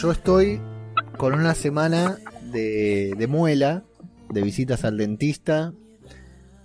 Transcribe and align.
yo 0.00 0.10
estoy 0.12 0.60
con 1.16 1.34
una 1.34 1.54
semana 1.54 2.18
de, 2.52 3.14
de 3.16 3.26
muela, 3.26 3.82
de 4.30 4.42
visitas 4.42 4.84
al 4.84 4.96
dentista. 4.96 5.72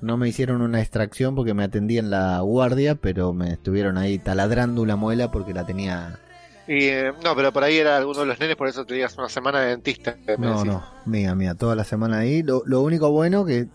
No 0.02 0.18
me 0.18 0.28
hicieron 0.28 0.62
una 0.62 0.82
extracción 0.82 1.34
porque 1.36 1.54
me 1.54 1.64
atendí 1.64 1.98
en 1.98 2.10
la 2.10 2.40
guardia, 2.42 2.96
pero 2.96 3.34
me 3.34 3.54
estuvieron 3.54 3.98
ahí 3.98 4.20
taladrando 4.20 4.86
la 4.86 4.96
muela 4.96 5.32
porque 5.32 5.54
la 5.54 5.66
tenía... 5.66 6.20
Y, 6.68 6.86
eh, 6.86 7.12
no, 7.24 7.36
pero 7.36 7.52
por 7.52 7.64
ahí 7.64 7.78
era 7.78 7.98
alguno 7.98 8.22
de 8.22 8.26
los 8.28 8.40
nenes, 8.40 8.56
por 8.56 8.68
eso 8.70 8.86
te 8.86 8.94
digas 8.94 9.18
una 9.18 9.28
semana 9.30 9.60
de 9.62 9.68
dentista. 9.70 10.16
me 10.28 10.38
No, 10.38 10.52
decís. 10.60 10.66
no, 10.66 10.84
mía, 11.06 11.36
mía, 11.36 11.56
toda 11.56 11.76
la 11.76 11.84
semana 11.84 12.20
ahí. 12.20 12.42
Lo, 12.44 12.64
lo 12.66 12.82
único 12.82 13.12
bueno 13.12 13.44
que 13.46 13.68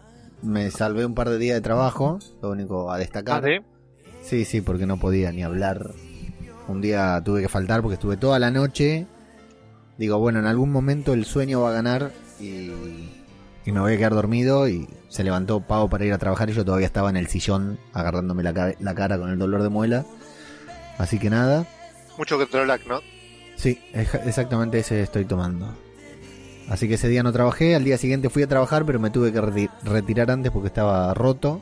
me 0.43 0.70
salvé 0.70 1.04
un 1.04 1.14
par 1.14 1.29
de 1.29 1.38
días 1.38 1.55
de 1.56 1.61
trabajo, 1.61 2.19
lo 2.42 2.50
único 2.50 2.91
a 2.91 2.95
Ah, 2.95 2.98
destacar. 2.98 3.45
¿sí? 3.45 3.59
Sí, 4.22 4.45
sí, 4.45 4.61
porque 4.62 4.86
no 4.86 4.98
podía 4.98 5.33
ni 5.33 5.42
hablar. 5.42 5.91
Un 6.66 6.80
día 6.80 7.20
tuve 7.25 7.42
que 7.42 7.48
faltar 7.48 7.83
porque 7.83 7.95
estuve 7.95 8.16
toda 8.16 8.38
la 8.38 8.50
noche. 8.50 9.06
Digo, 9.98 10.19
bueno, 10.19 10.38
en 10.38 10.47
algún 10.47 10.70
momento 10.73 11.12
el 11.12 11.25
sueño 11.27 11.61
va 11.62 11.70
a 11.70 11.73
ganar 11.73 12.12
y, 12.41 12.70
y 13.66 13.73
me 13.73 13.80
voy 13.80 13.93
a 13.95 13.97
quedar 13.98 14.15
dormido. 14.15 14.69
Y 14.69 14.89
se 15.09 15.25
levantó 15.25 15.61
Pavo 15.61 15.91
para 15.91 16.05
ir 16.05 16.12
a 16.12 16.19
trabajar 16.19 16.48
y 16.51 16.52
yo 16.55 16.65
todavía 16.65 16.87
estaba 16.87 17.11
en 17.11 17.16
el 17.16 17.27
sillón 17.27 17.79
agarrándome 17.93 18.42
la, 18.42 18.55
ca- 18.55 18.75
la 18.79 18.95
cara 18.95 19.19
con 19.19 19.30
el 19.30 19.39
dolor 19.39 19.62
de 19.62 19.69
muela. 19.69 20.06
Así 20.98 21.19
que 21.19 21.30
nada. 21.30 21.66
Mucho 22.16 22.39
Ketrolac, 22.39 22.87
¿no? 22.87 23.01
Sí, 23.56 23.79
exactamente 23.92 24.79
ese 24.79 25.03
estoy 25.03 25.25
tomando. 25.25 25.69
Así 26.69 26.87
que 26.87 26.95
ese 26.95 27.09
día 27.09 27.23
no 27.23 27.33
trabajé, 27.33 27.75
al 27.75 27.83
día 27.84 27.98
siguiente 27.98 28.28
fui 28.30 28.42
a 28.42 28.47
trabajar, 28.47 28.84
pero 28.84 29.01
me 29.01 29.11
tuve 29.11 29.33
que 29.33 29.41
reti- 29.41 29.70
retirar 29.83 30.30
antes 30.30 30.53
porque 30.53 30.69
estaba 30.69 31.12
roto. 31.15 31.61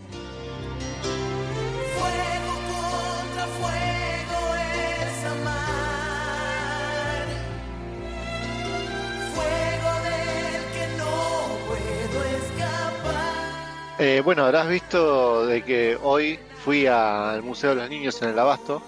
Eh, 13.98 14.20
bueno, 14.24 14.44
habrás 14.44 14.68
visto 14.68 15.46
de 15.46 15.62
que 15.62 15.98
hoy 16.02 16.38
fui 16.64 16.86
al 16.86 17.42
Museo 17.42 17.70
de 17.70 17.76
los 17.76 17.88
Niños 17.90 18.20
en 18.22 18.30
el 18.30 18.38
Abasto. 18.38 18.82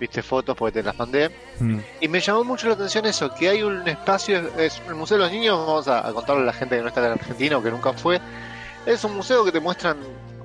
Viste 0.00 0.22
fotos 0.22 0.56
porque 0.56 0.72
te 0.80 0.82
las 0.82 0.98
mandé. 0.98 1.30
Mm, 1.60 1.78
Y 2.00 2.08
me 2.08 2.20
llamó 2.20 2.42
mucho 2.42 2.66
la 2.66 2.74
atención 2.74 3.06
eso, 3.06 3.32
que 3.32 3.48
hay 3.48 3.62
un 3.62 3.86
espacio, 3.86 4.38
es 4.58 4.82
el 4.88 4.96
Museo 4.96 5.18
de 5.18 5.22
los 5.24 5.32
Niños, 5.32 5.56
vamos 5.56 5.86
a, 5.86 6.06
a 6.06 6.12
contarle 6.12 6.42
a 6.42 6.46
la 6.46 6.52
gente 6.52 6.76
que 6.76 6.82
no 6.82 6.88
está 6.88 7.04
en 7.06 7.12
Argentina 7.12 7.56
o 7.58 7.62
que 7.62 7.70
nunca 7.70 7.92
fue. 7.92 8.20
Es 8.86 9.04
un 9.04 9.14
museo 9.14 9.44
que 9.44 9.52
te 9.52 9.60
muestran 9.60 9.96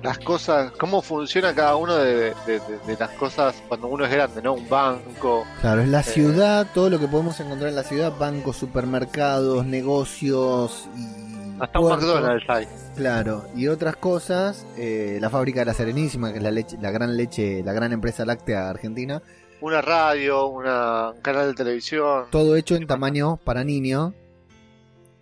las 0.04 0.18
cosas, 0.20 0.70
cómo 0.78 1.02
funciona 1.02 1.52
cada 1.54 1.74
una 1.76 1.96
de, 1.96 2.14
de- 2.14 2.34
de- 2.60 2.78
de 2.86 2.96
las 2.98 3.10
cosas 3.10 3.54
cuando 3.68 3.88
uno 3.88 4.04
es 4.06 4.10
grande, 4.12 4.40
¿no? 4.40 4.54
Un 4.54 4.66
banco. 4.68 5.44
Claro, 5.60 5.82
es 5.82 5.88
la 5.88 6.02
ciudad, 6.04 6.66
todo 6.72 6.88
lo 6.88 6.98
que 7.00 7.06
podemos 7.08 7.38
encontrar 7.40 7.68
en 7.70 7.76
la 7.76 7.82
ciudad, 7.82 8.12
bancos, 8.16 8.56
supermercados, 8.56 9.66
negocios 9.66 10.88
y 10.96 11.60
Hasta 11.60 11.78
un. 11.80 11.88
McDonald's 11.90 12.48
hay. 12.48 12.68
Claro, 12.96 13.46
y 13.56 13.68
otras 13.68 13.96
cosas, 13.96 14.66
eh, 14.76 15.18
la 15.20 15.30
fábrica 15.30 15.60
de 15.60 15.66
la 15.66 15.74
Serenísima, 15.74 16.32
que 16.32 16.38
es 16.38 16.42
la 16.42 16.50
leche, 16.50 16.76
la 16.80 16.90
gran 16.90 17.16
leche, 17.16 17.62
la 17.64 17.72
gran 17.72 17.92
empresa 17.92 18.24
láctea 18.24 18.68
argentina, 18.68 19.22
Una 19.60 19.80
radio, 19.80 20.46
una, 20.46 21.10
un 21.10 21.20
canal 21.20 21.48
de 21.48 21.54
televisión. 21.54 22.24
todo 22.30 22.56
hecho 22.56 22.74
en 22.74 22.86
tamaño 22.86 23.36
para 23.44 23.62
niño. 23.64 24.12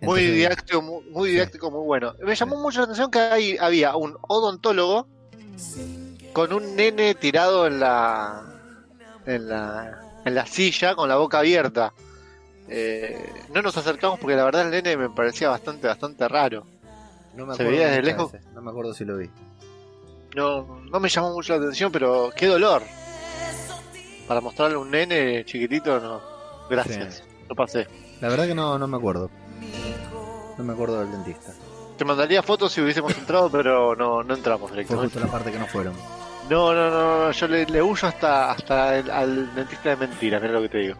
Muy 0.01 0.21
didáctico, 0.25 0.81
muy, 0.81 1.03
muy 1.09 1.29
didáctico, 1.31 1.69
muy 1.71 1.85
bueno. 1.85 2.13
Me 2.23 2.35
llamó 2.35 2.55
mucho 2.57 2.79
la 2.79 2.85
atención 2.85 3.11
que 3.11 3.19
ahí 3.19 3.57
había 3.59 3.95
un 3.97 4.17
odontólogo 4.27 5.07
con 6.33 6.53
un 6.53 6.75
nene 6.75 7.15
tirado 7.15 7.67
en 7.67 7.79
la 7.81 8.43
en 9.25 9.49
la 9.49 10.01
en 10.23 10.35
la 10.35 10.45
silla 10.45 10.95
con 10.95 11.09
la 11.09 11.17
boca 11.17 11.39
abierta. 11.39 11.93
Eh, 12.69 13.17
no 13.53 13.61
nos 13.61 13.75
acercamos 13.77 14.19
porque 14.19 14.35
la 14.37 14.45
verdad 14.45 14.61
el 14.63 14.71
nene 14.71 14.95
me 14.95 15.09
parecía 15.09 15.49
bastante 15.49 15.87
bastante 15.87 16.27
raro. 16.29 16.65
No 17.35 17.45
me 17.45 17.55
se 17.55 17.61
acuerdo 17.63 17.71
veía 17.71 17.87
desde 17.89 18.03
lejos. 18.03 18.31
No 18.53 18.61
me 18.61 18.69
acuerdo 18.71 18.93
si 18.93 19.05
lo 19.05 19.17
vi. 19.17 19.29
No 20.35 20.81
no 20.91 20.99
me 20.99 21.09
llamó 21.09 21.31
mucho 21.33 21.53
la 21.53 21.59
atención, 21.59 21.91
pero 21.91 22.31
qué 22.35 22.45
dolor. 22.47 22.83
Para 24.27 24.41
mostrarle 24.41 24.75
a 24.75 24.79
un 24.79 24.91
nene 24.91 25.43
chiquitito, 25.45 25.99
no. 25.99 26.21
Gracias. 26.69 27.23
Lo 27.47 27.55
pasé. 27.55 27.87
La 28.21 28.29
verdad 28.29 28.45
que 28.45 28.53
no, 28.55 28.77
no 28.77 28.87
me 28.87 28.97
acuerdo. 28.97 29.29
No 30.57 30.63
me 30.63 30.73
acuerdo 30.73 30.99
del 30.99 31.11
dentista. 31.11 31.53
Te 31.97 32.05
mandaría 32.05 32.43
fotos 32.43 32.71
si 32.71 32.81
hubiésemos 32.81 33.17
entrado, 33.17 33.49
pero 33.49 33.95
no, 33.95 34.23
no 34.23 34.33
entramos 34.35 34.69
Fue 34.69 34.77
directamente. 34.77 35.13
justo 35.13 35.25
la 35.25 35.31
parte 35.31 35.51
que 35.51 35.59
no 35.59 35.65
fueron. 35.67 35.93
No, 36.49 36.73
no, 36.73 36.89
no, 36.89 37.25
no, 37.25 37.31
yo 37.31 37.47
le, 37.47 37.65
le 37.65 37.81
huyo 37.81 38.07
hasta, 38.07 38.51
hasta 38.51 38.97
el, 38.97 39.09
al 39.11 39.53
dentista 39.55 39.89
de 39.89 39.95
mentira, 39.97 40.39
mira 40.39 40.53
lo 40.53 40.61
que 40.61 40.69
te 40.69 40.77
digo. 40.79 40.95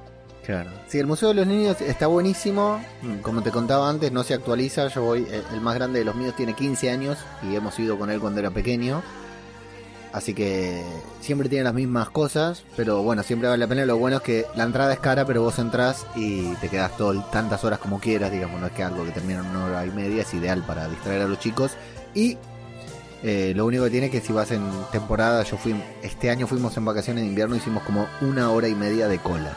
Claro. 0.49 0.71
Sí, 0.87 0.97
el 0.97 1.05
Museo 1.05 1.27
de 1.27 1.35
los 1.35 1.45
Niños 1.45 1.79
está 1.79 2.07
buenísimo. 2.07 2.83
Mm, 3.03 3.19
Como 3.19 3.43
te 3.43 3.51
contaba 3.51 3.87
antes, 3.87 4.11
no 4.11 4.23
se 4.23 4.33
actualiza. 4.33 4.87
Yo 4.87 5.03
voy, 5.03 5.27
el 5.53 5.61
más 5.61 5.75
grande 5.75 5.99
de 5.99 6.05
los 6.05 6.15
míos 6.15 6.33
tiene 6.35 6.55
15 6.55 6.89
años 6.89 7.19
y 7.43 7.55
hemos 7.55 7.77
ido 7.77 7.99
con 7.99 8.09
él 8.09 8.19
cuando 8.19 8.39
era 8.39 8.49
pequeño. 8.49 9.03
Así 10.11 10.33
que 10.33 10.83
siempre 11.21 11.49
tiene 11.49 11.65
las 11.65 11.75
mismas 11.75 12.09
cosas, 12.09 12.63
pero 12.75 13.03
bueno, 13.03 13.21
siempre 13.21 13.47
vale 13.47 13.59
la 13.59 13.67
pena. 13.67 13.85
Lo 13.85 13.97
bueno 13.97 14.17
es 14.17 14.23
que 14.23 14.47
la 14.55 14.63
entrada 14.63 14.91
es 14.91 14.99
cara, 14.99 15.23
pero 15.23 15.43
vos 15.43 15.59
entrás 15.59 16.07
y 16.15 16.51
te 16.55 16.67
quedas 16.67 16.97
todo, 16.97 17.13
tantas 17.25 17.63
horas 17.63 17.77
como 17.77 17.99
quieras, 17.99 18.31
digamos, 18.31 18.59
no 18.59 18.65
es 18.65 18.73
que 18.73 18.81
algo 18.81 19.05
que 19.05 19.11
termina 19.11 19.41
en 19.41 19.45
una 19.45 19.65
hora 19.65 19.85
y 19.85 19.91
media, 19.91 20.23
es 20.23 20.33
ideal 20.33 20.63
para 20.65 20.89
distraer 20.89 21.21
a 21.21 21.27
los 21.27 21.37
chicos. 21.37 21.73
Y 22.15 22.39
eh, 23.21 23.53
lo 23.55 23.67
único 23.67 23.83
que 23.83 23.91
tiene 23.91 24.07
es 24.07 24.11
que 24.11 24.21
si 24.21 24.33
vas 24.33 24.49
en 24.49 24.67
temporada, 24.91 25.43
yo 25.43 25.57
fui, 25.57 25.79
este 26.01 26.31
año 26.31 26.47
fuimos 26.47 26.75
en 26.75 26.85
vacaciones 26.85 27.21
de 27.21 27.27
invierno, 27.27 27.55
hicimos 27.55 27.83
como 27.83 28.07
una 28.21 28.49
hora 28.49 28.67
y 28.67 28.73
media 28.73 29.07
de 29.07 29.19
cola. 29.19 29.55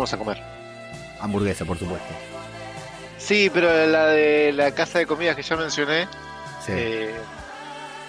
Vamos 0.00 0.12
a 0.14 0.16
comer. 0.16 0.42
Hamburguesa, 1.20 1.64
por 1.66 1.78
supuesto. 1.78 2.08
Sí, 3.18 3.50
pero 3.52 3.86
la 3.86 4.06
de 4.06 4.50
la 4.52 4.72
casa 4.72 4.98
de 4.98 5.06
comidas 5.06 5.36
que 5.36 5.42
ya 5.42 5.56
mencioné, 5.56 6.06
Sí. 6.64 6.72
eh, 6.74 7.14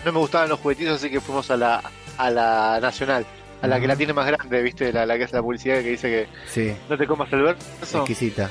no 0.05 0.13
me 0.13 0.19
gustaban 0.19 0.47
los 0.47 0.59
juguetitos, 0.61 0.95
así 0.95 1.09
que 1.09 1.19
fuimos 1.19 1.51
a 1.51 1.57
la, 1.57 1.83
a 2.17 2.29
la 2.29 2.79
nacional, 2.81 3.25
a 3.61 3.67
la 3.67 3.79
que 3.79 3.87
la 3.87 3.97
tiene 3.97 4.13
más 4.13 4.25
grande, 4.25 4.61
¿viste? 4.61 4.93
La, 4.93 5.05
la 5.05 5.17
que 5.17 5.25
hace 5.25 5.35
la 5.35 5.41
publicidad 5.41 5.75
que 5.81 5.89
dice 5.89 6.07
que 6.09 6.27
sí, 6.49 6.73
no 6.89 6.97
te 6.97 7.05
comas 7.05 7.31
el 7.33 7.41
verso. 7.43 7.97
exquisita. 7.97 8.49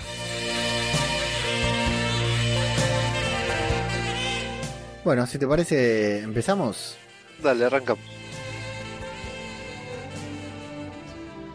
Bueno, 5.02 5.26
si 5.26 5.38
te 5.38 5.46
parece, 5.46 6.18
empezamos. 6.20 6.96
Dale, 7.42 7.64
arrancamos. 7.64 8.04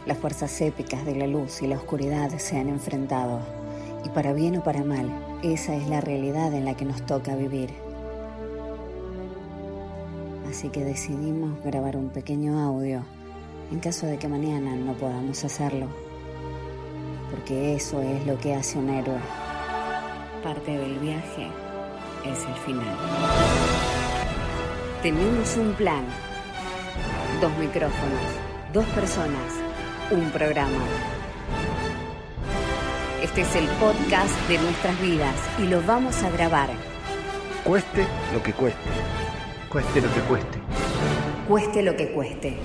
Las 0.06 0.20
fuerzas 0.20 0.62
épicas 0.62 1.04
de 1.04 1.16
la 1.16 1.26
luz 1.26 1.64
y 1.64 1.68
la 1.68 1.78
oscuridad 1.78 2.30
se 2.38 2.60
han 2.60 2.70
enfrentado. 2.70 3.40
Y 4.04 4.10
para 4.10 4.34
bien 4.34 4.58
o 4.58 4.64
para 4.64 4.84
mal, 4.84 5.10
esa 5.42 5.76
es 5.76 5.90
la 5.90 6.00
realidad 6.00 6.54
en 6.54 6.66
la 6.66 6.78
que 6.78 6.86
nos 6.86 7.04
toca 7.08 7.36
vivir. 7.36 7.72
Así 10.48 10.70
que 10.70 10.86
decidimos 10.86 11.60
grabar 11.64 11.98
un 11.98 12.10
pequeño 12.10 12.60
audio 12.60 13.04
en 13.72 13.80
caso 13.80 14.06
de 14.06 14.20
que 14.20 14.28
mañana 14.28 14.76
no 14.76 14.94
podamos 14.94 15.44
hacerlo. 15.44 15.88
Porque 17.32 17.76
eso 17.76 18.00
es 18.04 18.28
lo 18.28 18.38
que 18.38 18.54
hace 18.54 18.78
un 18.78 18.92
héroe. 18.92 19.20
Parte 20.44 20.78
del 20.78 21.00
viaje 21.00 21.48
es 22.26 22.46
el 22.46 22.54
final. 22.64 22.96
Tenemos 25.02 25.58
un 25.58 25.74
plan. 25.74 26.06
Dos 27.42 27.51
micrófonos, 27.58 28.22
dos 28.72 28.86
personas, 28.88 29.64
un 30.12 30.30
programa. 30.31 30.86
Este 33.24 33.42
es 33.42 33.56
el 33.56 33.68
podcast 33.80 34.48
de 34.48 34.57
nuestras 34.60 35.02
vidas 35.02 35.36
y 35.60 35.68
lo 35.68 35.81
vamos 35.81 36.22
a 36.24 36.30
grabar. 36.30 36.69
Cueste 37.63 38.06
lo 38.34 38.44
que 38.44 38.54
cueste. 38.54 38.90
Cueste 39.69 40.02
lo 40.02 40.13
que 40.13 40.22
cueste. 40.22 40.60
Cueste 41.48 41.81
lo 41.81 41.96
que 41.96 42.12
cueste. 42.12 42.57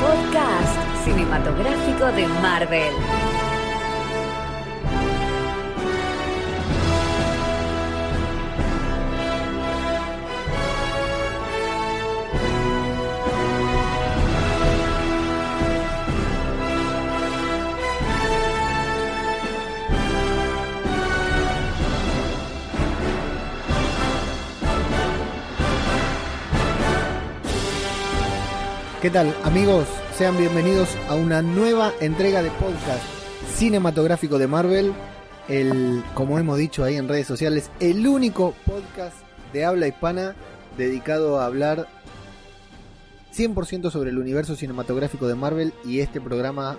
Podcast 0.00 1.04
cinematográfico 1.04 2.06
de 2.12 2.26
Marvel. 2.26 2.92
¿Qué 29.02 29.10
tal, 29.10 29.34
amigos? 29.42 29.88
Sean 30.16 30.38
bienvenidos 30.38 30.96
a 31.08 31.16
una 31.16 31.42
nueva 31.42 31.92
entrega 31.98 32.40
de 32.40 32.52
podcast 32.52 33.02
cinematográfico 33.52 34.38
de 34.38 34.46
Marvel, 34.46 34.92
el, 35.48 36.04
como 36.14 36.38
hemos 36.38 36.56
dicho 36.56 36.84
ahí 36.84 36.94
en 36.94 37.08
redes 37.08 37.26
sociales, 37.26 37.72
el 37.80 38.06
único 38.06 38.54
podcast 38.64 39.16
de 39.52 39.64
habla 39.64 39.88
hispana 39.88 40.36
dedicado 40.78 41.40
a 41.40 41.46
hablar 41.46 41.88
100% 43.34 43.90
sobre 43.90 44.10
el 44.10 44.18
universo 44.18 44.54
cinematográfico 44.54 45.26
de 45.26 45.34
Marvel 45.34 45.74
y 45.84 45.98
este 45.98 46.20
programa, 46.20 46.78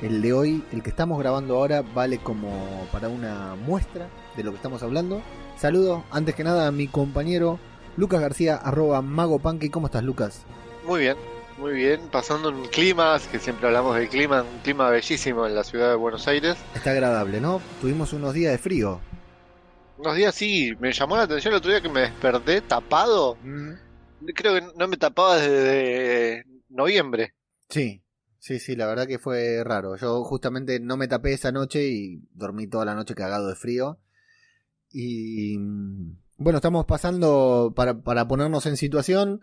el 0.00 0.22
de 0.22 0.32
hoy, 0.32 0.64
el 0.72 0.82
que 0.82 0.88
estamos 0.88 1.18
grabando 1.18 1.56
ahora, 1.56 1.82
vale 1.82 2.16
como 2.16 2.88
para 2.90 3.08
una 3.08 3.56
muestra 3.66 4.08
de 4.38 4.42
lo 4.42 4.52
que 4.52 4.56
estamos 4.56 4.82
hablando. 4.82 5.20
Saludo 5.58 6.04
antes 6.10 6.34
que 6.34 6.44
nada 6.44 6.66
a 6.66 6.72
mi 6.72 6.86
compañero 6.86 7.58
Lucas 7.98 8.22
García, 8.22 8.56
arroba 8.56 9.02
Mago 9.02 9.38
Punky. 9.38 9.68
¿Cómo 9.68 9.88
estás, 9.88 10.02
Lucas? 10.02 10.46
Muy 10.86 11.00
bien, 11.00 11.16
muy 11.58 11.72
bien. 11.72 12.08
Pasando 12.10 12.50
un 12.50 12.66
clima, 12.68 13.18
que 13.30 13.38
siempre 13.38 13.66
hablamos 13.66 13.96
del 13.96 14.08
clima, 14.08 14.42
un 14.42 14.60
clima 14.60 14.90
bellísimo 14.90 15.46
en 15.46 15.54
la 15.54 15.64
ciudad 15.64 15.90
de 15.90 15.96
Buenos 15.96 16.26
Aires. 16.28 16.56
Está 16.74 16.90
agradable, 16.90 17.40
¿no? 17.40 17.60
Tuvimos 17.80 18.12
unos 18.12 18.34
días 18.34 18.52
de 18.52 18.58
frío. 18.58 19.00
Unos 19.98 20.16
días 20.16 20.34
sí, 20.34 20.72
me 20.80 20.92
llamó 20.92 21.16
la 21.16 21.22
atención 21.22 21.52
el 21.52 21.58
otro 21.58 21.70
día 21.70 21.80
que 21.80 21.88
me 21.88 22.00
desperté 22.00 22.60
tapado. 22.62 23.36
Creo 24.34 24.54
que 24.54 24.66
no 24.76 24.88
me 24.88 24.96
tapaba 24.96 25.36
desde 25.36 26.44
noviembre. 26.68 27.34
Sí, 27.68 28.02
sí, 28.38 28.58
sí, 28.58 28.74
la 28.74 28.86
verdad 28.86 29.06
que 29.06 29.18
fue 29.18 29.62
raro. 29.64 29.96
Yo 29.96 30.24
justamente 30.24 30.80
no 30.80 30.96
me 30.96 31.08
tapé 31.08 31.34
esa 31.34 31.52
noche 31.52 31.86
y 31.86 32.22
dormí 32.32 32.66
toda 32.66 32.84
la 32.84 32.94
noche 32.94 33.14
cagado 33.14 33.48
de 33.48 33.54
frío. 33.54 33.98
Y 34.90 35.56
mm, 35.58 36.16
bueno, 36.38 36.58
estamos 36.58 36.84
pasando 36.84 37.72
para, 37.74 38.00
para 38.02 38.26
ponernos 38.26 38.66
en 38.66 38.76
situación. 38.76 39.40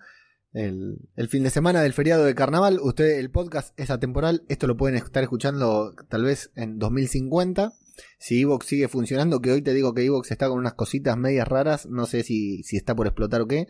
El, 0.52 0.98
fin 1.30 1.44
de 1.44 1.52
semana 1.52 1.82
del 1.82 1.94
feriado 1.94 2.26
de 2.26 2.34
carnaval, 2.34 2.80
usted 2.82 3.20
el 3.20 3.30
podcast 3.30 3.80
es 3.80 3.92
atemporal, 3.92 4.44
esto 4.50 4.66
lo 4.66 4.78
pueden 4.78 4.96
estar 4.96 5.22
escuchando 5.22 5.94
tal 6.10 6.24
vez 6.24 6.52
en 6.56 6.80
2050. 6.80 7.74
Si 8.18 8.42
Evox 8.42 8.66
sigue 8.66 8.88
funcionando, 8.88 9.42
que 9.42 9.52
hoy 9.52 9.62
te 9.62 9.74
digo 9.74 9.94
que 9.94 10.06
Evox 10.06 10.32
está 10.32 10.48
con 10.48 10.58
unas 10.58 10.74
cositas 10.74 11.18
medias 11.18 11.48
raras, 11.48 11.86
no 11.86 12.06
sé 12.06 12.24
si, 12.24 12.64
si 12.64 12.78
está 12.78 12.96
por 12.96 13.08
explotar 13.08 13.42
o 13.42 13.48
qué. 13.48 13.68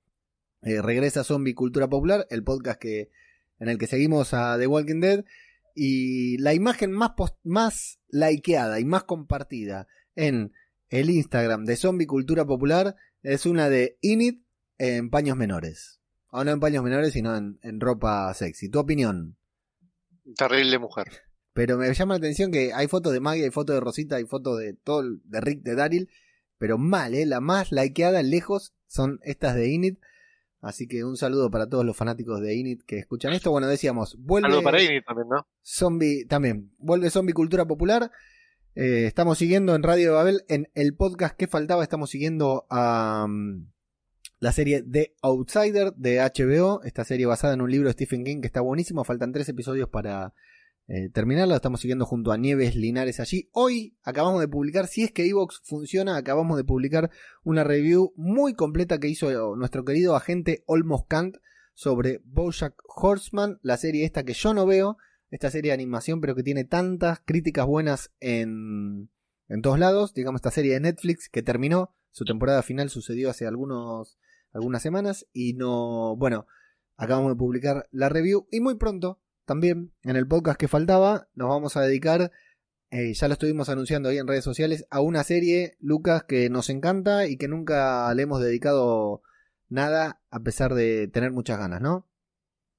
eh, 0.62 0.80
regresa 0.80 1.24
Zombie 1.24 1.54
Cultura 1.54 1.88
Popular, 1.88 2.26
el 2.30 2.42
podcast 2.42 2.80
que 2.80 3.10
en 3.58 3.68
el 3.68 3.76
que 3.76 3.86
seguimos 3.86 4.32
a 4.32 4.58
The 4.58 4.66
Walking 4.66 5.00
Dead 5.00 5.24
y 5.76 6.38
la 6.38 6.54
imagen 6.54 6.90
más 6.90 7.10
post- 7.10 7.38
más 7.44 8.00
likeada 8.08 8.80
y 8.80 8.84
más 8.86 9.04
compartida 9.04 9.86
en 10.14 10.52
el 10.88 11.10
Instagram 11.10 11.64
de 11.66 11.76
Zombie 11.76 12.06
Cultura 12.06 12.46
Popular 12.46 12.96
es 13.22 13.44
una 13.44 13.68
de 13.68 13.98
Init 14.00 14.42
en 14.78 15.10
paños 15.10 15.36
menores. 15.36 16.00
O 16.30 16.42
no 16.44 16.50
en 16.50 16.60
paños 16.60 16.82
menores, 16.82 17.12
sino 17.12 17.36
en, 17.36 17.58
en 17.62 17.80
ropa 17.80 18.32
sexy. 18.34 18.68
Tu 18.70 18.78
opinión. 18.78 19.36
terrible 20.36 20.78
mujer. 20.78 21.08
Pero 21.52 21.78
me 21.78 21.92
llama 21.94 22.14
la 22.14 22.18
atención 22.18 22.50
que 22.50 22.72
hay 22.74 22.88
fotos 22.88 23.12
de 23.12 23.20
Maggie, 23.20 23.44
hay 23.44 23.50
fotos 23.50 23.74
de 23.76 23.80
Rosita, 23.80 24.16
hay 24.16 24.24
fotos 24.26 24.58
de 24.58 24.74
todo, 24.74 25.00
el- 25.00 25.20
de 25.24 25.40
Rick, 25.40 25.62
de 25.62 25.74
Daryl. 25.74 26.10
Pero 26.58 26.78
mal, 26.78 27.14
¿eh? 27.14 27.26
La 27.26 27.40
más 27.40 27.70
likeada 27.70 28.22
lejos 28.22 28.74
son 28.86 29.20
estas 29.22 29.54
de 29.54 29.68
Init. 29.68 29.98
Así 30.60 30.88
que 30.88 31.04
un 31.04 31.16
saludo 31.16 31.50
para 31.50 31.68
todos 31.68 31.84
los 31.84 31.96
fanáticos 31.96 32.40
de 32.40 32.54
Init 32.54 32.82
que 32.82 32.98
escuchan 32.98 33.32
esto. 33.32 33.50
Bueno, 33.50 33.66
decíamos, 33.66 34.16
vuelve... 34.18 34.48
Algo 34.48 34.62
para 34.62 34.78
Amy 34.78 35.02
también, 35.02 35.28
¿no? 35.28 35.46
Zombie, 35.62 36.24
también, 36.26 36.72
vuelve 36.78 37.10
Zombie 37.10 37.34
Cultura 37.34 37.66
Popular. 37.66 38.10
Eh, 38.74 39.06
estamos 39.06 39.38
siguiendo 39.38 39.74
en 39.74 39.82
Radio 39.82 40.08
de 40.08 40.14
Babel, 40.14 40.44
en 40.48 40.68
el 40.74 40.94
podcast 40.94 41.36
que 41.36 41.46
faltaba, 41.46 41.82
estamos 41.82 42.10
siguiendo 42.10 42.66
a 42.68 43.26
mm, 43.28 43.66
la 44.38 44.52
serie 44.52 44.82
The 44.82 45.14
Outsider 45.22 45.94
de 45.94 46.18
HBO, 46.18 46.82
esta 46.82 47.04
serie 47.04 47.26
basada 47.26 47.54
en 47.54 47.62
un 47.62 47.70
libro 47.70 47.88
de 47.88 47.94
Stephen 47.94 48.24
King 48.24 48.40
que 48.40 48.46
está 48.46 48.60
buenísimo, 48.60 49.04
faltan 49.04 49.32
tres 49.32 49.48
episodios 49.48 49.88
para 49.88 50.34
eh, 50.88 51.08
terminarla, 51.10 51.56
estamos 51.56 51.80
siguiendo 51.80 52.06
junto 52.06 52.30
a 52.30 52.36
Nieves 52.36 52.76
Linares 52.76 53.18
allí. 53.18 53.48
Hoy 53.52 53.96
acabamos 54.02 54.40
de 54.40 54.48
publicar, 54.48 54.86
si 54.86 55.02
es 55.02 55.10
que 55.10 55.26
Evox 55.26 55.60
funciona, 55.64 56.16
acabamos 56.16 56.56
de 56.56 56.64
publicar 56.64 57.10
una 57.42 57.64
review 57.64 58.12
muy 58.16 58.54
completa 58.54 58.98
que 58.98 59.08
hizo 59.08 59.56
nuestro 59.56 59.84
querido 59.84 60.14
agente 60.14 60.62
Olmos 60.66 61.06
Kant 61.06 61.36
sobre 61.74 62.20
Bojack 62.24 62.74
Horseman, 62.86 63.58
la 63.62 63.76
serie 63.76 64.04
esta 64.04 64.24
que 64.24 64.32
yo 64.32 64.54
no 64.54 64.64
veo, 64.64 64.96
esta 65.30 65.50
serie 65.50 65.70
de 65.70 65.74
animación, 65.74 66.20
pero 66.20 66.34
que 66.34 66.42
tiene 66.42 66.64
tantas 66.64 67.20
críticas 67.24 67.66
buenas 67.66 68.12
en, 68.20 69.10
en 69.48 69.62
todos 69.62 69.78
lados. 69.78 70.14
Digamos, 70.14 70.38
esta 70.38 70.50
serie 70.50 70.74
de 70.74 70.80
Netflix 70.80 71.28
que 71.28 71.42
terminó, 71.42 71.94
su 72.12 72.24
temporada 72.24 72.62
final 72.62 72.90
sucedió 72.90 73.28
hace 73.28 73.46
algunos, 73.46 74.18
algunas 74.52 74.82
semanas 74.82 75.26
y 75.32 75.54
no, 75.54 76.16
bueno, 76.16 76.46
acabamos 76.96 77.32
de 77.32 77.36
publicar 77.36 77.88
la 77.90 78.08
review 78.08 78.46
y 78.50 78.60
muy 78.60 78.76
pronto, 78.76 79.20
también 79.46 79.92
en 80.02 80.16
el 80.16 80.26
podcast 80.26 80.58
que 80.58 80.68
faltaba, 80.68 81.28
nos 81.34 81.48
vamos 81.48 81.76
a 81.76 81.80
dedicar, 81.80 82.32
eh, 82.90 83.14
ya 83.14 83.28
lo 83.28 83.34
estuvimos 83.34 83.68
anunciando 83.68 84.08
ahí 84.08 84.18
en 84.18 84.26
redes 84.26 84.44
sociales, 84.44 84.86
a 84.90 85.00
una 85.00 85.24
serie, 85.24 85.76
Lucas, 85.80 86.24
que 86.24 86.50
nos 86.50 86.68
encanta 86.68 87.26
y 87.26 87.38
que 87.38 87.48
nunca 87.48 88.12
le 88.14 88.22
hemos 88.22 88.40
dedicado 88.40 89.22
nada 89.68 90.20
a 90.30 90.40
pesar 90.40 90.74
de 90.74 91.08
tener 91.08 91.32
muchas 91.32 91.58
ganas, 91.58 91.80
¿no? 91.80 92.06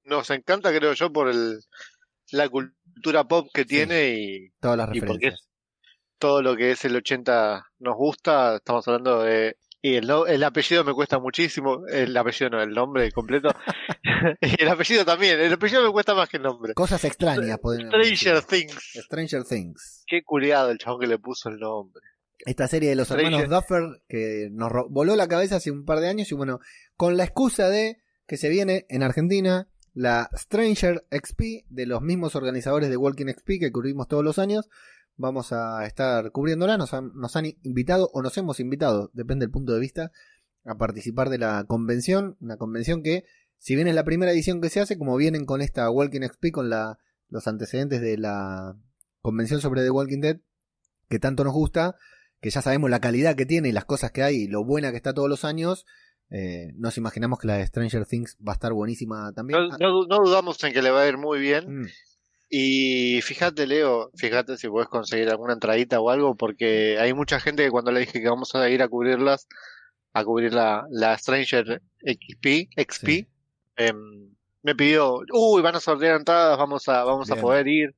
Nos 0.03 0.29
encanta, 0.29 0.71
creo 0.77 0.93
yo, 0.93 1.11
por 1.11 1.29
el, 1.29 1.59
la 2.31 2.49
cultura 2.49 3.23
pop 3.27 3.49
que 3.53 3.65
tiene 3.65 4.13
y, 4.13 4.49
Todas 4.59 4.77
las 4.77 4.87
y 4.95 5.01
porque 5.01 5.25
referencias. 5.25 5.49
todo 6.17 6.41
lo 6.41 6.55
que 6.55 6.71
es 6.71 6.85
el 6.85 6.95
80 6.95 7.65
nos 7.79 7.95
gusta. 7.95 8.57
Estamos 8.57 8.87
hablando 8.87 9.23
de. 9.23 9.57
Y 9.81 9.95
el, 9.95 10.07
no- 10.07 10.25
el 10.25 10.43
apellido 10.43 10.83
me 10.83 10.93
cuesta 10.93 11.19
muchísimo. 11.19 11.85
El 11.87 12.15
apellido 12.17 12.49
no, 12.49 12.61
el 12.61 12.71
nombre 12.71 13.11
completo. 13.11 13.49
y 14.41 14.61
el 14.61 14.67
apellido 14.69 15.05
también. 15.05 15.39
El 15.39 15.53
apellido 15.53 15.83
me 15.85 15.91
cuesta 15.91 16.15
más 16.15 16.27
que 16.29 16.37
el 16.37 16.43
nombre. 16.43 16.73
Cosas 16.73 17.03
extrañas, 17.05 17.59
podemos 17.59 17.87
Stranger 17.93 18.35
decir. 18.43 18.47
Things. 18.67 18.91
Stranger 19.05 19.43
Things. 19.43 20.03
Qué 20.07 20.23
culiado 20.23 20.71
el 20.71 20.77
chabón 20.79 21.01
que 21.01 21.07
le 21.07 21.19
puso 21.19 21.49
el 21.49 21.59
nombre. 21.59 22.01
esta 22.45 22.67
serie 22.67 22.89
de 22.89 22.95
los 22.95 23.07
Stranger. 23.07 23.33
hermanos 23.33 23.49
Duffer 23.49 23.83
que 24.09 24.49
nos 24.51 24.71
voló 24.89 25.15
la 25.15 25.27
cabeza 25.27 25.57
hace 25.57 25.69
un 25.71 25.85
par 25.85 25.99
de 25.99 26.07
años 26.09 26.31
y 26.31 26.35
bueno, 26.35 26.59
con 26.95 27.15
la 27.17 27.23
excusa 27.23 27.69
de 27.69 27.97
que 28.27 28.37
se 28.37 28.49
viene 28.49 28.85
en 28.89 29.03
Argentina 29.03 29.67
la 29.93 30.29
Stranger 30.35 31.05
XP 31.11 31.65
de 31.69 31.85
los 31.85 32.01
mismos 32.01 32.35
organizadores 32.35 32.89
de 32.89 32.97
Walking 32.97 33.27
XP 33.27 33.59
que 33.59 33.71
cubrimos 33.71 34.07
todos 34.07 34.23
los 34.23 34.37
años, 34.39 34.69
vamos 35.17 35.51
a 35.51 35.85
estar 35.85 36.31
cubriéndola, 36.31 36.77
nos 36.77 36.93
han, 36.93 37.11
nos 37.15 37.35
han 37.35 37.45
invitado 37.63 38.09
o 38.13 38.21
nos 38.21 38.37
hemos 38.37 38.59
invitado, 38.59 39.09
depende 39.13 39.45
del 39.45 39.51
punto 39.51 39.73
de 39.73 39.79
vista, 39.79 40.11
a 40.65 40.75
participar 40.77 41.29
de 41.29 41.37
la 41.39 41.63
convención, 41.67 42.37
una 42.39 42.57
convención 42.57 43.01
que 43.03 43.25
si 43.57 43.75
bien 43.75 43.87
es 43.87 43.95
la 43.95 44.03
primera 44.03 44.31
edición 44.31 44.61
que 44.61 44.69
se 44.69 44.79
hace, 44.79 44.97
como 44.97 45.17
vienen 45.17 45.45
con 45.45 45.61
esta 45.61 45.89
Walking 45.89 46.21
XP, 46.21 46.51
con 46.51 46.69
la, 46.69 46.99
los 47.29 47.47
antecedentes 47.47 48.01
de 48.01 48.17
la 48.17 48.75
convención 49.21 49.59
sobre 49.61 49.81
The 49.83 49.89
Walking 49.91 50.21
Dead, 50.21 50.37
que 51.09 51.19
tanto 51.19 51.43
nos 51.43 51.53
gusta, 51.53 51.95
que 52.39 52.49
ya 52.51 52.61
sabemos 52.61 52.89
la 52.91 52.99
calidad 52.99 53.35
que 53.35 53.45
tiene 53.47 53.69
y 53.69 53.71
las 53.71 53.85
cosas 53.85 54.11
que 54.11 54.21
hay 54.23 54.35
y 54.43 54.47
lo 54.47 54.63
buena 54.63 54.91
que 54.91 54.97
está 54.97 55.13
todos 55.13 55.27
los 55.29 55.43
años, 55.43 55.85
eh, 56.29 56.73
nos 56.75 56.97
imaginamos 56.97 57.39
que 57.39 57.47
la 57.47 57.55
de 57.55 57.65
Stranger 57.65 58.05
Things 58.05 58.37
va 58.45 58.51
a 58.51 58.55
estar 58.55 58.73
buenísima 58.73 59.31
también. 59.33 59.59
No, 59.69 59.77
no- 59.79 60.05
no 60.07 60.17
dudamos 60.23 60.61
en 60.63 60.73
que 60.73 60.81
le 60.83 60.91
va 60.91 61.01
a 61.01 61.07
ir 61.07 61.17
muy 61.17 61.39
bien. 61.39 61.81
Mm, 61.81 61.87
Y 62.49 63.21
fíjate, 63.23 63.67
Leo, 63.67 64.09
fíjate 64.15 64.57
si 64.57 64.69
puedes 64.69 64.87
conseguir 64.87 65.29
alguna 65.29 65.53
entradita 65.53 65.99
o 65.99 66.09
algo, 66.09 66.35
porque 66.35 66.97
hay 66.99 67.13
mucha 67.13 67.39
gente 67.39 67.63
que 67.63 67.71
cuando 67.71 67.91
le 67.91 68.01
dije 68.01 68.21
que 68.21 68.29
vamos 68.29 68.55
a 68.55 68.69
ir 68.69 68.81
a 68.81 68.87
cubrirlas, 68.87 69.47
a 70.13 70.23
cubrir 70.23 70.53
la, 70.53 70.85
la 70.89 71.17
Stranger 71.17 71.81
XP, 72.01 72.69
XP 72.77 73.05
Sí. 73.07 73.27
em, 73.75 74.29
me 74.63 74.75
pidió, 74.75 75.19
uy, 75.33 75.61
van 75.61 75.75
a 75.75 75.79
sortear 75.79 76.17
entradas, 76.17 76.57
vamos 76.57 76.87
a, 76.87 77.03
vamos 77.03 77.29
a 77.31 77.35
poder 77.35 77.67
ir. 77.67 77.95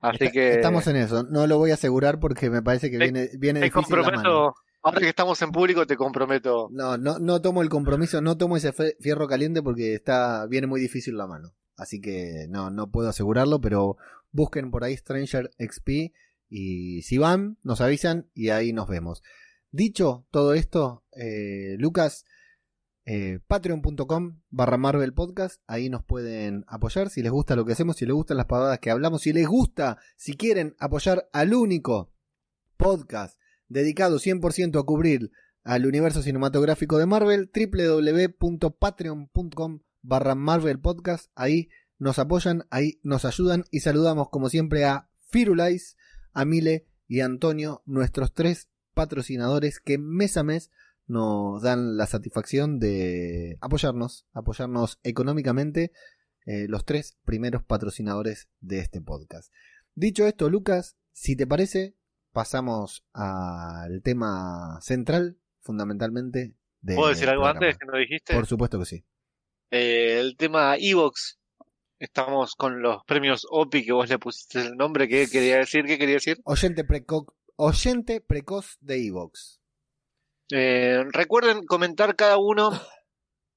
Así 0.00 0.18
Está- 0.24 0.30
que 0.32 0.50
Estamos 0.52 0.86
en 0.88 0.96
eso, 0.96 1.22
no 1.24 1.46
lo 1.46 1.56
voy 1.58 1.70
a 1.70 1.74
asegurar 1.74 2.20
porque 2.20 2.50
me 2.50 2.62
parece 2.62 2.90
que 2.90 2.98
Te- 2.98 3.04
viene, 3.04 3.30
viene 3.38 3.60
te 3.60 3.64
difícil 3.66 3.96
la 3.96 4.02
mano. 4.02 4.12
comprometo, 4.12 4.54
ahora 4.82 5.00
que 5.00 5.08
estamos 5.08 5.40
en 5.40 5.50
público, 5.52 5.86
te 5.86 5.96
comprometo. 5.96 6.68
No, 6.70 6.98
no, 6.98 7.18
no 7.18 7.40
tomo 7.40 7.62
el 7.62 7.70
compromiso, 7.70 8.20
no 8.20 8.36
tomo 8.36 8.58
ese 8.58 8.72
fe- 8.72 8.96
fierro 9.00 9.26
caliente 9.26 9.62
porque 9.62 9.94
está, 9.94 10.46
viene 10.46 10.66
muy 10.66 10.80
difícil 10.82 11.16
la 11.16 11.26
mano. 11.26 11.52
Así 11.76 12.00
que 12.00 12.46
no, 12.48 12.70
no 12.70 12.90
puedo 12.90 13.08
asegurarlo, 13.08 13.60
pero 13.60 13.96
busquen 14.32 14.70
por 14.70 14.84
ahí 14.84 14.96
Stranger 14.96 15.50
XP 15.58 16.12
y 16.48 17.02
si 17.02 17.18
van, 17.18 17.58
nos 17.62 17.80
avisan 17.80 18.28
y 18.34 18.50
ahí 18.50 18.72
nos 18.72 18.88
vemos. 18.88 19.22
Dicho 19.70 20.26
todo 20.30 20.54
esto, 20.54 21.04
eh, 21.12 21.76
Lucas, 21.78 22.24
eh, 23.04 23.40
patreon.com 23.46 24.40
barra 24.50 24.78
Marvel 24.78 25.12
Podcast, 25.12 25.60
ahí 25.66 25.90
nos 25.90 26.04
pueden 26.04 26.64
apoyar 26.66 27.10
si 27.10 27.22
les 27.22 27.30
gusta 27.30 27.56
lo 27.56 27.64
que 27.64 27.72
hacemos, 27.72 27.96
si 27.96 28.06
les 28.06 28.14
gustan 28.14 28.36
las 28.36 28.46
pavadas 28.46 28.78
que 28.78 28.90
hablamos, 28.90 29.22
si 29.22 29.32
les 29.32 29.46
gusta, 29.46 29.98
si 30.16 30.36
quieren 30.36 30.74
apoyar 30.78 31.28
al 31.32 31.54
único 31.54 32.12
podcast 32.76 33.38
dedicado 33.68 34.18
100% 34.18 34.80
a 34.80 34.84
cubrir 34.84 35.30
al 35.62 35.86
universo 35.86 36.22
cinematográfico 36.22 36.98
de 36.98 37.06
Marvel, 37.06 37.50
www.patreon.com 37.52 39.80
barra 40.06 40.34
Marvel 40.34 40.78
Podcast, 40.78 41.30
ahí 41.34 41.68
nos 41.98 42.18
apoyan, 42.18 42.64
ahí 42.70 43.00
nos 43.02 43.24
ayudan 43.24 43.64
y 43.70 43.80
saludamos 43.80 44.28
como 44.30 44.48
siempre 44.48 44.84
a 44.84 45.10
Firulais, 45.28 45.96
a 46.32 46.44
Mile 46.44 46.86
y 47.08 47.20
a 47.20 47.24
Antonio, 47.24 47.82
nuestros 47.86 48.32
tres 48.32 48.70
patrocinadores 48.94 49.80
que 49.80 49.98
mes 49.98 50.36
a 50.36 50.44
mes 50.44 50.70
nos 51.06 51.62
dan 51.62 51.96
la 51.96 52.06
satisfacción 52.06 52.78
de 52.78 53.58
apoyarnos, 53.60 54.26
apoyarnos 54.32 54.98
económicamente, 55.02 55.92
eh, 56.46 56.66
los 56.68 56.84
tres 56.84 57.18
primeros 57.24 57.64
patrocinadores 57.64 58.48
de 58.60 58.78
este 58.78 59.00
podcast. 59.00 59.52
Dicho 59.94 60.26
esto, 60.26 60.48
Lucas, 60.50 60.96
si 61.12 61.36
te 61.36 61.46
parece, 61.46 61.96
pasamos 62.32 63.04
al 63.12 64.02
tema 64.02 64.78
central, 64.82 65.38
fundamentalmente. 65.60 66.54
De 66.80 66.94
¿Puedo 66.94 67.08
decir 67.08 67.28
algo 67.28 67.46
antes 67.46 67.76
que 67.78 67.86
no 67.86 67.96
dijiste? 67.96 68.34
Por 68.34 68.46
supuesto 68.46 68.78
que 68.78 68.84
sí. 68.84 69.04
Eh, 69.70 70.18
el 70.20 70.36
tema 70.36 70.76
Evox. 70.78 71.38
Estamos 71.98 72.54
con 72.54 72.82
los 72.82 73.02
premios 73.04 73.46
OPI 73.50 73.86
que 73.86 73.92
vos 73.92 74.08
le 74.08 74.18
pusiste 74.18 74.60
el 74.60 74.76
nombre. 74.76 75.08
¿Qué 75.08 75.28
quería 75.30 75.56
decir? 75.58 75.84
¿Qué 75.86 75.98
quería 75.98 76.16
decir? 76.16 76.38
Oyente, 76.44 76.84
preco- 76.86 77.32
oyente 77.56 78.20
precoz 78.20 78.76
de 78.80 79.06
Evox. 79.06 79.60
Eh, 80.52 81.02
recuerden 81.12 81.64
comentar 81.64 82.14
cada 82.14 82.36
uno 82.36 82.70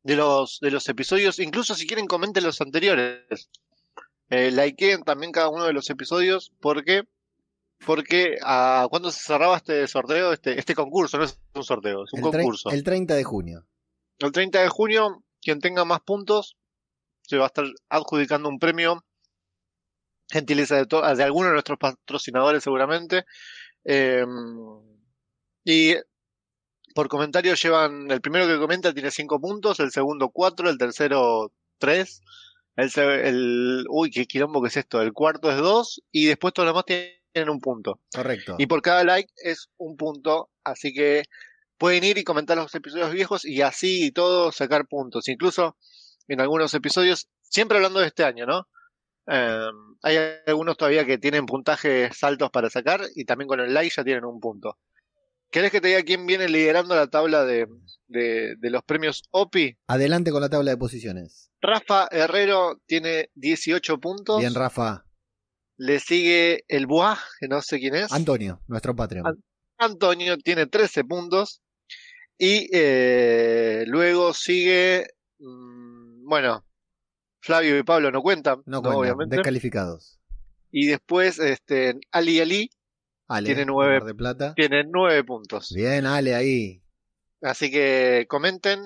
de 0.03 0.15
los, 0.15 0.59
de 0.61 0.71
los 0.71 0.87
episodios. 0.87 1.37
Incluso 1.39 1.75
si 1.75 1.85
quieren, 1.85 2.07
comenten 2.07 2.43
los 2.45 2.61
anteriores. 2.61 3.49
Eh, 4.29 4.51
likeen 4.51 5.03
también 5.03 5.31
cada 5.33 5.49
uno 5.49 5.65
de 5.65 5.73
los 5.73 5.89
episodios. 5.89 6.51
¿Por 6.61 6.85
qué? 6.85 7.03
Porque 7.85 8.35
ah, 8.43 8.87
cuando 8.89 9.11
se 9.11 9.21
cerraba 9.21 9.57
este 9.57 9.85
sorteo, 9.87 10.31
este, 10.33 10.57
este 10.57 10.75
concurso, 10.75 11.17
no 11.17 11.25
es 11.25 11.39
un 11.55 11.63
sorteo, 11.63 12.05
es 12.05 12.13
un 12.13 12.19
El, 12.19 12.31
concurso. 12.31 12.69
el 12.71 12.83
30 12.83 13.15
de 13.15 13.23
junio. 13.23 13.65
El 14.19 14.31
30 14.31 14.61
de 14.61 14.69
junio, 14.69 15.23
quien 15.41 15.60
tenga 15.60 15.86
más 15.86 16.01
puntos 16.01 16.58
se 17.22 17.38
va 17.38 17.46
a 17.46 17.48
estar 17.48 17.65
adjudicando 17.89 18.50
un 18.50 18.60
premio. 18.60 19.03
Gentileza 20.31 20.75
de, 20.75 20.86
to- 20.86 21.01
de 21.15 21.24
alguno 21.24 21.48
de 21.48 21.53
nuestros 21.53 21.79
patrocinadores, 21.79 22.63
seguramente. 22.63 23.25
Eh, 23.84 24.25
y 25.63 25.96
por 26.93 27.08
comentario 27.08 27.53
llevan. 27.55 28.10
El 28.12 28.22
primero 28.22 28.48
que 28.48 28.60
comenta 28.60 28.93
tiene 28.93 29.12
5 29.12 29.39
puntos, 29.39 29.79
el 29.79 29.91
segundo 29.91 30.29
4, 30.29 30.69
el 30.69 30.77
tercero 30.77 31.51
3. 31.79 32.22
El, 32.75 32.91
el, 32.98 33.86
uy, 33.89 34.10
qué 34.12 34.25
quilombo 34.25 34.62
que 34.62 34.69
es 34.69 34.77
esto. 34.77 35.01
El 35.01 35.13
cuarto 35.13 35.51
es 35.51 35.58
2 35.58 36.01
y 36.12 36.27
después 36.27 36.53
todos 36.53 36.67
los 36.67 36.74
demás 36.74 36.86
tienen 36.86 37.50
un 37.50 37.60
punto. 37.60 38.00
Correcto. 38.13 38.55
Y 38.58 38.67
por 38.67 38.81
cada 38.81 39.03
like 39.03 39.31
es 39.38 39.69
un 39.77 39.98
punto, 39.98 40.50
así 40.63 40.93
que 40.93 41.24
pueden 41.79 42.03
ir 42.03 42.19
y 42.19 42.24
comentar 42.24 42.55
los 42.57 42.74
episodios 42.75 43.12
viejos 43.12 43.43
y 43.45 43.62
así 43.63 44.05
y 44.05 44.12
todo 44.12 44.51
sacar 44.51 44.86
puntos. 44.88 45.27
Incluso 45.27 45.75
en 46.27 46.41
algunos 46.41 46.74
episodios, 46.75 47.27
siempre 47.41 47.77
hablando 47.77 48.00
de 48.00 48.07
este 48.07 48.24
año, 48.24 48.45
¿no? 48.45 48.67
Eh, 49.31 49.67
hay 50.03 50.17
algunos 50.48 50.77
todavía 50.77 51.05
que 51.05 51.17
tienen 51.17 51.45
puntajes 51.45 52.24
altos 52.24 52.51
para 52.51 52.69
sacar 52.69 53.01
y 53.15 53.25
también 53.25 53.48
con 53.48 53.59
el 53.59 53.74
like 53.74 53.93
ya 53.95 54.03
tienen 54.03 54.25
un 54.25 54.39
punto. 54.39 54.77
¿Querés 55.51 55.71
que 55.71 55.81
te 55.81 55.88
diga 55.88 56.03
quién 56.03 56.27
viene 56.27 56.48
liderando 56.48 56.95
la 56.95 57.07
tabla 57.07 57.43
de, 57.43 57.65
de, 58.07 58.55
de 58.59 58.69
los 58.69 58.83
premios 58.83 59.24
OPI? 59.31 59.79
Adelante 59.88 60.29
con 60.31 60.41
la 60.41 60.50
tabla 60.50 60.69
de 60.71 60.77
posiciones. 60.77 61.50
Rafa 61.62 62.07
Herrero 62.12 62.79
tiene 62.86 63.31
18 63.33 64.00
puntos. 64.00 64.39
Bien, 64.39 64.53
Rafa. 64.53 65.05
Le 65.77 66.00
sigue 66.00 66.65
el 66.67 66.86
Bois, 66.88 67.17
que 67.39 67.48
no 67.48 67.62
sé 67.62 67.79
quién 67.79 67.95
es. 67.95 68.12
Antonio, 68.12 68.62
nuestro 68.67 68.95
Patreon. 68.95 69.25
An- 69.25 69.43
Antonio 69.79 70.38
tiene 70.38 70.67
13 70.67 71.03
puntos. 71.05 71.62
Y 72.39 72.69
eh, 72.74 73.84
luego 73.86 74.34
sigue. 74.34 75.08
mm, 75.39 76.25
bueno, 76.27 76.65
Flavio 77.41 77.77
y 77.77 77.84
Pablo 77.84 78.12
no 78.12 78.22
cuentan, 78.22 78.63
no 78.65 78.77
¿no? 78.77 78.81
cuenta, 78.81 78.98
obviamente. 79.00 79.36
descalificados. 79.36 80.19
Y 80.72 80.88
después 80.88 81.38
este, 81.39 82.00
Ali 82.12 82.39
Ali 82.39 82.69
Ale, 83.27 83.46
Tiene 83.48 83.65
nueve. 83.65 84.00
Mar 84.00 84.05
de 84.08 84.15
Plata. 84.15 84.53
tiene 84.55 84.84
9 84.86 85.24
puntos. 85.24 85.72
Bien, 85.75 86.05
Ale, 86.08 86.34
ahí. 86.34 86.81
Así 87.41 87.69
que 87.69 88.25
comenten. 88.27 88.86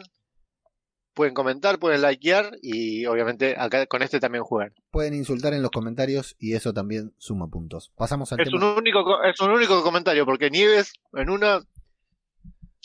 Pueden 1.14 1.34
comentar, 1.36 1.78
pueden 1.80 2.02
likear. 2.02 2.52
Y 2.62 3.06
obviamente 3.06 3.56
acá 3.58 3.86
con 3.86 4.02
este 4.02 4.20
también 4.20 4.44
juegan. 4.44 4.74
Pueden 4.92 5.14
insultar 5.14 5.54
en 5.54 5.62
los 5.62 5.70
comentarios 5.72 6.36
y 6.40 6.56
eso 6.56 6.74
también 6.74 7.14
suma 7.20 7.48
puntos. 7.48 7.92
Pasamos 7.96 8.32
al 8.34 8.42
Es 8.42 8.52
un, 8.52 8.60
tema. 8.60 8.76
único, 8.76 9.04
co- 9.04 9.24
es 9.24 9.40
un 9.40 9.52
único 9.52 9.82
comentario, 9.84 10.26
porque 10.26 10.50
Nieves 10.50 10.94
en 11.14 11.30
una 11.30 11.62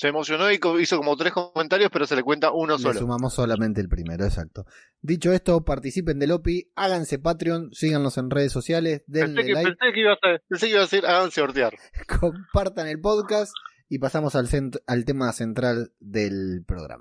se 0.00 0.06
emocionó 0.06 0.48
y 0.52 0.60
hizo 0.80 0.96
como 0.96 1.16
tres 1.16 1.32
comentarios, 1.32 1.90
pero 1.92 2.06
se 2.06 2.14
le 2.14 2.22
cuenta 2.22 2.52
uno 2.52 2.76
Le 2.76 2.82
solo. 2.82 3.00
sumamos 3.00 3.34
solamente 3.34 3.80
el 3.80 3.88
primero, 3.88 4.24
exacto. 4.24 4.64
Dicho 5.02 5.32
esto, 5.32 5.64
participen 5.64 6.20
del 6.20 6.30
OPI, 6.30 6.70
háganse 6.76 7.18
Patreon, 7.18 7.70
síganos 7.72 8.16
en 8.16 8.30
redes 8.30 8.52
sociales, 8.52 9.02
Pensé 9.10 9.26
denle 9.26 9.44
que, 9.44 9.52
like, 9.54 9.70
pensé 9.72 9.92
que 9.92 10.00
iba 10.00 10.12
a 10.12 10.18
pensé 10.48 10.66
que 10.66 10.70
iba 10.70 10.78
a 10.78 10.82
decir 10.84 11.04
háganse 11.04 11.40
sortear. 11.40 11.74
compartan 12.20 12.86
el 12.86 13.00
podcast 13.00 13.52
y 13.88 13.98
pasamos 13.98 14.36
al, 14.36 14.46
cent- 14.46 14.78
al 14.86 15.04
tema 15.04 15.32
central 15.32 15.90
del 15.98 16.62
programa. 16.64 17.00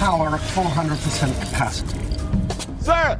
power 0.00 0.28
at 0.32 0.40
400% 0.54 1.50
capacity. 1.50 1.98
Sir, 2.80 3.18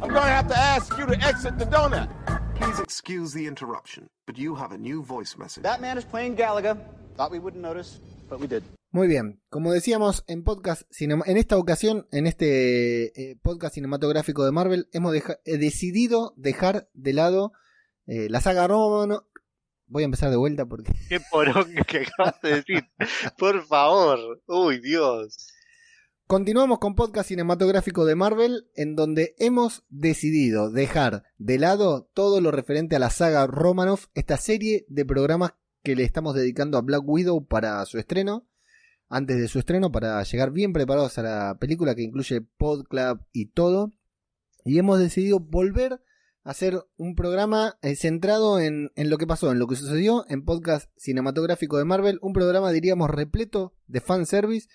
I'm 0.00 0.08
gonna 0.08 0.20
have 0.34 0.48
to 0.48 0.54
ask 0.56 0.96
you 0.98 1.04
to 1.06 1.12
exit 1.28 1.58
the 1.58 1.66
donut. 1.66 2.08
Please 2.58 2.80
excuse 2.82 3.32
the 3.32 3.46
interruption, 3.46 4.08
but 4.26 4.36
you 4.36 4.54
have 4.56 4.72
a 4.74 4.78
new 4.78 5.02
voice 5.02 5.36
message. 5.38 5.62
That 5.62 5.80
man 5.80 5.98
is 5.98 6.04
playing 6.04 6.36
Galaga. 6.36 6.76
Thought 7.16 7.30
we 7.32 7.38
wouldn't 7.38 7.62
notice, 7.62 8.00
but 8.28 8.40
we 8.40 8.46
did. 8.46 8.62
Muy 8.90 9.06
bien, 9.06 9.40
como 9.50 9.72
decíamos 9.72 10.24
en 10.28 10.44
podcast 10.44 10.82
cinema- 10.90 11.24
en 11.26 11.36
esta 11.36 11.56
ocasión, 11.58 12.06
en 12.10 12.26
este 12.26 13.30
eh, 13.32 13.36
podcast 13.42 13.74
cinematográfico 13.74 14.44
de 14.44 14.52
Marvel, 14.52 14.88
hemos 14.92 15.12
deja- 15.12 15.38
eh, 15.44 15.58
decidido 15.58 16.32
dejar 16.36 16.88
de 16.94 17.12
lado 17.12 17.52
eh, 18.06 18.28
la 18.30 18.40
saga 18.40 18.66
Romano. 18.66 19.26
Voy 19.86 20.02
a 20.02 20.06
empezar 20.06 20.30
de 20.30 20.36
vuelta 20.36 20.66
porque 20.66 20.92
Qué 21.08 21.20
poronga 21.30 21.82
que 21.84 21.98
acabas 22.06 22.40
de 22.42 22.54
decir. 22.56 22.84
Por 23.38 23.62
favor. 23.66 24.42
Uy, 24.46 24.80
Dios. 24.80 25.48
Continuamos 26.28 26.78
con 26.78 26.94
podcast 26.94 27.30
cinematográfico 27.30 28.04
de 28.04 28.14
Marvel, 28.14 28.68
en 28.74 28.96
donde 28.96 29.34
hemos 29.38 29.86
decidido 29.88 30.70
dejar 30.70 31.22
de 31.38 31.58
lado 31.58 32.10
todo 32.12 32.42
lo 32.42 32.50
referente 32.50 32.96
a 32.96 32.98
la 32.98 33.08
saga 33.08 33.46
Romanoff, 33.46 34.08
esta 34.12 34.36
serie 34.36 34.84
de 34.90 35.06
programas 35.06 35.54
que 35.82 35.96
le 35.96 36.02
estamos 36.02 36.34
dedicando 36.34 36.76
a 36.76 36.82
Black 36.82 37.00
Widow 37.02 37.46
para 37.46 37.82
su 37.86 37.96
estreno, 37.96 38.46
antes 39.08 39.38
de 39.38 39.48
su 39.48 39.58
estreno, 39.58 39.90
para 39.90 40.22
llegar 40.22 40.50
bien 40.50 40.74
preparados 40.74 41.16
a 41.16 41.22
la 41.22 41.56
película 41.58 41.94
que 41.94 42.02
incluye 42.02 42.42
PodClub 42.42 43.24
y 43.32 43.46
todo. 43.46 43.94
Y 44.66 44.78
hemos 44.78 44.98
decidido 44.98 45.40
volver 45.40 45.94
a 46.44 46.50
hacer 46.50 46.78
un 46.98 47.14
programa 47.14 47.78
eh, 47.80 47.96
centrado 47.96 48.60
en, 48.60 48.90
en 48.96 49.08
lo 49.08 49.16
que 49.16 49.26
pasó, 49.26 49.50
en 49.50 49.58
lo 49.58 49.66
que 49.66 49.76
sucedió 49.76 50.26
en 50.28 50.44
podcast 50.44 50.90
cinematográfico 50.98 51.78
de 51.78 51.86
Marvel, 51.86 52.18
un 52.20 52.34
programa 52.34 52.70
diríamos 52.70 53.08
repleto 53.08 53.72
de 53.86 54.02
fanservice 54.02 54.68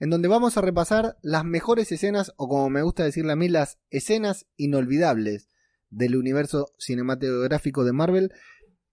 en 0.00 0.08
donde 0.08 0.28
vamos 0.28 0.56
a 0.56 0.62
repasar 0.62 1.18
las 1.22 1.44
mejores 1.44 1.92
escenas, 1.92 2.32
o 2.36 2.48
como 2.48 2.70
me 2.70 2.82
gusta 2.82 3.04
decirle 3.04 3.32
a 3.32 3.36
mí, 3.36 3.48
las 3.48 3.78
escenas 3.90 4.46
inolvidables 4.56 5.50
del 5.90 6.16
universo 6.16 6.72
cinematográfico 6.78 7.84
de 7.84 7.92
Marvel, 7.92 8.32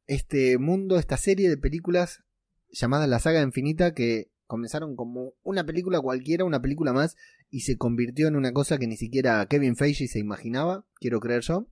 este 0.05 0.57
mundo, 0.57 0.99
esta 0.99 1.15
serie 1.15 1.49
de 1.49 1.57
películas 1.57 2.23
llamada 2.69 3.07
La 3.07 3.19
Saga 3.19 3.41
Infinita, 3.41 3.93
que 3.93 4.31
comenzaron 4.47 4.97
como 4.97 5.33
una 5.43 5.65
película 5.65 6.01
cualquiera, 6.01 6.43
una 6.43 6.61
película 6.61 6.91
más, 6.91 7.15
y 7.49 7.61
se 7.61 7.77
convirtió 7.77 8.27
en 8.27 8.35
una 8.35 8.51
cosa 8.51 8.77
que 8.77 8.87
ni 8.87 8.97
siquiera 8.97 9.45
Kevin 9.45 9.77
Feige 9.77 10.07
se 10.07 10.19
imaginaba, 10.19 10.85
quiero 10.95 11.21
creer 11.21 11.41
yo. 11.41 11.69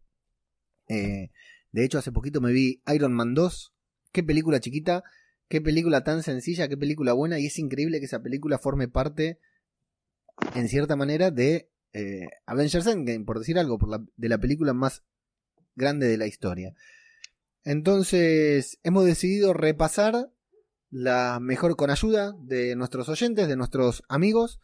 Eh, 0.88 1.32
de 1.74 1.84
hecho, 1.84 1.98
hace 1.98 2.14
poquito 2.14 2.40
me 2.40 2.54
vi 2.54 2.82
Iron 2.94 3.14
Man 3.14 3.34
2, 3.34 3.74
qué 4.14 4.24
película 4.24 4.62
chiquita, 4.62 5.04
Qué 5.48 5.62
película 5.62 6.04
tan 6.04 6.24
sencilla, 6.24 6.68
qué 6.68 6.78
película 6.78 7.14
buena, 7.14 7.40
y 7.40 7.46
es 7.48 7.60
increíble 7.60 8.00
que 8.00 8.06
esa 8.06 8.22
película 8.22 8.58
forme 8.58 8.88
parte, 8.88 9.40
en 10.56 10.68
cierta 10.68 10.96
manera, 10.96 11.32
de 11.32 11.70
eh, 11.94 12.28
Avengers 12.46 12.88
Endgame, 12.88 13.26
por 13.26 13.40
decir 13.40 13.60
algo, 13.60 13.78
de 14.18 14.30
la 14.30 14.40
película 14.40 14.74
más 14.74 15.04
grande 15.76 16.08
de 16.08 16.18
la 16.18 16.28
historia. 16.28 16.74
Entonces, 17.64 18.80
hemos 18.84 19.06
decidido 19.06 19.54
repasar 19.54 20.32
la 20.90 21.40
mejor 21.42 21.76
con 21.76 21.90
ayuda 21.90 22.36
de 22.40 22.76
nuestros 22.76 23.10
oyentes, 23.10 23.48
de 23.48 23.56
nuestros 23.56 24.04
amigos. 24.08 24.60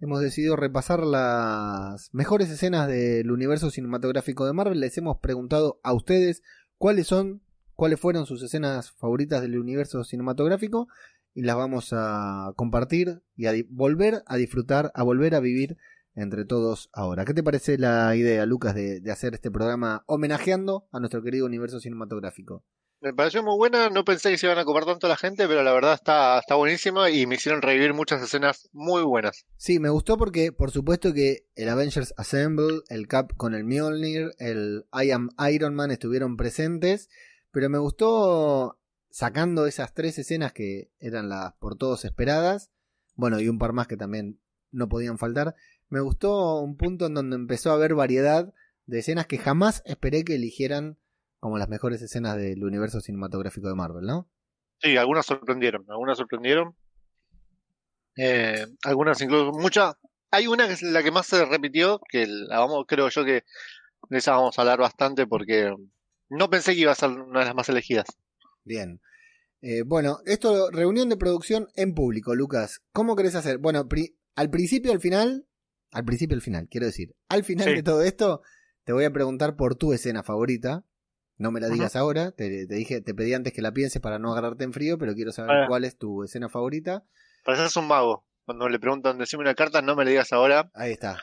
Hemos 0.00 0.20
decidido 0.20 0.56
repasar 0.56 1.00
las 1.00 2.12
mejores 2.12 2.50
escenas 2.50 2.88
del 2.88 3.30
universo 3.30 3.70
cinematográfico 3.70 4.46
de 4.46 4.52
Marvel. 4.52 4.80
Les 4.80 4.96
hemos 4.98 5.18
preguntado 5.18 5.80
a 5.82 5.92
ustedes 5.92 6.42
cuáles 6.76 7.06
son 7.06 7.42
cuáles 7.80 7.98
fueron 7.98 8.26
sus 8.26 8.42
escenas 8.42 8.90
favoritas 8.90 9.40
del 9.40 9.58
universo 9.58 10.04
cinematográfico 10.04 10.86
y 11.32 11.44
las 11.44 11.56
vamos 11.56 11.94
a 11.94 12.52
compartir 12.54 13.22
y 13.36 13.46
a 13.46 13.54
volver 13.70 14.22
a 14.26 14.36
disfrutar, 14.36 14.92
a 14.94 15.02
volver 15.02 15.34
a 15.34 15.40
vivir 15.40 15.78
entre 16.14 16.44
todos 16.44 16.90
ahora. 16.92 17.24
¿Qué 17.24 17.32
te 17.32 17.42
parece 17.42 17.78
la 17.78 18.14
idea, 18.14 18.44
Lucas, 18.44 18.74
de, 18.74 19.00
de 19.00 19.10
hacer 19.10 19.32
este 19.32 19.50
programa 19.50 20.04
homenajeando 20.04 20.88
a 20.92 21.00
nuestro 21.00 21.22
querido 21.22 21.46
universo 21.46 21.80
cinematográfico? 21.80 22.62
Me 23.00 23.14
pareció 23.14 23.42
muy 23.42 23.56
buena, 23.56 23.88
no 23.88 24.04
pensé 24.04 24.30
que 24.30 24.36
se 24.36 24.44
iban 24.44 24.58
a 24.58 24.66
copar 24.66 24.84
tanto 24.84 25.08
la 25.08 25.16
gente, 25.16 25.48
pero 25.48 25.62
la 25.62 25.72
verdad 25.72 25.94
está, 25.94 26.38
está 26.38 26.56
buenísima 26.56 27.08
y 27.08 27.26
me 27.26 27.36
hicieron 27.36 27.62
revivir 27.62 27.94
muchas 27.94 28.20
escenas 28.20 28.68
muy 28.74 29.02
buenas. 29.04 29.46
Sí, 29.56 29.80
me 29.80 29.88
gustó 29.88 30.18
porque, 30.18 30.52
por 30.52 30.70
supuesto, 30.70 31.14
que 31.14 31.46
el 31.54 31.70
Avengers 31.70 32.12
Assemble, 32.18 32.82
el 32.90 33.08
Cap 33.08 33.32
con 33.38 33.54
el 33.54 33.64
Mjolnir, 33.64 34.32
el 34.38 34.84
I 34.92 35.12
Am 35.12 35.30
Iron 35.50 35.74
Man 35.74 35.90
estuvieron 35.90 36.36
presentes 36.36 37.08
pero 37.50 37.68
me 37.68 37.78
gustó 37.78 38.78
sacando 39.10 39.66
esas 39.66 39.92
tres 39.92 40.18
escenas 40.18 40.52
que 40.52 40.90
eran 41.00 41.28
las 41.28 41.54
por 41.54 41.76
todos 41.76 42.04
esperadas, 42.04 42.70
bueno, 43.14 43.40
y 43.40 43.48
un 43.48 43.58
par 43.58 43.72
más 43.72 43.86
que 43.86 43.96
también 43.96 44.40
no 44.70 44.88
podían 44.88 45.18
faltar, 45.18 45.56
me 45.88 46.00
gustó 46.00 46.60
un 46.60 46.76
punto 46.76 47.06
en 47.06 47.14
donde 47.14 47.36
empezó 47.36 47.70
a 47.70 47.74
haber 47.74 47.94
variedad 47.94 48.54
de 48.86 48.98
escenas 49.00 49.26
que 49.26 49.38
jamás 49.38 49.82
esperé 49.84 50.24
que 50.24 50.36
eligieran 50.36 50.98
como 51.40 51.58
las 51.58 51.68
mejores 51.68 52.00
escenas 52.02 52.36
del 52.36 52.62
universo 52.62 53.00
cinematográfico 53.00 53.68
de 53.68 53.74
Marvel, 53.74 54.06
¿no? 54.06 54.28
Sí, 54.78 54.96
algunas 54.96 55.26
sorprendieron, 55.26 55.84
algunas 55.88 56.18
sorprendieron. 56.18 56.74
Eh, 58.16 58.66
algunas 58.84 59.20
incluso, 59.20 59.52
muchas. 59.52 59.96
Hay 60.30 60.46
una 60.46 60.66
que 60.66 60.74
es 60.74 60.82
la 60.82 61.02
que 61.02 61.10
más 61.10 61.26
se 61.26 61.44
repitió, 61.44 62.00
que 62.08 62.26
la 62.26 62.60
vamos, 62.60 62.84
creo 62.86 63.08
yo 63.08 63.24
que 63.24 63.44
de 64.08 64.18
esa 64.18 64.32
vamos 64.32 64.58
a 64.58 64.62
hablar 64.62 64.78
bastante 64.78 65.26
porque 65.26 65.74
no 66.30 66.48
pensé 66.50 66.74
que 66.74 66.80
iba 66.80 66.92
a 66.92 66.96
ser 66.96 67.10
una 67.10 67.40
de 67.40 67.46
las 67.46 67.54
más 67.54 67.68
elegidas. 67.68 68.06
Bien. 68.64 69.00
Eh, 69.62 69.82
bueno, 69.82 70.20
esto, 70.24 70.70
reunión 70.70 71.08
de 71.10 71.16
producción 71.18 71.68
en 71.76 71.94
público, 71.94 72.34
Lucas. 72.34 72.80
¿Cómo 72.92 73.14
querés 73.16 73.34
hacer? 73.34 73.58
Bueno, 73.58 73.86
pri- 73.88 74.16
al 74.34 74.48
principio, 74.48 74.92
al 74.92 75.00
final, 75.00 75.46
al 75.90 76.04
principio, 76.04 76.34
al 76.34 76.40
final, 76.42 76.66
quiero 76.70 76.86
decir, 76.86 77.14
al 77.28 77.44
final 77.44 77.68
Sí. 77.68 77.74
de 77.74 77.82
todo 77.82 78.02
esto, 78.02 78.40
te 78.84 78.92
voy 78.94 79.04
a 79.04 79.12
preguntar 79.12 79.56
por 79.56 79.74
tu 79.74 79.92
escena 79.92 80.22
favorita. 80.22 80.84
No 81.36 81.50
me 81.52 81.60
la 81.60 81.68
digas 81.68 81.96
ahora, 81.96 82.32
te, 82.32 82.66
te 82.66 82.74
dije, 82.74 83.00
te 83.00 83.14
pedí 83.14 83.32
antes 83.34 83.52
que 83.52 83.62
la 83.62 83.72
pienses 83.72 84.00
para 84.00 84.18
no 84.18 84.30
agarrarte 84.32 84.64
en 84.64 84.72
frío, 84.72 84.98
pero 84.98 85.14
quiero 85.14 85.32
saber 85.32 85.66
cuál 85.68 85.84
es 85.84 85.96
tu 85.96 86.22
escena 86.22 86.48
favorita. 86.48 87.04
Pareces 87.44 87.76
un 87.76 87.86
mago. 87.88 88.26
Cuando 88.44 88.68
le 88.68 88.78
preguntan, 88.78 89.16
decime 89.18 89.42
una 89.42 89.54
carta, 89.54 89.80
no 89.80 89.94
me 89.96 90.04
le 90.04 90.10
digas 90.10 90.32
ahora. 90.32 90.70
Ahí 90.74 90.92
está. 90.92 91.18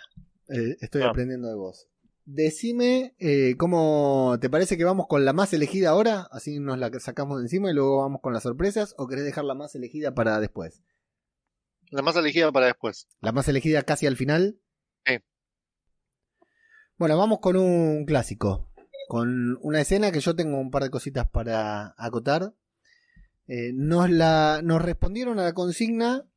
Eh, 0.50 0.76
estoy 0.82 1.02
Ah. 1.04 1.10
aprendiendo 1.10 1.48
de 1.50 1.56
vos. 1.56 1.88
Decime 2.30 3.16
eh, 3.20 3.56
cómo 3.58 4.38
te 4.42 4.50
parece 4.50 4.78
que 4.78 4.84
vamos 4.84 5.08
con 5.08 5.24
la 5.24 5.32
más 5.32 5.54
elegida 5.54 5.92
ahora, 5.92 6.28
así 6.30 6.60
nos 6.60 6.78
la 6.78 6.92
sacamos 7.00 7.38
de 7.38 7.46
encima 7.46 7.72
y 7.72 7.74
luego 7.74 8.02
vamos 8.02 8.20
con 8.20 8.34
las 8.34 8.44
sorpresas, 8.44 8.94
o 8.98 9.08
querés 9.08 9.24
dejar 9.24 9.46
la 9.46 9.54
más 9.54 9.76
elegida 9.76 10.14
para 10.14 10.38
después. 10.42 10.84
La 11.90 12.02
más 12.02 12.18
elegida 12.18 12.52
para 12.52 12.66
después. 12.66 13.08
La 13.22 13.32
más 13.32 13.48
elegida 13.48 13.84
casi 13.84 14.08
al 14.08 14.18
final. 14.18 14.60
Sí. 15.06 15.20
Bueno, 16.98 17.18
vamos 17.18 17.40
con 17.40 17.56
un 17.56 18.04
clásico. 18.06 18.70
Con 19.08 19.58
una 19.62 19.80
escena 19.80 20.12
que 20.12 20.20
yo 20.20 20.36
tengo 20.36 20.60
un 20.60 20.70
par 20.70 20.84
de 20.84 20.90
cositas 20.90 21.30
para 21.30 21.96
acotar. 21.98 22.54
Eh, 23.48 23.72
nos, 23.74 24.10
la, 24.10 24.60
nos 24.66 24.82
respondieron 24.82 25.40
a 25.40 25.46
la 25.46 25.54
consigna 25.54 26.28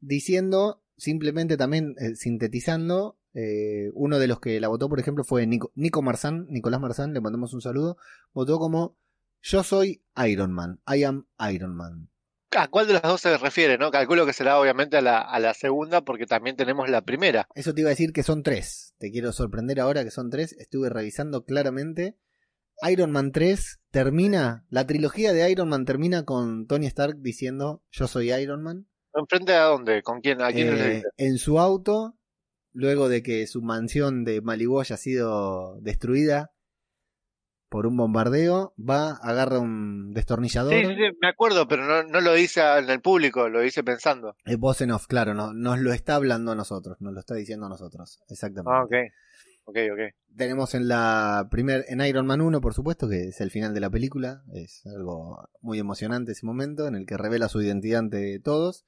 diciendo, 0.00 0.82
simplemente 0.96 1.58
también 1.58 1.96
eh, 1.98 2.16
sintetizando, 2.16 3.19
eh, 3.34 3.90
uno 3.94 4.18
de 4.18 4.26
los 4.26 4.40
que 4.40 4.60
la 4.60 4.68
votó, 4.68 4.88
por 4.88 5.00
ejemplo, 5.00 5.24
fue 5.24 5.46
Nico, 5.46 5.72
Nico 5.74 6.02
Marzán, 6.02 6.46
Nicolás 6.48 6.80
Marzán, 6.80 7.12
le 7.14 7.20
mandamos 7.20 7.52
un 7.54 7.60
saludo, 7.60 7.96
votó 8.32 8.58
como 8.58 8.96
yo 9.42 9.62
soy 9.62 10.02
Iron 10.26 10.52
Man, 10.52 10.80
I 10.86 11.04
am 11.04 11.26
Iron 11.52 11.74
Man. 11.74 12.08
¿A 12.56 12.66
cuál 12.68 12.88
de 12.88 12.94
las 12.94 13.02
dos 13.02 13.20
se 13.20 13.38
refiere? 13.38 13.78
no 13.78 13.92
Calculo 13.92 14.26
que 14.26 14.32
será 14.32 14.58
obviamente 14.58 14.96
a 14.96 15.00
la, 15.00 15.20
a 15.20 15.38
la 15.38 15.54
segunda 15.54 16.00
porque 16.00 16.26
también 16.26 16.56
tenemos 16.56 16.90
la 16.90 17.02
primera. 17.02 17.46
Eso 17.54 17.72
te 17.72 17.82
iba 17.82 17.88
a 17.88 17.90
decir 17.96 18.12
que 18.12 18.24
son 18.24 18.42
tres. 18.42 18.94
Te 18.98 19.12
quiero 19.12 19.30
sorprender 19.32 19.78
ahora 19.80 20.02
que 20.02 20.10
son 20.10 20.30
tres. 20.30 20.52
Estuve 20.58 20.88
revisando 20.90 21.44
claramente. 21.44 22.16
Iron 22.90 23.12
Man 23.12 23.30
3 23.30 23.78
termina, 23.90 24.64
la 24.70 24.86
trilogía 24.86 25.32
de 25.32 25.48
Iron 25.50 25.68
Man 25.68 25.84
termina 25.84 26.24
con 26.24 26.66
Tony 26.66 26.86
Stark 26.86 27.18
diciendo 27.20 27.82
yo 27.90 28.08
soy 28.08 28.32
Iron 28.32 28.62
Man. 28.62 28.88
¿Enfrente 29.14 29.52
a 29.52 29.64
dónde? 29.64 30.02
¿Con 30.02 30.20
quién? 30.20 30.40
¿A 30.42 30.50
quién 30.50 30.74
le 30.74 30.86
Eh, 30.86 30.94
dice? 30.96 31.08
en 31.18 31.38
su 31.38 31.60
auto, 31.60 32.16
luego 32.72 33.08
de 33.08 33.22
que 33.22 33.46
su 33.46 33.62
mansión 33.62 34.24
de 34.24 34.40
Malibu 34.40 34.80
haya 34.80 34.96
sido 34.96 35.78
destruida 35.80 36.52
por 37.68 37.86
un 37.86 37.96
bombardeo, 37.96 38.74
va, 38.76 39.12
agarra 39.22 39.60
un 39.60 40.12
destornillador. 40.12 40.72
Sí, 40.72 40.80
sí, 40.86 40.94
sí, 40.94 41.16
me 41.20 41.28
acuerdo, 41.28 41.68
pero 41.68 41.86
no, 41.86 42.02
no 42.02 42.20
lo 42.20 42.34
dice 42.34 42.60
en 42.78 42.90
el 42.90 43.00
público, 43.00 43.48
lo 43.48 43.60
dice 43.60 43.84
pensando. 43.84 44.34
Es 44.44 44.58
voz 44.58 44.80
en 44.80 44.90
off, 44.90 45.06
claro, 45.06 45.34
no, 45.34 45.52
nos 45.54 45.78
lo 45.78 45.92
está 45.92 46.16
hablando 46.16 46.50
a 46.50 46.56
nosotros, 46.56 46.96
nos 47.00 47.14
lo 47.14 47.20
está 47.20 47.36
diciendo 47.36 47.66
a 47.66 47.68
nosotros. 47.68 48.20
Exactamente. 48.28 48.72
Ah, 48.74 48.82
ok. 48.82 48.92
Ok, 49.64 49.76
ok. 49.92 50.14
Tenemos 50.36 50.74
en 50.74 50.88
la 50.88 51.46
primer, 51.48 51.84
en 51.88 52.00
Iron 52.00 52.26
Man 52.26 52.40
1, 52.40 52.60
por 52.60 52.74
supuesto, 52.74 53.08
que 53.08 53.28
es 53.28 53.40
el 53.40 53.52
final 53.52 53.72
de 53.72 53.78
la 53.78 53.88
película. 53.88 54.42
Es 54.52 54.84
algo 54.86 55.48
muy 55.60 55.78
emocionante 55.78 56.32
ese 56.32 56.44
momento 56.44 56.88
en 56.88 56.96
el 56.96 57.06
que 57.06 57.16
revela 57.16 57.48
su 57.48 57.62
identidad 57.62 58.00
ante 58.00 58.40
todos. 58.40 58.84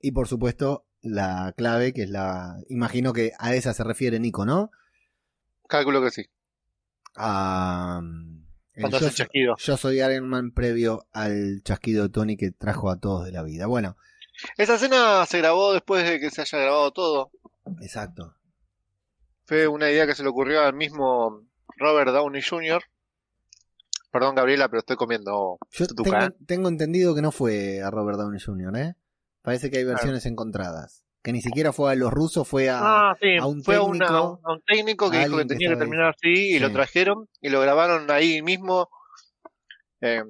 Y 0.00 0.10
por 0.10 0.26
supuesto, 0.26 0.84
la 1.02 1.52
clave, 1.56 1.92
que 1.92 2.02
es 2.04 2.10
la. 2.10 2.56
Imagino 2.68 3.12
que 3.12 3.32
a 3.38 3.54
esa 3.54 3.72
se 3.74 3.84
refiere 3.84 4.18
Nico, 4.20 4.44
¿no? 4.44 4.70
Calculo 5.68 6.02
que 6.02 6.10
sí. 6.10 6.24
A. 7.16 8.00
el 8.74 8.80
Cuando 8.82 8.96
hace 8.98 9.06
yo, 9.06 9.08
el 9.10 9.14
chasquido. 9.14 9.54
yo 9.58 9.76
soy 9.76 10.00
Iron 10.02 10.28
Man 10.28 10.52
previo 10.52 11.06
al 11.12 11.62
chasquido 11.64 12.04
de 12.04 12.08
Tony 12.10 12.36
que 12.36 12.50
trajo 12.52 12.90
a 12.90 12.98
todos 12.98 13.24
de 13.24 13.32
la 13.32 13.42
vida. 13.42 13.66
Bueno, 13.66 13.96
Esa 14.56 14.74
escena 14.76 15.24
se 15.26 15.38
grabó 15.38 15.72
después 15.72 16.08
de 16.08 16.20
que 16.20 16.30
se 16.30 16.42
haya 16.42 16.58
grabado 16.58 16.90
todo. 16.92 17.30
exacto. 17.82 18.34
Fue 19.44 19.66
una 19.66 19.90
idea 19.90 20.06
que 20.06 20.14
se 20.14 20.22
le 20.22 20.28
ocurrió 20.28 20.60
al 20.62 20.74
mismo 20.74 21.44
Robert 21.76 22.10
Downey 22.12 22.40
Jr. 22.42 22.82
Perdón, 24.12 24.34
Gabriela, 24.34 24.68
pero 24.68 24.80
estoy 24.80 24.96
comiendo 24.96 25.58
Yo 25.70 25.86
tengo, 25.88 26.16
¿eh? 26.16 26.30
tengo 26.46 26.68
entendido 26.68 27.14
que 27.14 27.22
no 27.22 27.30
fue 27.32 27.80
a 27.82 27.90
Robert 27.90 28.18
Downey 28.18 28.40
Jr., 28.40 28.76
¿eh? 28.76 28.94
Parece 29.42 29.70
que 29.70 29.78
hay 29.78 29.84
versiones 29.84 30.26
encontradas. 30.26 31.04
Que 31.22 31.32
ni 31.32 31.42
siquiera 31.42 31.72
fue 31.72 31.92
a 31.92 31.94
los 31.96 32.10
rusos, 32.10 32.48
fue 32.48 32.70
a, 32.70 32.78
Ah, 33.10 33.16
sí, 33.20 33.36
a 33.38 33.44
un 33.46 33.62
fue 33.62 33.74
técnico, 33.76 33.90
una- 33.90 34.08
a 34.18 34.52
un 34.54 34.62
técnico 34.66 35.10
que 35.10 35.18
dijo 35.18 35.36
que 35.36 35.44
tenía 35.44 35.68
que 35.70 35.76
terminar 35.76 36.14
así 36.16 36.28
y 36.54 36.58
lo 36.58 36.68
trajeron 36.72 37.28
y 37.42 37.50
lo 37.50 37.60
grabaron 37.60 38.10
ahí 38.10 38.42
mismo. 38.42 38.88
eh, 40.02 40.22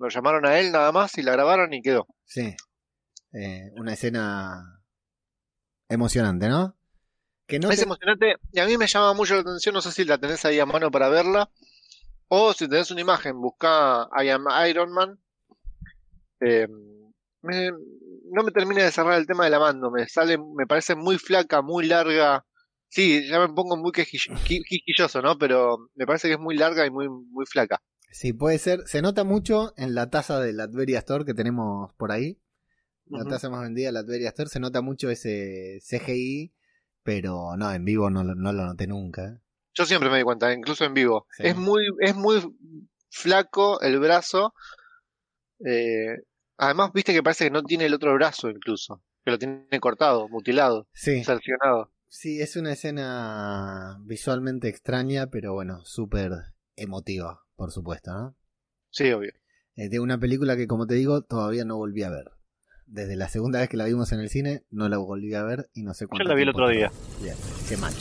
lo 0.00 0.08
llamaron 0.08 0.46
a 0.46 0.60
él 0.60 0.70
nada 0.70 0.92
más 0.92 1.18
y 1.18 1.22
la 1.22 1.32
grabaron 1.32 1.74
y 1.74 1.82
quedó. 1.82 2.06
Sí. 2.24 2.54
Eh, 3.32 3.68
una 3.74 3.94
escena 3.94 4.80
emocionante, 5.88 6.48
¿no? 6.48 6.76
Que 7.48 7.58
no 7.58 7.68
es 7.70 7.78
te- 7.78 7.82
emocionante 7.84 8.36
y 8.52 8.60
a 8.60 8.66
mí 8.66 8.76
me 8.78 8.86
llama 8.86 9.12
mucho 9.14 9.34
la 9.34 9.40
atención, 9.40 9.74
no 9.74 9.80
sé 9.80 9.90
si 9.90 10.04
la 10.04 10.18
tenés 10.18 10.44
ahí 10.44 10.60
a 10.60 10.66
mano 10.66 10.92
para 10.92 11.08
verla 11.08 11.50
o 12.28 12.52
si 12.52 12.68
tenés 12.68 12.90
una 12.92 13.00
imagen, 13.00 13.40
busca 13.40 14.08
I 14.22 14.28
am 14.28 14.44
Iron 14.68 14.92
Man 14.92 15.18
Eh, 16.40 16.68
me- 17.42 17.72
no 18.32 18.42
me 18.44 18.50
termina 18.52 18.84
de 18.84 18.90
cerrar 18.92 19.18
el 19.18 19.26
tema 19.26 19.44
de 19.44 19.50
la 19.50 19.58
mando, 19.60 19.90
me 19.90 20.06
sale, 20.08 20.38
me 20.38 20.66
parece 20.66 20.94
muy 20.94 21.18
flaca, 21.18 21.62
muy 21.62 21.86
larga. 21.86 22.44
Sí, 22.88 23.26
ya 23.28 23.38
me 23.40 23.48
pongo 23.52 23.76
muy 23.76 23.92
quisquilloso, 24.68 25.20
¿no? 25.22 25.36
Pero 25.38 25.90
me 25.94 26.06
parece 26.06 26.28
que 26.28 26.34
es 26.34 26.40
muy 26.40 26.56
larga 26.56 26.86
y 26.86 26.90
muy, 26.90 27.08
muy 27.08 27.44
flaca. 27.46 27.80
Sí, 28.10 28.32
puede 28.32 28.58
ser. 28.58 28.80
Se 28.86 29.02
nota 29.02 29.24
mucho 29.24 29.74
en 29.76 29.94
la 29.94 30.08
taza 30.08 30.40
de 30.40 30.52
la 30.54 30.64
Adveria 30.64 31.00
Store 31.00 31.24
que 31.26 31.34
tenemos 31.34 31.92
por 31.94 32.10
ahí. 32.12 32.40
La 33.10 33.24
taza 33.24 33.48
más 33.50 33.62
vendida 33.62 33.86
de 33.88 33.92
la 33.92 34.00
Adveria 34.00 34.28
Store. 34.28 34.48
Se 34.48 34.60
nota 34.60 34.80
mucho 34.82 35.10
ese 35.10 35.78
CGI, 35.82 36.52
pero 37.02 37.56
no, 37.56 37.70
en 37.72 37.84
vivo 37.84 38.08
no, 38.10 38.24
lo- 38.24 38.34
no 38.34 38.52
lo 38.52 38.64
noté 38.66 38.86
nunca. 38.86 39.24
¿eh? 39.28 39.38
Yo 39.74 39.84
siempre 39.84 40.10
me 40.10 40.18
di 40.18 40.24
cuenta, 40.24 40.52
incluso 40.52 40.84
en 40.84 40.94
vivo. 40.94 41.26
Sí. 41.36 41.42
Es 41.46 41.56
muy, 41.56 41.84
es 42.00 42.14
muy 42.16 42.42
flaco 43.10 43.80
el 43.82 43.98
brazo. 43.98 44.54
eh, 45.64 46.16
además, 46.58 46.90
viste 46.92 47.12
que 47.14 47.22
parece 47.22 47.44
que 47.44 47.50
no 47.50 47.62
tiene 47.62 47.86
el 47.86 47.94
otro 47.94 48.12
brazo 48.14 48.50
incluso. 48.50 49.02
Que 49.24 49.30
lo 49.32 49.38
tiene 49.38 49.66
cortado, 49.80 50.28
mutilado, 50.28 50.86
Sí, 50.92 51.22
cercionado. 51.24 51.92
sí, 52.08 52.40
es 52.40 52.56
una 52.56 52.72
escena 52.72 53.98
visualmente 54.02 54.68
extraña, 54.68 55.28
pero 55.28 55.52
bueno, 55.54 55.84
súper 55.84 56.32
emotiva, 56.76 57.44
por 57.56 57.70
supuesto, 57.72 58.12
¿no? 58.12 58.36
Sí, 58.90 59.10
obvio. 59.12 59.32
Eh, 59.76 59.88
de 59.88 60.00
una 60.00 60.18
película 60.18 60.56
que, 60.56 60.66
como 60.66 60.86
te 60.86 60.94
digo, 60.94 61.22
todavía 61.22 61.64
no 61.64 61.76
volví 61.76 62.02
a 62.02 62.10
ver. 62.10 62.30
Desde 62.86 63.16
la 63.16 63.28
segunda 63.28 63.58
vez 63.60 63.68
que 63.68 63.76
la 63.76 63.84
vimos 63.84 64.12
en 64.12 64.20
el 64.20 64.30
cine, 64.30 64.64
no 64.70 64.88
la 64.88 64.96
volví 64.96 65.34
a 65.34 65.42
ver 65.44 65.68
y 65.74 65.82
no 65.82 65.92
sé 65.92 66.04
Yo 66.04 66.08
cuánto 66.08 66.28
la 66.28 66.34
vi 66.34 66.42
el 66.42 66.48
otro 66.48 66.68
día. 66.68 66.90
Bien, 67.20 67.36
qué 67.68 67.76
mal. 67.76 67.92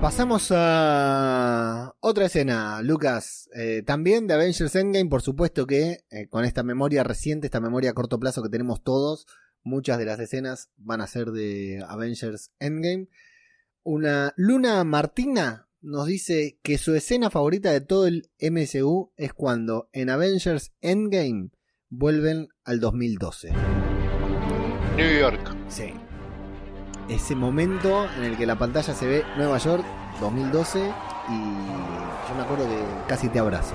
Pasamos 0.00 0.52
a 0.54 1.92
otra 1.98 2.26
escena, 2.26 2.80
Lucas. 2.82 3.50
Eh, 3.52 3.82
también 3.84 4.28
de 4.28 4.34
Avengers 4.34 4.76
Endgame, 4.76 5.10
por 5.10 5.22
supuesto 5.22 5.66
que 5.66 6.04
eh, 6.10 6.28
con 6.28 6.44
esta 6.44 6.62
memoria 6.62 7.02
reciente, 7.02 7.48
esta 7.48 7.60
memoria 7.60 7.90
a 7.90 7.94
corto 7.94 8.20
plazo 8.20 8.40
que 8.44 8.48
tenemos 8.48 8.84
todos, 8.84 9.26
muchas 9.64 9.98
de 9.98 10.04
las 10.04 10.20
escenas 10.20 10.70
van 10.76 11.00
a 11.00 11.08
ser 11.08 11.32
de 11.32 11.84
Avengers 11.88 12.52
Endgame. 12.60 13.08
Una 13.82 14.34
Luna 14.36 14.84
Martina 14.84 15.68
nos 15.80 16.06
dice 16.06 16.60
que 16.62 16.78
su 16.78 16.94
escena 16.94 17.28
favorita 17.28 17.72
de 17.72 17.80
todo 17.80 18.06
el 18.06 18.30
MCU 18.40 19.12
es 19.16 19.32
cuando 19.32 19.88
en 19.92 20.10
Avengers 20.10 20.72
Endgame 20.80 21.50
vuelven 21.88 22.50
al 22.62 22.78
2012. 22.78 23.50
New 24.96 25.18
York. 25.18 25.56
Sí. 25.68 25.92
Ese 27.08 27.34
momento 27.34 28.06
en 28.16 28.24
el 28.24 28.36
que 28.36 28.46
la 28.46 28.56
pantalla 28.56 28.94
se 28.94 29.06
ve 29.06 29.24
Nueva 29.36 29.58
York 29.58 29.84
2012 30.20 30.78
y 30.78 30.82
yo 30.82 32.34
me 32.36 32.42
acuerdo 32.42 32.68
que 32.68 32.82
casi 33.06 33.28
te 33.28 33.38
abrazo. 33.38 33.74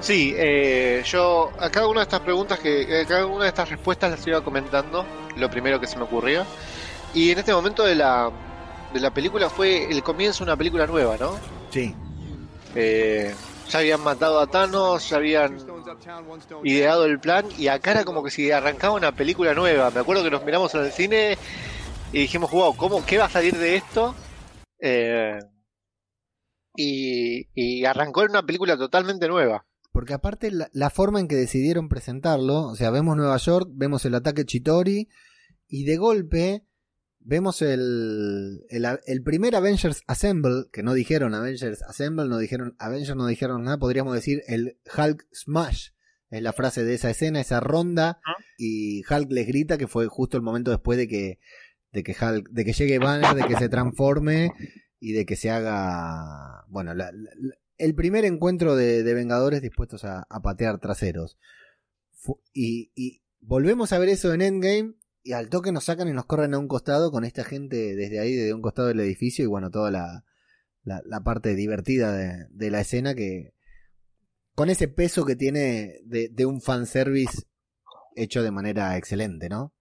Sí, 0.00 0.34
eh, 0.36 1.02
yo 1.04 1.50
a 1.58 1.68
cada 1.70 1.88
una 1.88 2.00
de 2.00 2.04
estas 2.04 2.20
preguntas 2.20 2.58
que 2.58 3.02
a 3.02 3.06
cada 3.06 3.26
una 3.26 3.44
de 3.44 3.48
estas 3.48 3.68
respuestas 3.68 4.10
las 4.10 4.26
iba 4.26 4.42
comentando, 4.42 5.04
lo 5.36 5.50
primero 5.50 5.78
que 5.78 5.86
se 5.86 5.96
me 5.96 6.04
ocurrió. 6.04 6.44
Y 7.12 7.30
en 7.30 7.38
este 7.38 7.52
momento 7.52 7.84
de 7.84 7.94
la 7.94 8.30
de 8.92 9.00
la 9.00 9.10
película 9.10 9.50
fue 9.50 9.90
el 9.90 10.02
comienzo 10.02 10.44
de 10.44 10.50
una 10.50 10.56
película 10.56 10.86
nueva, 10.86 11.16
¿no? 11.18 11.36
Sí. 11.70 11.94
Eh, 12.74 13.34
ya 13.68 13.78
habían 13.80 14.00
matado 14.02 14.40
a 14.40 14.46
Thanos, 14.46 15.08
ya 15.08 15.16
habían 15.16 15.58
ideado 16.62 17.04
el 17.04 17.18
plan 17.18 17.46
y 17.58 17.68
acá 17.68 17.90
era 17.90 18.04
como 18.04 18.22
que 18.22 18.30
si 18.30 18.50
arrancaba 18.50 18.94
una 18.94 19.12
película 19.12 19.52
nueva. 19.54 19.90
Me 19.90 20.00
acuerdo 20.00 20.22
que 20.22 20.30
nos 20.30 20.44
miramos 20.44 20.74
en 20.74 20.82
el 20.82 20.92
cine 20.92 21.38
y 22.14 22.20
dijimos, 22.20 22.52
wow, 22.52 22.76
¿cómo, 22.76 23.04
¿qué 23.04 23.18
va 23.18 23.24
a 23.24 23.28
salir 23.30 23.58
de 23.58 23.74
esto? 23.74 24.14
Eh, 24.78 25.36
y, 26.76 27.48
y 27.54 27.84
arrancó 27.84 28.22
en 28.22 28.30
una 28.30 28.46
película 28.46 28.76
totalmente 28.76 29.26
nueva. 29.26 29.66
Porque 29.90 30.14
aparte 30.14 30.52
la, 30.52 30.70
la 30.72 30.90
forma 30.90 31.18
en 31.18 31.26
que 31.26 31.34
decidieron 31.34 31.88
presentarlo, 31.88 32.68
o 32.68 32.76
sea, 32.76 32.90
vemos 32.90 33.16
Nueva 33.16 33.36
York, 33.38 33.68
vemos 33.72 34.04
el 34.04 34.14
ataque 34.14 34.44
Chitori 34.44 35.08
y 35.66 35.84
de 35.84 35.96
golpe 35.96 36.64
vemos 37.18 37.62
el, 37.62 38.60
el, 38.68 38.86
el 39.06 39.22
primer 39.24 39.56
Avengers 39.56 40.04
Assemble, 40.06 40.66
que 40.72 40.84
no 40.84 40.94
dijeron 40.94 41.34
Avengers 41.34 41.82
Assemble, 41.82 42.28
no 42.28 42.38
dijeron 42.38 42.76
Avengers, 42.78 43.16
no 43.16 43.26
dijeron 43.26 43.64
nada, 43.64 43.78
podríamos 43.78 44.14
decir 44.14 44.42
el 44.46 44.78
Hulk 44.96 45.26
Smash. 45.32 45.88
Es 46.30 46.42
la 46.42 46.52
frase 46.52 46.84
de 46.84 46.94
esa 46.94 47.10
escena, 47.10 47.40
esa 47.40 47.60
ronda, 47.60 48.20
y 48.58 49.02
Hulk 49.08 49.30
les 49.30 49.46
grita 49.46 49.78
que 49.78 49.86
fue 49.86 50.06
justo 50.08 50.36
el 50.36 50.42
momento 50.42 50.72
después 50.72 50.98
de 50.98 51.06
que, 51.06 51.38
de 51.94 52.02
que 52.02 52.14
de 52.50 52.64
que 52.64 52.72
llegue 52.72 52.98
Banner, 52.98 53.34
de 53.34 53.46
que 53.46 53.56
se 53.56 53.68
transforme 53.68 54.50
y 54.98 55.12
de 55.12 55.24
que 55.24 55.36
se 55.36 55.50
haga, 55.50 56.64
bueno, 56.68 56.92
el 57.78 57.94
primer 57.94 58.24
encuentro 58.24 58.74
de, 58.74 59.04
de 59.04 59.14
Vengadores 59.14 59.62
dispuestos 59.62 60.04
a, 60.04 60.26
patear 60.42 60.80
traseros. 60.80 61.38
Y, 62.52 63.22
volvemos 63.40 63.92
a 63.92 63.98
ver 63.98 64.08
eso 64.08 64.32
en 64.34 64.42
Endgame 64.42 64.94
y 65.22 65.32
al 65.32 65.50
toque 65.50 65.70
nos 65.70 65.84
sacan 65.84 66.08
y 66.08 66.12
nos 66.12 66.26
corren 66.26 66.54
a 66.54 66.58
un 66.58 66.68
costado 66.68 67.12
con 67.12 67.24
esta 67.24 67.44
gente 67.44 67.94
desde 67.94 68.18
ahí, 68.18 68.34
desde 68.34 68.54
un 68.54 68.62
costado 68.62 68.88
del 68.88 69.00
edificio 69.00 69.44
y 69.44 69.48
bueno, 69.48 69.70
toda 69.70 69.90
la, 69.90 70.24
la, 70.82 71.20
parte 71.22 71.54
divertida 71.54 72.12
de, 72.12 72.46
de 72.50 72.70
la 72.70 72.80
escena 72.80 73.14
que 73.14 73.54
con 74.54 74.70
ese 74.70 74.88
peso 74.88 75.24
que 75.24 75.36
tiene 75.36 76.00
de, 76.04 76.28
de 76.30 76.46
un 76.46 76.60
fanservice 76.60 77.42
hecho 78.16 78.42
de 78.42 78.50
manera 78.50 78.96
excelente, 78.96 79.48
¿no? 79.48 79.74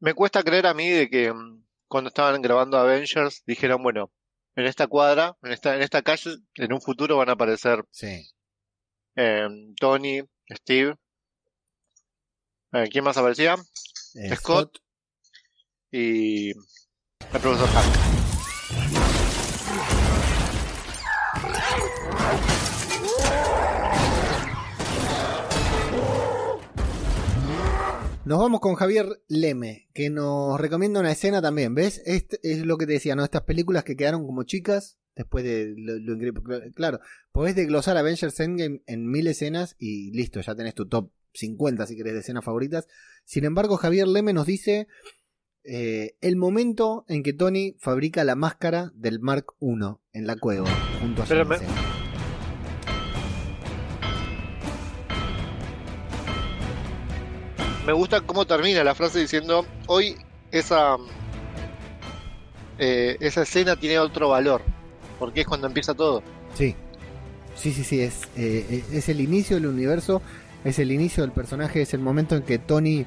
Me 0.00 0.14
cuesta 0.14 0.42
creer 0.42 0.66
a 0.66 0.74
mí 0.74 0.88
de 0.88 1.08
que 1.10 1.32
mm, 1.32 1.64
cuando 1.88 2.08
estaban 2.08 2.40
grabando 2.42 2.78
Avengers 2.78 3.42
dijeron, 3.46 3.82
bueno, 3.82 4.12
en 4.54 4.66
esta 4.66 4.86
cuadra, 4.86 5.36
en 5.42 5.52
esta, 5.52 5.74
en 5.74 5.82
esta 5.82 6.02
calle, 6.02 6.36
en 6.54 6.72
un 6.72 6.80
futuro 6.80 7.16
van 7.16 7.28
a 7.28 7.32
aparecer 7.32 7.84
Sí. 7.90 8.28
eh, 9.16 9.48
Tony, 9.78 10.20
Steve, 10.50 10.96
eh, 12.72 12.88
¿quién 12.90 13.04
más 13.04 13.16
aparecía? 13.16 13.56
Eh, 14.14 14.36
Scott. 14.36 14.78
Y 15.90 16.50
el 16.50 17.40
profesor 17.40 17.68
Hulk. 17.68 18.98
Nos 28.28 28.40
vamos 28.40 28.60
con 28.60 28.74
Javier 28.74 29.22
Leme, 29.26 29.88
que 29.94 30.10
nos 30.10 30.60
recomienda 30.60 31.00
una 31.00 31.12
escena 31.12 31.40
también, 31.40 31.74
¿ves? 31.74 32.02
Este 32.04 32.38
es 32.42 32.66
lo 32.66 32.76
que 32.76 32.84
te 32.84 32.92
decía, 32.92 33.16
¿no? 33.16 33.24
Estas 33.24 33.44
películas 33.44 33.84
que 33.84 33.96
quedaron 33.96 34.26
como 34.26 34.42
chicas, 34.42 34.98
después 35.16 35.44
de 35.44 35.72
lo, 35.78 35.98
lo 35.98 36.12
increíble. 36.12 36.42
Claro, 36.74 37.00
podés 37.32 37.56
desglosar 37.56 37.96
Avengers 37.96 38.38
Endgame 38.38 38.82
en 38.86 39.10
mil 39.10 39.28
escenas 39.28 39.76
y 39.78 40.10
listo, 40.10 40.42
ya 40.42 40.54
tenés 40.54 40.74
tu 40.74 40.86
top 40.86 41.10
50 41.32 41.86
si 41.86 41.96
querés 41.96 42.12
de 42.12 42.20
escenas 42.20 42.44
favoritas. 42.44 42.86
Sin 43.24 43.46
embargo, 43.46 43.78
Javier 43.78 44.06
Leme 44.06 44.34
nos 44.34 44.44
dice 44.44 44.88
eh, 45.64 46.18
el 46.20 46.36
momento 46.36 47.06
en 47.08 47.22
que 47.22 47.32
Tony 47.32 47.76
fabrica 47.78 48.24
la 48.24 48.34
máscara 48.34 48.92
del 48.94 49.20
Mark 49.20 49.54
I 49.58 49.72
en 50.12 50.26
la 50.26 50.36
cueva, 50.36 50.68
junto 51.00 51.22
a 51.22 51.24
Pero 51.24 51.46
me- 51.46 51.56
Me 57.88 57.94
gusta 57.94 58.20
cómo 58.20 58.44
termina 58.44 58.84
la 58.84 58.94
frase 58.94 59.18
diciendo, 59.18 59.64
hoy 59.86 60.14
esa, 60.50 60.98
eh, 62.78 63.16
esa 63.18 63.40
escena 63.40 63.76
tiene 63.76 63.98
otro 63.98 64.28
valor, 64.28 64.60
porque 65.18 65.40
es 65.40 65.46
cuando 65.46 65.68
empieza 65.68 65.94
todo. 65.94 66.22
Sí, 66.52 66.74
sí, 67.56 67.72
sí, 67.72 67.84
sí, 67.84 68.02
es, 68.02 68.28
eh, 68.36 68.84
es 68.92 69.08
el 69.08 69.22
inicio 69.22 69.56
del 69.56 69.68
universo, 69.68 70.20
es 70.66 70.78
el 70.78 70.92
inicio 70.92 71.22
del 71.22 71.32
personaje, 71.32 71.80
es 71.80 71.94
el 71.94 72.00
momento 72.00 72.36
en 72.36 72.42
que 72.42 72.58
Tony 72.58 73.06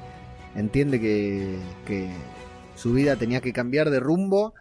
entiende 0.56 1.00
que, 1.00 1.58
que 1.86 2.10
su 2.74 2.92
vida 2.92 3.14
tenía 3.14 3.40
que 3.40 3.52
cambiar 3.52 3.88
de 3.88 4.00
rumbo. 4.00 4.52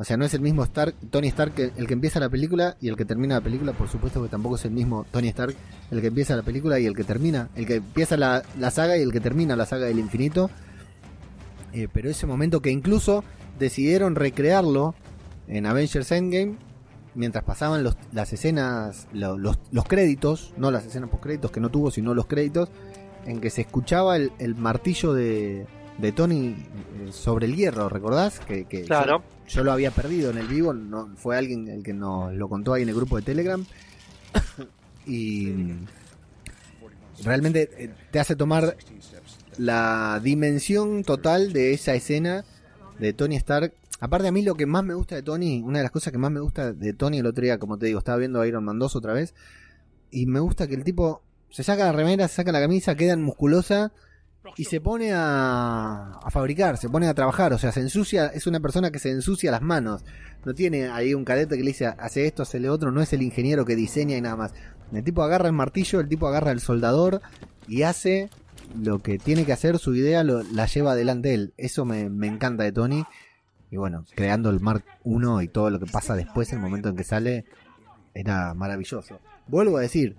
O 0.00 0.04
sea, 0.04 0.16
no 0.16 0.24
es 0.24 0.32
el 0.34 0.40
mismo 0.40 0.62
Stark, 0.62 0.94
Tony 1.10 1.26
Stark 1.28 1.54
el 1.76 1.86
que 1.88 1.92
empieza 1.92 2.20
la 2.20 2.28
película 2.28 2.76
y 2.80 2.88
el 2.88 2.96
que 2.96 3.04
termina 3.04 3.34
la 3.34 3.40
película, 3.40 3.72
por 3.72 3.88
supuesto 3.88 4.22
que 4.22 4.28
tampoco 4.28 4.54
es 4.54 4.64
el 4.64 4.70
mismo 4.70 5.04
Tony 5.10 5.26
Stark 5.28 5.56
el 5.90 6.00
que 6.00 6.06
empieza 6.06 6.36
la 6.36 6.42
película 6.42 6.78
y 6.78 6.86
el 6.86 6.94
que 6.94 7.02
termina, 7.02 7.48
el 7.56 7.66
que 7.66 7.76
empieza 7.76 8.16
la, 8.16 8.42
la 8.58 8.70
saga 8.70 8.96
y 8.96 9.02
el 9.02 9.10
que 9.10 9.18
termina 9.20 9.56
la 9.56 9.66
saga 9.66 9.86
del 9.86 9.98
infinito. 9.98 10.50
Eh, 11.72 11.88
pero 11.92 12.08
ese 12.08 12.26
momento 12.26 12.62
que 12.62 12.70
incluso 12.70 13.24
decidieron 13.58 14.14
recrearlo 14.14 14.94
en 15.48 15.66
Avengers 15.66 16.12
Endgame 16.12 16.56
mientras 17.14 17.42
pasaban 17.42 17.82
los- 17.82 17.96
las 18.12 18.32
escenas, 18.32 19.08
lo- 19.12 19.36
los, 19.36 19.58
los 19.72 19.84
créditos, 19.84 20.54
no 20.56 20.70
las 20.70 20.86
escenas 20.86 21.10
post 21.10 21.24
créditos 21.24 21.50
que 21.50 21.58
no 21.60 21.70
tuvo, 21.70 21.90
sino 21.90 22.14
los 22.14 22.26
créditos, 22.26 22.68
en 23.26 23.40
que 23.40 23.50
se 23.50 23.62
escuchaba 23.62 24.16
el, 24.16 24.30
el 24.38 24.54
martillo 24.54 25.12
de, 25.12 25.66
de 25.98 26.12
Tony 26.12 26.50
eh, 26.54 27.10
sobre 27.10 27.46
el 27.46 27.56
hierro, 27.56 27.88
¿recordás? 27.88 28.38
Que, 28.40 28.64
que 28.66 28.82
Claro. 28.84 29.22
Yo 29.48 29.64
lo 29.64 29.72
había 29.72 29.90
perdido 29.90 30.30
en 30.30 30.38
el 30.38 30.46
vivo, 30.46 30.72
no, 30.72 31.10
fue 31.16 31.36
alguien 31.36 31.68
el 31.68 31.82
que 31.82 31.92
nos 31.92 32.32
lo 32.34 32.48
contó 32.48 32.74
ahí 32.74 32.82
en 32.82 32.88
el 32.88 32.94
grupo 32.94 33.16
de 33.16 33.22
Telegram. 33.22 33.64
y 35.06 35.52
realmente 37.24 37.70
eh, 37.76 37.90
te 38.10 38.20
hace 38.20 38.36
tomar 38.36 38.76
la 39.56 40.20
dimensión 40.22 41.02
total 41.02 41.52
de 41.52 41.72
esa 41.72 41.94
escena 41.94 42.44
de 42.98 43.12
Tony 43.12 43.36
Stark 43.36 43.72
Aparte 44.00 44.28
a 44.28 44.32
mí 44.32 44.42
lo 44.42 44.54
que 44.54 44.66
más 44.66 44.84
me 44.84 44.94
gusta 44.94 45.16
de 45.16 45.22
Tony, 45.22 45.60
una 45.64 45.78
de 45.78 45.82
las 45.82 45.90
cosas 45.90 46.12
que 46.12 46.18
más 46.18 46.30
me 46.30 46.40
gusta 46.40 46.72
de 46.72 46.92
Tony 46.92 47.18
el 47.18 47.26
otro 47.26 47.42
día, 47.42 47.58
como 47.58 47.78
te 47.78 47.86
digo, 47.86 47.98
estaba 47.98 48.18
viendo 48.18 48.44
Iron 48.44 48.64
Man 48.64 48.78
2 48.78 48.94
otra 48.94 49.12
vez, 49.12 49.34
y 50.10 50.26
me 50.26 50.38
gusta 50.38 50.68
que 50.68 50.74
el 50.74 50.84
tipo 50.84 51.22
se 51.50 51.64
saca 51.64 51.84
la 51.84 51.92
remera, 51.92 52.28
se 52.28 52.36
saca 52.36 52.52
la 52.52 52.60
camisa, 52.60 52.94
queda 52.94 53.16
musculosa 53.16 53.92
y 54.56 54.64
se 54.64 54.80
pone 54.80 55.12
a, 55.12 56.12
a 56.22 56.30
fabricar, 56.30 56.76
se 56.76 56.88
pone 56.88 57.06
a 57.06 57.14
trabajar, 57.14 57.52
o 57.52 57.58
sea, 57.58 57.72
se 57.72 57.80
ensucia, 57.80 58.26
es 58.26 58.46
una 58.46 58.60
persona 58.60 58.90
que 58.90 58.98
se 58.98 59.10
ensucia 59.10 59.50
las 59.50 59.62
manos, 59.62 60.04
no 60.44 60.54
tiene 60.54 60.88
ahí 60.88 61.14
un 61.14 61.24
cadete 61.24 61.56
que 61.56 61.62
le 61.62 61.68
dice 61.68 61.86
hace 61.86 62.26
esto, 62.26 62.42
hace 62.42 62.60
lo 62.60 62.72
otro, 62.72 62.90
no 62.90 63.02
es 63.02 63.12
el 63.12 63.22
ingeniero 63.22 63.64
que 63.64 63.76
diseña 63.76 64.16
y 64.16 64.20
nada 64.20 64.36
más. 64.36 64.54
El 64.92 65.04
tipo 65.04 65.22
agarra 65.22 65.46
el 65.46 65.52
martillo, 65.52 66.00
el 66.00 66.08
tipo 66.08 66.26
agarra 66.28 66.52
el 66.52 66.60
soldador 66.60 67.20
y 67.66 67.82
hace 67.82 68.30
lo 68.80 69.00
que 69.00 69.18
tiene 69.18 69.44
que 69.44 69.52
hacer, 69.52 69.78
su 69.78 69.94
idea 69.94 70.24
lo, 70.24 70.42
la 70.42 70.66
lleva 70.66 70.92
adelante 70.92 71.34
él. 71.34 71.52
Eso 71.56 71.84
me, 71.84 72.08
me 72.08 72.26
encanta 72.26 72.64
de 72.64 72.72
Tony. 72.72 73.04
Y 73.70 73.76
bueno, 73.76 74.04
creando 74.14 74.48
el 74.48 74.60
Mark 74.60 74.84
1 75.04 75.42
y 75.42 75.48
todo 75.48 75.68
lo 75.68 75.78
que 75.78 75.86
pasa 75.86 76.16
después, 76.16 76.52
el 76.52 76.58
momento 76.58 76.88
en 76.88 76.96
que 76.96 77.04
sale, 77.04 77.44
era 78.14 78.54
maravilloso. 78.54 79.20
Vuelvo 79.46 79.76
a 79.76 79.82
decir, 79.82 80.16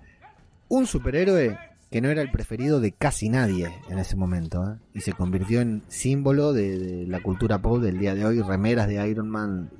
un 0.68 0.86
superhéroe 0.86 1.58
que 1.90 2.00
no 2.00 2.08
era 2.08 2.22
el 2.22 2.30
preferido 2.30 2.80
de 2.80 2.92
casi 2.92 3.28
nadie 3.28 3.72
en 3.88 3.98
ese 3.98 4.14
momento, 4.16 4.62
¿eh? 4.64 4.76
y 4.94 5.00
se 5.00 5.12
convirtió 5.12 5.60
en 5.60 5.82
símbolo 5.88 6.52
de, 6.52 6.78
de 6.78 7.06
la 7.06 7.20
cultura 7.20 7.58
pop 7.58 7.80
del 7.82 7.98
día 7.98 8.14
de 8.14 8.24
hoy, 8.24 8.40
remeras 8.42 8.86
de 8.88 9.08
Iron 9.08 9.28
Man, 9.28 9.70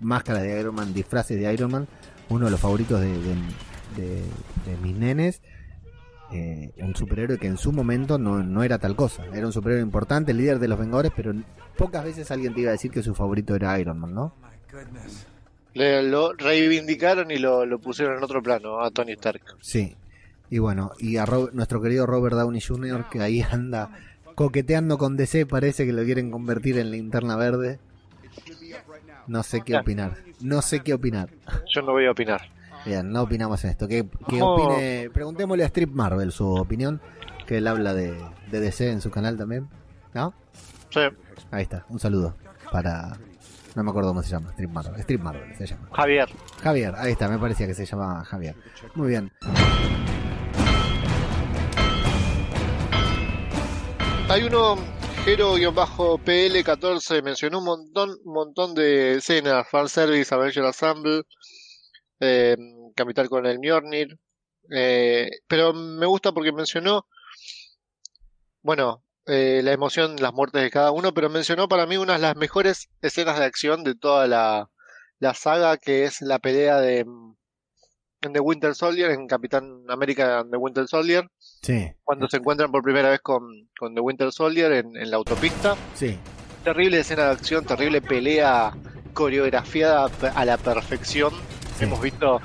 máscaras 0.00 0.42
de 0.42 0.60
Iron 0.60 0.74
Man, 0.74 0.92
disfraces 0.92 1.40
de 1.40 1.52
Iron 1.54 1.70
Man, 1.70 1.88
uno 2.28 2.44
de 2.46 2.50
los 2.50 2.60
favoritos 2.60 3.00
de, 3.00 3.08
de, 3.08 3.34
de- 3.96 4.22
de 4.66 4.76
mis 4.82 4.94
nenes, 4.96 5.40
eh, 6.32 6.72
un 6.78 6.94
superhéroe 6.96 7.38
que 7.38 7.46
en 7.46 7.56
su 7.58 7.70
momento 7.72 8.18
no, 8.18 8.42
no 8.42 8.62
era 8.62 8.78
tal 8.78 8.94
cosa, 8.96 9.24
era 9.32 9.46
un 9.46 9.52
superhéroe 9.52 9.82
importante, 9.82 10.32
el 10.32 10.38
líder 10.38 10.58
de 10.58 10.68
los 10.68 10.78
Vengadores, 10.78 11.12
pero 11.16 11.32
pocas 11.78 12.04
veces 12.04 12.30
alguien 12.30 12.54
te 12.54 12.60
iba 12.60 12.70
a 12.70 12.72
decir 12.72 12.90
que 12.90 13.02
su 13.02 13.14
favorito 13.14 13.54
era 13.54 13.78
Iron 13.78 13.98
Man, 13.98 14.14
¿no? 14.14 14.34
Le, 15.74 16.02
lo 16.02 16.32
reivindicaron 16.34 17.30
y 17.30 17.38
lo, 17.38 17.64
lo 17.66 17.78
pusieron 17.78 18.18
en 18.18 18.22
otro 18.24 18.42
plano 18.42 18.80
a 18.80 18.90
Tony 18.90 19.12
Stark. 19.12 19.42
Sí. 19.60 19.96
Y 20.50 20.58
bueno, 20.58 20.92
y 20.98 21.16
a 21.16 21.26
Ro- 21.26 21.50
nuestro 21.52 21.80
querido 21.80 22.06
Robert 22.06 22.36
Downey 22.36 22.60
Jr., 22.60 23.06
que 23.10 23.20
ahí 23.20 23.42
anda 23.42 23.90
coqueteando 24.34 24.98
con 24.98 25.16
DC, 25.16 25.46
parece 25.46 25.86
que 25.86 25.92
lo 25.92 26.04
quieren 26.04 26.30
convertir 26.30 26.78
en 26.78 26.90
linterna 26.90 27.36
verde. 27.36 27.78
No 29.26 29.42
sé 29.42 29.62
qué 29.62 29.76
opinar. 29.76 30.16
No 30.40 30.60
sé 30.62 30.80
qué 30.80 30.92
opinar. 30.94 31.30
Yo 31.72 31.82
no 31.82 31.92
voy 31.92 32.06
a 32.06 32.10
opinar. 32.10 32.42
Bien, 32.84 33.10
no 33.10 33.22
opinamos 33.22 33.64
en 33.64 33.70
esto. 33.70 33.88
¿Qué, 33.88 34.06
qué 34.28 34.42
Oh. 34.42 34.54
opine? 34.66 35.08
Preguntémosle 35.12 35.64
a 35.64 35.68
Strip 35.68 35.90
Marvel 35.92 36.30
su 36.32 36.46
opinión, 36.46 37.00
que 37.46 37.56
él 37.58 37.66
habla 37.66 37.94
de, 37.94 38.14
de 38.50 38.60
DC 38.60 38.90
en 38.90 39.00
su 39.00 39.10
canal 39.10 39.38
también. 39.38 39.68
¿No? 40.12 40.34
Sí, 40.90 41.00
Ahí 41.50 41.62
está, 41.62 41.84
un 41.88 41.98
saludo 41.98 42.36
para... 42.70 43.16
No 43.74 43.82
me 43.82 43.90
acuerdo 43.90 44.10
cómo 44.10 44.22
se 44.22 44.30
llama, 44.30 44.50
Strip 44.50 44.70
Marvel. 44.70 45.00
Strip 45.00 45.20
Marvel 45.22 45.56
se 45.56 45.66
llama. 45.66 45.88
Javier. 45.92 46.28
Javier, 46.62 46.94
ahí 46.96 47.12
está, 47.12 47.28
me 47.28 47.38
parecía 47.38 47.66
que 47.66 47.74
se 47.74 47.86
llamaba 47.86 48.24
Javier. 48.24 48.54
Muy 48.94 49.08
bien. 49.08 49.32
Hay 54.34 54.42
uno, 54.42 54.74
Jero-PL14, 55.24 57.22
mencionó 57.22 57.58
un 57.60 57.64
montón, 57.66 58.18
un 58.24 58.32
montón 58.34 58.74
de 58.74 59.18
escenas, 59.18 59.64
fanservice, 59.70 60.34
Avenger 60.34 60.64
Assemble, 60.64 61.22
eh, 62.18 62.56
Capital 62.96 63.28
con 63.28 63.46
el 63.46 63.60
Mjolnir, 63.60 64.18
eh, 64.72 65.30
pero 65.46 65.72
me 65.72 66.06
gusta 66.06 66.32
porque 66.32 66.50
mencionó, 66.50 67.06
bueno, 68.62 69.04
eh, 69.26 69.60
la 69.62 69.70
emoción, 69.70 70.16
las 70.16 70.32
muertes 70.32 70.62
de 70.62 70.70
cada 70.72 70.90
uno, 70.90 71.14
pero 71.14 71.30
mencionó 71.30 71.68
para 71.68 71.86
mí 71.86 71.96
una 71.96 72.14
de 72.14 72.18
las 72.18 72.34
mejores 72.34 72.88
escenas 73.02 73.38
de 73.38 73.44
acción 73.44 73.84
de 73.84 73.94
toda 73.94 74.26
la, 74.26 74.68
saga, 75.34 75.76
que 75.76 76.02
es 76.06 76.20
la 76.22 76.40
pelea 76.40 76.80
de 76.80 77.06
en 78.26 78.32
The 78.32 78.40
Winter 78.40 78.74
Soldier, 78.74 79.10
en 79.10 79.26
Capitán 79.26 79.82
América 79.88 80.40
and 80.40 80.50
The 80.50 80.56
Winter 80.56 80.86
Soldier, 80.88 81.28
Sí, 81.38 81.90
cuando 82.02 82.28
se 82.28 82.36
encuentran 82.38 82.70
por 82.70 82.82
primera 82.82 83.08
vez 83.10 83.20
con, 83.20 83.68
con 83.78 83.94
The 83.94 84.00
Winter 84.00 84.30
Soldier 84.32 84.72
en, 84.72 84.96
en 84.96 85.10
la 85.10 85.16
autopista. 85.16 85.76
sí. 85.94 86.18
Terrible 86.62 86.98
escena 87.00 87.24
de 87.26 87.30
acción, 87.32 87.64
terrible 87.66 88.00
pelea 88.00 88.72
coreografiada 89.12 90.10
a 90.34 90.44
la 90.44 90.56
perfección. 90.56 91.32
Sí. 91.78 91.84
Hemos 91.84 92.00
visto 92.00 92.40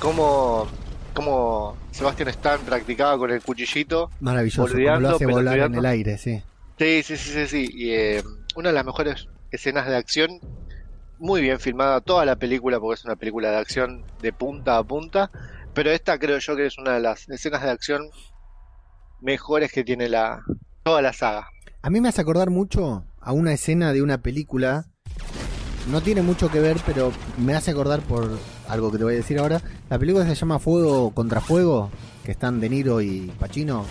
cómo, 0.00 0.68
cómo 1.14 1.76
Sebastian 1.90 2.28
Stan 2.28 2.60
practicaba 2.60 3.18
con 3.18 3.30
el 3.30 3.42
cuchillito. 3.42 4.10
Maravilloso, 4.20 4.72
como 4.72 5.00
lo 5.00 5.08
hace 5.08 5.26
volar 5.26 5.58
en 5.58 5.74
el 5.74 5.86
aire, 5.86 6.18
sí. 6.18 6.42
Sí, 6.78 7.02
sí, 7.02 7.16
sí, 7.16 7.30
sí, 7.32 7.46
sí. 7.46 7.68
Y, 7.72 7.90
eh, 7.90 8.22
una 8.54 8.68
de 8.68 8.74
las 8.74 8.84
mejores 8.84 9.28
escenas 9.50 9.86
de 9.88 9.96
acción, 9.96 10.40
muy 11.18 11.40
bien 11.40 11.60
filmada 11.60 12.00
toda 12.00 12.24
la 12.24 12.36
película, 12.36 12.80
porque 12.80 13.00
es 13.00 13.04
una 13.04 13.16
película 13.16 13.50
de 13.50 13.56
acción 13.56 14.04
de 14.20 14.32
punta 14.32 14.78
a 14.78 14.84
punta. 14.84 15.30
Pero 15.74 15.90
esta 15.90 16.18
creo 16.18 16.38
yo 16.38 16.56
que 16.56 16.66
es 16.66 16.78
una 16.78 16.94
de 16.94 17.00
las 17.00 17.28
escenas 17.28 17.62
de 17.62 17.70
acción 17.70 18.10
mejores 19.20 19.72
que 19.72 19.84
tiene 19.84 20.08
la 20.08 20.42
toda 20.82 21.02
la 21.02 21.12
saga. 21.12 21.48
A 21.82 21.90
mí 21.90 22.00
me 22.00 22.08
hace 22.08 22.20
acordar 22.20 22.50
mucho 22.50 23.04
a 23.20 23.32
una 23.32 23.52
escena 23.52 23.92
de 23.92 24.02
una 24.02 24.18
película. 24.18 24.86
No 25.90 26.00
tiene 26.00 26.22
mucho 26.22 26.50
que 26.50 26.60
ver, 26.60 26.78
pero 26.84 27.12
me 27.38 27.54
hace 27.54 27.70
acordar 27.70 28.00
por 28.00 28.28
algo 28.68 28.90
que 28.90 28.98
te 28.98 29.04
voy 29.04 29.14
a 29.14 29.16
decir 29.16 29.38
ahora. 29.38 29.60
La 29.88 29.98
película 29.98 30.26
se 30.26 30.34
llama 30.34 30.58
Fuego 30.58 31.12
contra 31.12 31.40
Fuego, 31.40 31.90
que 32.24 32.32
están 32.32 32.60
De 32.60 32.68
Niro 32.68 33.00
y 33.00 33.32
Pacino. 33.38 33.84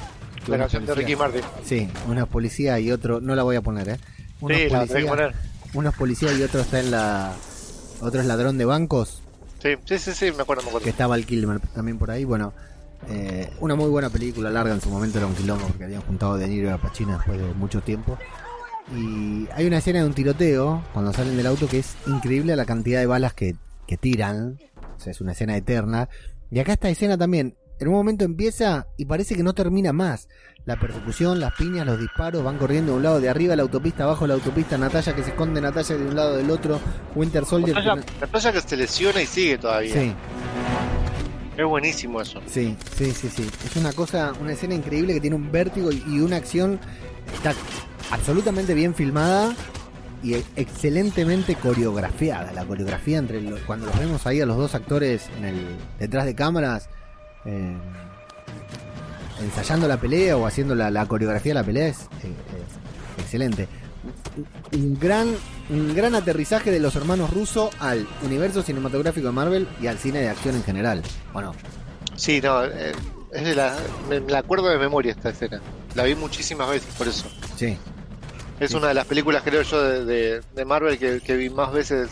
La 0.47 0.57
canción 0.57 0.85
de. 0.85 0.95
Ricky 0.95 1.15
Martin. 1.15 1.41
Sí, 1.63 1.89
es 2.15 2.25
policía 2.25 2.79
y 2.79 2.91
otro, 2.91 3.21
no 3.21 3.35
la 3.35 3.43
voy 3.43 3.55
a 3.55 3.61
poner, 3.61 3.89
¿eh? 3.89 3.97
Sí, 3.97 4.69
la 4.69 4.81
que 4.81 4.87
policía, 4.87 5.09
poner. 5.09 5.35
Uno 5.75 5.89
es 5.89 5.95
policía 5.95 6.33
y 6.33 6.41
otro 6.41 6.61
está 6.61 6.79
en 6.79 6.91
la... 6.91 7.33
Otro 8.01 8.19
es 8.19 8.25
ladrón 8.25 8.57
de 8.57 8.65
bancos, 8.65 9.21
Sí, 9.61 9.71
sí, 9.85 9.97
sí, 9.97 10.11
sí, 10.13 10.31
me 10.31 10.43
acuerdo, 10.43 10.61
me 10.61 10.67
acuerdo. 10.69 10.83
que 10.83 10.91
estaba 10.91 11.15
el 11.15 11.25
Kilmer 11.25 11.59
también 11.73 11.97
por 11.97 12.11
ahí. 12.11 12.23
Bueno, 12.23 12.53
eh, 13.09 13.49
una 13.61 13.73
muy 13.73 13.89
buena 13.89 14.11
película, 14.11 14.51
larga 14.51 14.73
en 14.75 14.81
su 14.81 14.89
momento, 14.89 15.17
era 15.17 15.25
un 15.25 15.33
quilombo 15.33 15.65
porque 15.65 15.85
habían 15.85 16.01
juntado 16.01 16.37
De 16.37 16.47
Niro 16.47 16.67
y 16.69 16.71
a 16.71 16.77
Pacino 16.77 17.13
después 17.13 17.39
de 17.39 17.51
mucho 17.55 17.81
tiempo. 17.81 18.17
Y 18.95 19.47
hay 19.53 19.65
una 19.65 19.77
escena 19.79 19.99
de 19.99 20.05
un 20.05 20.13
tiroteo 20.13 20.83
cuando 20.93 21.11
salen 21.13 21.35
del 21.35 21.47
auto 21.47 21.67
que 21.67 21.79
es 21.79 21.95
increíble 22.05 22.55
la 22.55 22.65
cantidad 22.65 22.99
de 22.99 23.07
balas 23.07 23.33
que, 23.33 23.55
que 23.87 23.97
tiran. 23.97 24.59
O 24.97 24.99
sea, 24.99 25.09
es 25.11 25.21
una 25.21 25.31
escena 25.31 25.57
eterna. 25.57 26.09
Y 26.51 26.59
acá 26.59 26.73
esta 26.73 26.89
escena 26.89 27.17
también, 27.17 27.55
en 27.79 27.87
un 27.87 27.95
momento 27.95 28.23
empieza 28.23 28.85
y 28.97 29.05
parece 29.05 29.35
que 29.35 29.41
no 29.41 29.53
termina 29.53 29.93
más. 29.93 30.27
La 30.65 30.77
persecución, 30.77 31.39
las 31.39 31.53
piñas, 31.53 31.85
los 31.85 31.99
disparos, 31.99 32.43
van 32.43 32.57
corriendo 32.57 32.93
de 32.93 32.97
un 32.97 33.03
lado 33.03 33.19
de 33.19 33.29
arriba 33.29 33.55
la 33.55 33.61
autopista, 33.61 34.03
abajo 34.05 34.25
la 34.25 34.33
autopista, 34.33 34.77
Natalia 34.79 35.13
que 35.13 35.21
se 35.23 35.29
esconde, 35.29 35.61
Natalia 35.61 35.95
de 35.95 36.05
un 36.07 36.15
lado 36.15 36.35
del 36.37 36.49
otro, 36.49 36.79
Winter 37.13 37.45
Soldier. 37.45 37.75
Natalia, 37.75 38.03
que 38.03 38.19
Natalia 38.21 38.51
que 38.51 38.61
se 38.61 38.77
lesiona 38.77 39.21
y 39.21 39.25
sigue 39.27 39.57
todavía. 39.59 39.93
Sí, 39.93 40.13
Es 41.55 41.65
buenísimo 41.65 42.19
eso. 42.19 42.41
Sí, 42.47 42.75
sí, 42.97 43.11
sí, 43.11 43.29
sí. 43.29 43.47
Es 43.63 43.75
una 43.75 43.93
cosa, 43.93 44.33
una 44.41 44.53
escena 44.53 44.73
increíble 44.73 45.13
que 45.13 45.21
tiene 45.21 45.35
un 45.35 45.51
vértigo 45.51 45.91
y, 45.91 46.03
y 46.07 46.19
una 46.19 46.37
acción 46.37 46.79
está 47.35 47.53
absolutamente 48.09 48.73
bien 48.73 48.95
filmada 48.95 49.53
y 50.23 50.33
e- 50.33 50.43
excelentemente 50.55 51.53
coreografiada. 51.55 52.51
La 52.53 52.65
coreografía 52.65 53.19
entre 53.19 53.39
los, 53.39 53.59
cuando 53.61 53.85
los 53.85 53.99
vemos 53.99 54.25
ahí 54.25 54.41
a 54.41 54.47
los 54.47 54.57
dos 54.57 54.73
actores 54.73 55.29
en 55.37 55.45
el 55.45 55.65
detrás 55.99 56.25
de 56.25 56.33
cámaras 56.33 56.89
eh, 57.45 57.77
ensayando 59.41 59.87
la 59.87 59.97
pelea 59.99 60.37
o 60.37 60.45
haciendo 60.45 60.75
la, 60.75 60.89
la 60.91 61.05
coreografía 61.07 61.51
de 61.51 61.59
la 61.59 61.63
pelea 61.63 61.87
es, 61.87 61.99
eh, 62.23 62.33
es 63.17 63.23
excelente. 63.23 63.67
Un- 64.73 64.97
gran, 64.99 65.27
un 65.69 65.95
gran 65.95 66.13
aterrizaje 66.15 66.69
de 66.71 66.79
los 66.79 66.95
hermanos 66.95 67.31
Russo 67.31 67.69
al 67.79 68.07
universo 68.23 68.61
cinematográfico 68.61 69.27
de 69.27 69.33
Marvel 69.33 69.67
y 69.81 69.87
al 69.87 69.97
cine 69.97 70.19
de 70.19 70.29
acción 70.29 70.55
en 70.55 70.63
general. 70.63 71.01
Bueno, 71.33 71.53
Sí, 72.15 72.39
no, 72.41 72.63
eh, 72.63 72.93
es 73.33 73.43
de 73.43 73.55
la, 73.55 73.75
me, 74.09 74.37
acuerdo 74.37 74.69
de 74.69 74.77
memoria 74.77 75.11
esta 75.11 75.29
escena. 75.29 75.59
La 75.95 76.03
vi 76.03 76.15
muchísimas 76.15 76.69
veces 76.69 76.93
por 76.95 77.07
eso. 77.07 77.27
sí. 77.57 77.77
Es 78.57 78.71
Sí. 78.71 78.77
una 78.77 78.87
de 78.87 78.93
las 78.93 79.05
películas, 79.05 79.43
creo 79.43 79.63
yo, 79.63 79.81
de, 79.83 80.05
de, 80.05 80.41
de 80.55 80.65
Marvel 80.65 80.97
que, 80.97 81.19
que 81.19 81.35
vi 81.35 81.49
más 81.49 81.73
veces 81.73 82.09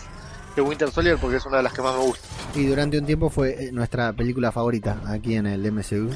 que 0.54 0.62
Winter 0.62 0.90
Soldier 0.92 1.18
porque 1.18 1.38
es 1.38 1.46
una 1.46 1.58
de 1.58 1.64
las 1.64 1.74
que 1.74 1.82
más 1.82 1.96
me 1.96 2.04
gusta. 2.04 2.28
Y 2.56 2.66
durante 2.66 3.00
un 3.00 3.06
tiempo 3.06 3.30
fue 3.30 3.66
eh, 3.66 3.72
nuestra 3.72 4.14
película 4.14 4.52
favorita 4.52 5.02
aquí 5.08 5.36
en 5.36 5.48
el 5.48 5.72
MCU, 5.72 6.10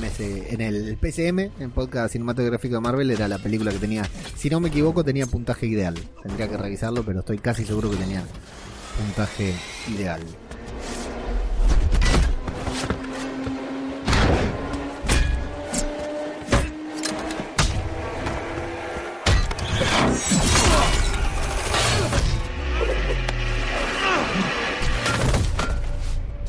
MC, 0.00 0.52
en 0.52 0.60
el 0.60 0.96
PCM, 0.96 1.50
en 1.60 1.70
podcast 1.70 2.12
cinematográfico 2.12 2.76
de 2.76 2.80
Marvel, 2.80 3.10
era 3.10 3.26
la 3.28 3.38
película 3.38 3.72
que 3.72 3.78
tenía, 3.78 4.04
si 4.36 4.48
no 4.50 4.60
me 4.60 4.68
equivoco, 4.68 5.04
tenía 5.04 5.26
puntaje 5.26 5.66
ideal. 5.66 5.94
Tendría 6.22 6.48
que 6.48 6.56
revisarlo, 6.56 7.02
pero 7.02 7.20
estoy 7.20 7.38
casi 7.38 7.64
seguro 7.64 7.90
que 7.90 7.96
tenía 7.96 8.22
puntaje 8.96 9.54
ideal. 9.88 10.20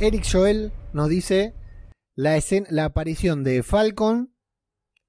Eric 0.02 0.26
Joel 0.28 0.72
nos 0.94 1.10
dice 1.10 1.54
la, 2.16 2.36
escena, 2.36 2.66
la 2.72 2.86
aparición 2.86 3.44
de 3.44 3.62
Falcon 3.62 4.34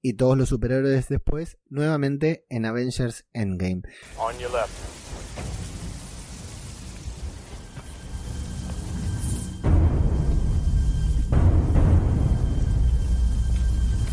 y 0.03 0.13
todos 0.13 0.37
los 0.37 0.49
superhéroes 0.49 1.09
después 1.09 1.57
nuevamente 1.67 2.45
en 2.49 2.67
Avengers 2.67 3.25
Endgame. 3.33 3.81
On 4.19 4.37
your 4.37 4.51
left. 4.51 4.69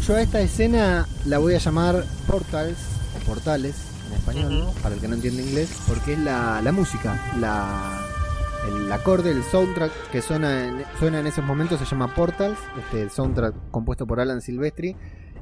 Yo 0.07 0.17
a 0.17 0.23
esta 0.23 0.41
escena 0.41 1.07
la 1.27 1.37
voy 1.37 1.57
a 1.57 1.59
llamar 1.59 2.07
Portals, 2.27 2.79
o 3.21 3.27
Portales 3.27 3.77
en 4.07 4.15
español, 4.15 4.73
para 4.83 4.95
el 4.95 5.01
que 5.03 5.09
no 5.09 5.17
entiende 5.17 5.43
inglés, 5.43 5.69
porque 5.87 6.15
es 6.15 6.19
la, 6.21 6.63
la 6.63 6.73
música, 6.73 7.37
la, 7.39 8.10
el 8.69 8.91
acorde, 8.93 9.31
el 9.31 9.43
soundtrack 9.43 9.93
que 10.11 10.23
suena 10.23 10.67
en, 10.67 10.85
suena 10.99 11.21
en 11.21 11.27
esos 11.27 11.45
momentos 11.45 11.79
se 11.79 11.85
llama 11.87 12.15
Portals, 12.15 12.59
este 12.79 13.03
el 13.03 13.11
soundtrack 13.11 13.55
compuesto 13.71 14.07
por 14.07 14.21
Alan 14.21 14.41
Silvestri, 14.41 14.97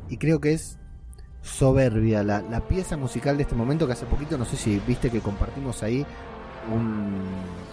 y 0.08 0.16
creo 0.16 0.40
que 0.40 0.52
es 0.52 0.78
soberbia 1.42 2.22
la, 2.22 2.42
la 2.42 2.66
pieza 2.68 2.96
musical 2.96 3.36
de 3.36 3.42
este 3.44 3.54
momento 3.54 3.86
que 3.86 3.92
hace 3.92 4.06
poquito, 4.06 4.36
no 4.38 4.44
sé 4.44 4.56
si 4.56 4.80
viste 4.86 5.10
que 5.10 5.20
compartimos 5.20 5.82
ahí 5.82 6.04
un, 6.72 7.22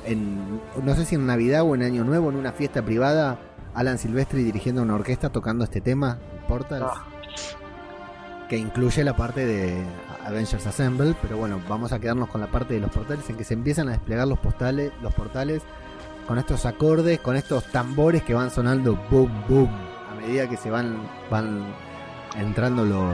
en, 0.06 0.62
no 0.84 0.96
sé 0.96 1.06
si 1.06 1.16
en 1.16 1.26
Navidad 1.26 1.64
o 1.64 1.76
en 1.76 1.84
Año 1.84 2.04
Nuevo, 2.04 2.30
en 2.30 2.38
una 2.38 2.52
fiesta 2.54 2.84
privada, 2.84 3.40
Alan 3.74 3.98
Silvestri 3.98 4.44
dirigiendo 4.44 4.82
una 4.82 4.96
orquesta 4.96 5.30
tocando 5.32 5.64
este 5.64 5.82
tema, 5.82 6.20
Portals, 6.48 6.86
Ah. 6.88 7.06
que 8.48 8.58
incluye 8.58 9.04
la 9.04 9.16
parte 9.16 9.46
de 9.46 9.84
Avengers 10.26 10.66
Assemble, 10.68 11.16
pero 11.22 11.38
bueno, 11.38 11.62
vamos 11.70 11.92
a 11.92 12.00
quedarnos 12.00 12.30
con 12.30 12.42
la 12.42 12.48
parte 12.48 12.74
de 12.74 12.80
los 12.80 12.92
portales 12.92 13.30
en 13.30 13.38
que 13.38 13.44
se 13.44 13.54
empiezan 13.54 13.88
a 13.90 13.92
desplegar 13.92 14.28
los 14.28 14.40
postales, 14.40 14.92
los 15.02 15.14
portales 15.14 15.62
con 16.28 16.38
estos 16.40 16.66
acordes, 16.66 17.20
con 17.20 17.36
estos 17.36 17.66
tambores 17.66 18.24
que 18.24 18.34
van 18.34 18.50
sonando 18.50 18.96
boom 19.12 19.32
boom 19.48 19.70
a 20.12 20.16
medida 20.16 20.50
que 20.50 20.58
se 20.58 20.72
van 20.72 20.98
van 21.30 21.64
entrando 22.38 22.84
los, 22.84 23.14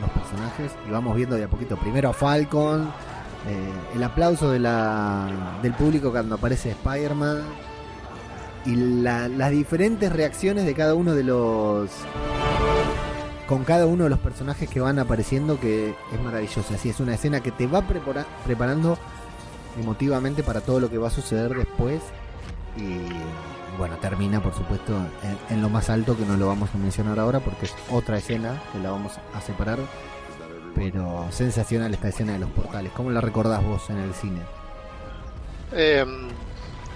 los 0.00 0.10
personajes 0.10 0.72
y 0.88 0.90
vamos 0.90 1.16
viendo 1.16 1.34
de 1.36 1.44
a 1.44 1.48
poquito. 1.48 1.76
Primero 1.76 2.10
a 2.10 2.12
Falcon, 2.12 2.90
eh, 3.48 3.72
el 3.96 4.02
aplauso 4.04 4.50
de 4.50 4.60
del 5.62 5.74
público 5.74 6.10
cuando 6.12 6.36
aparece 6.36 6.70
Spider-Man 6.70 7.42
y 8.64 8.76
la- 8.76 9.26
las 9.28 9.50
diferentes 9.50 10.12
reacciones 10.12 10.64
de 10.64 10.74
cada 10.74 10.94
uno 10.94 11.14
de 11.14 11.24
los 11.24 11.90
con 13.52 13.64
cada 13.64 13.84
uno 13.84 14.04
de 14.04 14.10
los 14.10 14.18
personajes 14.18 14.66
que 14.66 14.80
van 14.80 14.98
apareciendo 14.98 15.60
que 15.60 15.90
es 15.90 16.20
maravillosa. 16.24 16.74
Así 16.74 16.88
es 16.88 17.00
una 17.00 17.12
escena 17.14 17.40
que 17.40 17.50
te 17.52 17.66
va 17.66 17.82
prepara- 17.82 18.24
preparando 18.46 18.96
emotivamente 19.78 20.42
para 20.42 20.62
todo 20.62 20.80
lo 20.80 20.88
que 20.88 20.96
va 20.96 21.08
a 21.08 21.10
suceder 21.10 21.54
después 21.54 22.00
y 22.78 22.96
bueno, 23.76 23.96
termina 23.98 24.42
por 24.42 24.54
supuesto 24.54 24.96
en, 25.22 25.56
en 25.56 25.60
lo 25.62 25.68
más 25.68 25.90
alto 25.90 26.16
que 26.16 26.24
no 26.24 26.38
lo 26.38 26.46
vamos 26.46 26.70
a 26.74 26.78
mencionar 26.78 27.18
ahora 27.18 27.40
porque 27.40 27.66
es 27.66 27.74
otra 27.90 28.16
escena 28.16 28.58
que 28.72 28.78
la 28.78 28.90
vamos 28.90 29.12
a 29.34 29.40
separar. 29.42 29.78
Pero 30.74 31.26
sensacional 31.30 31.92
esta 31.92 32.08
escena 32.08 32.32
de 32.32 32.38
los 32.38 32.48
portales. 32.50 32.90
¿Cómo 32.96 33.10
la 33.10 33.20
recordás 33.20 33.62
vos 33.62 33.90
en 33.90 33.98
el 33.98 34.14
cine? 34.14 34.40
Eh, 35.72 36.06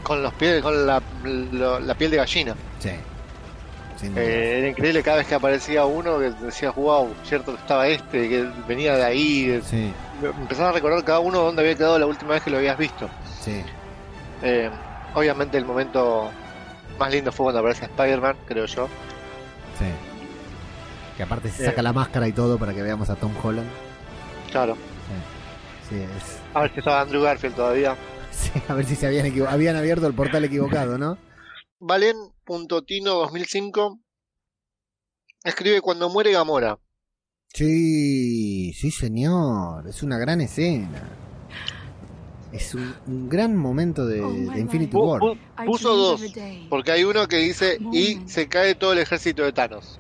con 0.02 0.22
los 0.22 0.32
pies, 0.32 0.62
con 0.62 0.86
la, 0.86 1.02
lo- 1.52 1.80
la 1.80 1.94
piel 1.94 2.10
de 2.12 2.16
gallina. 2.16 2.54
Sí. 2.78 2.92
Eh, 4.02 4.58
era 4.58 4.68
increíble 4.68 5.02
cada 5.02 5.18
vez 5.18 5.26
que 5.26 5.34
aparecía 5.34 5.84
uno 5.86 6.18
que 6.18 6.30
decías, 6.30 6.74
wow, 6.74 7.12
cierto 7.24 7.52
que 7.54 7.60
estaba 7.60 7.88
este, 7.88 8.28
que 8.28 8.48
venía 8.68 8.94
de 8.96 9.04
ahí. 9.04 9.46
de- 9.46 9.62
Sí, 9.62 9.92
Empezaba 10.22 10.70
a 10.70 10.72
recordar 10.72 11.04
cada 11.04 11.18
uno 11.20 11.40
dónde 11.40 11.62
había 11.62 11.74
quedado 11.74 11.98
la 11.98 12.06
última 12.06 12.32
vez 12.34 12.42
que 12.42 12.50
lo 12.50 12.58
habías 12.58 12.76
visto. 12.78 13.08
sí. 13.42 13.62
Eh, 14.42 14.70
obviamente 15.14 15.56
el 15.56 15.64
momento 15.64 16.30
más 16.98 17.10
lindo 17.10 17.32
fue 17.32 17.44
cuando 17.44 17.60
aparece 17.60 17.86
Spider-Man, 17.86 18.36
creo 18.46 18.66
yo. 18.66 18.86
Sí. 19.78 19.86
Que 21.16 21.22
aparte 21.22 21.48
se 21.50 21.62
Eh. 21.62 21.66
saca 21.66 21.80
la 21.82 21.92
máscara 21.94 22.28
y 22.28 22.32
todo 22.32 22.58
para 22.58 22.74
que 22.74 22.82
veamos 22.82 23.08
a 23.08 23.16
Tom 23.16 23.32
Holland. 23.42 23.68
Claro. 24.52 24.76
Sí, 25.88 25.96
es... 25.96 26.38
A 26.52 26.62
ver 26.62 26.72
si 26.72 26.78
estaba 26.80 27.00
Andrew 27.00 27.22
Garfield 27.22 27.54
todavía. 27.56 27.96
sí, 28.30 28.50
a 28.68 28.74
ver 28.74 28.84
si 28.84 28.94
se 28.96 29.06
habían, 29.06 29.26
habían 29.48 29.76
abierto 29.76 30.06
el 30.06 30.14
portal 30.14 30.44
equivocado, 30.44 30.98
¿no? 30.98 31.16
Valen.tino 31.80 32.35
2005 32.46 33.98
escribe 35.44 35.80
cuando 35.80 36.08
muere 36.08 36.32
Gamora. 36.32 36.78
Sí, 37.52 38.72
sí 38.74 38.90
señor, 38.90 39.86
es 39.88 40.02
una 40.02 40.18
gran 40.18 40.40
escena. 40.40 41.10
Es 42.52 42.74
un, 42.74 42.94
un 43.06 43.28
gran 43.28 43.56
momento 43.56 44.06
de, 44.06 44.20
de 44.20 44.60
Infinity 44.60 44.96
War. 44.96 45.20
pu- 45.20 45.38
puso 45.66 45.94
dos, 45.96 46.20
porque 46.70 46.92
hay 46.92 47.04
uno 47.04 47.26
que 47.28 47.36
dice 47.38 47.78
y 47.92 48.14
se 48.28 48.48
cae 48.48 48.74
todo 48.74 48.92
el 48.92 48.98
ejército 49.00 49.42
de 49.42 49.52
Thanos. 49.52 49.98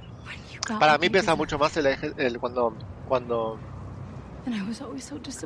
Para 0.78 0.96
mí 0.98 1.08
pesa 1.10 1.34
mucho 1.34 1.58
más 1.58 1.76
el, 1.76 1.86
el- 1.86 2.38
cuando 2.38 2.74
cuando 3.08 3.58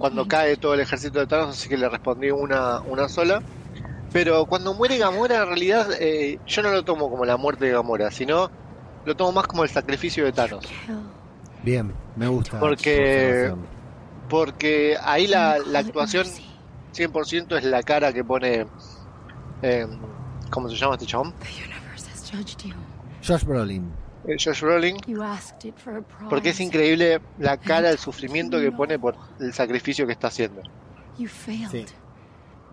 cuando 0.00 0.22
cae 0.28 0.56
todo 0.56 0.74
el 0.74 0.80
ejército 0.80 1.18
de 1.20 1.26
Thanos, 1.26 1.56
así 1.56 1.68
que 1.68 1.76
le 1.78 1.88
respondí 1.88 2.30
una, 2.30 2.80
una 2.80 3.08
sola. 3.08 3.42
Pero 4.12 4.46
cuando 4.46 4.74
muere 4.74 4.98
Gamora, 4.98 5.42
en 5.42 5.46
realidad 5.46 5.88
eh, 6.00 6.38
yo 6.46 6.62
no 6.62 6.70
lo 6.70 6.84
tomo 6.84 7.08
como 7.10 7.24
la 7.24 7.36
muerte 7.36 7.66
de 7.66 7.72
Gamora, 7.72 8.10
sino 8.10 8.50
lo 9.04 9.16
tomo 9.16 9.32
más 9.32 9.46
como 9.46 9.62
el 9.62 9.70
sacrificio 9.70 10.24
de 10.24 10.32
Thanos. 10.32 10.64
Bien, 11.62 11.92
me 12.16 12.26
gusta. 12.28 12.58
Porque-. 12.58 13.54
Porque 14.28 14.96
ahí 15.02 15.26
la, 15.26 15.58
la 15.58 15.80
actuación 15.80 16.26
100% 16.94 17.56
es 17.58 17.64
la 17.64 17.82
cara 17.82 18.12
que 18.12 18.22
pone... 18.24 18.66
eh, 19.62 19.86
¿Cómo 20.50 20.68
se 20.68 20.76
llama 20.76 20.94
este 20.94 21.06
chabón? 21.06 21.34
Josh 23.26 23.44
Brolin. 23.44 23.92
Eh, 24.26 24.36
Josh 24.42 24.60
Brolin. 24.62 24.96
Porque 26.28 26.50
es 26.50 26.60
increíble 26.60 27.20
la 27.38 27.56
cara, 27.56 27.90
el 27.90 27.98
sufrimiento 27.98 28.58
que 28.60 28.70
pone 28.72 28.98
por 28.98 29.16
el 29.40 29.52
sacrificio 29.52 30.06
que 30.06 30.12
está 30.12 30.28
haciendo. 30.28 30.62
Sí. 31.70 31.86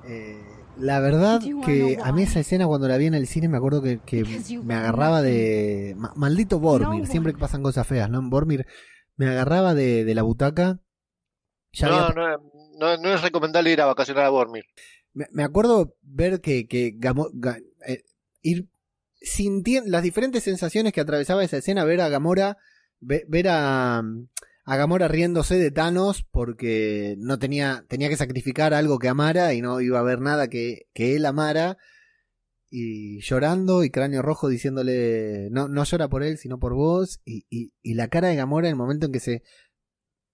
Eh, 0.05 0.43
la 0.79 0.99
verdad 0.99 1.41
que 1.65 1.97
a 2.03 2.11
mí 2.11 2.23
esa 2.23 2.39
escena 2.39 2.65
cuando 2.67 2.87
la 2.87 2.97
vi 2.97 3.05
en 3.07 3.13
el 3.13 3.27
cine 3.27 3.47
me 3.49 3.57
acuerdo 3.57 3.81
que, 3.81 3.99
que 3.99 4.23
me 4.63 4.73
agarraba 4.75 5.21
de... 5.21 5.93
ma- 5.97 6.13
Maldito 6.15 6.59
Bormir, 6.59 7.07
siempre 7.07 7.33
que 7.33 7.39
pasan 7.39 7.63
cosas 7.63 7.85
feas, 7.87 8.09
¿no? 8.09 8.21
Bormir 8.29 8.65
me 9.15 9.27
agarraba 9.27 9.73
de, 9.73 10.05
de 10.05 10.15
la 10.15 10.21
butaca. 10.21 10.79
Ya 11.73 11.87
No, 11.89 11.95
había- 11.95 12.15
no, 12.15 12.37
no, 12.79 12.97
no 13.01 13.13
es 13.13 13.21
recomendable 13.21 13.71
ir 13.71 13.81
a 13.81 13.85
vacacionar 13.87 14.25
a 14.25 14.29
Bormir. 14.29 14.65
me, 15.13 15.25
me 15.31 15.43
acuerdo 15.43 15.95
ver 16.03 16.41
que, 16.41 16.67
que 16.67 16.93
Gamo- 16.97 17.31
Ga- 17.33 17.61
eh, 17.87 18.03
ir 18.41 18.67
sintiendo 19.19 19.89
las 19.89 20.03
diferentes 20.03 20.43
sensaciones 20.43 20.93
que 20.93 21.01
atravesaba 21.01 21.43
esa 21.43 21.57
escena, 21.57 21.83
ver 21.85 22.01
a 22.01 22.09
Gamora, 22.09 22.57
ve- 22.99 23.25
ver 23.27 23.47
a, 23.49 24.03
a 24.69 24.75
Gamora 24.75 25.07
riéndose 25.07 25.55
de 25.57 25.71
Thanos 25.71 26.23
porque 26.29 27.15
no 27.19 27.39
tenía, 27.39 27.85
tenía 27.87 28.09
que 28.09 28.17
sacrificar 28.17 28.73
algo 28.73 28.99
que 28.99 29.07
amara 29.07 29.53
y 29.53 29.61
no 29.61 29.79
iba 29.79 29.97
a 29.97 30.01
haber 30.01 30.19
nada 30.19 30.49
que, 30.49 30.89
que 30.93 31.15
él 31.15 31.25
amara. 31.25 31.77
Y 32.69 33.21
llorando 33.21 33.85
y 33.85 33.91
cráneo 33.91 34.21
rojo 34.21 34.49
diciéndole, 34.49 35.47
no, 35.51 35.69
no 35.69 35.85
llora 35.85 36.09
por 36.09 36.21
él, 36.21 36.37
sino 36.37 36.59
por 36.59 36.73
vos. 36.73 37.21
Y, 37.23 37.45
y, 37.49 37.93
la 37.93 38.09
cara 38.09 38.27
de 38.27 38.35
Gamora 38.35 38.67
en 38.67 38.73
el 38.73 38.77
momento 38.77 39.05
en 39.05 39.13
que 39.13 39.21
se, 39.21 39.41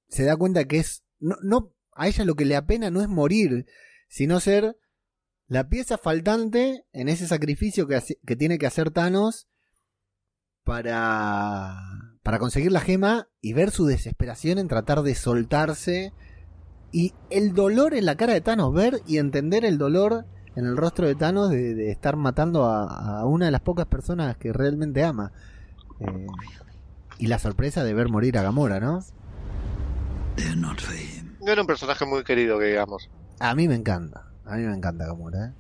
se 0.08 0.24
da 0.24 0.36
cuenta 0.36 0.66
que 0.66 0.80
es, 0.80 1.04
no, 1.20 1.36
no, 1.44 1.72
a 1.92 2.08
ella 2.08 2.26
lo 2.26 2.34
que 2.34 2.46
le 2.46 2.56
apena 2.56 2.90
no 2.90 3.04
es 3.04 3.08
morir, 3.08 3.68
sino 4.10 4.40
ser 4.40 4.76
la 5.46 5.70
pieza 5.70 6.00
faltante 6.00 6.88
en 6.92 7.08
ese 7.08 7.28
sacrificio 7.28 7.86
que, 7.86 8.02
que 8.26 8.36
tiene 8.36 8.58
que 8.58 8.66
hacer 8.66 8.90
Thanos 8.90 9.48
para, 10.64 11.78
para 12.24 12.40
conseguir 12.40 12.72
la 12.72 12.80
gema 12.80 13.28
y 13.42 13.54
ver 13.54 13.72
su 13.72 13.86
desesperación 13.86 14.58
en 14.58 14.68
tratar 14.68 15.02
de 15.02 15.14
soltarse 15.14 16.14
y 16.92 17.14
el 17.30 17.54
dolor 17.54 17.94
en 17.94 18.06
la 18.06 18.16
cara 18.16 18.34
de 18.34 18.42
Thanos, 18.42 18.74
ver 18.74 19.02
y 19.06 19.18
entender 19.18 19.66
el 19.66 19.78
dolor 19.78 20.26
en 20.56 20.66
el 20.66 20.78
rostro 20.78 21.08
de 21.08 21.16
Thanos 21.16 21.50
de, 21.50 21.74
de 21.74 21.92
estar 21.92 22.16
matando 22.16 22.66
a, 22.66 23.20
a 23.20 23.26
una 23.26 23.46
de 23.46 23.52
las 23.52 23.62
pocas 23.62 23.88
personas 23.88 24.38
que 24.38 24.54
realmente 24.54 25.04
ama. 25.04 25.32
Eh, 26.00 26.28
y 27.20 27.28
la 27.28 27.40
sorpresa 27.40 27.84
de 27.84 27.94
ver 27.94 28.10
morir 28.10 28.38
a 28.38 28.44
Gamora, 28.44 28.80
¿no? 28.80 29.04
No 31.42 31.52
era 31.52 31.62
un 31.62 31.68
personaje 31.68 32.06
muy 32.06 32.24
querido, 32.24 32.58
que 32.60 32.66
digamos. 32.66 33.10
A 33.40 33.54
mí 33.56 33.68
me 33.68 33.76
encanta, 33.76 34.32
a 34.46 34.56
mí 34.56 34.64
me 34.64 34.76
encanta 34.76 35.06
Gamora. 35.06 35.48
¿eh? 35.48 35.54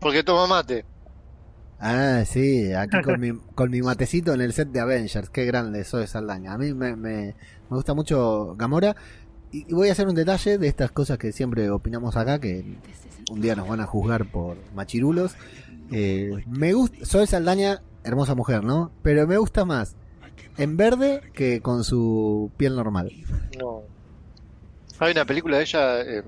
Porque 0.00 0.22
toma 0.22 0.46
mate. 0.46 0.84
Ah, 1.84 2.22
sí, 2.24 2.72
aquí 2.72 3.02
con 3.02 3.20
mi, 3.20 3.32
con 3.56 3.70
mi 3.70 3.82
matecito 3.82 4.32
en 4.32 4.40
el 4.40 4.52
set 4.52 4.68
de 4.68 4.78
Avengers. 4.78 5.30
Qué 5.30 5.44
grande 5.44 5.82
soy 5.82 6.06
Saldaña. 6.06 6.52
A 6.52 6.58
mí 6.58 6.72
me, 6.72 6.94
me, 6.94 7.34
me 7.68 7.76
gusta 7.76 7.92
mucho 7.92 8.54
Gamora. 8.56 8.94
Y, 9.50 9.68
y 9.68 9.74
voy 9.74 9.88
a 9.88 9.92
hacer 9.92 10.06
un 10.06 10.14
detalle 10.14 10.58
de 10.58 10.68
estas 10.68 10.92
cosas 10.92 11.18
que 11.18 11.32
siempre 11.32 11.68
opinamos 11.70 12.16
acá, 12.16 12.38
que 12.38 12.64
un 13.32 13.40
día 13.40 13.56
nos 13.56 13.66
van 13.66 13.80
a 13.80 13.86
juzgar 13.86 14.30
por 14.30 14.56
machirulos. 14.76 15.34
Eh, 15.90 16.44
me 16.46 16.72
gusta, 16.72 17.04
soy 17.04 17.26
Saldaña, 17.26 17.82
hermosa 18.04 18.36
mujer, 18.36 18.62
¿no? 18.62 18.92
Pero 19.02 19.26
me 19.26 19.36
gusta 19.36 19.64
más 19.64 19.96
en 20.56 20.76
verde 20.76 21.20
que 21.34 21.60
con 21.60 21.82
su 21.82 22.52
piel 22.56 22.76
normal. 22.76 23.10
No. 23.58 23.82
Hay 25.00 25.12
una 25.12 25.24
película 25.24 25.56
de 25.56 25.62
ella, 25.64 26.00
eh, 26.02 26.22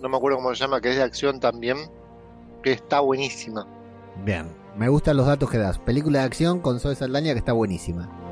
no 0.00 0.08
me 0.08 0.16
acuerdo 0.16 0.38
cómo 0.38 0.54
se 0.54 0.60
llama, 0.60 0.80
que 0.80 0.90
es 0.90 0.96
de 0.96 1.02
acción 1.02 1.40
también, 1.40 1.76
que 2.62 2.72
está 2.72 3.00
buenísima. 3.00 3.66
Bien, 4.24 4.46
me 4.76 4.88
gustan 4.88 5.16
los 5.16 5.26
datos 5.26 5.50
que 5.50 5.58
das. 5.58 5.78
Película 5.78 6.20
de 6.20 6.24
acción 6.24 6.60
con 6.60 6.80
Zoe 6.80 6.94
Saldaña 6.94 7.32
que 7.32 7.38
está 7.38 7.52
buenísima. 7.52 8.25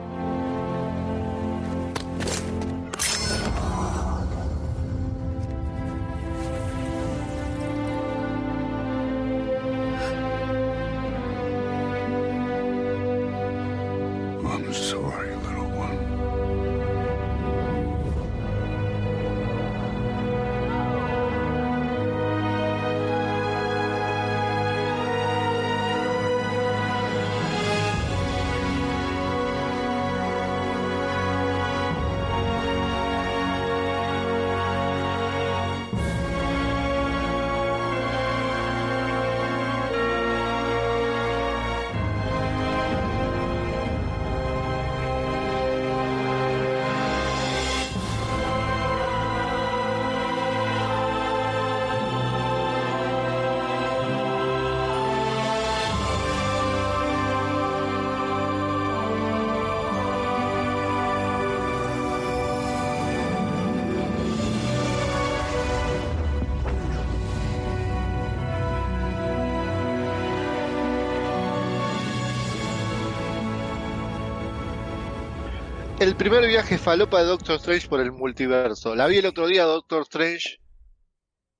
El 76.04 76.16
primer 76.16 76.46
viaje 76.46 76.76
falopa 76.76 77.20
de 77.20 77.24
Doctor 77.24 77.56
Strange 77.56 77.88
por 77.88 77.98
el 78.00 78.12
multiverso. 78.12 78.94
La 78.94 79.06
vi 79.06 79.16
el 79.16 79.26
otro 79.26 79.46
día, 79.46 79.64
Doctor 79.64 80.02
Strange, 80.02 80.60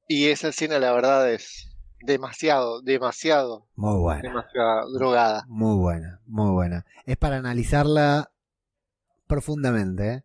y 0.06 0.26
esa 0.26 0.48
escena, 0.48 0.78
la 0.78 0.92
verdad, 0.92 1.32
es 1.32 1.70
demasiado, 2.02 2.82
demasiado, 2.82 3.66
Muy 3.74 3.98
buena. 3.98 4.20
demasiado 4.20 4.92
drogada. 4.92 5.44
Muy 5.48 5.78
buena, 5.78 6.20
muy 6.26 6.50
buena. 6.52 6.84
Es 7.06 7.16
para 7.16 7.36
analizarla 7.38 8.30
profundamente. 9.26 10.08
¿eh? 10.12 10.24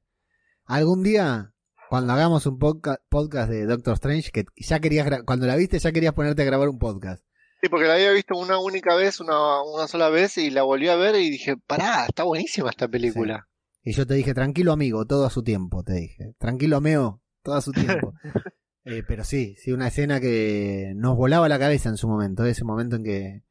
Algún 0.66 1.02
día, 1.02 1.54
cuando 1.90 2.12
hagamos 2.12 2.46
un 2.46 2.60
podca- 2.60 3.00
podcast 3.10 3.50
de 3.50 3.66
Doctor 3.68 3.94
Strange, 3.94 4.32
que 4.32 4.44
ya 4.58 4.82
querías, 4.82 5.08
cuando 5.26 5.48
la 5.48 5.56
viste, 5.56 5.80
ya 5.80 5.94
querías 5.94 6.14
ponerte 6.14 6.42
a 6.42 6.46
grabar 6.46 6.68
un 6.68 6.78
podcast. 6.78 7.24
Sí, 7.62 7.70
porque 7.70 7.88
la 7.88 7.94
había 7.94 8.12
visto 8.12 8.38
una 8.38 8.58
única 8.60 8.96
vez, 8.96 9.22
una, 9.22 9.62
una 9.64 9.88
sola 9.88 10.10
vez, 10.10 10.38
y 10.38 10.50
la 10.50 10.64
volví 10.64 10.90
a 10.90 10.96
ver 10.98 11.16
y 11.16 11.30
dije, 11.30 11.56
pará, 11.56 12.06
está 12.06 12.24
buenísima 12.24 12.70
esta 12.70 12.88
película. 12.90 13.48
Y 13.84 13.94
yo 13.94 14.06
te 14.06 14.14
dije, 14.14 14.34
tranquilo 14.34 14.72
amigo, 14.74 15.06
todo 15.06 15.26
a 15.26 15.30
su 15.30 15.44
tiempo, 15.44 15.84
te 15.84 15.94
dije. 15.94 16.34
Tranquilo 16.38 16.78
ameo, 16.78 17.22
todo 17.44 17.56
a 17.56 17.62
su 17.62 17.72
tiempo. 17.72 18.14
Eh, 18.86 19.04
pero 19.08 19.24
sí, 19.24 19.56
sí, 19.60 19.72
una 19.72 19.90
escena 19.90 20.20
que 20.20 20.94
nos 20.96 21.16
volaba 21.16 21.48
la 21.50 21.60
cabeza 21.60 21.90
en 21.90 21.98
su 21.98 22.08
momento, 22.08 22.46
ese 22.46 22.64
momento 22.64 22.96
en 22.96 23.04
que 23.04 23.44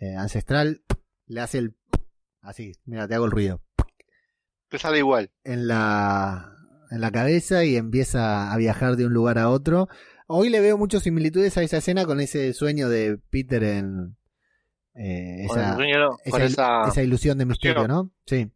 eh, 0.00 0.14
Ancestral 0.16 0.82
le 1.26 1.40
hace 1.40 1.58
el... 1.58 1.76
Así, 2.40 2.72
mira, 2.84 3.06
te 3.06 3.14
hago 3.14 3.26
el 3.26 3.30
ruido. 3.30 3.62
Te 4.68 4.78
sale 4.78 4.98
igual. 4.98 5.30
en 5.44 5.68
la, 5.68 6.52
en 6.90 7.00
la 7.00 7.12
cabeza 7.12 7.64
y 7.64 7.76
empieza 7.76 8.50
a 8.52 8.56
viajar 8.56 8.96
de 8.96 9.06
un 9.06 9.12
lugar 9.12 9.38
a 9.38 9.50
otro. 9.50 9.88
Hoy 10.26 10.48
le 10.48 10.60
veo 10.60 10.78
muchas 10.78 11.02
similitudes 11.04 11.56
a 11.58 11.62
esa 11.62 11.76
escena 11.76 12.04
con 12.06 12.18
ese 12.18 12.52
sueño 12.52 12.88
de 12.88 13.18
Peter 13.30 13.62
en 13.62 14.16
eh, 14.94 15.44
Con 15.48 15.60
esa, 15.60 15.70
el 15.70 15.76
sueño, 15.76 15.98
no, 16.00 16.16
esa 16.24 16.30
con 16.30 16.40
il- 16.42 16.46
esa... 16.52 16.88
esa 16.88 17.02
ilusión 17.04 17.38
de 17.38 17.44
misterio, 17.46 17.86
¿no? 17.86 18.10
Sí, 18.24 18.50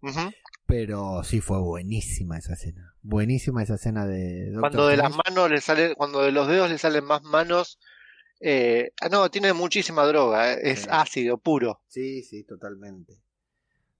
Ujú. 0.00 0.30
Pero 0.70 1.22
sí 1.24 1.40
fue 1.40 1.60
buenísima 1.60 2.38
esa 2.38 2.52
escena. 2.54 2.94
Buenísima 3.02 3.62
esa 3.62 3.74
escena 3.74 4.06
de 4.06 4.46
Doctor 4.52 4.60
Cuando 4.60 4.86
de 4.86 4.96
las 4.96 5.12
manos 5.26 5.50
le 5.50 5.60
sale, 5.60 5.94
cuando 5.96 6.22
de 6.22 6.32
los 6.32 6.46
dedos 6.48 6.70
le 6.70 6.78
salen 6.78 7.04
más 7.04 7.22
manos, 7.22 7.78
eh, 8.40 8.92
ah, 9.00 9.08
no, 9.10 9.30
tiene 9.30 9.52
muchísima 9.52 10.04
droga, 10.06 10.52
eh, 10.54 10.60
es 10.62 10.80
Sí. 10.82 10.86
ácido 10.90 11.38
puro. 11.38 11.80
Sí, 11.88 12.22
sí, 12.22 12.44
totalmente. 12.44 13.20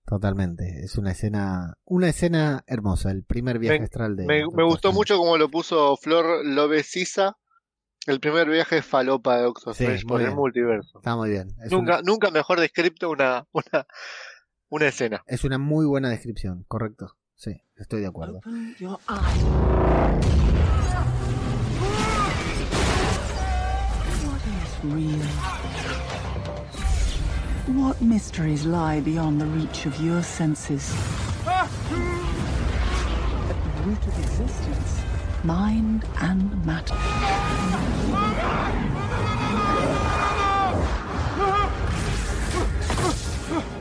Totalmente, 0.07 0.85
es 0.85 0.97
una 0.97 1.13
escena, 1.13 1.75
una 1.85 2.09
escena 2.09 2.65
hermosa, 2.67 3.11
el 3.11 3.23
primer 3.23 3.59
viaje 3.59 3.83
astral 3.85 4.17
de 4.17 4.27
Me, 4.27 4.45
gustó 4.45 4.89
Strange. 4.89 4.95
mucho 4.97 5.19
como 5.19 5.37
lo 5.39 5.49
puso 5.51 5.97
Flor 5.97 6.45
Lobesiza, 6.45 7.37
el 8.07 8.19
primer 8.19 8.49
viaje 8.49 8.83
falopa 8.83 9.37
de 9.37 9.43
Doctor 9.43 9.75
Sí, 9.75 9.85
Strange 9.85 10.07
por 10.07 10.23
el 10.23 10.35
multiverso. 10.35 10.99
Está 10.99 11.15
muy 11.17 11.31
bien. 11.31 11.49
Es 11.63 11.71
Nunca, 11.71 12.01
nunca 12.03 12.31
mejor 12.31 12.59
descrito 12.59 13.11
una, 13.11 13.47
una, 13.53 13.87
una 14.71 14.87
escena. 14.87 15.23
es 15.27 15.45
una 15.45 15.59
muy 15.59 15.85
buena 15.85 16.09
descripción, 16.09 16.65
correcto. 16.69 17.17
Sí, 17.35 17.63
estoy 17.77 18.01
de 18.01 18.07
acuerdo. 18.07 18.41
Real? 24.83 25.21
What 27.69 28.01
mysteries 28.01 28.65
lie 28.65 29.01
beyond 29.01 29.39
the 29.41 29.47
reach 29.47 29.85
of 29.87 30.01
your 30.01 30.23
senses? 30.23 30.91
At 31.47 31.69
the 33.65 33.83
root 33.85 34.07
of 34.07 34.19
existence, 34.19 35.03
mind 35.45 36.05
and 36.21 36.65
matter. 36.65 36.97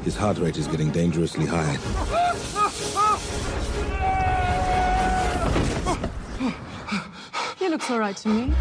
His 0.03 0.15
heart 0.15 0.37
rate 0.39 0.57
is 0.57 0.67
getting 0.67 0.89
dangerously 0.91 1.45
high. 1.45 1.77
He 7.59 7.69
looks 7.69 7.89
all 7.91 7.99
right 7.99 8.15
to 8.17 8.29
me. 8.29 8.53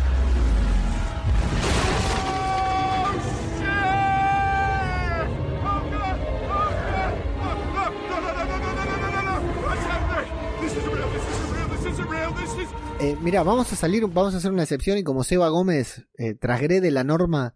Eh, 13.00 13.16
mira, 13.22 13.44
vamos 13.44 13.72
a 13.72 13.76
salir, 13.76 14.04
vamos 14.08 14.34
a 14.34 14.38
hacer 14.38 14.50
una 14.50 14.64
excepción 14.64 14.98
y 14.98 15.04
como 15.04 15.22
Seba 15.22 15.48
Gómez 15.48 16.06
eh, 16.18 16.34
transgrede 16.34 16.90
la 16.90 17.04
norma 17.04 17.54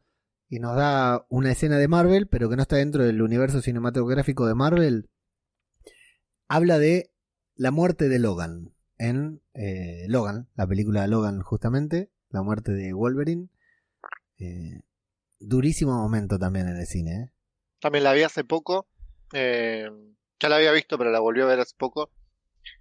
y 0.53 0.59
nos 0.59 0.77
da 0.77 1.25
una 1.31 1.51
escena 1.51 1.79
de 1.79 1.89
Marvel, 1.89 2.27
pero 2.27 2.51
que 2.51 2.57
no 2.57 2.63
está 2.63 2.77
dentro 2.77 3.03
del 3.03 3.23
universo 3.23 3.63
cinematográfico 3.63 4.47
de 4.47 4.55
Marvel, 4.55 5.09
habla 6.47 6.79
de 6.79 7.11
la 7.55 7.71
muerte 7.71 8.11
de 8.11 8.19
Logan 8.19 8.75
en 8.99 9.41
eh, 9.55 10.05
Logan, 10.09 10.51
la 10.55 10.67
película 10.67 11.01
de 11.01 11.09
Logan 11.09 11.41
justamente, 11.41 12.11
la 12.29 12.43
muerte 12.43 12.73
de 12.73 12.93
Wolverine. 12.93 13.49
Eh, 14.41 14.83
durísimo 15.41 15.95
momento 15.95 16.39
también 16.39 16.69
en 16.69 16.77
el 16.77 16.87
cine. 16.87 17.13
¿eh? 17.15 17.31
También 17.81 18.05
la 18.05 18.13
vi 18.13 18.23
hace 18.23 18.45
poco. 18.45 18.87
eh, 19.33 19.89
ya 20.39 20.51
la 20.51 20.57
había 20.57 20.73
visto, 20.73 20.99
pero 20.99 21.11
la 21.11 21.21
volví 21.21 21.41
a 21.41 21.47
ver 21.47 21.61
hace 21.61 21.75
poco. 21.79 22.11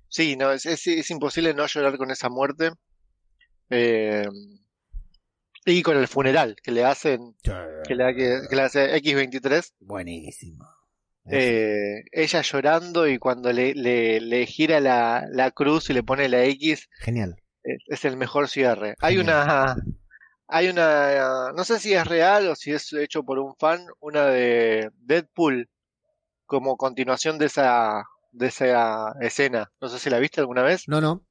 Sí, 0.10 0.36
no, 0.36 0.52
es, 0.52 0.66
es, 0.66 0.88
es 0.88 1.10
imposible 1.10 1.54
no 1.54 1.66
llorar 1.68 1.98
con 1.98 2.12
esa 2.12 2.28
muerte. 2.28 2.74
Eh, 3.70 4.28
y 5.66 5.82
con 5.84 5.98
el 5.98 6.08
funeral 6.08 6.56
que 6.64 6.72
le 6.72 6.84
hacen, 6.84 7.36
que 7.44 7.96
le, 7.96 8.16
que, 8.16 8.40
que 8.50 8.56
le 8.56 8.62
hace 8.62 8.96
X23. 8.96 9.74
Buenísimo. 9.80 10.66
Eh, 11.30 12.04
ella 12.12 12.42
llorando 12.42 13.08
y 13.08 13.20
cuando 13.20 13.54
le, 13.54 13.76
le, 13.76 14.20
le 14.20 14.46
gira 14.48 14.80
la, 14.80 15.28
la 15.30 15.52
cruz 15.52 15.90
y 15.90 15.94
le 15.94 16.02
pone 16.04 16.28
la 16.30 16.44
X, 16.46 16.90
Genial. 17.00 17.36
es, 17.64 17.84
es 17.88 18.06
el 18.06 18.18
mejor 18.18 18.50
cierre. 18.50 18.96
Hay 19.00 19.20
una, 19.20 19.76
hay 20.48 20.70
una, 20.70 21.52
no 21.56 21.64
sé 21.64 21.80
si 21.80 21.94
es 21.94 22.08
real 22.08 22.48
o 22.48 22.56
si 22.56 22.72
es 22.74 22.92
hecho 22.94 23.24
por 23.24 23.38
un 23.38 23.56
fan, 23.56 23.86
una 24.00 24.26
de 24.26 24.90
Deadpool 24.96 25.70
como 26.48 26.76
continuación 26.76 27.38
de 27.38 27.46
esa, 27.46 28.04
de 28.32 28.48
esa 28.48 29.14
escena. 29.22 29.72
No 29.80 29.90
sé 29.90 30.00
si 30.00 30.10
la 30.10 30.20
viste 30.20 30.42
alguna 30.42 30.64
vez. 30.64 30.84
No, 30.88 31.00
no. 31.02 31.24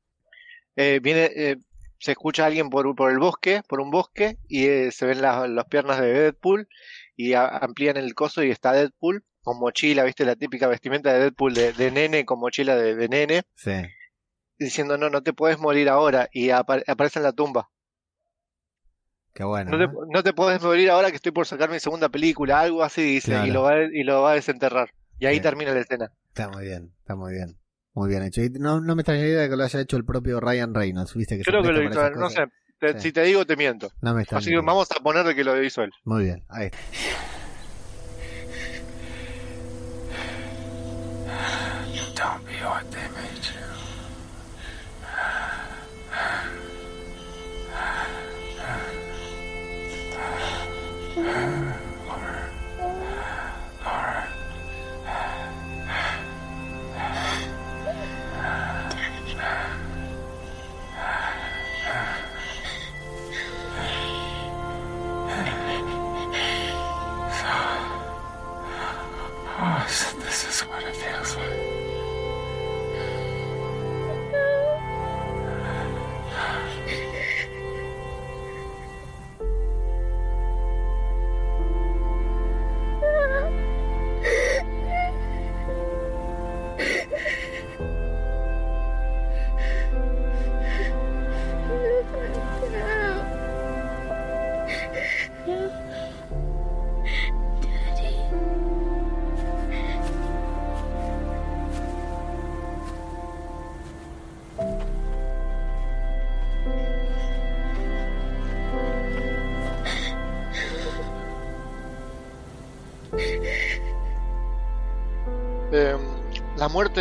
Eh, 0.77 1.01
viene, 1.03 1.31
eh, 1.35 1.57
se 2.01 2.13
escucha 2.13 2.43
a 2.43 2.47
alguien 2.47 2.71
por, 2.71 2.93
por 2.97 3.11
el 3.13 3.19
bosque, 3.19 3.63
por 3.69 3.81
un 3.81 3.91
bosque, 3.91 4.39
y 4.49 4.67
eh, 4.67 4.91
se 4.91 5.07
ven 5.07 5.23
las, 5.23 5.49
las 5.49 5.67
piernas 5.67 6.01
de 6.01 6.13
Deadpool 6.13 6.67
y 7.15 7.35
a- 7.35 7.47
amplían 7.47 7.97
el 7.97 8.15
coso 8.15 8.43
y 8.43 8.51
está 8.51 8.73
Deadpool 8.73 9.25
con 9.43 9.59
mochila, 9.61 10.03
viste 10.05 10.25
la 10.25 10.35
típica 10.37 10.67
vestimenta 10.67 11.13
de 11.13 11.21
Deadpool 11.21 11.55
de, 11.55 11.73
de 11.73 11.91
nene 11.91 12.25
con 12.25 12.41
mochila 12.41 12.75
de, 12.77 12.95
de 12.97 13.09
nene, 13.09 13.43
Sí. 13.55 13.73
diciendo 14.59 14.99
no, 14.99 15.11
no 15.11 15.23
te 15.23 15.33
puedes 15.33 15.59
morir 15.59 15.89
ahora 15.89 16.29
y 16.33 16.51
apa- 16.51 16.83
aparece 16.87 17.19
en 17.19 17.23
la 17.25 17.33
tumba. 17.33 17.71
Qué 19.33 19.45
bueno. 19.45 19.71
No 20.11 20.23
te, 20.23 20.31
te 20.31 20.33
puedes 20.35 20.61
morir 20.61 20.91
ahora 20.91 21.11
que 21.11 21.17
estoy 21.17 21.33
por 21.33 21.47
sacar 21.47 21.71
mi 21.71 21.79
segunda 21.81 22.09
película, 22.09 22.61
algo 22.61 22.83
así 22.83 23.03
dice, 23.03 23.31
Claro. 23.33 23.47
y 23.47 23.51
lo 23.51 23.63
va, 23.63 23.75
y 23.85 24.03
lo 24.03 24.23
va 24.23 24.33
a 24.33 24.35
desenterrar. 24.35 24.93
Y 25.19 25.27
ahí 25.27 25.37
Sí. 25.37 25.43
termina 25.43 25.73
la 25.73 25.81
escena. 25.81 26.13
Está 26.29 26.49
muy 26.49 26.65
bien, 26.65 26.93
está 26.99 27.15
muy 27.15 27.33
bien. 27.35 27.60
Muy 28.01 28.09
bien 28.09 28.23
hecho. 28.23 28.43
Y 28.43 28.49
no, 28.49 28.81
no 28.81 28.97
me 28.97 29.03
extrañaría 29.03 29.47
que 29.47 29.57
lo 29.57 29.63
haya 29.63 29.79
hecho 29.79 29.99
el 29.99 30.07
propio 30.07 30.41
Ryan 30.41 30.75
Reynolds, 30.75 31.15
viste 31.15 31.37
que 31.37 31.43
Creo 31.45 31.63
que 31.63 31.69
lo 31.71 31.83
hizo 31.83 32.07
él, 32.07 32.15
no 32.17 32.31
sé, 32.31 32.47
te- 32.79 32.95
Sí. 32.95 33.01
si 33.09 33.13
te 33.13 33.23
digo 33.25 33.45
te 33.45 33.57
miento. 33.57 33.93
No 34.01 34.15
me 34.15 34.23
Así 34.31 34.49
que 34.49 34.57
vamos 34.57 34.89
a 34.91 35.03
poner 35.03 35.27
de 35.27 35.35
que 35.35 35.45
lo 35.45 35.63
hizo 35.63 35.83
él. 35.83 35.91
Muy 36.05 36.25
bien, 36.25 36.43
ahí 36.49 36.67
está. 36.69 36.79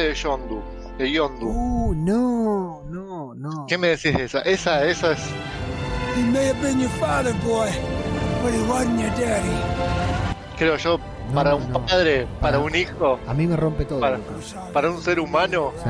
De 0.10 0.16
Yondu. 0.16 0.62
De 0.98 1.12
Yondu. 1.12 1.48
Uh, 1.48 1.94
no, 1.96 2.84
no, 2.90 3.34
no. 3.36 3.66
¿Qué 3.68 3.78
me 3.78 3.90
decís 3.90 4.16
de 4.18 4.26
esa? 4.26 4.40
Esa, 4.42 4.84
esa 4.86 5.12
es. 5.14 5.20
He 6.18 6.24
may 6.24 6.48
have 6.50 6.62
been 6.62 6.80
your 6.80 6.90
father, 7.00 7.34
boy, 7.46 7.70
but 8.44 8.52
he 8.54 8.62
wasn't 8.68 9.00
your 9.00 9.10
daddy. 9.12 9.50
Creo 10.58 10.76
yo, 10.78 11.00
No, 11.30 11.36
para 11.36 11.56
un 11.56 11.72
no. 11.72 11.86
padre, 11.86 12.28
para 12.42 12.60
un 12.60 12.76
hijo, 12.76 13.20
A 13.28 13.34
mí 13.34 13.46
me 13.48 13.56
rompe 13.56 13.86
todo. 13.86 14.00
para, 14.00 14.20
para 14.74 14.90
un 14.92 15.02
ser 15.02 15.20
humano, 15.20 15.72
Sí. 15.84 15.90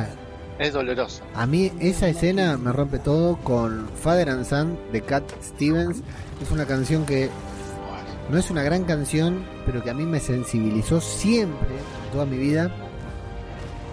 es 0.60 0.74
doloroso. 0.74 1.24
A 1.34 1.46
mí 1.46 1.72
esa 1.80 2.08
escena 2.10 2.58
me 2.58 2.72
rompe 2.74 3.00
todo 3.00 3.38
con 3.38 3.90
Father 3.96 4.30
and 4.30 4.46
Son 4.46 4.78
de 4.92 5.02
Cat 5.02 5.24
Stevens. 5.42 6.04
Es 6.42 6.52
una 6.52 6.66
canción 6.66 7.06
que 7.06 7.30
no 8.30 8.38
es 8.38 8.52
una 8.52 8.62
gran 8.62 8.84
canción, 8.84 9.44
pero 9.66 9.82
que 9.84 9.90
a 9.90 9.94
mí 9.94 10.06
me 10.06 10.20
sensibilizó 10.20 11.02
siempre, 11.02 11.70
toda 12.12 12.26
mi 12.26 12.38
vida. 12.38 12.70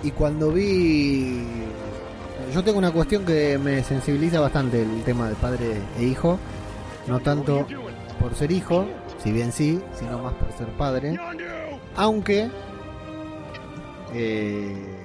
Y 0.02 0.10
cuando 0.12 0.52
vi... 0.52 1.42
Yo 2.54 2.62
tengo 2.62 2.78
una 2.78 2.92
cuestión 2.92 3.24
que 3.24 3.58
me 3.58 3.82
sensibiliza 3.82 4.40
bastante 4.40 4.82
el 4.82 5.02
tema 5.02 5.28
de 5.28 5.34
padre 5.34 5.80
e 5.98 6.04
hijo. 6.04 6.38
No 7.08 7.20
tanto 7.20 7.66
por 8.20 8.34
ser 8.34 8.50
hijo, 8.52 8.86
si 9.22 9.32
bien 9.32 9.52
sí, 9.52 9.80
sino 9.94 10.18
más 10.18 10.34
por 10.34 10.52
ser 10.52 10.68
padre. 10.76 11.18
Aunque... 11.96 12.50
eh, 14.14 15.02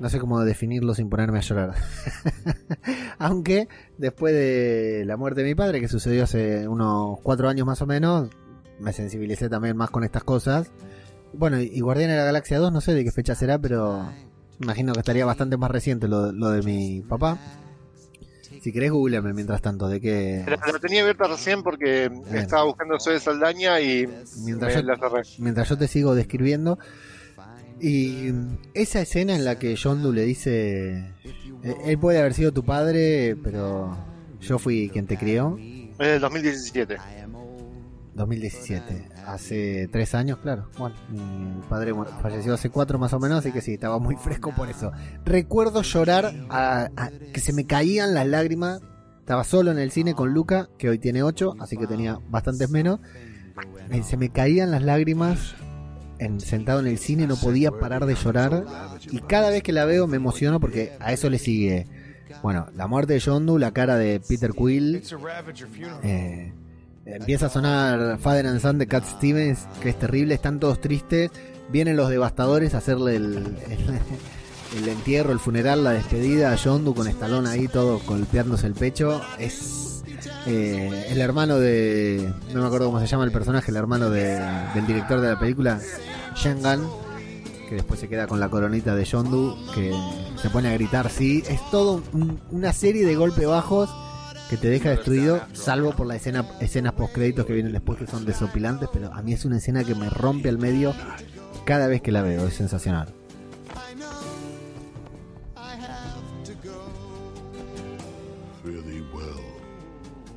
no 0.00 0.08
sé 0.08 0.18
cómo 0.18 0.44
definirlo 0.44 0.94
sin 0.94 1.08
ponerme 1.08 1.38
a 1.38 1.42
llorar. 1.42 1.74
Aunque 3.18 3.68
después 3.96 4.34
de 4.34 5.04
la 5.06 5.16
muerte 5.16 5.42
de 5.42 5.48
mi 5.48 5.54
padre, 5.54 5.80
que 5.80 5.88
sucedió 5.88 6.24
hace 6.24 6.68
unos 6.68 7.20
cuatro 7.22 7.48
años 7.48 7.66
más 7.66 7.80
o 7.80 7.86
menos, 7.86 8.28
me 8.80 8.92
sensibilicé 8.92 9.48
también 9.48 9.76
más 9.76 9.90
con 9.90 10.04
estas 10.04 10.24
cosas. 10.24 10.70
Bueno, 11.36 11.60
y 11.60 11.80
Guardián 11.80 12.10
de 12.10 12.16
la 12.16 12.24
Galaxia 12.24 12.58
2, 12.58 12.72
no 12.72 12.80
sé 12.80 12.94
de 12.94 13.04
qué 13.04 13.10
fecha 13.12 13.34
será, 13.34 13.58
pero 13.58 14.10
imagino 14.60 14.92
que 14.92 15.00
estaría 15.00 15.24
bastante 15.26 15.56
más 15.56 15.70
reciente 15.70 16.08
lo, 16.08 16.32
lo 16.32 16.50
de 16.50 16.62
mi 16.62 17.02
papá. 17.02 17.38
Si 18.62 18.72
querés, 18.72 18.92
googleame 18.92 19.34
mientras 19.34 19.60
tanto, 19.60 19.88
de 19.88 20.00
qué... 20.00 20.44
La, 20.46 20.78
tenía 20.78 21.02
abierta 21.02 21.26
recién 21.26 21.62
porque 21.62 22.10
estaba 22.32 22.64
buscando 22.64 22.98
Soy 22.98 23.14
de 23.14 23.20
Saldaña 23.20 23.80
y 23.80 24.08
Mientras 24.44 24.74
yo- 24.74 24.82
la 24.82 24.96
cerré. 24.96 25.22
mientras 25.38 25.68
yo 25.68 25.76
te 25.76 25.86
sigo 25.88 26.14
describiendo. 26.14 26.78
Y 27.80 28.32
esa 28.72 29.00
escena 29.00 29.34
en 29.34 29.44
la 29.44 29.58
que 29.58 29.74
Yondu 29.74 30.12
le 30.12 30.22
dice, 30.22 31.12
"Eh, 31.62 31.74
él 31.86 31.98
puede 31.98 32.20
haber 32.20 32.32
sido 32.32 32.52
tu 32.52 32.64
padre, 32.64 33.36
pero 33.42 33.98
yo 34.40 34.58
fui 34.58 34.88
quien 34.90 35.06
te 35.06 35.18
crió. 35.18 35.58
Es 35.58 35.98
del 35.98 36.20
2017. 36.20 36.96
2017, 38.14 39.08
hace 39.26 39.88
tres 39.90 40.14
años, 40.14 40.38
claro. 40.38 40.68
Bueno, 40.78 40.94
mi 41.10 41.60
padre 41.68 41.92
falleció 42.22 42.54
hace 42.54 42.70
cuatro 42.70 42.98
más 42.98 43.12
o 43.12 43.18
menos, 43.18 43.38
así 43.38 43.52
que 43.52 43.60
sí, 43.60 43.74
estaba 43.74 43.98
muy 43.98 44.16
fresco 44.22 44.52
por 44.54 44.68
eso. 44.68 44.92
Recuerdo 45.24 45.82
llorar, 45.82 46.32
a, 46.50 46.88
a- 46.96 47.10
que 47.32 47.40
se 47.40 47.52
me 47.52 47.66
caían 47.66 48.14
las 48.14 48.26
lágrimas. 48.26 48.80
Estaba 49.20 49.42
solo 49.44 49.70
en 49.70 49.78
el 49.78 49.90
cine 49.90 50.14
con 50.14 50.34
Luca, 50.34 50.68
que 50.76 50.90
hoy 50.90 50.98
tiene 50.98 51.22
ocho, 51.22 51.54
así 51.58 51.76
que 51.78 51.86
tenía 51.86 52.18
bastantes 52.28 52.68
menos. 52.68 53.00
Se 54.02 54.16
me 54.18 54.28
caían 54.28 54.70
las 54.70 54.82
lágrimas 54.82 55.54
en, 56.18 56.40
sentado 56.40 56.80
en 56.80 56.88
el 56.88 56.98
cine, 56.98 57.26
no 57.26 57.36
podía 57.36 57.70
parar 57.70 58.04
de 58.04 58.16
llorar. 58.16 58.64
Y 59.10 59.20
cada 59.20 59.48
vez 59.48 59.62
que 59.62 59.72
la 59.72 59.86
veo 59.86 60.06
me 60.06 60.18
emociono 60.18 60.60
porque 60.60 60.92
a 61.00 61.12
eso 61.14 61.30
le 61.30 61.38
sigue. 61.38 61.86
Bueno, 62.42 62.66
la 62.74 62.86
muerte 62.86 63.14
de 63.14 63.20
Yondu, 63.20 63.56
la 63.58 63.72
cara 63.72 63.96
de 63.96 64.20
Peter 64.20 64.52
Quill, 64.52 65.02
eh, 66.02 66.52
empieza 67.06 67.46
a 67.46 67.50
sonar 67.50 68.18
Father 68.18 68.46
and 68.46 68.60
Son 68.60 68.78
de 68.78 68.86
Cat 68.86 69.04
Stevens, 69.04 69.66
que 69.80 69.90
es 69.90 69.98
terrible, 69.98 70.34
están 70.34 70.60
todos 70.60 70.80
tristes. 70.80 71.30
Vienen 71.70 71.96
los 71.96 72.08
devastadores 72.10 72.74
a 72.74 72.78
hacerle 72.78 73.16
el, 73.16 73.56
el, 74.76 74.88
entierro, 74.88 75.32
el 75.32 75.38
funeral, 75.38 75.82
la 75.84 75.92
despedida 75.92 76.52
a 76.52 76.56
Yondu 76.56 76.94
con 76.94 77.08
Estalón 77.08 77.46
ahí 77.46 77.68
todo 77.68 78.00
golpeándose 78.06 78.66
el 78.66 78.74
pecho. 78.74 79.20
Es 79.38 80.02
eh, 80.46 81.06
el 81.08 81.20
hermano 81.20 81.58
de. 81.58 82.30
No 82.52 82.60
me 82.60 82.66
acuerdo 82.66 82.86
cómo 82.86 83.00
se 83.00 83.06
llama 83.06 83.24
el 83.24 83.32
personaje, 83.32 83.70
el 83.70 83.76
hermano 83.78 84.10
de- 84.10 84.40
del 84.74 84.86
director 84.86 85.20
de 85.20 85.28
la 85.30 85.38
película, 85.38 85.80
Shengan, 86.36 86.80
que 87.68 87.76
después 87.76 87.98
se 87.98 88.08
queda 88.08 88.26
con 88.26 88.40
la 88.40 88.48
coronita 88.50 88.94
de 88.94 89.04
Yondu, 89.06 89.56
que 89.74 89.92
se 90.40 90.50
pone 90.50 90.68
a 90.68 90.74
gritar, 90.74 91.10
sí. 91.10 91.42
Es 91.48 91.60
todo 91.70 92.02
un- 92.12 92.38
una 92.50 92.72
serie 92.74 93.06
de 93.06 93.14
golpes 93.16 93.46
bajos 93.46 93.88
que 94.50 94.56
te 94.56 94.68
deja 94.68 94.90
destruido, 94.90 95.40
salvo 95.52 95.92
por 95.92 96.06
la 96.06 96.16
escena, 96.16 96.44
escenas 96.60 96.92
post 96.92 97.14
créditos 97.14 97.46
que 97.46 97.52
vienen 97.54 97.72
después 97.72 97.98
que 97.98 98.06
son 98.06 98.24
desopilantes, 98.24 98.88
pero 98.92 99.12
a 99.12 99.22
mí 99.22 99.32
es 99.32 99.44
una 99.44 99.56
escena 99.58 99.84
que 99.84 99.94
me 99.94 100.10
rompe 100.10 100.48
al 100.48 100.58
medio 100.58 100.94
cada 101.64 101.86
vez 101.88 102.02
que 102.02 102.12
la 102.12 102.22
veo, 102.22 102.46
es 102.46 102.54
sensacional. 102.54 103.12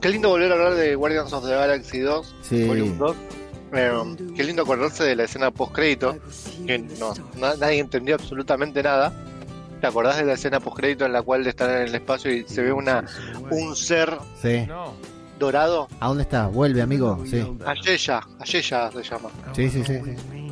Qué 0.02 0.10
lindo 0.10 0.30
volver 0.30 0.52
a 0.52 0.56
hablar 0.56 0.76
de 0.76 0.96
Guardians 0.96 1.34
of 1.34 1.44
the 1.46 1.52
Galaxy 1.52 2.00
2, 2.00 2.36
Sí. 2.44 2.64
Volume 2.66 2.96
2. 2.98 3.16
Eh, 3.74 3.92
qué 4.36 4.44
lindo 4.44 4.62
acordarse 4.62 5.04
de 5.04 5.16
la 5.16 5.24
escena 5.24 5.52
post 5.52 5.74
crédito, 5.74 6.18
que 6.66 6.78
no, 6.80 7.14
na- 7.38 7.56
nadie 7.56 7.80
entendió 7.80 8.16
absolutamente 8.16 8.82
nada. 8.84 9.12
¿Te 9.82 9.88
acordás 9.88 10.18
de 10.18 10.26
la 10.26 10.34
escena 10.34 10.60
post 10.60 10.78
crédito 10.78 11.06
en 11.06 11.14
la 11.14 11.22
cual 11.22 11.46
están 11.46 11.70
en 11.72 11.84
el 11.84 11.96
espacio 11.96 12.34
y 12.34 12.44
se 12.48 12.64
ve 12.64 12.72
una 12.74 13.06
un 13.52 13.76
ser 13.76 14.18
Sí. 14.42 14.68
dorado? 15.38 15.88
¿A 16.00 16.08
dónde 16.08 16.24
está? 16.24 16.48
Vuelve, 16.48 16.82
amigo. 16.82 17.24
Sí, 17.26 17.46
Ayeya, 17.66 18.22
Ayeya 18.40 18.92
se 18.92 19.04
llama. 19.04 19.30
sí, 19.54 19.70
sí. 19.70 19.84
sí, 19.84 20.00
sí. 20.04 20.48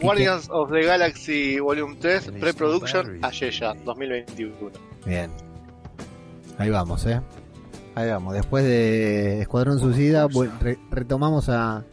¿Y 0.00 0.04
Guardians 0.04 0.48
of 0.50 0.70
the 0.70 0.82
Galaxy 0.82 1.58
Volume 1.60 1.96
3, 2.00 2.30
Pre-Production, 2.40 3.18
Ayeya, 3.22 3.74
2021. 3.84 4.70
qué? 5.04 5.10
Bien. 5.10 5.30
Ahí 6.56 6.70
vamos, 6.70 7.04
¿eh? 7.06 7.20
Ahí 7.94 8.08
vamos. 8.08 8.34
Después 8.34 8.64
de 8.64 9.42
Escuadrón 9.42 9.78
Suicida, 9.80 10.26
re- 10.60 10.78
retomamos 10.90 11.48
a, 11.48 11.84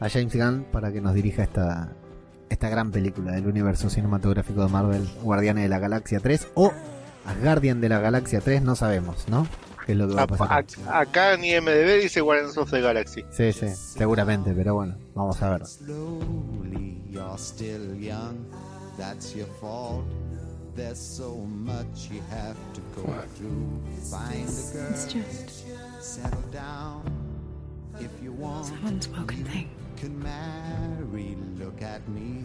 a 0.00 0.08
James 0.10 0.34
Gunn 0.34 0.66
para 0.72 0.92
que 0.92 1.00
nos 1.00 1.14
dirija 1.14 1.42
esta, 1.44 1.92
esta 2.52 2.68
gran 2.68 2.90
película 2.90 3.32
del 3.32 3.46
universo 3.46 3.90
cinematográfico 3.90 4.62
de 4.64 4.68
Marvel, 4.70 5.08
Guardianes 5.22 5.64
de 5.64 5.68
la 5.68 5.78
Galaxia 5.78 6.20
3 6.20 6.48
o 6.54 6.72
Guardian 7.42 7.80
de 7.80 7.88
la 7.88 7.98
Galaxia 8.00 8.40
3, 8.40 8.62
no 8.62 8.76
sabemos, 8.76 9.28
¿no? 9.28 9.46
¿Qué 9.86 9.92
es 9.92 9.98
lo 9.98 10.06
que 10.08 10.14
va 10.14 10.22
a 10.22 10.26
pasar? 10.26 10.64
A- 10.88 11.00
acá 11.00 11.34
en 11.34 11.44
IMDB 11.44 12.02
dice 12.02 12.20
Guardians 12.20 12.56
of 12.56 12.70
the 12.70 12.80
Galaxy. 12.80 13.24
Sí, 13.32 13.52
sí, 13.52 13.68
seguramente, 13.74 14.52
pero 14.54 14.74
bueno, 14.74 14.96
vamos 15.14 15.40
a 15.42 15.50
ver. 15.50 15.62
There's 20.74 20.98
so 20.98 21.36
much 21.36 22.08
you 22.10 22.22
have 22.30 22.56
to 22.72 22.80
go 22.96 23.12
through. 23.36 23.82
Find 24.10 24.48
a 24.48 24.72
girl. 24.72 24.90
It's 24.90 25.12
just 25.12 25.66
Settle 26.00 26.40
down. 26.50 27.02
If 28.00 28.10
you 28.22 28.32
want, 28.32 28.70
an 28.80 28.86
unspoken 28.86 29.44
thing. 29.44 29.68
Can 30.02 30.18
marry. 30.20 31.36
Look 31.60 31.80
at 31.80 32.08
me. 32.08 32.42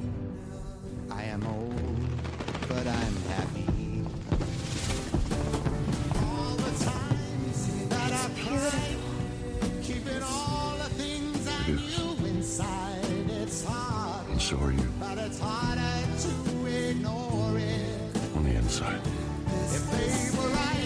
I 1.09 1.23
am 1.23 1.43
old, 1.47 2.07
but 2.67 2.85
I'm 2.85 3.15
happy. 3.33 4.03
All 6.21 6.53
the 6.55 6.73
times 6.85 7.89
that 7.89 8.29
cried, 8.45 8.97
keeping 9.81 10.21
all 10.21 10.77
the 10.77 10.89
things 11.01 11.47
I 11.47 11.71
knew 11.71 12.27
inside. 12.27 13.05
It's 13.41 13.65
hard, 13.65 14.29
And 14.29 14.39
so 14.39 14.59
are 14.59 14.71
you 14.71 14.93
but 14.99 15.17
it's 15.17 15.39
harder 15.39 15.97
to 16.25 16.65
ignore 16.89 17.57
it. 17.57 18.35
on 18.35 18.43
the 18.43 18.53
inside. 18.55 19.01
If 19.77 19.83
they 19.93 20.37
were 20.37 20.49
right, 20.49 20.76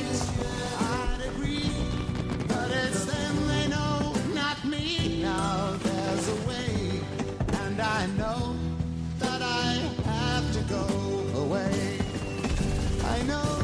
I 7.81 8.07
know 8.17 8.55
that 9.19 9.41
I 9.41 9.79
have 10.05 10.51
to 10.53 10.61
go 10.73 11.41
away. 11.41 11.97
I 13.03 13.23
know 13.23 13.59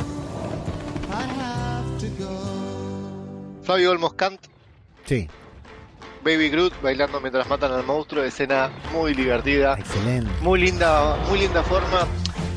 I 1.12 1.24
have 1.24 2.00
to 2.00 2.08
go. 2.20 3.64
Fabio 3.64 3.92
Olmos 3.92 4.14
Cant, 4.14 4.40
Sí, 5.06 5.28
Baby 6.24 6.50
Groot 6.50 6.74
bailando 6.82 7.20
mientras 7.22 7.48
matan 7.48 7.72
al 7.72 7.84
monstruo, 7.86 8.24
escena 8.24 8.70
muy 8.94 9.14
divertida, 9.14 9.76
excelente. 9.78 10.30
muy 10.42 10.60
linda, 10.60 11.16
muy 11.30 11.40
linda 11.40 11.64
forma. 11.64 12.08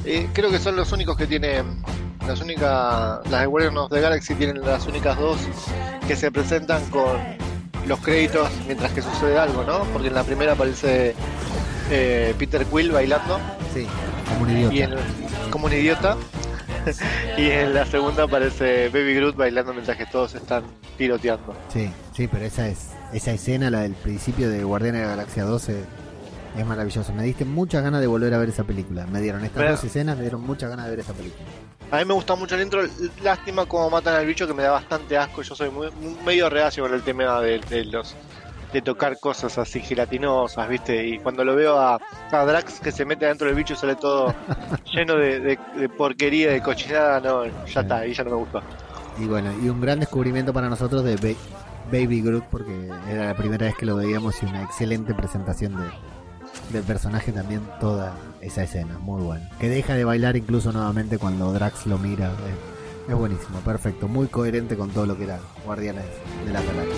Eh, 0.04 0.28
creo 0.32 0.50
que 0.50 0.58
son 0.58 0.76
los 0.76 0.90
únicos 0.92 1.16
que 1.16 1.26
tienen, 1.26 1.82
las 2.26 2.40
únicas, 2.40 3.20
las 3.30 3.40
de 3.42 3.46
Guardians 3.46 3.76
of 3.76 3.90
the 3.90 4.00
Galaxy 4.00 4.34
tienen 4.34 4.61
las 4.62 4.86
únicas 4.86 5.16
dos 5.18 5.38
que 6.08 6.16
se 6.16 6.30
presentan 6.32 6.82
con 6.90 7.18
los 7.86 7.98
créditos 8.00 8.48
mientras 8.66 8.92
que 8.92 9.02
sucede 9.02 9.38
algo, 9.38 9.62
¿no? 9.64 9.84
Porque 9.92 10.08
en 10.08 10.14
la 10.14 10.24
primera 10.24 10.52
aparece 10.52 11.14
eh, 11.91 12.34
Peter 12.38 12.64
Quill 12.66 12.93
bailando 12.93 13.38
Sí, 13.74 13.86
como 14.28 14.43
un 14.43 14.51
idiota. 14.51 14.74
y 14.74 14.82
en, 14.82 14.91
como 15.51 15.66
un 15.66 15.72
idiota. 15.72 16.16
y 17.36 17.51
en 17.51 17.74
la 17.74 17.84
segunda 17.84 18.22
aparece 18.24 18.88
Baby 18.88 19.14
Groot 19.14 19.36
bailando 19.36 19.72
mientras 19.72 19.97
que 19.99 20.07
todos 20.07 20.34
están 20.34 20.62
tiroteando. 20.97 21.55
Sí, 21.72 21.91
sí, 22.14 22.26
pero 22.26 22.45
esa 22.45 22.68
es 22.68 22.88
esa 23.12 23.32
escena, 23.32 23.70
la 23.70 23.80
del 23.80 23.95
principio 23.95 24.49
de 24.49 24.62
Guardianes 24.64 25.01
de 25.03 25.07
la 25.09 25.14
Galaxia 25.16 25.45
12, 25.45 25.84
Es 26.57 26.66
maravilloso. 26.66 27.12
Me 27.12 27.22
diste 27.24 27.45
muchas 27.45 27.82
ganas 27.82 28.01
de 28.01 28.07
volver 28.07 28.32
a 28.34 28.38
ver 28.38 28.49
esa 28.49 28.64
película. 28.64 29.07
Me 29.07 29.20
dieron 29.20 29.45
estas 29.45 29.68
dos 29.70 29.84
escenas, 29.84 30.16
me 30.16 30.22
dieron 30.22 30.41
muchas 30.43 30.70
ganas 30.70 30.86
de 30.86 30.91
ver 30.93 31.01
esa 31.01 31.12
película. 31.12 31.45
A 31.93 31.99
mí 31.99 32.05
me 32.05 32.14
gusta 32.14 32.34
mucho 32.36 32.55
el 32.55 32.62
intro. 32.62 32.82
Lástima 33.22 33.66
cómo 33.66 33.91
matan 33.91 34.14
al 34.14 34.24
bicho 34.26 34.47
que 34.47 34.55
me 34.55 34.62
da 34.62 34.70
bastante 34.70 35.18
asco. 35.18 35.43
Yo 35.43 35.55
soy 35.57 35.70
muy, 35.70 35.91
muy- 36.01 36.16
medio 36.24 36.49
reacio 36.49 36.84
con 36.84 36.95
el 36.95 37.03
tema 37.03 37.41
de, 37.41 37.59
de 37.68 37.84
los 37.84 38.14
de 38.72 38.82
tocar 38.82 39.18
cosas 39.18 39.58
así 39.58 39.80
gelatinosas, 39.80 40.68
¿viste? 40.68 41.06
Y 41.06 41.18
cuando 41.18 41.44
lo 41.44 41.56
veo 41.56 41.78
a, 41.78 41.98
a 42.30 42.44
Drax 42.44 42.80
que 42.80 42.92
se 42.92 43.04
mete 43.04 43.26
adentro 43.26 43.46
del 43.48 43.56
bicho 43.56 43.74
y 43.74 43.76
sale 43.76 43.96
todo 43.96 44.34
lleno 44.92 45.16
de, 45.16 45.40
de- 45.40 45.58
de 45.76 45.88
porquería, 45.88 46.52
de 46.52 46.62
cochinada, 46.62 47.20
no, 47.20 47.44
ya 47.66 47.80
está, 47.80 47.96
ahí 47.98 48.12
ya 48.14 48.24
no 48.24 48.30
me 48.30 48.36
gustó. 48.36 48.60
Y 49.18 49.26
bueno, 49.26 49.50
y 49.62 49.68
un 49.68 49.80
gran 49.80 49.98
descubrimiento 50.00 50.52
para 50.52 50.68
nosotros 50.68 51.02
de 51.04 51.16
Ba- 51.16 51.38
Baby 51.90 52.22
Groot, 52.22 52.44
porque 52.44 52.88
era 53.10 53.26
la 53.26 53.34
primera 53.36 53.66
vez 53.66 53.74
que 53.76 53.84
lo 53.86 53.96
veíamos 53.96 54.40
y 54.42 54.46
una 54.46 54.62
excelente 54.62 55.12
presentación 55.14 55.74
de, 55.76 55.88
del 56.72 56.84
personaje 56.84 57.32
también, 57.32 57.62
toda 57.80 58.14
esa 58.40 58.62
escena, 58.62 58.98
muy 58.98 59.20
buena. 59.22 59.50
Que 59.58 59.68
deja 59.68 59.94
de 59.94 60.04
bailar 60.04 60.36
incluso 60.36 60.70
nuevamente 60.72 61.18
cuando 61.18 61.52
Drax 61.52 61.86
lo 61.86 61.98
mira. 61.98 62.26
Es, 62.28 63.10
es 63.10 63.14
buenísimo, 63.16 63.58
perfecto, 63.60 64.06
muy 64.06 64.28
coherente 64.28 64.76
con 64.76 64.90
todo 64.90 65.04
lo 65.06 65.16
que 65.16 65.24
era 65.24 65.40
Guardianes 65.66 66.04
de 66.46 66.52
la 66.52 66.60
Galaxia. 66.62 66.96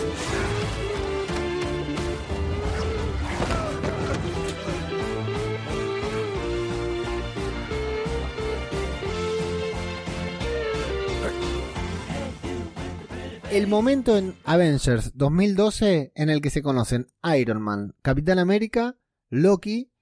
El 13.53 13.67
momento 13.67 14.17
en 14.17 14.35
Avengers 14.45 15.13
2012 15.17 16.13
en 16.15 16.31
el 16.31 16.41
que 16.41 16.51
se 16.51 16.63
conocen 16.63 17.09
Iron 17.37 17.61
Man, 17.61 17.95
Capitán 18.03 18.39
América, 18.39 18.97
Loki 19.29 19.93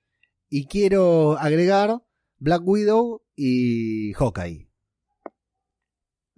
y 0.48 0.66
quiero 0.66 1.38
agregar 1.38 2.02
Black 2.38 2.62
Widow 2.64 3.22
y 3.34 4.12
Hawkeye. 4.14 4.68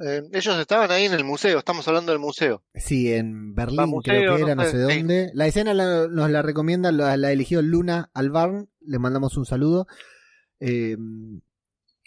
Eh, 0.04 0.22
ellos 0.32 0.58
estaban 0.58 0.90
ahí 0.90 1.04
en 1.04 1.12
el 1.12 1.22
museo, 1.24 1.58
estamos 1.58 1.86
hablando 1.86 2.12
del 2.12 2.18
museo. 2.20 2.64
Sí, 2.74 3.12
en 3.12 3.54
Berlín 3.54 3.88
museo, 3.88 4.14
creo 4.14 4.34
que 4.36 4.40
no 4.42 4.46
era, 4.48 4.54
no 4.56 4.64
sé, 4.64 4.70
sí. 4.72 4.98
dónde. 4.98 5.30
La 5.34 5.46
escena 5.46 5.74
la- 5.74 6.08
nos 6.08 6.30
la 6.30 6.42
recomienda, 6.42 6.90
la, 6.90 7.16
la 7.16 7.30
eligió 7.30 7.62
Luna 7.62 8.10
Albarn, 8.14 8.68
le 8.80 8.98
mandamos 8.98 9.36
un 9.36 9.44
saludo. 9.46 9.86
Eh, 10.60 10.96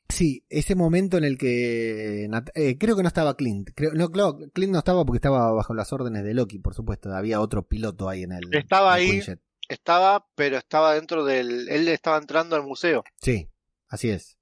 sí, 0.10 0.46
ese 0.50 0.76
momento 0.76 1.18
en 1.18 1.24
el 1.24 1.38
que 1.38 2.26
eh, 2.56 2.78
creo 2.78 2.96
que 2.96 3.02
no 3.04 3.08
estaba 3.08 3.36
Clint. 3.36 3.70
Creo, 3.76 3.92
no, 3.94 4.10
claro, 4.10 4.38
Clint 4.54 4.72
no 4.74 4.80
estaba 4.80 5.06
porque 5.06 5.18
estaba 5.18 5.52
bajo 5.52 5.74
las 5.74 5.92
órdenes 5.94 6.24
de 6.24 6.34
Loki, 6.34 6.60
por 6.60 6.74
supuesto. 6.74 7.12
Había 7.14 7.40
otro 7.42 7.68
piloto 7.68 8.10
ahí 8.10 8.24
en 8.24 8.32
el. 8.34 8.44
Estaba 8.56 8.98
en 9.00 9.04
el 9.04 9.10
ahí, 9.10 9.12
Quinjet. 9.20 9.42
estaba, 9.70 10.28
pero 10.36 10.58
estaba 10.58 10.94
dentro 10.94 11.26
del. 11.26 11.70
Él 11.70 11.88
estaba 11.88 12.18
entrando 12.18 12.56
al 12.56 12.64
museo. 12.64 13.04
Sí, 13.22 13.50
así 13.90 14.10
es. 14.10 14.38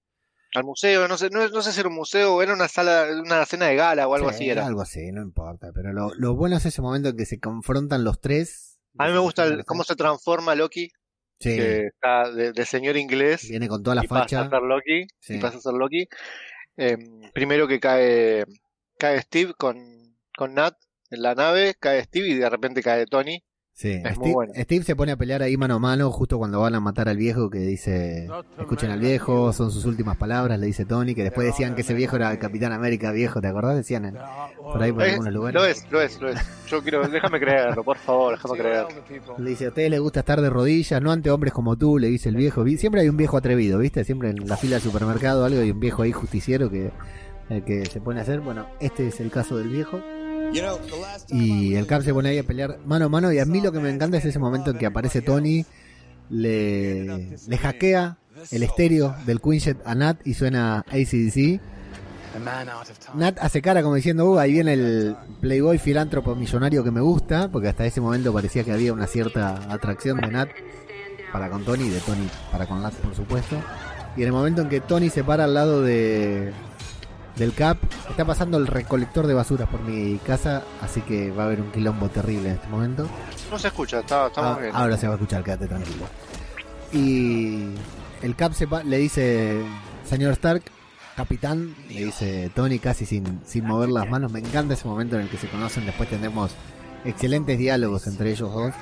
Al 0.56 0.66
museo, 0.66 1.08
no 1.08 1.18
sé, 1.18 1.32
no, 1.32 1.48
no 1.50 1.62
sé 1.64 1.72
si 1.72 1.80
era 1.80 1.90
un 1.90 1.96
museo 1.96 2.36
o 2.36 2.42
era 2.44 2.54
una 2.54 2.68
sala, 2.68 3.08
una 3.26 3.44
cena 3.48 3.66
de 3.66 3.76
gala 3.76 4.08
o 4.08 4.14
algo 4.14 4.30
Sí, 4.30 4.36
así 4.36 4.50
era. 4.52 4.68
Algo 4.68 4.82
así, 4.82 5.12
no 5.12 5.24
importa. 5.24 5.72
Pero 5.74 5.94
lo, 5.94 6.14
lo 6.14 6.36
bueno 6.36 6.58
es 6.58 6.66
ese 6.68 6.80
momento 6.82 7.10
en 7.10 7.18
que 7.18 7.26
se 7.26 7.40
confrontan 7.40 8.04
los 8.04 8.22
tres. 8.22 8.78
A 9.00 9.08
mí 9.08 9.14
me 9.14 9.18
gusta 9.20 9.46
el- 9.46 9.66
cómo 9.66 9.84
se 9.84 9.96
transforma 9.96 10.54
Loki, 10.54 10.90
Sí, 11.44 11.56
que 11.58 11.86
está 11.88 12.32
de, 12.32 12.52
de 12.54 12.66
señor 12.66 12.98
inglés 12.98 13.48
viene 13.50 13.68
con 13.68 13.84
toda 13.84 13.96
la 13.96 14.04
y 14.04 14.08
pasa 14.08 14.22
facha. 14.22 14.42
a 14.42 14.50
ser 14.50 14.62
Loki, 14.62 15.08
Sí. 15.20 15.36
y 15.36 15.40
pasa 15.40 15.58
a 15.58 15.62
ser 15.62 15.74
Loki. 15.74 16.08
Eh, 16.78 16.98
primero 17.34 17.68
que 17.68 17.80
cae 17.80 18.46
cae 18.98 19.22
Steve 19.22 19.54
con, 19.58 19.78
con 20.38 20.54
Nat 20.54 20.76
en 21.12 21.22
la 21.22 21.36
nave, 21.36 21.76
cae 21.80 22.04
Steve 22.04 22.28
y 22.30 22.34
de 22.36 22.50
repente 22.50 22.82
cae 22.82 23.06
Tony. 23.06 23.44
Sí, 23.84 23.92
Es 23.96 24.04
muy 24.04 24.14
Steve, 24.14 24.34
bueno. 24.34 24.54
Steve 24.56 24.84
se 24.86 24.96
pone 24.96 25.12
a 25.12 25.18
pelear 25.18 25.42
ahí 25.42 25.58
mano 25.58 25.76
a 25.76 25.80
mano 25.80 26.10
justo 26.10 26.38
cuando 26.38 26.62
van 26.62 26.74
a 26.74 26.80
matar 26.80 27.10
al 27.10 27.18
viejo 27.18 27.50
que 27.50 27.60
dice, 27.60 28.30
escuchen 28.58 28.92
al 28.92 29.02
viejo, 29.02 29.52
son 29.52 29.72
sus 29.72 29.84
últimas 29.84 30.16
palabras, 30.16 30.58
le 30.58 30.68
dice 30.68 30.86
Tony, 30.86 31.14
que 31.14 31.24
después 31.24 31.48
decían 31.48 31.76
que 31.76 31.82
ese 31.82 31.94
viejo 31.94 32.16
era 32.16 32.32
el 32.32 32.40
Capitán 32.40 32.72
América 32.72 33.12
viejo, 33.12 33.42
¿te 33.42 33.48
acordás? 33.50 33.76
Decían 33.76 34.06
en- 34.06 34.16
por 34.58 34.82
ahí 34.82 34.94
por 34.94 35.04
Eh, 35.04 35.12
algunos 35.12 35.34
lugares. 35.34 35.62
lo 35.62 35.66
es, 35.68 35.86
lo 35.92 36.02
es, 36.02 36.22
lo 36.22 36.30
es. 36.30 36.40
Yo 36.70 36.82
quiero, 36.82 37.06
déjame 37.10 37.42
creerlo, 37.42 37.84
por 37.84 37.98
favor, 37.98 38.36
déjame 38.36 38.58
creerlo. 38.58 39.38
Le 39.38 39.50
dice, 39.50 39.66
a 39.66 39.68
ustedes 39.68 39.90
les 39.92 40.00
gusta 40.00 40.22
estar 40.22 40.40
de 40.40 40.50
rodillas, 40.50 41.02
no 41.02 41.12
ante 41.12 41.30
hombres 41.30 41.52
como 41.52 41.76
tú, 41.76 42.00
le 42.00 42.08
dice 42.08 42.30
el 42.30 42.38
viejo. 42.38 42.64
Vi- 42.64 42.78
Siempre 42.78 43.02
hay 43.02 43.10
un 43.10 43.18
viejo 43.18 43.36
atrevido, 43.36 43.80
¿viste? 43.80 44.06
Siempre 44.06 44.30
en 44.30 44.48
la 44.48 44.56
fila 44.56 44.76
del 44.78 44.82
supermercado 44.84 45.44
algo 45.44 45.60
hay 45.60 45.72
un 45.72 45.82
viejo 45.82 46.04
ahí 46.04 46.14
justiciero 46.14 46.70
que, 46.72 46.90
el 47.50 47.66
que 47.66 47.86
se 47.86 48.00
pone 48.00 48.22
a 48.22 48.24
hacer. 48.24 48.40
Bueno, 48.40 48.66
este 48.80 49.10
es 49.10 49.20
el 49.20 49.30
caso 49.30 49.58
del 49.58 49.68
viejo. 49.68 50.00
Y 51.30 51.76
el 51.76 51.88
Cap 51.88 52.04
se 52.04 52.14
pone 52.14 52.30
ahí 52.30 52.38
a 52.38 52.44
pelear 52.44 52.80
mano 52.86 53.06
a 53.06 53.10
mano. 53.10 53.32
Y 53.32 53.40
a 53.40 53.46
mí 53.46 53.62
lo 53.62 53.72
que 53.72 53.80
me 53.80 53.90
encanta 53.90 54.18
es 54.18 54.26
ese 54.26 54.40
momento 54.40 54.72
en 54.72 54.78
que 54.78 54.86
aparece 54.86 55.22
Tony, 55.22 55.66
le, 56.30 57.38
le 57.48 57.58
hackea 57.58 58.18
el 58.52 58.64
estéreo 58.64 59.16
del 59.26 59.42
Quinjet 59.42 59.78
a 59.86 59.96
Nat 59.96 60.26
y 60.26 60.34
suena 60.34 60.80
ACDC. 60.90 61.62
Nat 63.14 63.38
hace 63.40 63.62
cara 63.62 63.84
como 63.84 63.96
diciendo, 63.96 64.32
uh, 64.32 64.40
ahí 64.40 64.54
viene 64.54 64.74
el 64.74 65.16
playboy 65.40 65.78
filántropo 65.78 66.36
millonario 66.36 66.84
que 66.84 66.92
me 66.92 67.02
gusta, 67.02 67.50
porque 67.52 67.68
hasta 67.68 67.86
ese 67.86 68.02
momento 68.02 68.34
parecía 68.34 68.64
que 68.64 68.72
había 68.72 68.92
una 68.92 69.06
cierta 69.06 69.72
atracción 69.72 70.20
de 70.20 70.28
Nat 70.30 70.50
para 71.32 71.50
con 71.50 71.64
Tony 71.64 71.86
y 71.86 71.90
de 71.90 72.00
Tony 72.00 72.28
para 72.52 72.66
con 72.66 72.82
Nat, 72.82 72.94
por 72.96 73.16
supuesto. 73.16 73.56
Y 74.16 74.22
en 74.22 74.28
el 74.28 74.34
momento 74.34 74.62
en 74.62 74.70
que 74.70 74.80
Tony 74.80 75.10
se 75.10 75.24
para 75.24 75.44
al 75.46 75.54
lado 75.54 75.82
de 75.82 76.54
del 77.38 77.54
Cap, 77.54 77.78
está 78.10 78.26
pasando 78.26 78.58
el 78.58 78.68
recolector 78.68 79.26
de 79.28 79.34
basuras 79.34 79.68
por 79.70 79.82
mi 79.82 80.18
casa, 80.20 80.62
así 80.82 81.02
que 81.02 81.32
va 81.32 81.44
a 81.44 81.46
haber 81.48 81.62
un 81.62 81.72
quilombo 81.72 82.08
terrible 82.10 82.50
en 82.50 82.56
este 82.56 82.68
momento. 82.68 83.08
No 83.50 83.58
se 83.58 83.68
escucha, 83.68 84.00
está, 84.02 84.28
estamos 84.28 84.58
Ah, 84.58 84.62
bien. 84.62 84.72
ahora 84.76 84.98
se 84.98 85.08
va 85.08 85.14
a 85.14 85.16
escuchar, 85.16 85.44
quédate 85.44 85.68
tranquilo. 85.68 86.06
Y 86.92 87.66
el 88.22 88.36
Cap 88.36 88.54
se 88.54 88.68
le 88.86 88.98
dice, 88.98 89.64
señor 90.08 90.34
Stark, 90.34 90.64
capitán, 91.16 91.76
le 91.90 92.06
dice 92.06 92.52
Tony 92.56 92.80
casi 92.80 93.06
sin, 93.06 93.42
sin 93.46 93.66
mover 93.66 93.90
las 93.90 94.10
manos. 94.10 94.32
Me 94.32 94.40
encanta 94.40 94.76
ese 94.76 94.88
momento 94.88 95.16
en 95.16 95.24
el 95.24 95.30
que 95.30 95.38
se 95.38 95.48
conocen. 95.48 95.86
Después 95.86 96.10
tendremos 96.10 96.52
excelentes 97.06 97.58
diálogos 97.58 98.06
entre 98.08 98.32
ellos 98.32 98.54
dos. 98.54 98.74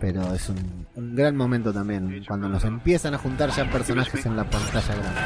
Pero 0.00 0.34
es 0.34 0.48
un, 0.48 0.86
un 0.96 1.14
gran 1.16 1.36
momento 1.36 1.72
también 1.72 2.24
cuando 2.26 2.48
nos 2.48 2.64
empiezan 2.64 3.14
a 3.14 3.18
juntar 3.18 3.50
ya 3.50 3.68
personajes 3.70 4.26
en 4.26 4.36
la 4.36 4.44
pantalla 4.48 4.94
grande. 4.94 5.20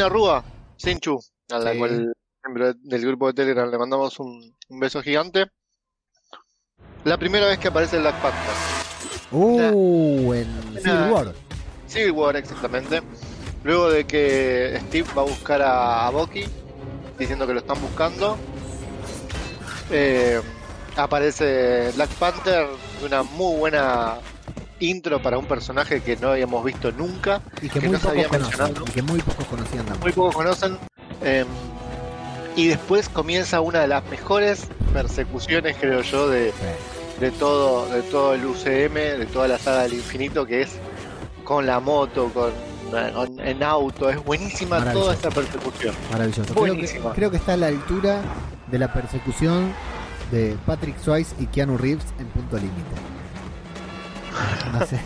Sin 0.00 0.06
arruga, 0.06 0.42
sin 0.78 0.98
chu, 0.98 1.20
a 1.50 1.58
la 1.58 1.72
Sí. 1.72 1.78
cual 1.78 2.14
miembro 2.42 2.72
del 2.72 3.06
grupo 3.06 3.26
de 3.26 3.34
Telegram 3.34 3.70
le 3.70 3.76
mandamos 3.76 4.18
un, 4.18 4.56
un 4.70 4.80
beso 4.80 5.02
gigante. 5.02 5.44
La 7.04 7.18
primera 7.18 7.44
vez 7.46 7.58
que 7.58 7.68
aparece 7.68 7.98
Black 7.98 8.14
Panther. 8.22 8.54
Uh, 9.30 10.32
en 10.32 10.46
Civil 10.82 11.10
War. 11.12 11.34
Civil 11.86 12.12
War, 12.12 12.36
exactamente. 12.36 13.02
Luego 13.62 13.90
de 13.90 14.06
que 14.06 14.80
Steve 14.86 15.06
va 15.14 15.20
a 15.20 15.26
buscar 15.26 15.60
a, 15.60 16.06
a 16.06 16.10
Bucky, 16.10 16.46
diciendo 17.18 17.46
que 17.46 17.52
lo 17.52 17.60
están 17.60 17.78
buscando, 17.82 18.38
eh, 19.90 20.40
aparece 20.96 21.90
Black 21.94 22.08
Panther, 22.14 22.68
una 23.04 23.22
muy 23.22 23.58
buena 23.58 24.16
intro 24.80 25.22
para 25.22 25.38
un 25.38 25.46
personaje 25.46 26.00
que 26.02 26.16
no 26.16 26.28
habíamos 26.30 26.64
visto 26.64 26.90
nunca, 26.92 27.40
Y 27.62 27.68
que, 27.68 27.80
que 27.80 27.88
muy 27.88 27.96
no 27.98 28.00
pocos 28.02 28.26
conocen. 28.26 28.74
Y 28.86 28.90
que 28.90 29.02
muy 29.02 29.20
pocos 29.20 29.44
conocían 29.46 29.86
muy 30.00 30.12
pocos 30.12 30.34
conocen. 30.34 30.78
eh, 31.22 31.44
y 32.56 32.66
después 32.66 33.08
comienza 33.08 33.60
una 33.60 33.80
de 33.80 33.86
las 33.86 34.04
mejores 34.10 34.66
persecuciones, 34.92 35.76
creo 35.80 36.02
yo, 36.02 36.28
de, 36.28 36.52
de 37.20 37.30
todo, 37.30 37.86
de 37.88 38.02
todo 38.02 38.34
el 38.34 38.44
UCM, 38.44 38.94
de 38.94 39.26
toda 39.32 39.46
la 39.46 39.58
saga 39.58 39.82
del 39.84 39.94
infinito, 39.94 40.44
que 40.44 40.62
es 40.62 40.70
con 41.44 41.64
la 41.66 41.78
moto, 41.78 42.30
con, 42.34 42.50
en 43.40 43.62
auto. 43.62 44.10
Es 44.10 44.22
buenísima 44.24 44.84
toda 44.92 45.14
esta 45.14 45.30
persecución. 45.30 45.94
Maravilloso. 46.10 46.52
Creo 46.54 46.74
que, 46.74 47.00
creo 47.14 47.30
que 47.30 47.36
está 47.36 47.52
a 47.52 47.56
la 47.56 47.68
altura 47.68 48.20
de 48.66 48.78
la 48.78 48.92
persecución 48.92 49.72
de 50.32 50.56
Patrick 50.66 50.98
Swayze 50.98 51.34
y 51.38 51.46
Keanu 51.46 51.78
Reeves 51.78 52.04
en 52.18 52.26
punto 52.26 52.56
límite. 52.56 53.09
No 54.72 54.86
sé. 54.86 55.00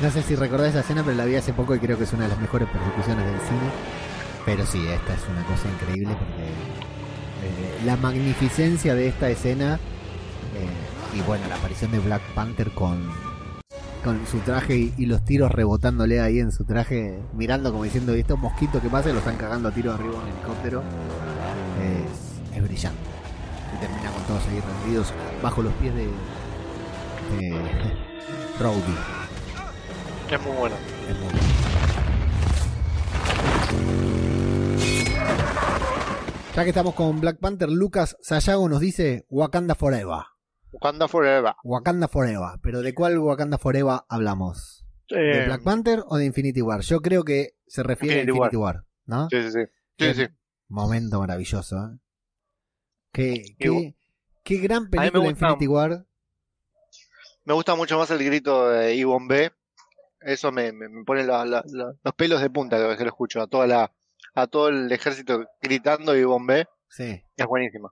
No 0.00 0.10
sé 0.10 0.22
si 0.22 0.36
recordás 0.36 0.68
esa 0.68 0.80
escena, 0.80 1.02
pero 1.02 1.16
la 1.16 1.24
vi 1.24 1.34
hace 1.34 1.52
poco 1.52 1.74
y 1.74 1.80
creo 1.80 1.98
que 1.98 2.04
es 2.04 2.12
una 2.12 2.24
de 2.24 2.28
las 2.28 2.38
mejores 2.38 2.68
persecuciones 2.68 3.26
del 3.26 3.40
cine. 3.40 3.70
Pero 4.44 4.64
sí, 4.64 4.86
esta 4.86 5.14
es 5.14 5.20
una 5.28 5.42
cosa 5.44 5.68
increíble 5.68 6.14
porque 6.14 6.44
eh, 6.44 7.80
la 7.84 7.96
magnificencia 7.96 8.94
de 8.94 9.08
esta 9.08 9.28
escena 9.28 9.74
eh, 9.74 11.16
y 11.18 11.20
bueno, 11.22 11.48
la 11.48 11.56
aparición 11.56 11.90
de 11.90 11.98
Black 11.98 12.22
Panther 12.34 12.70
con, 12.70 13.10
con 14.04 14.24
su 14.26 14.38
traje 14.38 14.92
y, 14.96 15.06
los 15.06 15.24
tiros 15.24 15.50
rebotándole 15.50 16.20
ahí 16.20 16.38
en 16.38 16.52
su 16.52 16.64
traje, 16.64 17.18
mirando 17.34 17.72
como 17.72 17.84
diciendo, 17.84 18.16
"¿Y 18.16 18.20
estos 18.20 18.38
mosquitos 18.38 18.80
que 18.80 18.88
pasa? 18.88 19.10
Y 19.10 19.12
lo 19.12 19.18
están 19.18 19.36
cagando 19.36 19.68
a 19.68 19.72
tiros 19.72 19.98
arriba 19.98 20.14
en 20.14 20.20
un 20.20 20.28
helicóptero. 20.28 20.82
Es 22.54 22.62
brillante. 22.62 22.98
Y 23.74 23.80
termina 23.80 24.10
con 24.10 24.22
todos 24.24 24.42
ahí 24.48 24.60
rendidos 24.60 25.12
bajo 25.42 25.62
los 25.62 25.72
pies 25.74 25.94
de, 25.94 26.08
de 27.30 27.50
Rowdy. 28.60 28.96
Es 30.30 30.42
muy 30.42 30.56
bueno. 30.56 30.76
Es 31.08 31.18
muy 31.18 31.24
bueno. 31.24 31.38
Ya 36.54 36.64
que 36.64 36.70
estamos 36.70 36.94
con 36.94 37.20
Black 37.20 37.38
Panther, 37.38 37.70
Lucas 37.70 38.16
Sayago 38.20 38.68
nos 38.68 38.80
dice 38.80 39.26
Wakanda 39.28 39.74
Forever. 39.76 40.24
Wakanda 40.72 41.06
Forever. 41.06 41.54
Wakanda 41.62 42.08
Forever. 42.08 42.58
Pero 42.62 42.82
¿de 42.82 42.94
cuál 42.94 43.18
Wakanda 43.18 43.58
Forever 43.58 44.00
hablamos? 44.08 44.84
¿De 45.08 45.42
Eh, 45.42 45.46
Black 45.46 45.62
Panther 45.62 46.02
o 46.08 46.16
de 46.16 46.24
Infinity 46.24 46.60
War? 46.60 46.80
Yo 46.80 47.00
creo 47.00 47.22
que 47.22 47.52
se 47.66 47.82
refiere 47.84 48.20
Infinity 48.22 48.30
a 48.32 48.34
Infinity 48.34 48.56
War, 48.56 48.84
¿no? 49.06 49.28
Sí, 49.30 49.42
sí, 49.42 49.50
sí. 49.52 49.58
Qué 49.96 50.14
Sí, 50.14 50.24
sí. 50.24 50.32
Momento 50.68 51.20
maravilloso, 51.20 51.76
¿eh? 51.76 51.98
Qué, 53.12 53.42
qué, 54.44 54.56
gran 54.58 54.90
película 54.90 55.30
Infinity 55.30 55.66
War. 55.68 56.06
Me 57.48 57.54
gusta 57.54 57.74
mucho 57.74 57.96
más 57.96 58.10
el 58.10 58.22
grito 58.22 58.68
de 58.68 58.94
Ivon 58.94 59.26
B. 59.26 59.50
Eso 60.20 60.52
me, 60.52 60.70
me, 60.70 60.86
me 60.90 61.02
pone 61.04 61.24
la- 61.24 61.46
la- 61.46 61.64
la- 61.66 61.94
los 62.04 62.14
pelos 62.14 62.42
de 62.42 62.50
punta 62.50 62.76
cada 62.76 62.88
vez 62.88 62.98
que 62.98 63.04
lo 63.04 63.08
escucho. 63.08 63.40
A 63.40 63.46
toda 63.46 63.66
la, 63.66 63.90
a 64.34 64.46
todo 64.48 64.68
el 64.68 64.92
ejército 64.92 65.46
gritando 65.62 66.14
Ivon 66.14 66.46
B. 66.46 66.66
Sí. 66.90 67.22
Es 67.36 67.46
buenísima. 67.46 67.90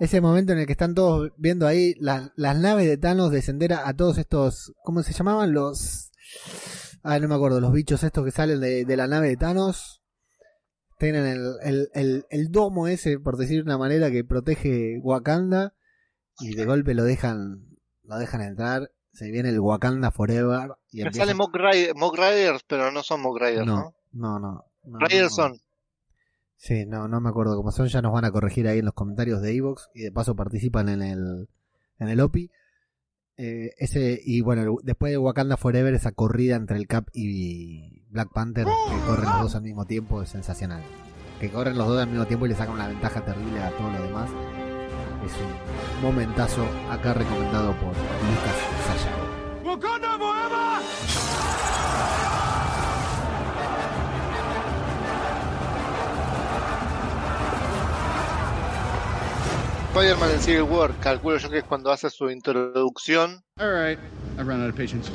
Ese 0.00 0.20
momento 0.20 0.52
en 0.52 0.58
el 0.58 0.66
que 0.66 0.72
están 0.72 0.92
todos 0.96 1.30
viendo 1.36 1.68
ahí 1.68 1.94
las, 2.00 2.32
las 2.34 2.58
naves 2.58 2.88
de 2.88 2.96
Thanos 2.96 3.30
descender 3.30 3.74
a, 3.74 3.86
a 3.88 3.94
todos 3.94 4.18
estos. 4.18 4.72
¿Cómo 4.82 5.04
se 5.04 5.12
llamaban? 5.12 5.52
Los. 5.52 6.10
Ah, 7.04 7.20
no 7.20 7.28
me 7.28 7.36
acuerdo. 7.36 7.60
Los 7.60 7.72
bichos 7.72 8.02
estos 8.02 8.24
que 8.24 8.32
salen 8.32 8.58
de, 8.58 8.84
de 8.84 8.96
la 8.96 9.06
nave 9.06 9.28
de 9.28 9.36
Thanos. 9.36 10.02
Tienen 10.98 11.26
el, 11.26 11.54
el, 11.62 11.88
el, 11.94 12.26
el 12.28 12.50
domo 12.50 12.88
ese, 12.88 13.20
por 13.20 13.36
decir 13.36 13.58
de 13.58 13.62
una 13.62 13.78
manera, 13.78 14.10
que 14.10 14.24
protege 14.24 14.98
Wakanda. 15.00 15.74
Y 16.40 16.56
de 16.56 16.64
golpe 16.64 16.94
lo 16.94 17.04
dejan. 17.04 17.68
Lo 18.04 18.18
dejan 18.18 18.40
entrar. 18.42 18.90
Se 19.12 19.30
viene 19.30 19.50
el 19.50 19.60
Wakanda 19.60 20.10
Forever. 20.10 20.72
Y 20.90 20.98
Me 20.98 21.04
empieza- 21.06 21.20
sale 21.26 21.34
Mock, 21.34 21.54
Rider- 21.54 21.94
Mock 21.94 22.16
Riders, 22.16 22.64
pero 22.66 22.90
no 22.90 23.02
son 23.02 23.20
Mock 23.22 23.38
Riders, 23.40 23.66
¿no? 23.66 23.94
no, 24.12 24.38
no, 24.38 24.40
no. 24.40 24.64
no, 24.84 24.98
Riders 24.98 25.30
no. 25.30 25.44
son. 25.44 25.60
Sí, 26.56 26.86
no, 26.86 27.08
no 27.08 27.20
me 27.20 27.28
acuerdo 27.28 27.56
cómo 27.56 27.70
son, 27.72 27.88
ya 27.88 28.00
nos 28.00 28.12
van 28.12 28.24
a 28.24 28.30
corregir 28.30 28.66
ahí 28.68 28.78
en 28.78 28.84
los 28.86 28.94
comentarios 28.94 29.42
de 29.42 29.54
Evox 29.54 29.90
y 29.94 30.02
de 30.02 30.12
paso 30.12 30.34
participan 30.34 30.88
en 30.88 31.02
el, 31.02 31.48
en 31.98 32.08
el 32.08 32.20
OPI. 32.20 32.50
Eh, 33.36 33.72
ese, 33.78 34.20
y 34.24 34.40
bueno, 34.40 34.76
después 34.82 35.10
de 35.10 35.18
Wakanda 35.18 35.56
Forever, 35.56 35.92
esa 35.94 36.12
corrida 36.12 36.56
entre 36.56 36.76
el 36.76 36.86
Cap 36.86 37.08
y 37.12 38.02
Black 38.10 38.32
Panther, 38.32 38.64
que 38.66 39.06
corren 39.06 39.24
los 39.26 39.40
dos 39.42 39.54
al 39.56 39.62
mismo 39.62 39.84
tiempo, 39.86 40.22
es 40.22 40.28
sensacional. 40.30 40.82
Que 41.40 41.50
corren 41.50 41.76
los 41.76 41.86
dos 41.88 42.00
al 42.00 42.08
mismo 42.08 42.26
tiempo 42.26 42.46
y 42.46 42.50
le 42.50 42.54
sacan 42.54 42.74
una 42.74 42.86
ventaja 42.88 43.24
terrible 43.24 43.60
a 43.60 43.70
todo 43.76 43.90
lo 43.90 44.02
demás. 44.02 44.30
Es 45.24 45.32
un 45.38 46.02
momentazo 46.02 46.66
acá 46.90 47.14
recomendado 47.14 47.72
por 47.76 47.88
Lucas 47.88 48.52
forever! 50.18 50.82
Spider-Man 59.94 60.30
en 60.30 60.40
Civil 60.40 60.62
War, 60.62 60.92
calculo 61.00 61.38
yo 61.38 61.48
que 61.48 61.58
es 61.58 61.64
cuando 61.64 61.90
hace 61.90 62.10
su 62.10 62.28
introducción. 62.28 63.42
All 63.58 63.72
right, 63.72 63.98
I've 64.36 64.46
run 64.46 64.60
out 64.60 64.68
of 64.68 64.76
patience. 64.76 65.10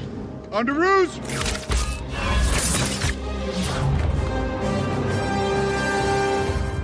On! 0.51 0.65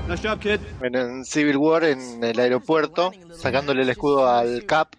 Nice 0.07 0.21
job, 0.21 0.39
kid. 0.39 0.59
En, 0.81 1.25
Civil 1.25 1.57
War 1.57 1.83
en 1.83 2.23
el 2.23 2.39
aeropuerto, 2.39 3.11
sacándole 3.33 3.81
el 3.81 3.89
escudo 3.89 4.27
al 4.27 4.63
Cap 4.65 4.95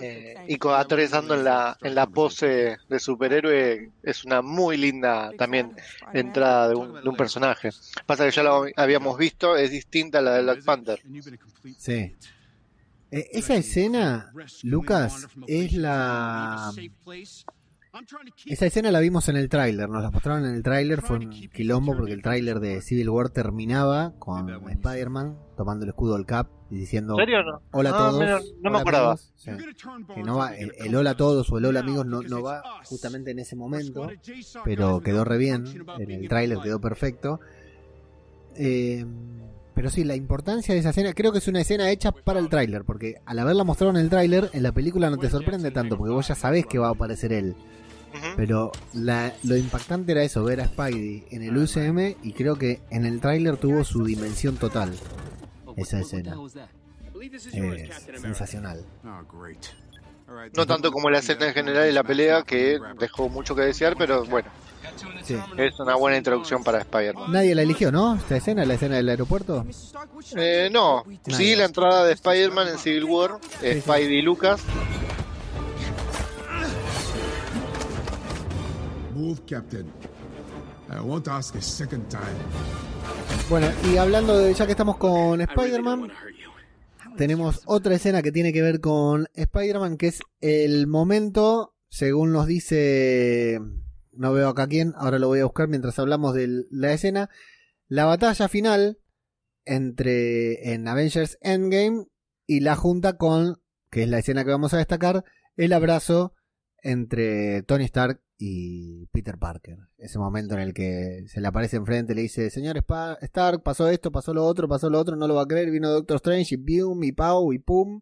eh, 0.00 0.34
y 0.46 0.58
aterrizando 0.68 1.34
en 1.34 1.42
la, 1.42 1.76
en 1.82 1.96
la 1.96 2.06
pose 2.06 2.76
de 2.88 2.98
superhéroe. 3.00 3.90
Es 4.04 4.24
una 4.24 4.42
muy 4.42 4.76
linda 4.76 5.32
también 5.36 5.74
entrada 6.12 6.68
de 6.68 6.76
un, 6.76 7.02
de 7.02 7.08
un 7.08 7.16
personaje. 7.16 7.70
Pasa 8.06 8.24
que 8.24 8.30
ya 8.30 8.44
lo 8.44 8.66
habíamos 8.76 9.18
visto, 9.18 9.56
es 9.56 9.72
distinta 9.72 10.18
a 10.18 10.22
la 10.22 10.34
de 10.34 10.42
Black 10.42 10.64
Panther. 10.64 11.02
Sí. 11.78 12.14
Eh, 13.10 13.28
esa 13.32 13.56
escena, 13.56 14.32
Lucas, 14.62 15.26
es 15.48 15.72
la... 15.72 16.72
Esa 18.46 18.66
escena 18.66 18.90
la 18.90 19.00
vimos 19.00 19.28
en 19.28 19.36
el 19.36 19.48
tráiler, 19.48 19.88
nos 19.88 20.02
la 20.02 20.10
mostraron 20.10 20.44
en 20.44 20.54
el 20.54 20.62
tráiler, 20.62 21.02
fue 21.02 21.16
un 21.18 21.30
quilombo 21.30 21.96
porque 21.96 22.12
el 22.12 22.22
tráiler 22.22 22.60
de 22.60 22.80
Civil 22.82 23.08
War 23.10 23.30
terminaba 23.30 24.12
con 24.18 24.48
Spider-Man 24.70 25.36
tomando 25.56 25.84
el 25.84 25.90
escudo 25.90 26.14
del 26.16 26.26
Cap 26.26 26.48
y 26.70 26.76
diciendo 26.78 27.14
¿En 27.14 27.26
serio 27.26 27.40
o 27.40 27.42
no? 27.44 27.62
hola 27.72 27.90
a 27.90 27.92
Ah, 27.94 27.98
todos. 28.10 28.20
mira, 28.20 28.40
no 28.60 28.70
me 28.70 28.78
acordaba. 28.78 29.12
amigos". 29.12 29.32
Sí. 29.36 29.50
Que 30.14 30.22
no 30.22 30.36
va, 30.38 30.54
el, 30.56 30.72
el 30.78 30.94
hola 30.94 31.10
a 31.10 31.16
todos 31.16 31.50
o 31.50 31.58
el 31.58 31.64
hola 31.64 31.80
amigos 31.80 32.06
no, 32.06 32.22
no 32.22 32.42
va 32.42 32.62
justamente 32.84 33.30
en 33.30 33.38
ese 33.38 33.56
momento, 33.56 34.08
pero 34.64 35.00
quedó 35.00 35.24
re 35.24 35.38
bien, 35.38 35.64
en 35.98 36.10
el 36.10 36.28
tráiler 36.28 36.58
quedó 36.58 36.80
perfecto. 36.80 37.40
Eh, 38.56 39.04
pero 39.74 39.90
sí, 39.90 40.04
la 40.04 40.16
importancia 40.16 40.72
de 40.74 40.80
esa 40.80 40.90
escena, 40.90 41.12
creo 41.12 41.32
que 41.32 41.38
es 41.38 41.48
una 41.48 41.60
escena 41.60 41.90
hecha 41.90 42.10
para 42.10 42.40
el 42.40 42.48
tráiler, 42.48 42.84
porque 42.84 43.16
al 43.26 43.38
haberla 43.38 43.62
mostrado 43.62 43.90
en 43.90 43.98
el 44.02 44.08
tráiler, 44.08 44.48
en 44.54 44.62
la 44.62 44.72
película 44.72 45.10
no 45.10 45.18
te 45.18 45.28
sorprende 45.28 45.70
tanto, 45.70 45.98
porque 45.98 46.14
vos 46.14 46.26
ya 46.26 46.34
sabés 46.34 46.64
que 46.66 46.78
va 46.78 46.88
a 46.88 46.92
aparecer 46.92 47.32
él. 47.34 47.54
Pero 48.36 48.72
la- 48.94 49.32
lo 49.44 49.56
impactante 49.56 50.12
era 50.12 50.22
eso, 50.22 50.42
ver 50.44 50.60
a 50.60 50.66
Spidey 50.66 51.24
en 51.30 51.42
el 51.42 51.56
UCM 51.56 52.16
y 52.22 52.32
creo 52.32 52.56
que 52.56 52.80
en 52.90 53.04
el 53.06 53.20
tráiler 53.20 53.56
tuvo 53.56 53.84
su 53.84 54.04
dimensión 54.04 54.56
total 54.56 54.92
esa 55.76 56.00
escena. 56.00 56.36
Es 57.20 58.20
sensacional. 58.20 58.84
No 60.54 60.66
tanto 60.66 60.90
como 60.90 61.08
la 61.10 61.18
escena 61.20 61.48
en 61.48 61.54
general 61.54 61.88
y 61.88 61.92
la 61.92 62.02
pelea, 62.02 62.42
que 62.42 62.78
dejó 62.98 63.28
mucho 63.28 63.54
que 63.54 63.62
desear, 63.62 63.94
pero 63.96 64.24
bueno, 64.24 64.48
Sí. 65.22 65.36
es 65.56 65.78
una 65.78 65.94
buena 65.96 66.16
introducción 66.16 66.62
para 66.64 66.78
Spider-Man. 66.80 67.30
Nadie 67.32 67.54
la 67.54 67.62
eligió, 67.62 67.92
¿no? 67.92 68.14
Esta 68.16 68.36
escena, 68.36 68.64
la 68.64 68.74
escena 68.74 68.96
del 68.96 69.08
aeropuerto. 69.08 69.64
Eh, 70.36 70.68
no, 70.72 71.04
sí, 71.28 71.54
la 71.56 71.64
entrada 71.64 72.04
de 72.04 72.12
Spider-Man 72.14 72.68
en 72.68 72.78
Civil 72.78 73.04
War, 73.04 73.38
eh, 73.62 73.80
Spidey 73.80 74.18
y 74.18 74.22
Lucas. 74.22 74.60
Move, 79.16 79.40
Captain. 79.46 79.86
I 80.90 81.00
won't 81.00 81.26
ask 81.28 81.54
a 81.54 81.62
second 81.62 82.06
time. 82.08 82.22
Bueno, 83.48 83.68
y 83.90 83.96
hablando 83.96 84.38
de 84.38 84.52
ya 84.52 84.66
que 84.66 84.72
estamos 84.72 84.98
con 84.98 85.40
Spider-Man, 85.40 86.12
tenemos 87.16 87.62
otra 87.64 87.94
escena 87.94 88.20
que 88.20 88.30
tiene 88.30 88.52
que 88.52 88.60
ver 88.60 88.80
con 88.80 89.26
Spider-Man, 89.32 89.96
que 89.96 90.08
es 90.08 90.20
el 90.40 90.86
momento, 90.86 91.74
según 91.88 92.32
nos 92.32 92.46
dice, 92.46 93.58
no 94.12 94.32
veo 94.34 94.50
acá 94.50 94.66
quién, 94.66 94.92
ahora 94.96 95.18
lo 95.18 95.28
voy 95.28 95.40
a 95.40 95.44
buscar 95.44 95.68
mientras 95.68 95.98
hablamos 95.98 96.34
de 96.34 96.66
la 96.70 96.92
escena, 96.92 97.30
la 97.88 98.04
batalla 98.04 98.48
final 98.48 98.98
entre 99.64 100.74
en 100.74 100.86
Avengers 100.86 101.38
Endgame 101.40 102.06
y 102.46 102.60
la 102.60 102.76
junta 102.76 103.16
con, 103.16 103.62
que 103.90 104.02
es 104.02 104.08
la 104.08 104.18
escena 104.18 104.44
que 104.44 104.50
vamos 104.50 104.74
a 104.74 104.78
destacar, 104.78 105.24
el 105.56 105.72
abrazo 105.72 106.34
entre 106.82 107.62
Tony 107.62 107.84
Stark 107.84 108.20
y 108.38 109.06
Peter 109.12 109.38
Parker. 109.38 109.78
Ese 109.98 110.18
momento 110.18 110.54
en 110.54 110.60
el 110.60 110.74
que 110.74 111.24
se 111.28 111.40
le 111.40 111.48
aparece 111.48 111.76
enfrente 111.76 112.12
y 112.12 112.16
le 112.16 112.22
dice, 112.22 112.50
señor 112.50 112.76
Spa- 112.78 113.16
Stark, 113.22 113.62
pasó 113.62 113.88
esto, 113.88 114.12
pasó 114.12 114.34
lo 114.34 114.44
otro, 114.44 114.68
pasó 114.68 114.90
lo 114.90 114.98
otro, 114.98 115.16
no 115.16 115.26
lo 115.26 115.34
va 115.34 115.42
a 115.42 115.46
creer, 115.46 115.70
vino 115.70 115.88
Doctor 115.90 116.16
Strange 116.16 116.54
y 116.56 116.58
pium, 116.58 117.02
y 117.04 117.12
pau, 117.12 117.52
y 117.52 117.58
pum. 117.58 118.00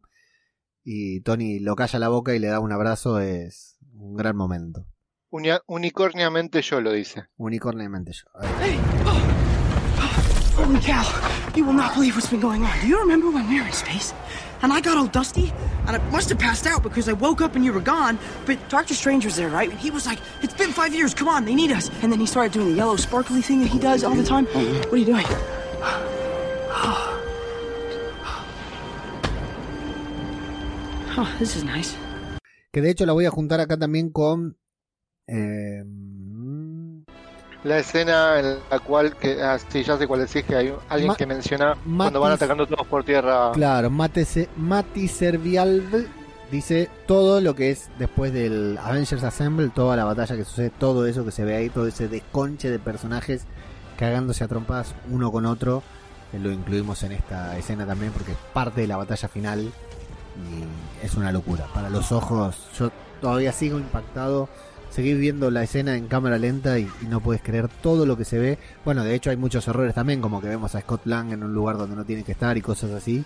Y 0.83 1.21
Tony 1.21 1.61
lo 1.61 1.77
calla 1.77 1.99
la 1.99 2.09
boca 2.09 2.35
y 2.35 2.39
le 2.39 2.49
da 2.49 2.61
un 2.61 2.73
abrazo, 2.73 3.21
es 3.21 3.79
un 3.95 4.17
gran 4.17 4.37
momento. 4.37 4.87
Unia- 5.31 5.63
unicorniamente 5.67 6.63
yo 6.63 6.81
lo 6.81 6.93
dice. 6.93 7.25
Unicorniamente 7.37 8.13
yo. 8.13 8.25
Holy 10.75 11.57
you 11.57 11.65
will 11.65 11.73
not 11.73 11.95
believe 11.95 12.17
what's 12.17 12.29
been 12.29 12.41
going 12.41 12.65
on. 12.65 12.81
Do 12.81 12.89
you 12.89 12.99
remember 12.99 13.31
when 13.31 13.49
we 13.49 13.61
were 13.61 13.67
in 13.67 13.73
space? 13.73 14.13
And 14.61 14.73
I 14.73 14.81
got 14.81 14.97
all 14.97 15.07
dusty, 15.07 15.53
and 15.87 15.95
I 15.95 15.99
must 16.11 16.29
have 16.31 16.39
passed 16.39 16.67
out 16.67 16.83
because 16.83 17.09
I 17.09 17.13
woke 17.13 17.41
up 17.41 17.55
and 17.55 17.65
you 17.65 17.73
were 17.73 17.81
gone. 17.81 18.19
But 18.45 18.59
Doctor 18.69 18.95
Strange 18.95 19.25
was 19.25 19.37
there, 19.37 19.49
right? 19.51 19.71
And 19.71 19.79
he 19.79 19.91
was 19.93 20.05
like, 20.05 20.19
It's 20.43 20.55
been 20.55 20.73
five 20.73 20.93
years, 20.93 21.15
come 21.15 21.29
on, 21.29 21.45
they 21.45 21.55
need 21.55 21.71
us. 21.71 21.91
And 22.03 22.11
then 22.11 22.19
he 22.19 22.27
started 22.27 22.53
doing 22.53 22.71
the 22.71 22.75
yellow 22.75 22.97
sparkly 22.97 23.41
thing 23.41 23.61
that 23.61 23.69
he 23.69 23.79
does 23.79 24.03
all 24.03 24.15
the 24.17 24.25
time. 24.25 24.47
What 24.47 24.93
are 24.93 24.97
you 24.97 25.05
doing? 25.05 25.27
Oh, 31.17 31.33
this 31.39 31.55
is 31.55 31.63
nice. 31.63 31.97
Que 32.73 32.83
de 32.83 32.91
hecho 32.91 33.07
la 33.07 33.13
voy 33.13 33.25
a 33.25 33.31
juntar 33.31 33.61
acá 33.61 33.77
también 33.77 34.11
con... 34.11 34.57
eh, 35.29 35.85
La 37.65 37.79
escena 37.79 38.39
en 38.39 38.59
la 38.71 38.79
cual, 38.79 39.17
que, 39.17 39.43
ah, 39.43 39.59
sí, 39.59 39.83
ya 39.83 39.97
sé 39.97 40.07
cuál 40.07 40.21
decís, 40.21 40.45
que 40.45 40.55
hay 40.55 40.75
alguien 40.91 41.09
Ma- 41.09 41.17
que 41.17 41.27
menciona 41.27 41.77
cuando 41.97 42.21
van 42.21 42.33
atacando 42.33 42.67
todos 42.67 42.87
por 42.87 43.05
tierra. 43.05 43.53
Claro, 43.53 43.89
Mate 43.91 44.25
Se- 44.27 44.49
Mati 44.57 45.09
Servialv 45.09 46.07
dice 46.51 46.91
todo 47.07 47.41
lo 47.41 47.55
que 47.55 47.71
es 47.71 47.89
después 47.99 48.33
del 48.35 48.79
Avengers 48.83 49.25
Assemble, 49.25 49.71
toda 49.71 49.97
la 49.97 50.05
batalla 50.05 50.37
que 50.37 50.45
sucede, 50.45 50.71
todo 50.71 51.07
eso 51.07 51.25
que 51.25 51.31
se 51.31 51.45
ve 51.45 51.57
ahí, 51.57 51.71
todo 51.71 51.87
ese 51.87 52.07
desconche 52.07 52.71
de 52.71 52.79
personajes 52.79 53.47
cagándose 53.99 54.45
a 54.45 54.49
trompadas 54.49 54.95
uno 55.11 55.33
con 55.33 55.47
otro. 55.47 55.83
eh, 56.35 56.39
Lo 56.39 56.51
incluimos 56.53 57.03
en 57.03 57.13
esta 57.13 57.57
escena 57.57 57.87
también 57.87 58.13
porque 58.13 58.33
es 58.33 58.39
parte 58.53 58.83
de 58.83 58.89
la 58.89 58.99
batalla 58.99 59.29
final 59.29 59.61
y 60.37 61.05
es 61.07 61.15
una 61.15 61.33
locura. 61.33 61.67
Para 61.73 61.89
los 61.89 62.13
ojos, 62.13 62.57
yo 62.79 62.91
todavía 63.23 63.53
sigo 63.53 63.79
impactado. 63.79 64.49
Seguís 64.95 65.19
viendo 65.19 65.51
la 65.51 65.65
escena 65.65 65.97
en 65.97 66.07
cámara 66.07 66.39
lenta 66.39 66.79
y, 66.79 66.89
y 67.03 67.07
no 67.07 67.21
puedes 67.21 67.43
creer 67.43 67.69
todo 67.69 68.07
lo 68.07 68.17
que 68.17 68.25
se 68.25 68.39
ve. 68.39 68.59
Bueno, 68.85 69.03
de 69.03 69.17
hecho 69.17 69.31
hay 69.31 69.37
muchos 69.37 69.67
errores 69.67 69.93
también, 69.93 70.21
como 70.21 70.41
que 70.41 70.47
vemos 70.47 70.77
a 70.77 70.81
Scott 70.83 71.05
Lang 71.07 71.33
en 71.33 71.43
un 71.43 71.53
lugar 71.53 71.77
donde 71.77 71.97
no 71.97 72.05
tiene 72.05 72.23
que 72.23 72.31
estar 72.31 72.57
y 72.57 72.63
cosas 72.63 72.93
así. 72.93 73.25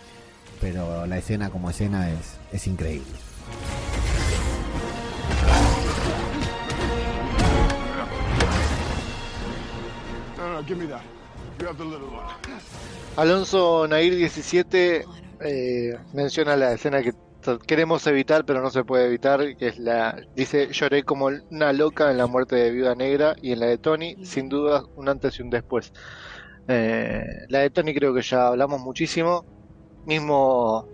Pero 0.63 1.05
la 1.05 1.19
escena 1.19 1.51
como 1.51 1.69
escena 1.69 2.11
es, 2.11 2.39
es 2.53 2.67
increíble. 2.67 3.13
No, 10.39 10.53
no, 10.55 10.65
give 10.65 10.79
me 10.79 10.87
that. 10.87 11.03
You 11.61 11.67
have 11.67 11.77
the 11.77 11.85
little 11.85 12.09
one. 12.09 12.29
Alonso 13.17 13.87
Nair 13.87 14.17
17 14.17 15.05
eh, 15.41 15.99
menciona 16.15 16.57
la 16.57 16.73
escena 16.73 17.03
que 17.03 17.13
queremos 17.59 18.07
evitar 18.07 18.45
pero 18.45 18.61
no 18.61 18.71
se 18.71 18.85
puede 18.85 19.07
evitar, 19.07 19.57
que 19.57 19.69
es 19.69 19.79
la 19.79 20.21
dice 20.37 20.69
lloré 20.73 21.03
como 21.05 21.31
una 21.51 21.73
loca 21.73 22.11
en 22.11 22.19
la 22.19 22.27
muerte 22.27 22.57
de 22.57 22.71
Viuda 22.71 22.95
Negra 22.95 23.35
y 23.41 23.53
en 23.53 23.61
la 23.61 23.67
de 23.67 23.79
Tony, 23.79 24.17
sin 24.25 24.49
duda 24.49 24.83
un 24.97 25.09
antes 25.09 25.39
y 25.39 25.43
un 25.43 25.51
después. 25.51 25.93
Eh, 26.69 27.25
la 27.49 27.61
de 27.61 27.71
Tony 27.71 27.95
creo 27.95 28.13
que 28.13 28.23
ya 28.23 28.49
hablamos 28.49 28.81
muchísimo. 28.81 29.45
Mismo 30.05 30.87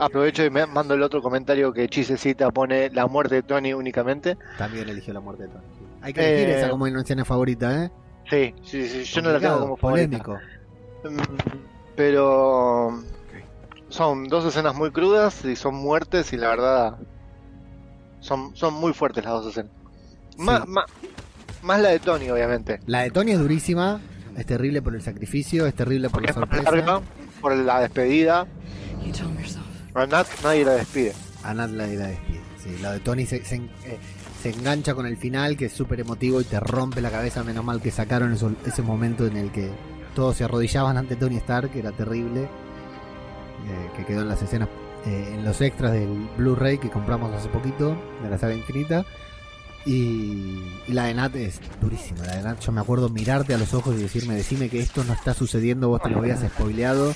aprovecho 0.00 0.44
y 0.44 0.50
me 0.50 0.66
mando 0.66 0.94
el 0.94 1.02
otro 1.02 1.20
comentario 1.22 1.72
que 1.72 1.88
Chisecita 1.88 2.50
pone 2.50 2.90
la 2.90 3.06
muerte 3.06 3.36
de 3.36 3.42
Tony 3.42 3.72
únicamente. 3.74 4.36
También 4.56 4.88
eligió 4.88 5.12
la 5.14 5.20
muerte 5.20 5.44
de 5.44 5.48
Tony. 5.50 5.64
Hay 6.02 6.12
que 6.12 6.20
elegir 6.20 6.48
Eh, 6.50 6.58
esa 6.60 6.70
como 6.70 6.84
una 6.84 7.00
escena 7.00 7.24
favorita, 7.24 7.84
¿eh? 7.84 7.90
Sí, 8.30 8.54
sí, 8.62 8.86
sí, 8.88 9.04
yo 9.04 9.22
no 9.22 9.32
la 9.32 9.40
tengo 9.40 9.60
como 9.60 9.76
favorita. 9.76 10.18
polémico. 10.22 10.38
Mm, 11.04 11.38
Pero 11.96 13.02
son 13.88 14.24
dos 14.28 14.44
escenas 14.44 14.74
muy 14.74 14.90
crudas 14.90 15.44
y 15.44 15.56
son 15.56 15.74
muertes 15.74 16.32
y 16.32 16.36
la 16.36 16.48
verdad 16.48 16.96
son, 18.20 18.54
son 18.56 18.74
muy 18.74 18.92
fuertes 18.92 19.24
las 19.24 19.32
dos 19.34 19.46
escenas. 19.48 19.72
Más, 20.36 20.66
más, 20.68 20.84
más 21.62 21.80
la 21.80 21.88
de 21.90 21.98
Tony, 21.98 22.30
obviamente. 22.30 22.80
La 22.86 23.00
de 23.02 23.10
Tony 23.10 23.32
es 23.32 23.38
durísima, 23.38 24.00
es 24.36 24.46
terrible 24.46 24.82
por 24.82 24.94
el 24.94 25.02
sacrificio, 25.02 25.66
es 25.66 25.74
terrible 25.74 26.10
por 26.10 26.24
la 26.24 26.32
sorpresa. 26.32 26.70
larga 26.70 27.00
por 27.40 27.56
la 27.56 27.80
despedida. 27.80 28.46
A 29.94 30.06
Nat 30.06 30.26
nadie 30.42 30.64
la 30.64 30.72
despide. 30.72 31.12
A 31.42 31.54
Nat 31.54 31.70
la, 31.70 31.86
la 31.86 32.06
despide. 32.08 32.40
Sí, 32.62 32.76
la 32.82 32.92
de 32.92 33.00
Tony 33.00 33.24
se, 33.26 33.36
eh, 33.36 33.70
se 34.42 34.50
engancha 34.50 34.94
con 34.94 35.06
el 35.06 35.16
final, 35.16 35.56
que 35.56 35.66
es 35.66 35.72
súper 35.72 36.00
emotivo 36.00 36.40
y 36.40 36.44
te 36.44 36.60
rompe 36.60 37.00
la 37.00 37.10
cabeza. 37.10 37.42
Menos 37.42 37.64
mal 37.64 37.80
que 37.80 37.90
sacaron 37.90 38.32
eso- 38.32 38.52
ese 38.66 38.82
momento 38.82 39.26
en 39.26 39.36
el 39.36 39.50
que 39.50 39.70
todos 40.14 40.36
se 40.36 40.44
arrodillaban 40.44 40.96
ante 40.98 41.16
Tony 41.16 41.36
Stark, 41.36 41.70
que 41.72 41.78
era 41.80 41.92
terrible. 41.92 42.48
Eh, 43.66 43.90
que 43.96 44.04
quedó 44.04 44.22
en 44.22 44.28
las 44.28 44.42
escenas, 44.42 44.68
eh, 45.06 45.32
en 45.34 45.44
los 45.44 45.60
extras 45.60 45.92
del 45.92 46.28
Blu-ray 46.36 46.78
que 46.78 46.90
compramos 46.90 47.32
hace 47.32 47.48
poquito, 47.48 47.96
de 48.22 48.30
la 48.30 48.38
saga 48.38 48.54
infinita. 48.54 49.04
Y, 49.86 50.60
y 50.86 50.92
la 50.92 51.04
de 51.04 51.14
Nat 51.14 51.34
es 51.36 51.60
durísima. 51.80 52.24
La 52.26 52.36
de 52.36 52.42
Nat, 52.42 52.60
yo 52.60 52.72
me 52.72 52.80
acuerdo 52.80 53.08
mirarte 53.08 53.54
a 53.54 53.58
los 53.58 53.72
ojos 53.74 53.94
y 53.96 54.02
decirme, 54.02 54.34
decime 54.34 54.68
que 54.68 54.80
esto 54.80 55.02
no 55.04 55.12
está 55.14 55.32
sucediendo, 55.34 55.88
vos 55.88 56.02
te 56.02 56.10
lo 56.10 56.18
habías 56.18 56.40
spoileado. 56.40 57.14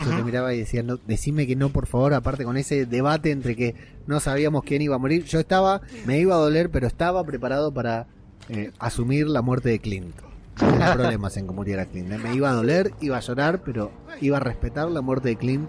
Yo 0.00 0.16
te 0.16 0.22
miraba 0.24 0.52
y 0.52 0.58
decía, 0.58 0.82
no, 0.82 0.96
decime 0.96 1.46
que 1.46 1.56
no, 1.56 1.70
por 1.70 1.86
favor, 1.86 2.14
aparte 2.14 2.44
con 2.44 2.56
ese 2.56 2.86
debate 2.86 3.30
entre 3.30 3.56
que 3.56 3.74
no 4.06 4.20
sabíamos 4.20 4.64
quién 4.64 4.82
iba 4.82 4.96
a 4.96 4.98
morir. 4.98 5.24
Yo 5.24 5.40
estaba, 5.40 5.80
me 6.06 6.18
iba 6.18 6.34
a 6.34 6.38
doler, 6.38 6.70
pero 6.70 6.86
estaba 6.86 7.24
preparado 7.24 7.72
para 7.72 8.06
eh, 8.48 8.72
asumir 8.78 9.28
la 9.28 9.42
muerte 9.42 9.68
de 9.68 9.78
Clint. 9.78 10.14
No 10.60 10.92
problemas 10.94 11.36
en 11.36 11.46
que 11.46 11.52
muriera 11.52 11.86
Clint. 11.86 12.12
¿eh? 12.12 12.18
Me 12.18 12.34
iba 12.34 12.50
a 12.50 12.52
doler, 12.52 12.92
iba 13.00 13.16
a 13.16 13.20
llorar, 13.20 13.62
pero 13.64 13.92
iba 14.22 14.38
a 14.38 14.40
respetar 14.40 14.90
la 14.90 15.00
muerte 15.02 15.28
de 15.28 15.36
Clint. 15.36 15.68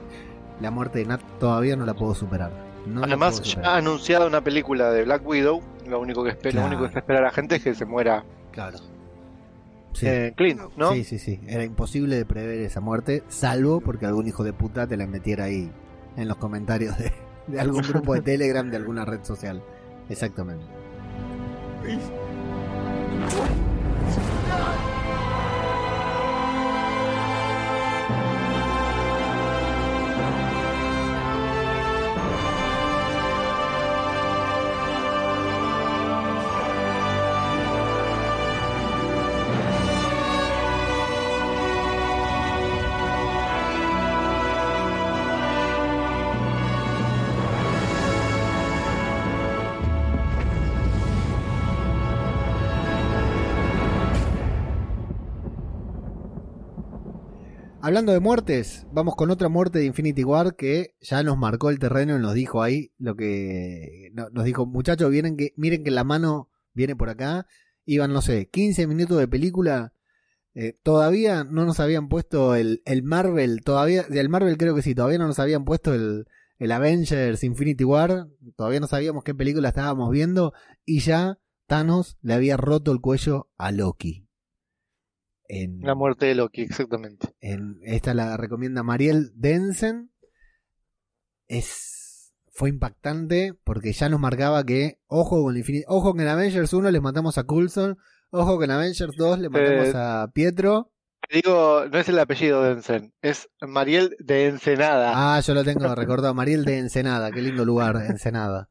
La 0.61 0.71
muerte 0.71 0.99
de 0.99 1.05
Nat 1.05 1.21
todavía 1.39 1.75
no 1.75 1.85
la 1.85 1.93
puedo 1.93 2.13
superar. 2.15 2.51
No 2.87 3.03
Además, 3.03 3.39
puedo 3.41 3.61
ya 3.61 3.69
ha 3.73 3.77
anunciado 3.77 4.27
una 4.27 4.41
película 4.41 4.91
de 4.91 5.03
Black 5.03 5.25
Widow. 5.27 5.61
Lo 5.87 5.99
único 5.99 6.23
que 6.23 6.29
espera, 6.29 6.51
Claro. 6.51 6.69
lo 6.69 6.77
único 6.77 6.91
que 6.93 6.99
espera 6.99 7.21
la 7.21 7.31
gente 7.31 7.55
es 7.55 7.63
que 7.63 7.73
se 7.75 7.85
muera 7.85 8.23
Claro. 8.51 8.77
Sí. 9.93 10.05
eh, 10.07 10.33
Clint, 10.35 10.61
¿no? 10.77 10.91
Sí, 10.93 11.03
sí, 11.03 11.19
sí. 11.19 11.39
Era 11.47 11.63
imposible 11.63 12.15
de 12.15 12.25
prever 12.25 12.59
esa 12.59 12.79
muerte, 12.81 13.23
salvo 13.27 13.79
porque 13.81 14.05
algún 14.05 14.27
hijo 14.27 14.43
de 14.43 14.53
puta 14.53 14.87
te 14.87 14.97
la 14.97 15.05
metiera 15.07 15.45
ahí 15.45 15.71
en 16.17 16.27
los 16.27 16.37
comentarios 16.37 16.97
de, 16.97 17.11
de 17.47 17.59
algún 17.59 17.81
grupo 17.81 18.13
de 18.13 18.21
Telegram, 18.21 18.69
de 18.69 18.77
alguna 18.77 19.05
red 19.05 19.23
social. 19.23 19.61
Exactamente. 20.09 20.65
Hablando 57.93 58.11
de 58.13 58.21
muertes, 58.21 58.87
vamos 58.91 59.15
con 59.15 59.29
otra 59.29 59.49
muerte 59.49 59.77
de 59.77 59.85
Infinity 59.85 60.23
War 60.23 60.55
que 60.55 60.95
ya 60.99 61.21
nos 61.21 61.37
marcó 61.37 61.69
el 61.69 61.77
terreno 61.77 62.17
y 62.17 62.19
nos 62.19 62.33
dijo 62.33 62.63
ahí 62.63 62.91
lo 62.97 63.15
que 63.15 64.09
no- 64.13 64.31
nos 64.31 64.45
dijo, 64.45 64.65
muchachos, 64.65 65.11
miren 65.11 65.37
que 65.37 65.53
miren 65.57 65.83
que 65.83 65.91
la 65.91 66.03
mano 66.03 66.49
viene 66.73 66.95
por 66.95 67.09
acá. 67.09 67.45
Iban, 67.85 68.11
no 68.11 68.23
sé, 68.23 68.49
15 68.49 68.87
minutos 68.87 69.19
de 69.19 69.27
película. 69.27 69.93
eh, 70.55 70.73
todavía 70.81 71.43
no 71.43 71.65
nos 71.65 71.79
habían 71.79 72.09
puesto 72.09 72.55
el, 72.55 72.81
el 72.85 73.03
Marvel, 73.03 73.61
todavía, 73.63 74.05
el 74.09 74.27
Marvel 74.29 74.57
creo 74.57 74.73
que 74.73 74.81
sí, 74.81 74.95
todavía 74.95 75.19
no 75.19 75.27
nos 75.27 75.37
habían 75.37 75.63
puesto 75.63 75.93
el, 75.93 76.25
el 76.57 76.71
Avengers 76.71 77.43
Infinity 77.43 77.83
War, 77.83 78.27
todavía 78.55 78.79
no 78.79 78.87
sabíamos 78.87 79.23
qué 79.23 79.35
película 79.35 79.69
estábamos 79.69 80.09
viendo 80.09 80.51
y 80.83 81.01
ya 81.01 81.37
Thanos 81.67 82.17
le 82.23 82.33
había 82.33 82.57
roto 82.57 82.91
el 82.91 83.01
cuello 83.01 83.51
a 83.59 83.71
Loki. 83.71 84.27
En, 85.47 85.81
La 85.81 85.93
muerte 85.95 86.25
de 86.27 86.35
Loki, 86.35 86.61
exactamente. 86.61 87.27
en- 87.41 87.79
esta 87.83 88.13
la 88.13 88.37
recomienda 88.37 88.81
Mariel 88.83 89.31
Densen. 89.35 90.11
Es 91.47 92.33
fue 92.55 92.69
impactante 92.69 93.53
porque 93.63 93.93
ya 93.93 94.09
nos 94.09 94.19
marcaba 94.19 94.63
que 94.63 94.99
ojo 95.07 95.41
con 95.43 95.55
el 95.55 95.63
Infinity- 95.63 95.85
ojo 95.87 96.13
que 96.13 96.21
en 96.21 96.27
Avengers 96.27 96.71
1 96.71 96.91
les 96.91 97.01
matamos 97.01 97.37
a 97.39 97.43
Coulson, 97.45 97.97
ojo 98.29 98.59
que 98.59 98.65
en 98.65 98.71
Avengers 98.71 99.15
2 99.17 99.39
le 99.39 99.49
matamos 99.49 99.87
Eh, 99.87 99.93
a 99.95 100.27
Pietro. 100.33 100.91
Te 101.27 101.37
digo, 101.37 101.85
no 101.91 101.97
es 101.97 102.07
el 102.09 102.19
apellido 102.19 102.61
de 102.61 102.73
Ensen, 102.73 103.13
es 103.21 103.49
Mariel 103.61 104.15
de 104.19 104.47
Ensenada. 104.47 105.13
Ah, 105.15 105.39
yo 105.39 105.53
lo 105.55 105.63
tengo 105.63 105.93
recordado, 105.95 106.33
Mariel 106.33 106.63
de 106.65 106.77
Ensenada, 106.79 107.31
qué 107.31 107.41
lindo 107.41 107.65
lugar, 107.65 107.95
Ensenada. 108.07 108.69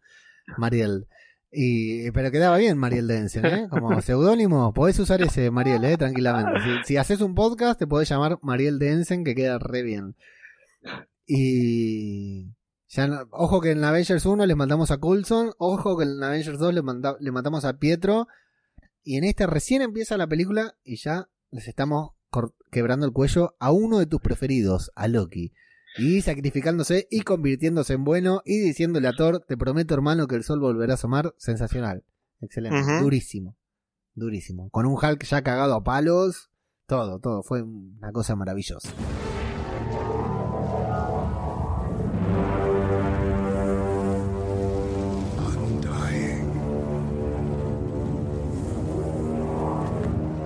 Mariel. 0.59 1.07
Y, 1.55 2.11
pero 2.13 2.31
quedaba 2.31 2.57
bien 2.57 2.79
Mariel 2.79 3.07
de 3.07 3.19
Ensen, 3.19 3.45
¿eh? 3.45 3.67
Como 3.69 4.01
seudónimo, 4.03 4.73
podés 4.73 4.99
usar 4.99 5.21
ese 5.21 5.51
Mariel, 5.51 5.85
¿eh? 5.85 5.99
Tranquilamente. 5.99 6.61
Si, 6.63 6.85
si 6.85 6.97
haces 6.97 7.21
un 7.21 7.35
podcast, 7.35 7.79
te 7.79 7.87
podés 7.87 8.09
llamar 8.09 8.39
Mariel 8.43 8.79
de 8.79 8.93
Ensen, 8.93 9.23
que 9.23 9.35
queda 9.35 9.59
re 9.59 9.83
bien. 9.83 10.17
Y. 11.27 12.55
Ya 12.89 13.07
no- 13.07 13.27
ojo 13.31 13.61
que 13.63 13.71
en 13.71 13.83
Avengers 13.85 14.27
1 14.27 14.45
les 14.45 14.57
mandamos 14.57 14.91
a 14.91 14.99
Coulson, 14.99 15.53
ojo 15.59 15.97
que 15.97 16.05
en 16.05 16.23
Avengers 16.23 16.59
2 16.59 16.75
le, 16.75 16.83
manda- 16.83 17.17
le 17.21 17.31
matamos 17.33 17.65
a 17.65 17.79
Pietro. 17.79 18.29
Y 19.03 19.17
en 19.17 19.25
este 19.25 19.47
recién 19.47 19.83
empieza 19.83 20.17
la 20.17 20.27
película 20.27 20.75
y 20.85 20.97
ya 20.97 21.29
les 21.51 21.69
estamos 21.69 22.13
quebrando 22.71 23.05
el 23.07 23.13
cuello 23.13 23.57
a 23.59 23.73
uno 23.73 23.99
de 23.99 24.07
tus 24.07 24.21
preferidos, 24.21 24.91
a 24.95 25.09
Loki. 25.09 25.53
Y 25.99 26.23
sacrificándose 26.23 27.07
y 27.11 27.21
convirtiéndose 27.21 27.93
en 27.95 28.05
bueno 28.05 28.43
y 28.45 28.59
diciéndole 28.61 29.09
a 29.09 29.13
Thor, 29.13 29.45
te 29.47 29.57
prometo 29.57 29.95
hermano 29.95 30.27
que 30.27 30.37
el 30.37 30.45
sol 30.45 30.59
volverá 30.61 30.93
a 30.93 30.95
asomar. 30.95 31.35
Sensacional. 31.37 32.05
Excelente. 32.41 33.01
Durísimo. 33.01 33.57
Durísimo. 34.15 34.71
Con 34.71 34.87
un 34.87 34.95
Hulk 34.95 35.25
ya 35.25 35.43
cagado 35.43 35.75
a 35.75 35.85
palos. 35.85 36.51
Todo, 36.87 37.21
todo. 37.21 37.43
Fue 37.43 37.63
una 37.63 38.13
cosa 38.13 38.37
maravillosa. 38.37 38.89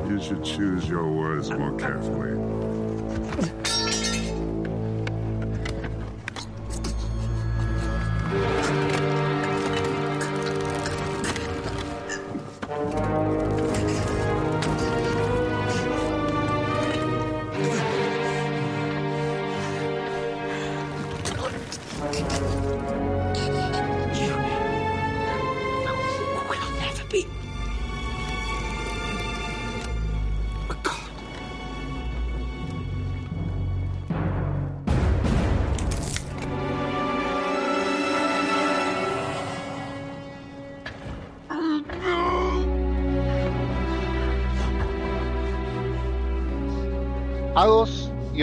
You 0.09 0.23
should 0.23 0.43
choose 0.43 0.89
your 0.89 1.07
words 1.07 1.51
more 1.51 1.77
carefully. 1.77 2.37
Yeah. 8.37 8.66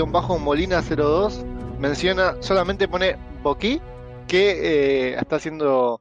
Agos-Molina02 0.01 1.77
menciona, 1.79 2.35
solamente 2.41 2.87
pone 2.87 3.15
Boqui, 3.43 3.81
que 4.27 4.51
eh, 5.11 5.15
está 5.19 5.35
haciendo, 5.37 5.99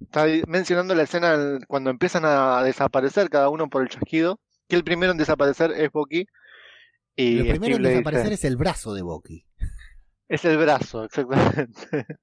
está 0.00 0.26
mencionando 0.46 0.94
la 0.94 1.02
escena 1.04 1.34
en- 1.34 1.60
cuando 1.66 1.90
empiezan 1.90 2.24
a 2.24 2.62
desaparecer 2.62 3.28
cada 3.30 3.48
uno 3.48 3.68
por 3.68 3.82
el 3.82 3.88
chasquido, 3.88 4.38
que 4.68 4.76
el 4.76 4.84
primero 4.84 5.12
en 5.12 5.18
desaparecer 5.18 5.72
es 5.72 5.90
Boqui. 5.90 6.26
Y 7.16 7.36
Lo 7.38 7.46
primero 7.50 7.76
en 7.76 7.82
desaparecer 7.82 8.30
dice- 8.30 8.34
es 8.34 8.44
el 8.44 8.56
brazo 8.56 8.94
de 8.94 9.02
Bucky. 9.02 9.44
es 10.28 10.44
el 10.44 10.56
brazo, 10.58 11.04
exactamente. 11.04 12.06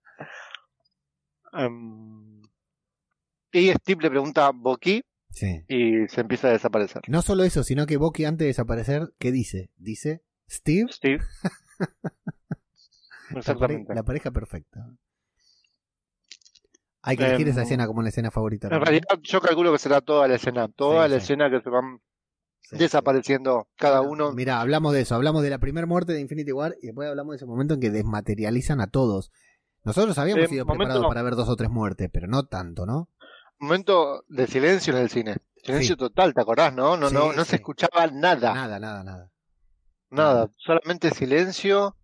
Em, 1.53 2.41
y 3.51 3.71
Steve 3.71 4.03
le 4.03 4.09
pregunta 4.09 4.51
Boqui 4.53 5.03
Sí. 5.31 5.63
y 5.67 6.07
se 6.07 6.21
empieza 6.21 6.47
a 6.47 6.51
desaparecer. 6.51 7.01
No 7.07 7.21
solo 7.21 7.43
eso, 7.43 7.63
sino 7.63 7.85
que 7.85 7.97
Bucky 7.97 8.25
antes 8.25 8.39
de 8.39 8.47
desaparecer, 8.47 9.13
¿qué 9.19 9.31
dice? 9.31 9.69
Dice 9.77 10.21
Steve. 10.49 10.91
Steve. 10.91 11.23
Exactamente. 13.35 13.93
la 13.93 14.03
pareja 14.03 14.31
perfecta. 14.31 14.87
Hay 17.01 17.15
que 17.15 17.25
elegir 17.25 17.47
Em, 17.47 17.51
esa 17.53 17.61
escena 17.63 17.87
como 17.87 18.01
la 18.01 18.09
escena 18.09 18.31
favorita. 18.31 18.67
En 18.67 18.81
realidad 18.81 19.07
yo 19.21 19.39
calculo 19.39 19.71
que 19.71 19.77
será 19.79 20.01
toda 20.01 20.27
la 20.27 20.35
escena, 20.35 20.67
toda 20.67 21.05
Sí, 21.05 21.11
la 21.13 21.19
sí. 21.19 21.23
escena 21.23 21.49
que 21.49 21.61
se 21.61 21.69
van 21.69 22.01
desapareciendo 22.71 23.67
cada 23.77 24.01
uno. 24.01 24.31
Mira, 24.33 24.59
hablamos 24.61 24.93
de 24.93 25.01
eso, 25.01 25.15
hablamos 25.15 25.41
de 25.43 25.49
la 25.49 25.59
primera 25.59 25.87
muerte 25.87 26.13
de 26.13 26.19
Infinity 26.21 26.51
War 26.51 26.75
y 26.81 26.87
después 26.87 27.07
hablamos 27.09 27.31
de 27.33 27.35
ese 27.37 27.45
momento 27.45 27.75
en 27.75 27.79
que 27.79 27.89
desmaterializan 27.89 28.81
a 28.81 28.87
todos. 28.87 29.31
Nosotros 29.85 30.17
habíamos 30.17 30.45
Eh, 30.45 30.47
sido 30.49 30.65
preparados 30.65 31.07
para 31.07 31.21
ver 31.21 31.35
dos 31.35 31.47
o 31.49 31.55
tres 31.55 31.69
muertes, 31.69 32.09
pero 32.11 32.27
no 32.27 32.45
tanto, 32.47 32.85
¿no? 32.85 33.09
Momento 33.59 34.23
de 34.27 34.45
silencio 34.47 34.93
en 34.95 35.01
el 35.01 35.09
cine. 35.09 35.37
Silencio 35.63 35.95
Sí. 35.95 35.99
total, 35.99 36.33
¿te 36.33 36.41
acordás, 36.41 36.73
no? 36.73 36.97
No, 36.97 37.09
no, 37.09 37.31
no 37.33 37.45
se 37.45 37.55
escuchaba 37.57 38.07
nada. 38.07 38.53
Nada, 38.53 38.79
nada, 38.79 39.03
nada. 39.03 39.31
Nada, 40.11 40.51
solamente 40.57 41.11
silencio. 41.11 41.95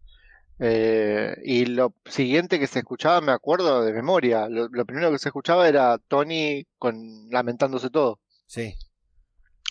eh, 0.60 1.36
y 1.44 1.66
lo 1.66 1.94
siguiente 2.06 2.60
que 2.60 2.68
se 2.68 2.80
escuchaba, 2.80 3.20
me 3.20 3.34
acuerdo 3.34 3.84
de 3.84 3.92
memoria, 3.92 4.48
lo, 4.48 4.70
lo 4.70 4.86
primero 4.86 5.12
que 5.12 5.20
se 5.20 5.28
escuchaba 5.30 5.68
era 5.68 5.98
Tony 5.98 6.66
con 6.78 7.30
lamentándose 7.30 7.90
todo. 7.90 8.22
Sí. 8.46 8.74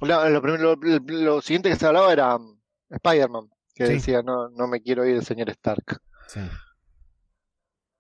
Lo, 0.03 0.29
lo 0.29 0.43
primero- 0.43 0.77
lo- 0.77 1.41
siguiente 1.41 1.71
que 1.71 1.77
se 1.77 1.87
hablaba 1.87 2.13
era 2.13 2.37
um, 2.37 2.59
Spider-Man, 2.91 3.49
que 3.75 3.87
Sí. 3.87 3.93
decía, 3.95 4.23
no, 4.23 4.51
no 4.51 4.67
me 4.69 4.83
quiero 4.83 5.07
ir, 5.07 5.25
señor 5.25 5.49
Stark. 5.51 6.01
Sí. 6.29 6.41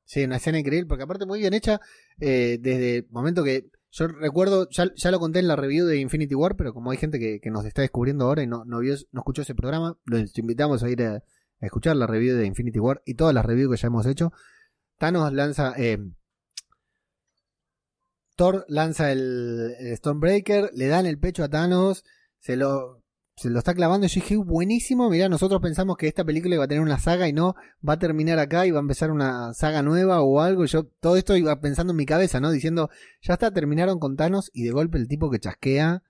Sí, 0.05 0.24
una 0.24 0.37
escena 0.37 0.59
increíble, 0.59 0.87
porque 0.87 1.05
aparte 1.05 1.24
muy 1.26 1.39
bien 1.41 1.55
hecha, 1.55 1.80
eh, 2.20 2.59
desde 2.61 2.97
el 2.99 3.07
momento 3.11 3.43
que 3.43 3.64
yo 3.97 4.09
recuerdo, 4.09 4.69
ya, 4.71 4.91
ya 4.97 5.11
lo 5.13 5.21
conté 5.21 5.39
en 5.39 5.47
la 5.47 5.55
review 5.55 5.87
de 5.87 5.99
Infinity 5.99 6.35
War, 6.35 6.57
pero 6.57 6.75
como 6.75 6.91
hay 6.91 6.97
gente 6.97 7.21
que, 7.21 7.39
que 7.41 7.51
nos 7.51 7.65
está 7.65 7.83
descubriendo 7.83 8.25
ahora 8.25 8.43
y 8.43 8.47
no, 8.49 8.65
no, 8.65 8.81
vio, 8.81 8.97
no 9.13 9.21
escuchó 9.21 9.43
ese 9.43 9.55
programa, 9.55 9.97
los 10.05 10.37
invitamos 10.37 10.83
a 10.83 10.91
ir 10.91 11.01
a, 11.05 11.23
escuchar 11.61 11.95
la 11.95 12.09
review 12.09 12.37
de 12.37 12.45
Infinity 12.45 12.81
War 12.81 13.03
y 13.07 13.15
todas 13.15 13.33
las 13.33 13.47
reviews 13.47 13.71
que 13.71 13.81
ya 13.81 13.87
hemos 13.87 14.05
hecho. 14.07 14.33
Thanos 14.99 15.33
lanza, 15.33 15.75
eh, 15.77 15.99
Thor 18.35 18.65
lanza 18.67 19.13
el, 19.13 19.77
el 19.79 19.97
Stormbreaker, 19.97 20.71
le 20.75 20.89
dan 20.89 21.07
el 21.07 21.21
pecho 21.21 21.45
a 21.45 21.49
Thanos, 21.49 22.05
se 22.41 22.57
lo, 22.57 23.04
se 23.37 23.51
lo 23.51 23.59
está 23.59 23.74
clavando. 23.74 24.07
Y 24.07 24.09
yo 24.09 24.20
dije, 24.20 24.37
buenísimo, 24.37 25.11
mirá, 25.11 25.28
nosotros 25.28 25.61
pensamos 25.61 25.97
que 25.97 26.09
esta 26.09 26.24
película 26.24 26.55
iba 26.55 26.64
a 26.64 26.68
tener 26.68 26.82
una 26.82 26.99
saga 26.99 27.28
y 27.28 27.32
no, 27.32 27.55
va 27.87 27.95
a 27.95 27.99
terminar 27.99 28.39
acá 28.39 28.66
y 28.66 28.70
va 28.70 28.78
a 28.78 28.82
empezar 28.82 29.11
una 29.11 29.55
saga 29.55 29.82
nueva 29.82 30.22
o 30.22 30.41
algo. 30.41 30.64
Yo 30.64 30.85
todo 30.85 31.16
esto 31.16 31.37
iba 31.37 31.61
pensando 31.61 31.93
en 31.93 31.97
mi 31.97 32.07
cabeza, 32.07 32.41
¿no? 32.41 32.51
Diciendo, 32.51 32.91
ya 33.22 33.35
está, 33.35 33.53
terminaron 33.53 33.99
con 33.99 34.16
Thanos 34.16 34.51
y 34.53 34.64
de 34.64 34.70
golpe 34.70 34.99
el 34.99 35.09
tipo 35.09 35.30
que 35.30 35.41
chasquea 35.41 36.03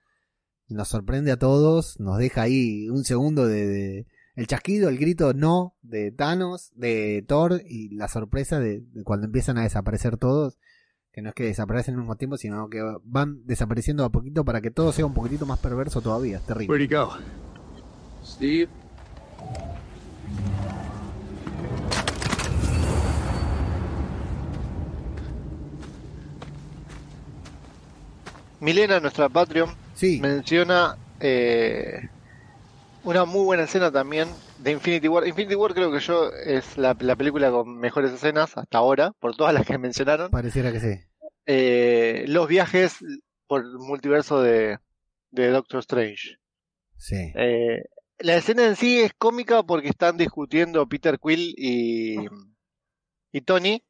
nos 0.68 0.88
sorprende 0.88 1.30
a 1.30 1.38
todos, 1.38 1.98
nos 2.00 2.18
deja 2.18 2.42
ahí 2.42 2.88
un 2.88 3.04
segundo 3.04 3.46
de, 3.46 4.06
el 4.34 4.46
chasquido, 4.46 4.88
el 4.88 4.98
grito 4.98 5.32
no 5.34 5.76
de 5.82 6.10
Thanos, 6.10 6.72
de 6.74 7.24
Thor 7.26 7.62
y 7.66 7.94
la 7.94 8.08
sorpresa 8.08 8.58
de 8.58 8.82
cuando 9.04 9.26
empiezan 9.26 9.58
a 9.58 9.62
desaparecer 9.62 10.16
todos, 10.16 10.58
que 11.14 11.22
no 11.22 11.28
es 11.28 11.34
que 11.36 11.44
desaparecen 11.44 11.94
al 11.94 12.00
mismo 12.00 12.16
tiempo, 12.16 12.36
sino 12.36 12.68
que 12.68 12.82
van 13.04 13.46
desapareciendo 13.46 14.04
a 14.04 14.08
poquito 14.08 14.44
para 14.44 14.60
que 14.60 14.72
todo 14.72 14.90
sea 14.90 15.06
un 15.06 15.14
poquitito 15.14 15.46
más 15.46 15.60
perverso 15.60 16.00
todavía, 16.00 16.38
es 16.38 16.42
terrible. 16.44 16.74
Where'd 16.74 16.90
he 16.90 16.96
go? 16.96 17.12
Steve? 18.24 18.68
Milena, 28.58 28.98
nuestra 28.98 29.28
Patreon, 29.28 29.70
menciona 30.20 30.96
eh, 31.20 32.08
una 33.04 33.24
muy 33.24 33.44
buena 33.44 33.64
escena 33.64 33.92
también 33.92 34.28
de 34.64 34.72
Infinity 34.72 35.06
War. 35.08 35.26
Infinity 35.26 35.54
War 35.54 35.74
creo 35.74 35.92
que 35.92 36.00
yo 36.00 36.30
es 36.32 36.76
la, 36.76 36.96
la 37.00 37.16
película 37.16 37.50
con 37.50 37.78
mejores 37.78 38.10
escenas 38.12 38.56
hasta 38.56 38.78
ahora, 38.78 39.12
por 39.20 39.36
todas 39.36 39.54
las 39.54 39.66
que 39.66 39.78
mencionaron. 39.78 40.30
Pareciera 40.30 40.72
que 40.72 40.80
sí. 40.80 40.98
Eh, 41.46 42.24
los 42.26 42.48
viajes 42.48 42.96
por 43.46 43.60
el 43.62 43.72
multiverso 43.78 44.40
de, 44.42 44.78
de 45.30 45.48
Doctor 45.50 45.80
Strange. 45.80 46.38
Sí. 46.96 47.32
Eh, 47.36 47.82
la 48.18 48.36
escena 48.36 48.64
en 48.66 48.76
sí 48.76 49.00
es 49.00 49.12
cómica 49.12 49.62
porque 49.62 49.88
están 49.88 50.16
discutiendo 50.16 50.88
Peter 50.88 51.18
Quill 51.22 51.54
y, 51.58 52.16
y 53.32 53.40
Tony. 53.42 53.84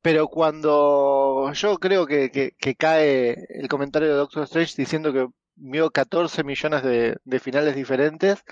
Pero 0.00 0.28
cuando 0.28 1.52
yo 1.54 1.78
creo 1.78 2.06
que, 2.06 2.30
que- 2.30 2.52
que 2.56 2.74
cae 2.76 3.46
el 3.48 3.68
comentario 3.68 4.08
de 4.08 4.14
Doctor 4.14 4.44
Strange 4.44 4.74
diciendo 4.76 5.12
que 5.12 5.26
vio 5.56 5.90
14 5.90 6.44
millones 6.44 6.84
de, 6.84 7.16
de 7.24 7.40
finales 7.40 7.74
diferentes 7.74 8.44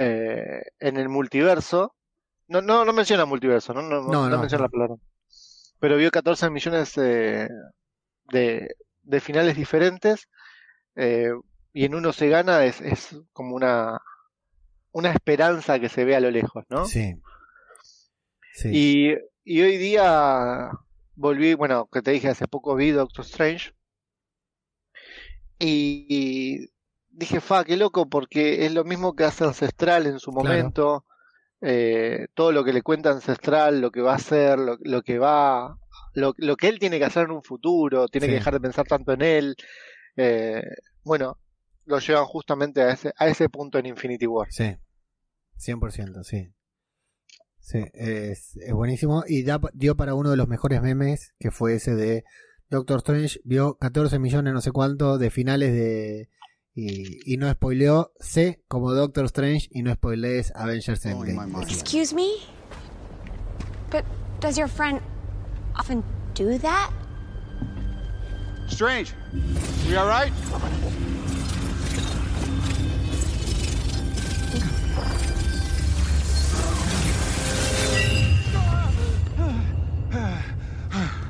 eh, 0.00 0.62
en 0.78 0.96
el 0.96 1.08
multiverso, 1.08 1.94
no, 2.48 2.60
no, 2.60 2.84
no 2.84 2.92
menciona 2.92 3.24
multiverso, 3.24 3.74
no, 3.74 3.82
no, 3.82 4.02
No, 4.02 4.28
no 4.28 4.38
menciona 4.38 4.64
la 4.64 4.70
palabra, 4.70 4.96
pero 5.78 5.96
vio 5.96 6.10
14 6.10 6.50
millones 6.50 6.94
de, 6.94 7.48
de 9.02 9.20
finales 9.20 9.56
diferentes 9.56 10.28
eh, 10.96 11.32
y 11.72 11.84
en 11.84 11.94
uno 11.94 12.12
se 12.12 12.28
gana, 12.28 12.64
es, 12.64 12.80
es 12.80 13.16
como 13.32 13.54
una, 13.54 13.98
una 14.92 15.12
esperanza 15.12 15.78
que 15.78 15.88
se 15.88 16.04
ve 16.04 16.16
a 16.16 16.20
lo 16.20 16.30
lejos, 16.30 16.64
¿no? 16.68 16.84
Sí. 16.84 17.14
Sí. 18.54 18.70
Y, 18.72 19.14
y 19.44 19.62
hoy 19.62 19.76
día 19.76 20.70
volví, 21.14 21.54
bueno, 21.54 21.88
que 21.90 22.02
te 22.02 22.10
dije 22.10 22.28
hace 22.28 22.48
poco 22.48 22.74
vi 22.74 22.90
Doctor 22.90 23.24
Strange. 23.24 23.72
Y 25.58 26.70
dije, 27.20 27.40
fa, 27.40 27.64
qué 27.64 27.76
loco, 27.76 28.08
porque 28.08 28.66
es 28.66 28.72
lo 28.74 28.82
mismo 28.84 29.14
que 29.14 29.22
hace 29.24 29.44
Ancestral 29.44 30.06
en 30.06 30.18
su 30.18 30.32
Claro. 30.32 30.48
momento. 30.48 31.04
eh, 31.62 32.28
todo 32.34 32.52
lo 32.52 32.64
que 32.64 32.72
le 32.72 32.80
cuenta 32.82 33.10
Ancestral, 33.10 33.82
lo 33.82 33.90
que 33.90 34.00
va 34.00 34.12
a 34.12 34.16
hacer, 34.16 34.58
lo, 34.58 34.78
lo 34.80 35.02
que 35.02 35.18
va. 35.18 35.76
Lo, 36.14 36.32
lo 36.38 36.56
que 36.56 36.68
él 36.68 36.78
tiene 36.78 36.98
que 36.98 37.04
hacer 37.04 37.24
en 37.26 37.32
un 37.32 37.42
futuro, 37.42 38.08
tiene 38.08 38.26
Sí. 38.26 38.30
que 38.32 38.38
dejar 38.38 38.54
de 38.54 38.60
pensar 38.60 38.86
tanto 38.86 39.12
en 39.12 39.20
él. 39.22 39.56
eh, 40.16 40.62
bueno, 41.04 41.38
lo 41.84 41.98
llevan 41.98 42.24
justamente 42.24 42.80
a 42.82 42.90
ese, 42.92 43.12
a 43.16 43.28
ese 43.28 43.48
punto 43.50 43.78
en 43.78 43.84
Infinity 43.86 44.26
War. 44.26 44.48
Sí, 44.50 44.74
100%, 45.58 46.24
sí. 46.24 46.52
Sí, 47.58 47.84
es, 47.92 48.56
es 48.56 48.72
buenísimo. 48.72 49.24
Y 49.26 49.42
da, 49.44 49.60
dio 49.74 49.96
para 49.96 50.14
uno 50.14 50.30
de 50.30 50.36
los 50.38 50.48
mejores 50.48 50.80
memes, 50.82 51.34
que 51.38 51.50
fue 51.50 51.74
ese 51.74 51.94
de 51.94 52.24
Doctor 52.70 52.98
Strange, 52.98 53.38
vio 53.44 53.74
14 53.76 54.18
millones, 54.18 54.54
no 54.54 54.60
sé 54.62 54.72
cuánto, 54.72 55.18
de 55.18 55.30
finales 55.30 55.72
de... 55.72 56.28
Y, 56.80 57.20
y 57.26 57.36
no 57.36 57.50
spoileó 57.52 58.10
C 58.20 58.62
como 58.66 58.94
Doctor 58.94 59.26
Strange 59.26 59.68
y 59.70 59.82
no 59.82 59.92
spoilees 59.94 60.50
Avengers 60.54 61.04
Endgame. 61.04 61.46
decía. 61.60 61.78
Excuse 61.78 62.14
me? 62.14 62.38
But 63.90 64.06
does 64.40 64.56
your 64.56 64.66
friend 64.66 65.02
often 65.78 66.02
do 66.34 66.56
that? 66.58 66.90
Strange. 68.68 69.12
You 69.86 69.98
all 69.98 70.06
right? 70.06 70.32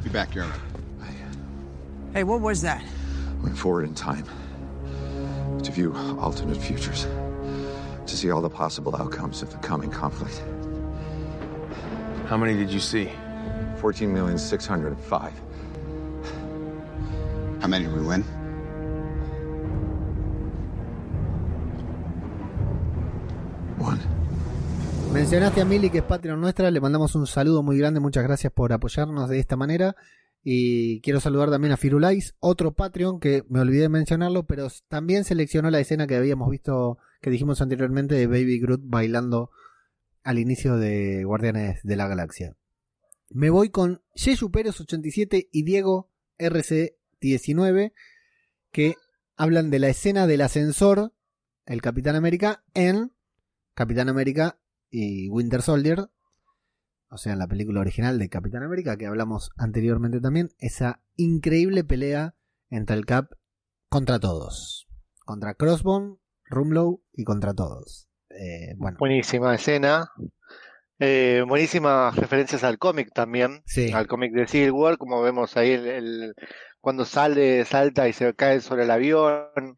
Be 0.05 0.11
back, 0.11 0.30
Jeremy. 0.30 0.53
Hey, 2.12 2.22
what 2.22 2.40
was 2.40 2.62
that? 2.62 2.84
Went 3.42 3.59
forward 3.59 3.84
in 3.84 3.94
time 3.94 4.24
to 5.63 5.73
view 5.73 5.95
alternate 6.19 6.57
futures, 6.57 7.07
to 8.07 8.17
see 8.17 8.31
all 8.31 8.41
the 8.41 8.51
possible 8.51 8.95
outcomes 8.97 9.43
of 9.43 9.51
the 9.51 9.59
coming 9.59 9.91
conflict. 9.91 10.43
How 12.27 12.37
many 12.37 12.55
did 12.55 12.71
you 12.71 12.81
see? 12.81 13.11
14,605. 13.81 15.33
How 17.61 17.69
many 17.69 17.85
did 17.85 17.95
we 17.95 18.07
win? 18.07 18.23
One 23.79 23.99
Mencionaste 25.13 25.61
a 25.61 25.65
Mili 25.65 25.91
que 25.91 25.99
es 25.99 26.05
Patreon 26.05 26.41
nuestra, 26.41 26.71
le 26.71 26.81
mandamos 26.81 27.17
un 27.17 27.27
saludo 27.27 27.65
muy 27.65 27.77
grande, 27.77 27.99
muchas 27.99 28.23
gracias 28.23 28.53
por 28.53 28.73
apoyarnos 28.73 29.29
de 29.29 29.41
esta 29.41 29.57
manera. 29.57 29.97
Y 30.43 31.01
quiero 31.03 31.20
saludar 31.20 31.51
también 31.51 31.72
a 31.72 31.76
Firulais, 31.76 32.34
otro 32.41 32.72
Patreon 32.72 33.20
que 33.20 33.45
me 33.49 33.61
olvidé 33.61 33.82
de 33.82 33.88
mencionarlo, 33.91 34.47
pero 34.47 34.68
también 34.88 35.24
seleccionó 35.24 35.70
la 35.70 35.80
escena 35.80 36.07
que 36.07 36.16
habíamos 36.16 36.51
visto, 36.51 36.99
que 37.20 37.30
dijimos 37.30 37.61
anteriormente 37.61 38.14
de 38.14 38.26
Baby 38.26 38.59
Groot 38.59 38.80
bailando 38.84 39.51
al 40.22 40.38
inicio 40.38 40.76
de 40.76 41.24
Guardianes 41.24 41.80
de 41.82 41.97
la 41.97 42.09
Galaxia. 42.09 42.57
Me 43.28 43.51
voy 43.51 43.70
con 43.70 44.03
Yeyu 44.14 44.51
Pérez 44.51 44.80
87 44.80 45.49
y 45.53 45.62
Diego 45.62 46.11
RC19 46.38 47.93
que 48.72 48.95
hablan 49.36 49.70
de 49.70 49.78
la 49.78 49.88
escena 49.88 50.26
del 50.26 50.41
ascensor, 50.41 51.12
el 51.66 51.82
Capitán 51.82 52.16
América, 52.16 52.64
en 52.74 53.12
Capitán 53.74 54.09
América 54.09 54.59
y 54.91 55.28
Winter 55.28 55.62
Soldier, 55.62 56.11
o 57.11 57.19
sea, 57.19 57.33
en 57.35 57.39
la 57.39 57.47
película 57.49 57.81
original 57.81 58.19
de 58.19 58.29
Capitán 58.29 58.63
América 58.63 58.97
que 58.97 59.07
hablamos 59.07 59.51
anteriormente 59.57 60.21
también, 60.21 60.51
esa 60.59 61.03
increíble 61.17 61.85
pelea 61.85 62.35
entre 62.71 62.97
el 62.97 63.05
Cap 63.07 63.33
contra 63.89 64.19
todos, 64.21 64.89
contra 65.25 65.55
Crossbone, 65.55 66.17
Rumlow 66.45 67.03
y 67.13 67.25
contra 67.25 67.53
todos. 67.55 68.09
Eh, 68.31 68.75
bueno, 68.77 68.97
Buenísima 68.99 69.55
escena. 69.55 70.11
Eh, 70.99 71.43
buenísimas 71.49 72.15
referencias 72.17 72.63
al 72.63 72.79
cómic 72.79 73.11
también. 73.13 73.63
Sí. 73.67 73.91
Al 73.93 74.07
cómic 74.07 74.33
de 74.33 74.47
Civil 74.47 74.73
War, 74.73 74.99
como 74.99 75.23
vemos 75.23 75.57
ahí 75.57 75.73
el, 75.73 75.87
el- 75.87 76.35
cuando 76.81 77.05
sale, 77.05 77.65
salta 77.65 78.09
y 78.09 78.13
se 78.13 78.33
cae 78.35 78.61
sobre 78.61 78.85
el 78.85 78.91
avión. 78.91 79.77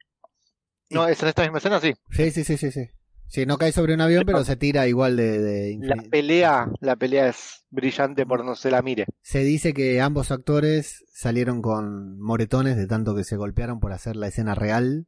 No, 0.91 1.09
es 1.09 1.22
en 1.22 1.28
esta 1.28 1.43
misma 1.43 1.59
escena, 1.59 1.80
sí. 1.80 1.95
sí, 2.11 2.30
sí, 2.30 2.45
sí, 2.45 2.57
sí, 2.57 2.70
sí. 2.70 2.87
Sí, 3.33 3.47
no 3.47 3.57
cae 3.57 3.72
sobre 3.72 3.95
un 3.95 4.03
avión, 4.03 4.24
pero 4.26 4.45
se 4.45 4.57
tira 4.57 4.87
igual 4.87 5.16
de, 5.16 5.39
de 5.39 5.78
La 5.80 6.03
pelea, 6.03 6.70
la 6.80 6.97
pelea 6.97 7.28
es 7.28 7.64
brillante 7.70 8.26
por 8.26 8.45
no 8.45 8.55
se 8.55 8.70
la 8.70 8.83
mire. 8.83 9.07
Se 9.22 9.43
dice 9.43 9.72
que 9.72 10.03
ambos 10.03 10.30
actores 10.30 11.03
salieron 11.14 11.62
con 11.62 12.20
moretones 12.20 12.76
de 12.76 12.87
tanto 12.87 13.14
que 13.14 13.24
se 13.24 13.39
golpearon 13.39 13.80
por 13.80 13.95
hacer 13.95 14.16
la 14.16 14.26
escena 14.26 14.55
real. 14.55 15.07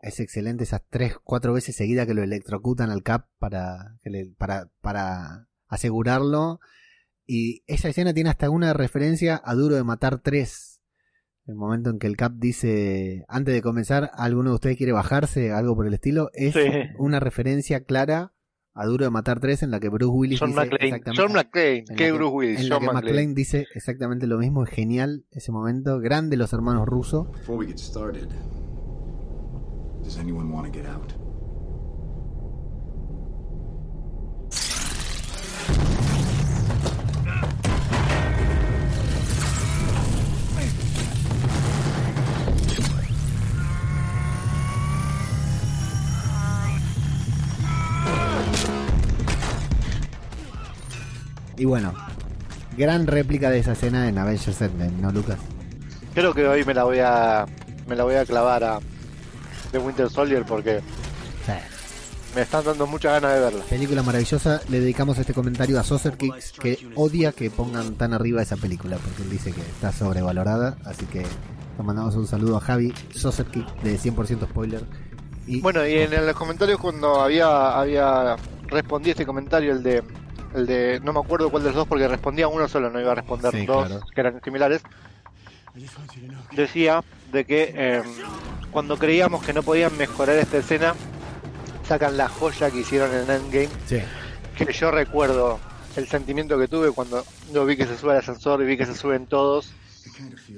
Es 0.00 0.20
excelente 0.20 0.62
esas 0.62 0.82
tres, 0.90 1.16
cuatro 1.24 1.52
veces 1.52 1.74
seguidas 1.74 2.06
que 2.06 2.14
lo 2.14 2.22
electrocutan 2.22 2.88
al 2.88 3.02
Cap 3.02 3.26
para, 3.40 3.98
para, 4.38 4.70
para 4.80 5.48
asegurarlo. 5.66 6.60
Y 7.26 7.64
esa 7.66 7.88
escena 7.88 8.14
tiene 8.14 8.30
hasta 8.30 8.48
una 8.48 8.74
referencia 8.74 9.42
a 9.44 9.54
Duro 9.54 9.74
de 9.74 9.82
Matar 9.82 10.20
3. 10.20 10.77
El 11.48 11.54
momento 11.54 11.88
en 11.90 11.98
que 11.98 12.06
el 12.06 12.16
Cap 12.16 12.32
dice, 12.36 13.24
antes 13.26 13.54
de 13.54 13.62
comenzar, 13.62 14.10
¿alguno 14.14 14.50
de 14.50 14.54
ustedes 14.56 14.76
quiere 14.76 14.92
bajarse? 14.92 15.50
Algo 15.50 15.74
por 15.74 15.86
el 15.86 15.94
estilo. 15.94 16.28
Es 16.34 16.52
Sí. 16.52 16.60
una 16.98 17.20
referencia 17.20 17.84
clara 17.84 18.34
a 18.74 18.84
Duro 18.84 19.06
de 19.06 19.10
Matar 19.10 19.40
3 19.40 19.62
en 19.62 19.70
la 19.70 19.80
que 19.80 19.88
Bruce 19.88 20.12
Willis 20.12 20.38
John 20.40 20.50
dice 20.50 20.60
McClane. 20.60 20.84
exactamente- 20.86 21.22
John 21.22 21.32
McClane. 21.32 21.84
¿Qué 21.88 21.94
que- 21.96 22.12
Bruce 22.12 22.32
Willis? 22.34 22.60
En 22.60 22.68
la 22.68 22.74
John 22.76 22.80
que 22.82 22.86
McClane. 22.92 23.12
McClane 23.12 23.34
dice 23.34 23.66
exactamente 23.74 24.26
lo 24.26 24.36
mismo. 24.38 24.62
Es 24.62 24.70
genial 24.70 25.24
ese 25.30 25.50
momento. 25.50 25.98
Grande 26.00 26.36
los 26.36 26.52
hermanos 26.52 26.86
rusos. 26.86 27.26
Before 27.32 27.58
we 27.58 27.66
get 27.66 27.78
started, 27.78 28.28
does 30.02 30.18
anyone 30.18 30.52
want 30.52 30.66
to 30.70 30.72
get 30.78 30.86
out? 30.86 31.12
Y 51.58 51.64
bueno, 51.64 51.92
gran 52.76 53.06
réplica 53.06 53.50
de 53.50 53.58
esa 53.58 53.72
escena 53.72 54.08
en 54.08 54.16
Avengers 54.16 54.60
Endgame, 54.62 54.96
¿no, 55.02 55.10
Lucas? 55.10 55.38
Creo 56.14 56.32
que 56.32 56.46
hoy 56.46 56.64
me 56.64 56.72
la 56.72 56.84
voy 56.84 57.00
a 57.00 57.46
me 57.88 57.96
la 57.96 58.04
voy 58.04 58.14
a 58.14 58.24
clavar 58.24 58.62
a 58.64 58.78
The 59.72 59.78
Winter 59.78 60.08
Soldier 60.08 60.44
porque 60.44 60.80
me 62.34 62.42
están 62.42 62.64
dando 62.64 62.86
muchas 62.86 63.12
ganas 63.20 63.34
de 63.34 63.40
verla. 63.40 63.64
Película 63.64 64.02
maravillosa. 64.02 64.60
Le 64.68 64.80
dedicamos 64.80 65.18
este 65.18 65.32
comentario 65.34 65.80
a 65.80 65.82
Saucer 65.82 66.16
Kicks 66.16 66.52
que 66.52 66.78
odia 66.94 67.32
que 67.32 67.50
pongan 67.50 67.94
tan 67.94 68.12
arriba 68.12 68.42
esa 68.42 68.56
película 68.56 68.96
porque 68.98 69.22
él 69.22 69.30
dice 69.30 69.52
que 69.52 69.60
está 69.60 69.92
sobrevalorada. 69.92 70.76
Así 70.84 71.06
que 71.06 71.20
le 71.20 71.84
mandamos 71.84 72.14
un 72.16 72.26
saludo 72.26 72.56
a 72.56 72.60
Javi, 72.60 72.92
Saucer 73.14 73.46
de 73.46 73.98
100% 73.98 74.48
spoiler. 74.48 74.84
Y 75.46 75.60
Bueno, 75.60 75.86
y 75.86 75.94
en 75.94 76.26
los 76.26 76.36
comentarios 76.36 76.78
cuando 76.78 77.22
había 77.22 77.78
había 77.78 78.36
respondí 78.66 79.10
este 79.10 79.24
comentario 79.24 79.72
el 79.72 79.82
de 79.82 80.02
el 80.54 80.66
de 80.66 81.00
no 81.02 81.12
me 81.12 81.20
acuerdo 81.20 81.50
cuál 81.50 81.62
de 81.62 81.68
los 81.70 81.76
dos 81.76 81.88
porque 81.88 82.08
respondía 82.08 82.48
uno 82.48 82.68
solo, 82.68 82.90
no 82.90 83.00
iba 83.00 83.12
a 83.12 83.16
responder 83.16 83.52
Sí, 83.52 83.66
dos 83.66 83.86
claro. 83.86 84.04
que 84.14 84.20
eran 84.20 84.40
similares. 84.42 84.82
Decía 86.52 87.02
de 87.32 87.44
que 87.44 87.72
eh, 87.74 88.02
cuando 88.70 88.96
creíamos 88.96 89.44
que 89.44 89.52
no 89.52 89.62
podían 89.62 89.96
mejorar 89.96 90.36
esta 90.36 90.58
escena 90.58 90.94
sacan 91.86 92.16
la 92.16 92.28
joya 92.28 92.70
que 92.70 92.78
hicieron 92.80 93.12
en 93.14 93.30
Endgame. 93.30 93.68
Sí. 93.86 94.00
que 94.56 94.72
yo 94.72 94.90
recuerdo 94.90 95.58
el 95.96 96.06
sentimiento 96.08 96.58
que 96.58 96.68
tuve 96.68 96.90
cuando 96.92 97.24
yo 97.52 97.64
vi 97.64 97.76
que 97.76 97.86
se 97.86 97.96
sube 97.96 98.12
al 98.12 98.18
ascensor 98.18 98.62
y 98.62 98.66
vi 98.66 98.76
que 98.76 98.86
se 98.86 98.94
suben 98.94 99.26
todos. 99.26 99.72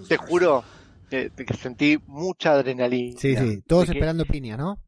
Te 0.09 0.17
juro 0.17 0.65
que, 1.11 1.31
que 1.31 1.55
sentí 1.55 1.99
mucha 2.07 2.53
adrenalina. 2.53 3.19
sí, 3.21 3.37
sí, 3.37 3.63
todos 3.67 3.87
De 3.89 3.93
que- 3.93 3.99
esperando 3.99 4.25
piña, 4.25 4.57
¿no? 4.57 4.79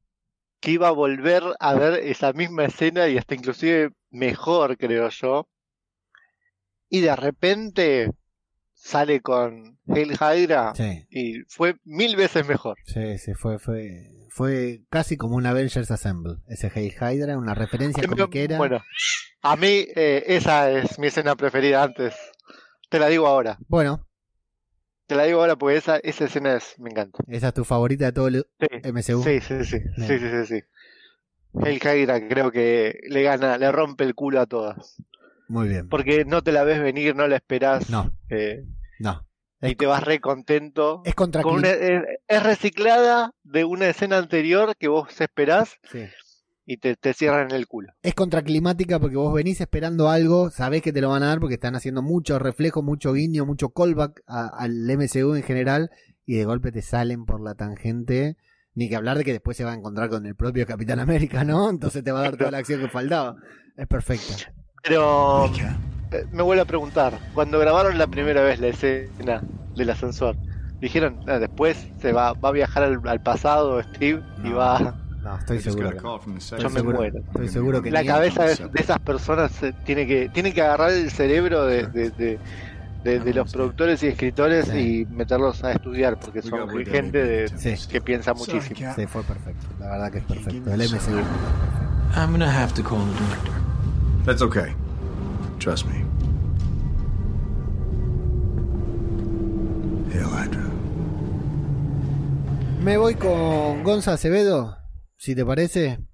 Que 0.63 0.71
iba 0.71 0.89
a 0.89 0.93
volver 0.93 1.43
a 1.61 1.75
ver 1.75 1.95
esa 2.05 2.33
misma 2.33 2.65
escena 2.65 3.09
y 3.09 3.19
hasta 3.19 3.35
inclusive 3.35 3.91
mejor, 4.11 4.79
creo 4.79 5.09
yo. 5.11 5.49
Y 6.89 7.01
de 7.01 7.15
repente 7.17 8.11
sale 8.75 9.21
con 9.21 9.79
Hail 9.89 10.13
Hydra 10.13 10.73
Sí. 10.75 11.05
y 11.11 11.41
fue 11.49 11.75
mil 11.85 12.17
veces 12.17 12.47
mejor. 12.47 12.77
Sí, 12.85 13.19
sí, 13.19 13.35
fue, 13.35 13.59
fue, 13.59 14.09
fue 14.31 14.83
casi 14.89 15.17
como 15.17 15.37
un 15.37 15.47
Avengers 15.47 15.91
Assemble. 15.91 16.37
Ese 16.49 16.71
Hail 16.75 16.93
Hydra, 16.95 17.37
una 17.39 17.55
referencia 17.55 18.03
comiquera. 18.07 18.57
Bueno, 18.57 18.81
a 19.43 19.57
mí 19.57 19.87
eh, 19.97 20.23
esa 20.29 20.71
es 20.71 20.99
mi 20.99 21.09
escena 21.09 21.35
preferida 21.35 21.83
antes. 21.83 22.15
Te 22.89 22.99
la 23.01 23.09
digo 23.09 23.27
ahora. 23.27 23.59
Bueno, 23.69 24.07
Te 25.13 25.19
la 25.19 25.25
digo 25.25 25.41
ahora 25.41 25.57
porque 25.57 25.77
esa, 25.77 25.99
esa 25.99 26.25
escena 26.25 26.57
es, 26.57 26.75
me 26.79 26.89
encanta. 26.89 27.19
esa 27.29 27.49
es 27.49 27.55
tu 27.55 27.65
favorita 27.67 28.07
de 28.07 28.13
todo 28.13 28.29
el 28.29 28.47
MCU. 28.83 29.23
Sí, 29.23 29.41
sí, 29.43 29.63
sí. 29.63 29.79
Bien. 29.99 30.09
Sí, 30.09 30.19
sí, 30.19 30.31
sí, 30.31 30.47
sí. 30.47 30.63
El 31.67 31.75
Hydra 31.77 32.27
creo 32.29 32.51
que 32.51 32.99
le 33.11 33.23
gana, 33.23 33.59
le 33.59 33.71
rompe 33.71 34.05
el 34.05 34.15
culo 34.15 34.41
a 34.41 34.47
todas. 34.47 34.97
Muy 35.49 35.69
bien. 35.69 35.91
Porque 35.91 36.25
no 36.25 36.41
te 36.43 36.51
la 36.51 36.65
ves 36.65 36.81
venir, 36.81 37.15
no 37.15 37.29
la 37.29 37.37
esperás. 37.37 37.91
No. 37.91 38.11
eh, 38.31 38.65
No. 39.01 39.27
y 39.61 39.75
te 39.75 39.85
vas 39.85 40.03
re 40.03 40.19
contento. 40.19 41.03
Es 41.05 41.15
contra 41.15 41.43
Con 41.43 41.57
una- 41.57 41.69
es, 41.73 42.03
es 42.27 42.43
reciclada 42.43 43.35
de 43.43 43.65
una 43.67 43.89
escena 43.89 44.17
anterior 44.17 44.75
que 44.79 44.89
vos 44.89 45.21
esperás 45.21 45.77
Sí. 45.91 46.07
Y 46.67 46.77
te, 46.77 46.95
te 46.97 47.13
cierran 47.13 47.51
el 47.51 47.67
culo. 47.67 47.93
Es 48.03 48.15
contraclimática 48.15 48.99
porque 49.01 49.17
vos 49.17 49.33
venís 49.35 49.61
esperando 49.61 50.09
algo, 50.09 50.51
sabés 50.51 50.83
que 50.83 50.93
te 50.93 51.01
lo 51.01 51.09
van 51.11 51.23
a 51.23 51.27
dar 51.29 51.41
porque 51.41 51.55
están 51.55 51.75
haciendo 51.75 52.03
mucho 52.03 52.39
reflejo, 52.39 52.83
mucho 52.83 53.13
guiño, 53.13 53.45
mucho 53.47 53.71
callback 53.71 54.23
a- 54.27 54.49
al 54.57 54.89
MCU 54.89 55.35
en 55.35 55.43
general 55.43 55.91
y 56.27 56.37
de 56.37 56.45
golpe 56.45 56.71
te 56.73 56.83
salen 56.83 57.25
por 57.25 57.41
la 57.41 57.55
tangente. 57.55 58.37
Ni 58.75 58.89
que 58.89 58.97
hablar 58.97 59.19
de 59.19 59.25
que 59.25 59.33
después 59.33 59.55
se 59.57 59.65
va 59.65 59.73
a 59.73 59.75
encontrar 59.75 60.09
con 60.09 60.25
el 60.25 60.35
propio 60.35 60.67
Capitán 60.67 60.99
América, 60.99 61.45
¿no? 61.45 61.69
Entonces 61.71 62.03
te 62.03 62.11
va 62.13 62.21
a 62.21 62.23
dar 62.23 62.37
toda 62.39 62.51
la 62.53 62.59
acción 62.59 62.81
que 62.81 62.89
faltaba. 62.89 63.37
Es 63.77 63.87
perfecta. 63.87 64.35
Pero 64.83 65.47
eh, 65.47 66.25
me 66.33 66.43
vuelvo 66.43 66.63
a 66.63 66.67
preguntar, 66.67 67.19
cuando 67.35 67.59
grabaron 67.59 67.99
la 67.99 68.07
primera 68.07 68.43
vez 68.43 68.61
la 68.61 68.69
escena 68.69 69.43
del 69.77 69.91
ascensor, 69.91 70.37
dijeron, 70.81 71.21
"Ah, 71.27 71.39
después 71.39 71.87
se 72.01 72.13
va, 72.13 72.33
va 72.33 72.49
a 72.49 72.53
viajar 72.53 72.83
al, 72.85 73.01
al 73.07 73.23
pasado 73.23 73.83
Steve 73.83 74.23
y 74.45 74.51
va... 74.53 74.99
No, 75.23 75.37
estoy 75.39 75.61
seguro. 75.61 75.91
que 75.91 76.01
no. 76.01 76.21
Yo 76.21 76.69
me 76.71 76.71
seguro, 76.81 76.99
muero. 76.99 77.19
estoy 77.21 77.49
seguro 77.49 77.81
que 77.83 77.91
la 77.91 78.05
cabeza 78.05 78.45
de, 78.45 78.57
de 78.57 78.81
esas 78.81 78.99
personas 78.99 79.63
eh, 79.63 79.73
tiene 79.85 80.07
que 80.07 80.29
tiene 80.31 80.53
que 80.53 80.63
agarrar 80.63 80.91
el 80.91 81.11
cerebro 81.11 81.65
de, 81.67 81.87
de, 81.87 82.11
de- 82.11 82.39
de- 83.05 83.19
de 83.21 83.35
los 83.35 83.53
productores 83.53 84.01
y 84.05 84.07
escritores 84.09 84.73
y 84.75 85.05
meterlos 85.11 85.63
a 85.65 85.73
estudiar 85.73 86.19
porque 86.21 86.41
son 86.41 86.69
gente 86.87 87.25
de, 87.25 87.51
que 87.91 88.01
piensa 88.01 88.33
muchísimo. 88.33 88.93
Sí, 88.95 89.07
fue 89.07 89.23
perfecto. 89.25 89.67
La 89.81 89.91
verdad 89.91 90.13
que 90.13 90.19
es 90.19 90.25
perfecto. 90.25 90.71
El 90.73 90.81
MCU. 90.83 91.21
I'm 92.17 92.31
gonna 92.33 92.47
have 92.63 92.73
to 92.75 92.83
call 92.83 92.99
the 92.99 93.25
director. 93.25 93.55
That's 94.25 94.43
okay. 94.43 94.73
Trust 95.59 95.87
me. 95.87 96.05
Hail 100.13 100.27
Hydra. 100.27 100.63
Me 102.85 102.97
voy 102.99 103.15
con 103.15 103.83
Gonza 103.83 104.13
Acevedo, 104.13 104.77
si 105.23 105.37
te 105.37 105.47
parece, 105.47 106.05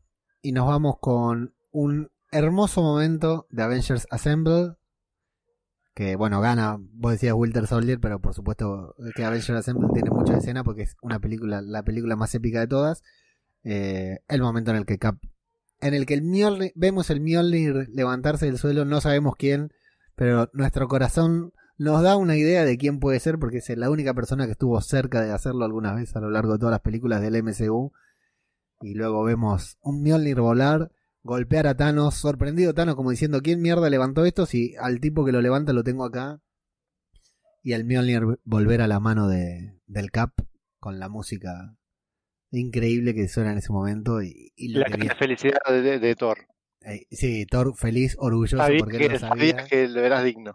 y 0.42 0.52
nos 0.52 0.66
vamos 0.66 0.96
con 1.00 1.54
un 1.70 2.10
hermoso 2.30 2.82
momento 2.82 3.46
de 3.48 3.62
Avengers 3.62 4.06
Assemble. 4.10 4.74
Que 5.94 6.14
bueno, 6.14 6.42
gana, 6.42 6.76
vos 6.78 7.12
decías 7.12 7.32
Winter 7.32 7.66
Soldier, 7.66 8.00
pero 8.00 8.20
por 8.20 8.34
supuesto 8.34 8.94
que 9.16 9.24
Avengers 9.24 9.60
Assemble 9.60 9.88
tiene 9.94 10.10
mucha 10.10 10.36
escena 10.36 10.62
porque 10.62 10.82
es 10.82 10.94
una 11.00 11.20
película, 11.20 11.62
la 11.62 11.82
película 11.84 12.16
más 12.16 12.34
épica 12.34 12.60
de 12.60 12.66
todas. 12.66 13.02
Eh, 13.64 14.18
el 14.28 14.42
momento 14.42 14.72
en 14.72 14.76
el 14.76 14.84
que 14.84 14.98
Cap, 14.98 15.16
en 15.80 15.94
el 15.94 16.04
que 16.04 16.12
el 16.12 16.20
Mjolnir, 16.20 16.72
vemos 16.74 17.08
el 17.08 17.22
Mjolnir 17.22 17.88
levantarse 17.88 18.44
del 18.44 18.58
suelo, 18.58 18.84
no 18.84 19.00
sabemos 19.00 19.36
quién, 19.38 19.72
pero 20.16 20.50
nuestro 20.52 20.86
corazón 20.86 21.54
nos 21.78 22.02
da 22.02 22.18
una 22.18 22.36
idea 22.36 22.62
de 22.62 22.76
quién 22.76 23.00
puede 23.00 23.20
ser 23.20 23.38
porque 23.38 23.58
es 23.58 23.68
la 23.70 23.88
única 23.88 24.12
persona 24.12 24.44
que 24.44 24.52
estuvo 24.52 24.78
cerca 24.82 25.22
de 25.22 25.32
hacerlo 25.32 25.64
alguna 25.64 25.94
vez 25.94 26.14
a 26.14 26.20
lo 26.20 26.28
largo 26.28 26.52
de 26.52 26.58
todas 26.58 26.72
las 26.72 26.82
películas 26.82 27.22
del 27.22 27.42
MCU. 27.42 27.90
Y 28.80 28.94
luego 28.94 29.24
vemos 29.24 29.76
un 29.82 30.02
Mjolnir 30.02 30.40
volar, 30.40 30.92
golpear 31.22 31.66
a 31.66 31.76
Thanos, 31.76 32.14
sorprendido 32.14 32.74
Thanos 32.74 32.94
como 32.94 33.10
diciendo, 33.10 33.40
¿quién 33.42 33.60
mierda 33.60 33.90
levantó 33.90 34.24
esto? 34.24 34.46
Si 34.46 34.74
al 34.76 35.00
tipo 35.00 35.24
que 35.24 35.32
lo 35.32 35.40
levanta 35.42 35.72
lo 35.72 35.82
tengo 35.84 36.04
acá. 36.04 36.40
Y 37.62 37.72
el 37.72 37.84
Mjolnir 37.84 38.22
volver 38.44 38.80
a 38.82 38.86
la 38.86 39.00
mano 39.00 39.28
de, 39.28 39.80
del 39.86 40.10
Cap 40.10 40.32
con 40.78 40.98
la 40.98 41.08
música 41.08 41.76
increíble 42.50 43.14
que 43.14 43.28
suena 43.28 43.52
en 43.52 43.58
ese 43.58 43.72
momento. 43.72 44.22
Y, 44.22 44.52
La 44.68 44.86
que 44.86 45.10
felicidad 45.16 45.58
de, 45.68 46.14
Thor. 46.16 46.38
eh, 46.82 47.06
sí, 47.10 47.44
Thor 47.46 47.76
feliz, 47.76 48.16
orgulloso 48.18 48.56
Sabía 48.58 48.78
porque 48.78 48.98
que, 48.98 49.18
sabía. 49.18 49.66
que 49.66 49.88
lo 49.88 50.00
verás 50.00 50.24
digno. 50.24 50.54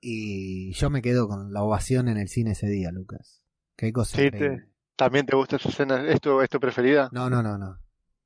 Y 0.00 0.72
yo 0.74 0.90
me 0.90 1.02
quedo 1.02 1.26
con 1.26 1.52
la 1.52 1.62
ovación 1.62 2.08
en 2.08 2.18
el 2.18 2.28
cine 2.28 2.52
ese 2.52 2.68
día, 2.68 2.92
Lucas. 2.92 3.42
Qué 3.76 3.92
cosa 3.92 4.18
Sí, 4.18 4.30
te- 4.30 4.68
¿También 4.96 5.26
te 5.26 5.36
gusta 5.36 5.56
esa 5.56 5.68
escena? 5.68 6.04
¿Es 6.06 6.20
tu, 6.20 6.40
es 6.40 6.48
tu 6.48 6.58
preferida? 6.58 7.08
No, 7.12 7.28
no, 7.30 7.42
no, 7.42 7.58
no. 7.58 7.78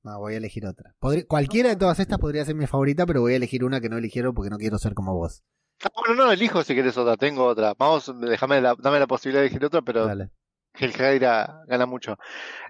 No, 0.02 0.18
voy 0.18 0.34
a 0.34 0.36
elegir 0.38 0.64
otra. 0.66 0.94
Podría- 0.98 1.26
cualquiera 1.26 1.68
de 1.68 1.76
todas 1.76 1.98
estas 2.00 2.18
podría 2.18 2.44
ser 2.44 2.54
mi 2.54 2.66
favorita, 2.66 3.04
pero 3.06 3.20
voy 3.20 3.34
a 3.34 3.36
elegir 3.36 3.64
una 3.64 3.80
que 3.80 3.88
no 3.90 3.98
eligieron 3.98 4.32
porque 4.34 4.48
no 4.50 4.56
quiero 4.56 4.78
ser 4.78 4.94
como 4.94 5.14
vos. 5.14 5.42
Ah, 5.84 5.90
bueno, 5.94 6.24
no, 6.24 6.32
elijo 6.32 6.62
si 6.62 6.74
quieres 6.74 6.96
otra. 6.96 7.16
Tengo 7.16 7.44
otra. 7.44 7.74
Vamos, 7.76 8.12
déjame 8.20 8.60
la, 8.60 8.74
dame 8.78 8.98
la 8.98 9.06
posibilidad 9.06 9.42
de 9.42 9.48
elegir 9.48 9.64
otra, 9.64 9.82
pero 9.82 10.06
Dale. 10.06 10.30
el 10.74 10.92
gana 10.92 11.86
mucho. 11.86 12.16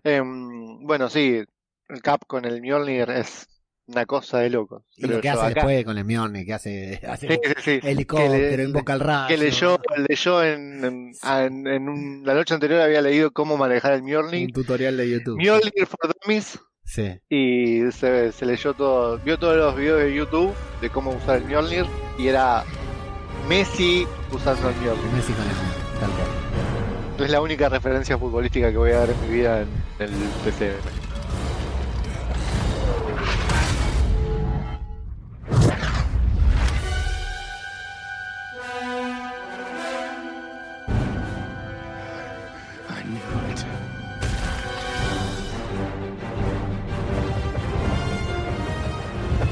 Em, 0.02 0.84
bueno, 0.86 1.08
sí, 1.08 1.42
el 1.88 2.02
Cap 2.02 2.22
con 2.26 2.44
el 2.44 2.60
Mjolnir 2.62 3.10
es 3.10 3.46
una 3.90 4.06
cosa 4.06 4.38
de 4.38 4.50
locos. 4.50 4.82
Y 4.96 5.06
lo 5.06 5.20
que 5.20 5.28
hace 5.28 5.40
Acá- 5.40 5.54
después 5.54 5.84
con 5.84 5.98
el 5.98 6.04
Mjolnir, 6.04 6.46
que 6.46 6.54
hace, 6.54 7.00
hace 7.08 7.28
Sí, 7.28 7.38
sí, 7.44 7.80
sí. 7.82 7.88
helicóptero, 7.88 8.32
Que 8.32 8.56
le- 8.56 8.64
invoca 8.64 8.92
el 8.94 9.00
rayo. 9.00 9.28
que 9.28 9.36
leyó, 9.36 9.80
leyó 10.08 10.42
en, 10.44 10.84
en, 10.84 11.12
en- 11.22 11.66
en 11.66 11.88
un- 11.88 12.22
la 12.24 12.34
noche 12.34 12.54
anterior 12.54 12.80
había 12.80 13.02
leído 13.02 13.30
cómo 13.32 13.56
manejar 13.56 13.92
el 13.94 14.02
Un 14.02 14.06
Mjolnir. 14.10 14.52
tutorial 14.52 14.96
de 14.96 15.10
YouTube. 15.10 15.38
Mjolnir 15.38 15.86
for 15.86 16.14
Dummies. 16.22 16.58
Sí. 16.84 17.20
Y 17.28 17.90
se, 17.92 18.32
se 18.32 18.46
leyó 18.46 18.74
todo, 18.74 19.18
vio 19.18 19.38
todos 19.38 19.56
los 19.56 19.76
videos 19.76 20.00
de 20.02 20.14
YouTube 20.14 20.52
de 20.80 20.90
cómo 20.90 21.10
usar 21.12 21.36
el 21.38 21.44
Mjolnir 21.44 21.84
y 22.18 22.26
era 22.28 22.64
Messi 23.48 24.06
usando 24.32 24.68
el 24.68 24.74
Mjolnir. 24.76 25.12
Messi 25.12 25.32
con 25.32 25.42
el 25.44 25.50
Mjolnir, 25.50 26.00
tal 26.00 26.10
cual. 26.10 27.24
Es 27.26 27.30
la 27.30 27.40
única 27.42 27.68
referencia 27.68 28.16
futbolística 28.16 28.70
que 28.70 28.76
voy 28.78 28.92
a 28.92 29.00
dar 29.00 29.10
en 29.10 29.20
mi 29.20 29.28
vida 29.36 29.60
en 29.60 29.68
el 30.00 30.10
PC. 30.44 30.72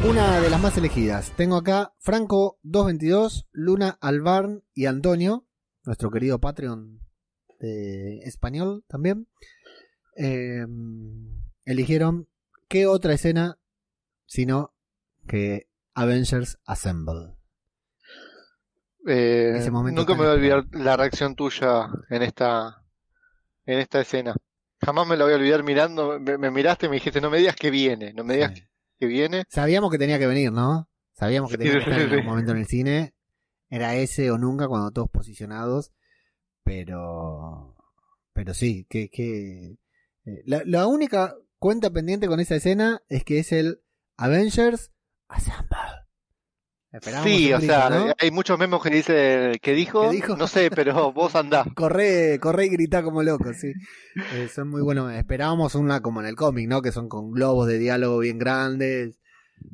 Una 0.09 0.41
de 0.41 0.49
las 0.49 0.59
más 0.59 0.75
elegidas. 0.79 1.33
Tengo 1.37 1.57
acá 1.57 1.93
Franco 1.99 2.59
222, 2.63 3.47
Luna 3.53 3.99
Albarn 4.01 4.65
y 4.73 4.87
Antonio, 4.87 5.45
nuestro 5.85 6.11
querido 6.11 6.41
Patreon 6.41 7.01
de 7.61 8.21
español 8.21 8.85
también. 8.89 9.29
Eh, 10.17 10.65
eligieron 11.67 12.27
qué 12.69 12.87
otra 12.87 13.13
escena 13.13 13.59
sino 14.25 14.75
que 15.27 15.69
Avengers 15.93 16.59
Assemble. 16.65 17.35
Eh, 19.07 19.57
Ese 19.57 19.71
momento 19.71 20.01
nunca 20.01 20.15
me 20.15 20.21
voy 20.21 20.29
a 20.29 20.35
olvidar 20.35 20.65
la 20.73 20.97
reacción 20.97 21.35
tuya 21.35 21.91
en 22.09 22.23
esta 22.23 22.83
en 23.67 23.79
esta 23.79 24.01
escena. 24.01 24.35
Jamás 24.81 25.07
me 25.07 25.19
la 25.19 25.25
voy 25.25 25.35
a 25.35 25.37
olvidar 25.37 25.63
mirando, 25.65 26.19
me, 26.19 26.39
me 26.39 26.51
miraste 26.51 26.87
y 26.87 26.89
me 26.89 26.97
dijiste, 26.97 27.21
no 27.21 27.29
me 27.29 27.39
digas 27.39 27.57
que 27.57 27.71
viene, 27.71 28.15
no 28.15 28.25
me 28.25 28.35
digas 28.35 28.53
que 28.53 28.68
viene. 29.07 29.45
Sabíamos 29.49 29.91
que 29.91 29.99
tenía 29.99 30.19
que 30.19 30.27
venir, 30.27 30.53
¿no? 30.53 30.89
Sabíamos 31.13 31.51
que 31.51 31.59
tenía 31.59 31.75
que 31.75 31.79
estar 31.79 32.01
en 32.01 32.11
algún 32.11 32.27
momento 32.27 32.53
en 32.53 32.59
el 32.59 32.67
cine. 32.67 33.15
Era 33.71 33.95
ese 33.97 34.31
o 34.31 34.39
nunca 34.39 34.69
cuando 34.69 34.91
todos 34.91 35.11
posicionados. 35.11 35.93
Pero. 36.63 37.77
Pero 38.33 38.55
sí, 38.55 38.87
que. 38.89 39.09
que 39.11 39.79
eh, 40.25 40.43
la, 40.45 40.63
la 40.65 40.87
única 40.87 41.35
cuenta 41.59 41.91
pendiente 41.91 42.29
con 42.29 42.41
esa 42.41 42.57
escena 42.57 43.03
es 43.09 43.25
que 43.25 43.39
es 43.39 43.53
el 43.53 43.81
Avengers 44.17 44.91
Assemble. 45.29 46.08
Esperábamos 46.91 47.31
Sí, 47.31 47.53
o 47.53 47.59
grito, 47.59 47.73
sea, 47.73 47.91
¿no? 47.91 48.13
hay 48.19 48.31
muchos 48.31 48.59
memes 48.59 48.81
que 48.83 48.89
dice 48.91 49.53
que 49.61 49.75
dijo, 49.75 50.09
¿Qué 50.09 50.17
dijo? 50.17 50.37
no 50.37 50.47
sé, 50.47 50.71
pero 50.71 51.13
vos 51.13 51.35
andá. 51.35 51.65
Corre, 51.75 52.39
corre 52.41 52.67
y 52.67 52.69
grita 52.71 53.03
como 53.03 53.23
loco, 53.23 53.53
sí. 53.53 53.73
Eh, 54.35 54.49
son 54.49 54.69
muy 54.69 54.81
buenos. 54.81 55.13
Esperábamos 55.13 55.75
una 55.75 56.01
como 56.01 56.21
en 56.21 56.27
el 56.29 56.35
cómic, 56.37 56.67
¿no? 56.69 56.81
Que 56.81 56.93
son 56.93 57.09
con 57.09 57.31
globos 57.31 57.67
de 57.69 57.79
diálogo 57.79 58.19
bien 58.21 58.39
grandes, 58.39 59.21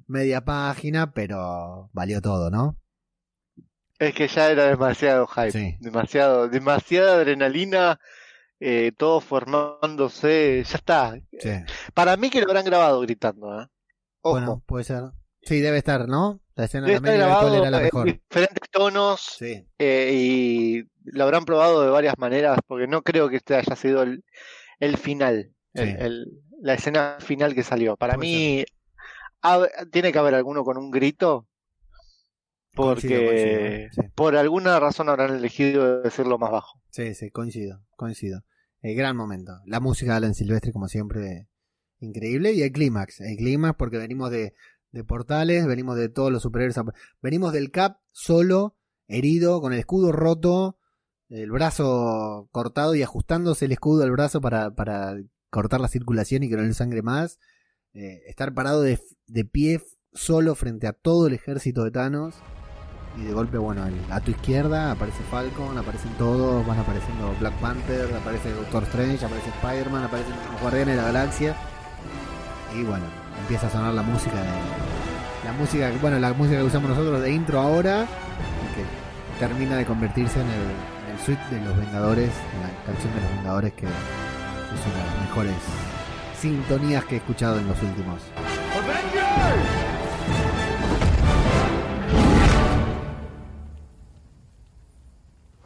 media 0.08 0.44
página, 0.44 1.12
pero 1.12 1.88
valió 1.92 2.20
todo, 2.20 2.50
¿no? 2.50 2.76
Es 4.00 4.12
que 4.12 4.26
ya 4.26 4.50
era 4.50 4.64
demasiado 4.66 5.26
hype, 5.28 5.52
Sí. 5.52 5.76
demasiado, 5.78 6.48
demasiada 6.48 7.14
adrenalina, 7.14 8.00
eh, 8.58 8.90
todo 8.96 9.20
formándose, 9.20 10.64
ya 10.66 10.76
está. 10.76 11.14
Sí. 11.38 11.50
Para 11.94 12.16
mí 12.16 12.28
que 12.28 12.40
lo 12.40 12.46
habrán 12.48 12.64
grabado 12.64 13.00
gritando, 13.02 13.62
¿eh? 13.62 13.66
Ojo. 14.20 14.38
Bueno, 14.38 14.62
puede 14.66 14.82
ser. 14.84 15.04
Sí, 15.44 15.60
debe 15.60 15.78
estar, 15.78 16.08
¿no? 16.08 16.40
La 16.56 16.64
escena 16.64 16.86
Debe 16.86 16.96
también 16.98 17.14
estar 17.16 17.28
debe 17.28 17.34
cuál 17.40 17.50
grabado 17.52 17.62
era 17.62 17.70
la 17.70 17.78
en 17.78 17.84
mejor. 17.84 18.04
diferentes 18.06 18.70
tonos 18.70 19.20
Sí. 19.38 19.66
eh, 19.78 20.10
y 20.14 20.84
lo 21.04 21.24
habrán 21.24 21.44
probado 21.44 21.82
de 21.82 21.90
varias 21.90 22.14
maneras 22.18 22.58
porque 22.66 22.86
no 22.86 23.02
creo 23.02 23.28
que 23.28 23.36
este 23.36 23.56
haya 23.56 23.74
sido 23.76 24.02
el, 24.02 24.24
el 24.80 24.96
final, 24.96 25.52
el- 25.74 25.88
Sí. 25.88 25.96
el- 25.98 26.26
la 26.60 26.74
escena 26.74 27.16
final 27.20 27.54
que 27.54 27.62
salió. 27.62 27.96
Para 27.96 28.16
mí 28.16 28.64
tiene 29.92 30.12
que 30.12 30.18
haber 30.18 30.34
alguno 30.34 30.64
con 30.64 30.78
un 30.78 30.90
grito 30.90 31.46
porque 32.74 33.08
Coincido, 33.08 33.30
coincido, 33.30 34.12
por 34.14 34.36
alguna 34.36 34.80
razón 34.80 35.08
habrán 35.08 35.36
elegido 35.36 36.00
decirlo 36.02 36.38
más 36.38 36.50
bajo. 36.50 36.80
Sí, 36.90 37.14
sí, 37.14 37.30
coincido, 37.30 37.82
coincido. 37.96 38.42
El 38.82 38.96
gran 38.96 39.16
momento. 39.16 39.52
La 39.66 39.80
música 39.80 40.12
de 40.12 40.16
Alan 40.18 40.34
Silvestre, 40.34 40.72
como 40.72 40.88
siempre, 40.88 41.48
increíble. 42.00 42.52
Y 42.52 42.62
el 42.62 42.72
clímax. 42.72 43.20
El 43.20 43.36
clímax, 43.36 43.76
porque 43.78 43.98
venimos 43.98 44.30
de, 44.30 44.54
de 44.94 45.04
portales, 45.04 45.66
venimos 45.66 45.96
de 45.96 46.08
todos 46.08 46.30
los 46.32 46.42
superhéroes. 46.42 46.76
Venimos 47.20 47.52
del 47.52 47.70
Cap 47.70 47.98
solo, 48.12 48.76
herido, 49.08 49.60
con 49.60 49.72
el 49.72 49.80
escudo 49.80 50.12
roto, 50.12 50.78
el 51.28 51.50
brazo 51.50 52.48
cortado 52.52 52.94
y 52.94 53.02
ajustándose 53.02 53.64
el 53.64 53.72
escudo 53.72 54.04
al 54.04 54.12
brazo 54.12 54.40
para, 54.40 54.74
para 54.74 55.16
cortar 55.50 55.80
la 55.80 55.88
circulación 55.88 56.44
y 56.44 56.48
que 56.48 56.56
no 56.56 56.62
le 56.62 56.72
sangre 56.74 57.02
más. 57.02 57.38
Eh, 57.92 58.22
estar 58.26 58.54
parado 58.54 58.82
de, 58.82 58.98
de 59.26 59.44
pie 59.44 59.82
solo 60.12 60.54
frente 60.54 60.86
a 60.86 60.92
todo 60.92 61.26
el 61.26 61.34
ejército 61.34 61.84
de 61.84 61.90
Thanos. 61.90 62.36
Y 63.16 63.24
de 63.24 63.32
golpe, 63.32 63.58
bueno, 63.58 63.86
el- 63.86 64.12
a 64.12 64.20
tu 64.20 64.32
izquierda 64.32 64.90
aparece 64.90 65.22
Falcon, 65.30 65.76
aparecen 65.78 66.10
todos, 66.18 66.66
van 66.66 66.78
apareciendo 66.80 67.32
Black 67.38 67.54
Panther, 67.60 68.12
aparece 68.14 68.50
Doctor 68.52 68.82
Strange, 68.84 69.24
aparece 69.24 69.50
Spider-Man, 69.50 70.04
aparecen 70.04 70.34
los 70.52 70.60
Guardianes 70.60 70.96
de 70.96 71.00
la 71.02 71.06
Galaxia. 71.12 71.56
Y 72.76 72.82
bueno, 72.82 73.04
empieza 73.40 73.66
a 73.66 73.70
sonar 73.70 73.94
la 73.94 74.02
música 74.02 74.36
de. 74.36 74.48
La 75.44 75.52
música, 75.52 75.92
bueno, 76.00 76.18
la 76.18 76.32
música 76.32 76.58
que 76.58 76.64
usamos 76.64 76.90
nosotros 76.90 77.20
de 77.20 77.32
intro 77.32 77.60
ahora, 77.60 78.02
y 78.02 78.74
que 78.74 78.84
termina 79.38 79.76
de 79.76 79.84
convertirse 79.84 80.40
en 80.40 80.46
el, 80.46 80.54
en 80.54 81.16
el 81.16 81.24
suite 81.24 81.42
de 81.50 81.60
los 81.60 81.76
Vengadores, 81.76 82.30
en 82.54 82.62
la 82.62 82.84
canción 82.86 83.14
de 83.14 83.20
los 83.20 83.30
Vengadores, 83.36 83.72
que 83.74 83.86
es 83.86 84.86
una 84.86 85.04
de 85.04 85.10
las 85.10 85.20
mejores 85.28 85.54
sintonías 86.40 87.04
que 87.04 87.14
he 87.14 87.18
escuchado 87.18 87.58
en 87.58 87.68
los 87.68 87.82
últimos. 87.82 88.20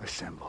Assemble. 0.02 0.46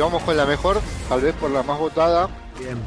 Vamos 0.00 0.22
con 0.22 0.36
la 0.36 0.46
mejor, 0.46 0.78
tal 1.08 1.20
vez 1.20 1.34
por 1.36 1.50
la 1.50 1.62
más 1.62 1.78
votada. 1.78 2.28
Bien. 2.58 2.78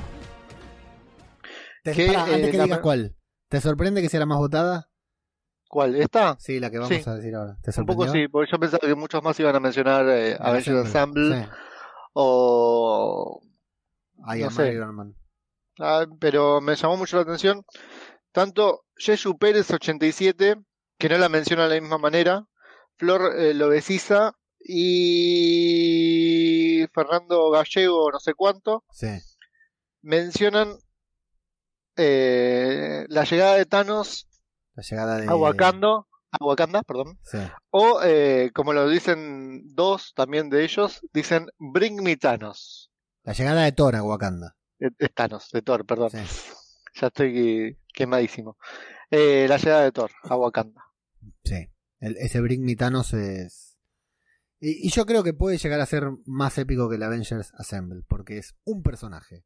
Te- 1.84 1.94
Que, 1.94 2.10
antes 2.16 2.48
eh, 2.48 2.52
que 2.52 2.58
la 2.58 2.64
digas 2.66 2.80
cuál. 2.80 3.16
¿Te 3.48 3.62
sorprende 3.62 4.02
que 4.02 4.10
sea 4.10 4.20
la 4.20 4.26
más 4.26 4.38
votada? 4.38 4.90
¿Cuál? 5.68 5.96
¿Esta? 5.96 6.36
Sí, 6.40 6.60
la 6.60 6.70
que 6.72 6.80
vamos 6.80 6.96
Sí. 6.96 7.02
a 7.08 7.14
decir 7.16 7.36
ahora. 7.36 7.58
¿Te 7.62 7.72
Un 7.80 7.86
poco 7.86 8.08
sí, 8.08 8.28
porque 8.28 8.52
yo 8.52 8.60
pensaba 8.60 8.88
que 8.88 8.96
muchos 8.96 9.24
más 9.24 9.40
iban 9.40 9.56
a 9.56 9.60
mencionar 9.60 10.08
eh, 10.10 10.36
Avengers 10.40 10.86
Ensemble 10.86 11.48
o... 12.14 13.40
I 14.36 14.42
no 14.42 14.52
sé. 14.52 14.74
Iron 14.74 14.96
Man. 14.96 15.16
Ah, 15.80 16.06
pero 16.20 16.60
me 16.60 16.76
llamó 16.76 16.98
mucho 16.98 17.16
la 17.16 17.22
atención 17.24 17.64
tanto 18.32 18.84
Yesu 18.98 19.38
Pérez 19.38 19.72
87, 19.72 20.56
que 20.98 21.10
no 21.10 21.18
la 21.18 21.30
menciona 21.30 21.68
de 21.68 21.76
la 21.76 21.82
misma 21.82 21.98
manera, 21.98 22.46
Flor 22.98 23.34
eh, 23.40 23.54
Lobesiza 23.54 24.34
y 24.60 26.09
Fernando 26.94 27.50
Gallego, 27.52 28.12
no 28.12 28.20
sé 28.20 28.34
cuánto, 28.34 28.84
Sí. 28.92 29.08
mencionan 30.02 30.78
eh, 31.96 33.06
la 33.10 33.24
llegada 33.24 33.56
de 33.56 33.66
Thanos 33.66 34.28
La 34.76 34.84
llegada 34.84 35.18
de. 35.18 35.28
a 35.28 35.36
Wakanda, 35.36 36.06
a 36.32 36.46
Wakanda, 36.46 36.82
perdón, 36.84 37.20
Sí. 37.24 37.40
o 37.72 38.00
eh, 38.04 38.52
como 38.54 38.74
lo 38.74 38.88
dicen 38.88 39.76
dos 39.76 40.14
también 40.16 40.50
de 40.50 40.64
ellos, 40.64 41.02
dicen 41.14 41.48
Bring 41.58 42.02
me 42.04 42.16
Thanos. 42.18 42.92
La 43.24 43.34
llegada 43.34 43.64
de 43.64 43.72
Thor 43.74 43.96
a 43.96 44.04
Wakanda. 44.04 44.56
De, 44.78 44.92
de 44.98 45.10
Thanos, 45.10 45.50
de 45.52 45.62
Thor, 45.62 45.86
perdón. 45.86 46.12
Ya 46.96 47.08
estoy 47.08 47.78
quemadísimo. 47.94 48.58
Eh, 49.12 49.46
la 49.50 49.58
llegada 49.58 49.84
de 49.84 49.92
Thor 49.92 50.12
a 50.24 50.36
Wakanda. 50.36 50.84
Sí. 51.44 51.70
El- 52.00 52.18
ese 52.18 52.40
Bring 52.40 52.64
Me 52.64 52.76
Thanos 52.76 53.14
es. 53.14 53.69
Y, 54.60 54.88
y 54.88 54.92
yo 54.92 55.06
creo 55.06 55.24
que 55.24 55.34
puede 55.34 55.58
llegar 55.58 55.80
a 55.80 55.86
ser 55.86 56.10
más 56.26 56.58
épico 56.58 56.90
que 56.90 56.96
el 56.98 57.04
Avengers 57.04 57.52
Assemble, 57.58 58.02
porque 58.08 58.38
es 58.38 58.56
un 58.66 58.84
personaje. 58.84 59.44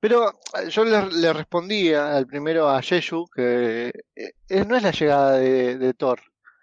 Pero 0.00 0.30
eh, 0.30 0.68
yo 0.70 0.84
le, 0.84 1.10
le 1.12 1.32
respondí 1.32 1.92
al 1.92 2.26
primero 2.26 2.68
a 2.68 2.80
Jeju 2.82 3.26
que 3.34 3.88
eh, 4.14 4.32
eh, 4.48 4.64
no 4.66 4.76
es 4.76 4.82
la 4.82 4.90
llegada 4.90 5.32
de, 5.32 5.76
de 5.78 5.92
Thor, 5.94 6.20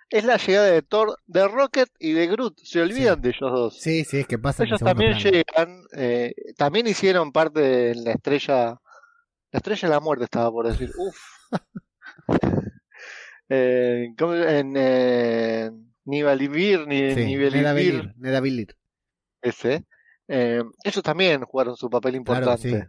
es 0.10 0.24
la 0.26 0.38
llegada 0.38 0.68
de 0.68 0.82
Thor, 0.82 1.18
de 1.28 1.48
Rocket 1.48 1.90
y 2.00 2.12
de 2.14 2.28
Groot. 2.28 2.60
Se 2.60 2.82
olvidan 2.82 3.22
de 3.22 3.30
ellos 3.30 3.52
dos. 3.52 3.80
Sí, 3.80 4.04
sí, 4.04 4.18
es 4.20 4.28
que 4.28 4.38
pasa 4.40 4.64
en 4.64 4.70
Ellos 4.70 4.80
también 4.82 5.12
plano. 5.18 5.30
llegan, 5.30 5.84
eh, 5.96 6.34
también 6.58 6.88
hicieron 6.88 7.32
parte 7.32 7.60
de 7.62 7.96
la 7.96 8.12
estrella, 8.14 8.82
la 9.52 9.58
estrella 9.58 9.88
de 9.88 9.94
la 9.94 10.00
muerte 10.00 10.26
estaba 10.26 10.52
por 10.52 10.68
decir, 10.68 10.92
uff. 10.98 11.18
eh, 13.50 14.08
¿cómo- 14.18 14.34
en 14.36 15.93
eh, 16.06 16.10
Nivalivir, 16.10 16.88
ni, 16.88 17.14
Sí, 17.14 17.36
Nedabilir. 18.18 18.76
ese. 19.42 19.86
eh, 20.28 20.64
ellos 20.84 21.04
también 21.04 21.44
jugaron 21.44 21.76
su 21.76 21.90
papel 21.90 22.22
Claro 22.24 22.42
importante. 22.52 22.70
sí. 22.82 22.88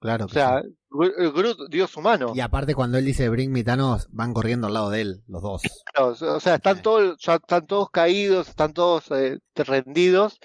Claro 0.00 0.24
O 0.24 0.28
sea, 0.28 0.62
sí. 0.62 0.76
Gru- 0.90 1.32
Groot 1.32 1.70
dio 1.70 1.86
su 1.86 2.00
mano. 2.00 2.32
Y 2.34 2.40
aparte 2.40 2.74
cuando 2.74 2.98
él 2.98 3.04
dice 3.04 3.28
Bring 3.28 3.52
Me 3.52 3.62
Thanos, 3.62 4.08
van 4.10 4.34
corriendo 4.34 4.66
al 4.66 4.74
lado 4.74 4.90
de 4.90 5.00
él, 5.02 5.22
los 5.28 5.42
dos. 5.42 5.62
Claro, 5.94 6.08
o 6.36 6.40
sea, 6.40 6.56
están 6.56 6.82
todos, 6.82 7.16
ya 7.20 7.36
están 7.36 7.66
todos 7.66 7.88
caídos, 7.90 8.48
están 8.48 8.72
todos 8.74 9.10
eh, 9.12 9.38
rendidos, 9.54 10.38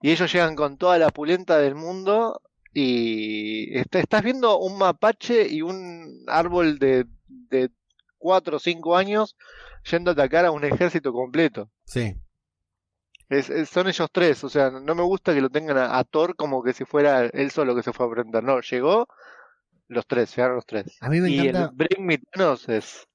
y 0.00 0.10
ellos 0.12 0.32
llegan 0.32 0.56
con 0.56 0.78
toda 0.78 0.98
la 0.98 1.10
pulenta 1.10 1.58
del 1.58 1.74
mundo, 1.74 2.40
y 2.72 3.76
est- 3.78 3.94
estás 3.96 4.22
viendo 4.22 4.58
un 4.58 4.78
mapache 4.78 5.46
y 5.46 5.60
un 5.60 6.24
árbol 6.26 6.78
de, 6.78 7.04
de 7.28 7.70
cuatro 8.16 8.56
o 8.56 8.60
cinco 8.60 8.96
años 8.96 9.36
yendo 9.90 10.10
a 10.10 10.14
atacar 10.14 10.44
a 10.46 10.50
un 10.50 10.64
ejército 10.64 11.12
completo. 11.12 11.70
Sí. 11.84 12.14
Es, 13.28 13.48
es- 13.50 13.68
son 13.70 13.88
ellos 13.88 14.08
tres, 14.12 14.44
o 14.44 14.48
sea, 14.48 14.70
no 14.70 14.94
me 14.94 15.02
gusta 15.02 15.32
que 15.34 15.40
lo 15.40 15.48
tengan 15.50 15.78
a, 15.78 15.98
a 15.98 16.04
Thor 16.04 16.36
como 16.36 16.62
que 16.62 16.72
si 16.72 16.84
fuera 16.84 17.24
él 17.26 17.50
solo 17.50 17.74
que 17.74 17.82
se 17.82 17.92
fue 17.92 18.06
a 18.06 18.08
aprender. 18.10 18.42
No, 18.44 18.60
llegó 18.60 19.06
los 19.88 20.06
tres, 20.06 20.34
llegaron 20.36 20.56
los 20.56 20.66
tres. 20.66 20.96
A 21.00 21.08
mí 21.08 21.20
me 21.20 21.30
y 21.30 21.38
encanta- 21.40 21.70
el 21.70 21.76
Bring 21.76 22.06
Me 22.06 22.18
Thanos 22.18 22.68
es, 22.68 23.06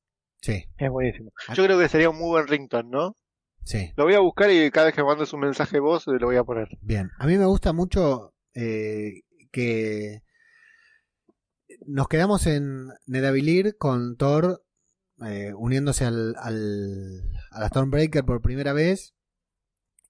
Sí, 0.42 0.66
es 0.78 0.90
buenísimo. 0.92 1.32
Yo 1.56 1.64
creo 1.66 1.80
que 1.80 1.90
sería 1.90 2.10
un 2.12 2.18
muy 2.18 2.30
buen 2.30 2.48
ringtone, 2.48 2.90
¿no? 2.90 3.16
sí. 3.64 3.92
Lo 3.98 4.06
voy 4.06 4.14
a 4.14 4.20
buscar 4.20 4.50
y 4.52 4.70
cada 4.72 4.86
vez 4.88 4.96
que 4.96 5.04
mandes 5.04 5.34
un 5.34 5.40
mensaje 5.42 5.80
vos 5.80 6.08
eh, 6.08 6.12
lo 6.20 6.28
voy 6.28 6.38
a 6.38 6.44
poner. 6.44 6.70
Bien. 6.82 7.10
A 7.20 7.26
mí 7.28 7.38
me 7.38 7.46
gusta 7.46 7.74
mucho 7.74 8.34
eh, 8.54 9.22
que 9.52 10.22
nos 11.86 12.08
quedamos 12.08 12.48
en 12.48 12.88
Nedabilir 13.08 13.76
con 13.78 14.16
Thor 14.18 14.64
eh, 15.26 15.54
uniéndose 15.56 16.06
al, 16.06 16.36
al, 16.40 17.24
a 17.52 17.60
la 17.60 17.68
Stormbreaker 17.70 18.26
por 18.26 18.42
primera 18.42 18.74
vez 18.74 19.16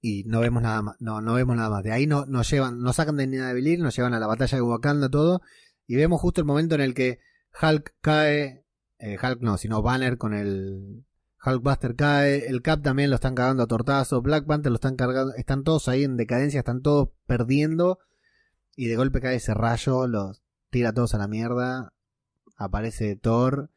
y 0.02 0.24
no 0.26 0.40
vemos 0.42 0.62
nada 0.64 0.82
más. 0.82 0.96
No, 1.00 1.22
no 1.22 1.34
vemos 1.34 1.56
nada 1.56 1.70
más. 1.70 1.84
De 1.84 1.92
ahí 1.92 2.08
no, 2.08 2.26
nos 2.26 2.50
llevan, 2.50 2.80
nos 2.80 2.98
sacan 2.98 3.18
de 3.18 3.28
Nedabilir, 3.28 3.80
nos 3.80 3.96
llevan 3.96 4.14
a 4.14 4.20
la 4.20 4.28
batalla 4.28 4.58
de 4.58 4.62
Wakanda 4.62 5.10
todo 5.10 5.42
y 5.86 5.96
vemos 5.96 6.22
justo 6.22 6.42
el 6.42 6.46
momento 6.46 6.76
en 6.76 6.82
el 6.82 6.94
que 6.94 7.20
Hulk 7.62 7.96
cae, 8.02 8.66
eh, 9.00 9.18
Hulk 9.22 9.42
no, 9.42 9.58
sino 9.58 9.82
Banner 9.82 10.18
con 10.18 10.34
el 10.34 11.06
Hulkbuster 11.46 11.96
cae, 11.96 12.48
el 12.48 12.62
Cap 12.62 12.82
también 12.82 13.10
lo 13.10 13.16
están 13.16 13.36
cagando 13.36 13.64
a 13.64 13.68
tortazo, 13.68 14.22
Black 14.22 14.46
Panther 14.46 14.72
lo 14.72 14.76
están 14.76 14.96
cargando, 14.96 15.34
están 15.36 15.64
todos 15.64 15.88
ahí 15.88 16.04
en 16.04 16.18
decadencia, 16.18 16.60
están 16.60 16.82
todos 16.82 17.10
perdiendo 17.26 18.00
y 18.76 18.88
de 18.88 18.96
golpe 18.96 19.22
cae 19.22 19.36
ese 19.36 19.54
rayo, 19.54 20.08
los 20.08 20.44
tira 20.70 20.94
todos 20.94 21.14
a 21.14 21.18
la 21.18 21.28
mierda, 21.28 21.94
aparece 22.58 23.16
Thor, 23.16 23.72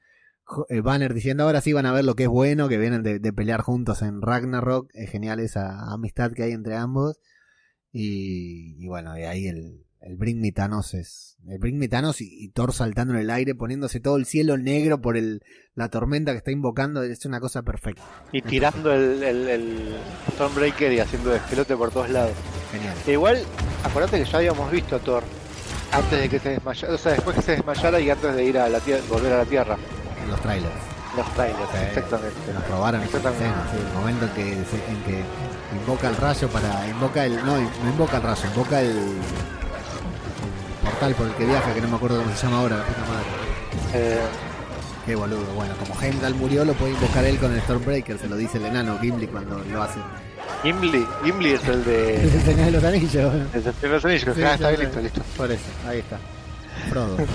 Banner 0.83 1.15
diciendo 1.15 1.45
ahora 1.45 1.61
sí 1.61 1.73
van 1.73 1.87
a 1.87 1.93
ver 1.93 2.05
lo 2.05 2.15
que 2.15 2.25
es 2.25 2.29
bueno, 2.29 2.69
que 2.69 2.79
vienen 2.79 3.03
de, 3.03 3.19
de 3.19 3.33
pelear 3.33 3.63
juntos 3.63 4.03
en 4.03 4.21
Ragnarok, 4.23 4.89
es 4.95 5.11
genial 5.11 5.41
esa 5.41 5.93
amistad 5.93 6.33
que 6.33 6.43
hay 6.43 6.53
entre 6.53 6.77
ambos 6.77 7.19
y, 7.93 8.77
y 8.83 8.87
bueno, 8.89 9.19
y 9.19 9.23
ahí 9.23 9.47
el, 9.47 9.85
el 10.01 10.17
Bring 10.17 10.41
Me 10.41 10.53
Thanos 10.53 10.95
es 10.95 11.37
el 11.49 11.59
Bring 11.59 11.79
Me 11.79 11.89
Thanos 11.89 12.21
y, 12.21 12.29
y 12.31 12.49
Thor 12.51 12.73
saltando 12.73 13.15
en 13.15 13.21
el 13.21 13.31
aire, 13.31 13.55
poniéndose 13.55 14.01
todo 14.01 14.17
el 14.17 14.27
cielo 14.27 14.57
negro 14.59 15.01
por 15.01 15.17
el, 15.17 15.43
la 15.75 15.89
tormenta 15.89 16.33
que 16.33 16.39
está 16.39 16.51
invocando, 16.51 17.03
es 17.03 17.25
una 17.25 17.41
cosa 17.41 17.63
perfecta. 17.63 18.03
Y 18.33 18.43
tirando 18.43 18.93
el, 18.93 19.23
el, 19.23 19.49
el 19.49 19.97
Stormbreaker 20.33 20.93
y 20.93 21.01
haciendo 21.01 21.31
despelote 21.31 21.77
por 21.77 21.91
todos 21.91 22.11
lados. 22.11 22.33
Genial. 22.73 22.95
E 23.07 23.13
igual, 23.13 23.39
acuérdate 23.83 24.23
que 24.23 24.31
ya 24.31 24.39
habíamos 24.39 24.71
visto 24.71 24.97
a 24.97 24.99
Thor 24.99 25.25
antes 25.93 26.21
de 26.21 26.29
que 26.29 26.39
se 26.39 26.51
desmayara, 26.51 26.95
o 26.95 26.99
sea, 26.99 27.13
después 27.13 27.37
que 27.37 27.43
se 27.43 27.53
desmayara 27.53 28.01
y 28.01 28.11
antes 28.11 28.35
de 28.35 28.45
ir 28.45 28.59
a 28.59 28.69
la 28.69 28.81
tierra, 28.81 29.03
volver 29.09 29.33
a 29.33 29.39
la 29.39 29.47
Tierra. 29.47 29.77
En 30.25 30.31
los 30.31 30.41
trailers. 30.41 30.75
Los 31.17 31.27
trailers, 31.35 31.75
exactamente. 31.89 32.37
Se 32.47 32.53
nos 32.55 32.69
robaron 32.69 33.03
Exactamente. 33.03 33.45
escena, 33.45 33.67
sí, 33.73 33.79
el 33.85 33.93
momento 33.99 34.25
en 34.27 34.31
que, 34.33 34.53
en 34.53 35.03
que 35.05 35.25
invoca 35.81 36.09
el 36.09 36.17
rayo 36.17 36.49
para. 36.49 36.87
Invoca 36.89 37.25
el. 37.25 37.37
No, 37.45 37.57
no 37.57 37.91
invoca 37.91 38.17
el 38.19 38.23
rayo, 38.23 38.43
invoca 38.55 38.81
el, 38.81 38.91
el 38.91 39.17
portal 40.85 41.15
por 41.17 41.27
el 41.27 41.35
que 41.35 41.47
viaja, 41.47 41.75
que 41.75 41.81
no 41.81 41.89
me 41.89 41.97
acuerdo 41.97 42.23
cómo 42.23 42.35
se 42.37 42.47
llama 42.47 42.59
ahora, 42.61 42.77
la 42.77 42.85
puta 42.85 43.01
madre. 43.01 43.27
Eh, 43.95 44.21
Qué 45.07 45.15
boludo. 45.17 45.47
Bueno, 45.57 45.75
como 45.81 46.01
Heimdall 46.01 46.35
murió, 46.35 46.65
lo 46.65 46.75
puede 46.75 46.93
invocar 46.93 47.25
él 47.25 47.39
con 47.39 47.53
el 47.53 47.61
Stormbreaker, 47.63 48.19
se 48.19 48.29
lo 48.29 48.37
dice 48.37 48.59
el 48.59 48.67
enano 48.67 48.99
Gimli 49.01 49.27
cuando 49.27 49.59
lo 49.65 49.83
hace. 49.83 49.99
Gimli, 50.63 51.05
Gimli 51.25 51.53
es 51.55 51.65
el 51.67 51.85
de. 51.85 52.25
Es 52.27 52.35
el 52.35 52.43
Señor 52.43 52.65
de 52.67 52.71
los 52.71 52.85
Anillos. 52.85 53.35
Es 53.55 53.67
el 53.67 53.75
de 53.81 53.89
los 53.89 54.05
anillos. 54.05 54.37
Sí, 54.37 54.43
Ah, 54.45 54.55
está 54.55 54.69
bien, 54.69 54.83
listo, 54.83 55.01
listo. 55.01 55.23
Por 55.37 55.51
eso, 55.51 55.65
ahí 55.89 55.99
está. 56.01 56.19
Frodo. 56.91 57.17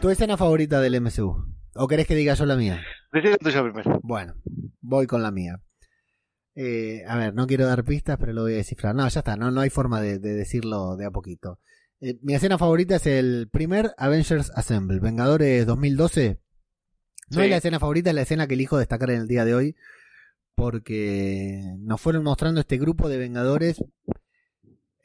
¿Tu 0.00 0.10
escena 0.10 0.36
favorita 0.36 0.80
del 0.80 1.00
MCU? 1.00 1.44
¿O 1.74 1.88
querés 1.88 2.06
que 2.06 2.14
diga 2.14 2.34
yo 2.34 2.46
la 2.46 2.56
mía? 2.56 2.80
Decí 3.12 3.28
la 3.28 3.36
tuya 3.38 3.62
primero. 3.62 4.00
Bueno, 4.02 4.34
voy 4.80 5.06
con 5.06 5.22
la 5.22 5.30
mía. 5.30 5.60
Eh, 6.54 7.02
a 7.06 7.16
ver, 7.16 7.34
no 7.34 7.46
quiero 7.46 7.66
dar 7.66 7.84
pistas, 7.84 8.16
pero 8.18 8.32
lo 8.32 8.42
voy 8.42 8.54
a 8.54 8.56
descifrar. 8.56 8.94
No, 8.94 9.08
ya 9.08 9.20
está, 9.20 9.36
no, 9.36 9.50
no 9.50 9.60
hay 9.60 9.70
forma 9.70 10.00
de, 10.00 10.18
de 10.18 10.34
decirlo 10.34 10.96
de 10.96 11.06
a 11.06 11.10
poquito. 11.10 11.58
Eh, 12.00 12.18
mi 12.22 12.34
escena 12.34 12.58
favorita 12.58 12.96
es 12.96 13.06
el 13.06 13.48
primer 13.50 13.92
Avengers 13.96 14.50
Assemble, 14.54 15.00
Vengadores 15.00 15.66
2012. 15.66 16.40
No 17.30 17.38
Sí. 17.38 17.44
es 17.44 17.50
la 17.50 17.56
escena 17.56 17.78
favorita, 17.80 18.10
es 18.10 18.16
la 18.16 18.22
escena 18.22 18.46
que 18.46 18.54
elijo 18.54 18.78
destacar 18.78 19.10
en 19.10 19.20
el 19.22 19.28
día 19.28 19.44
de 19.44 19.54
hoy, 19.54 19.76
porque 20.54 21.60
nos 21.80 22.00
fueron 22.00 22.22
mostrando 22.24 22.60
este 22.60 22.78
grupo 22.78 23.08
de 23.08 23.18
Vengadores 23.18 23.84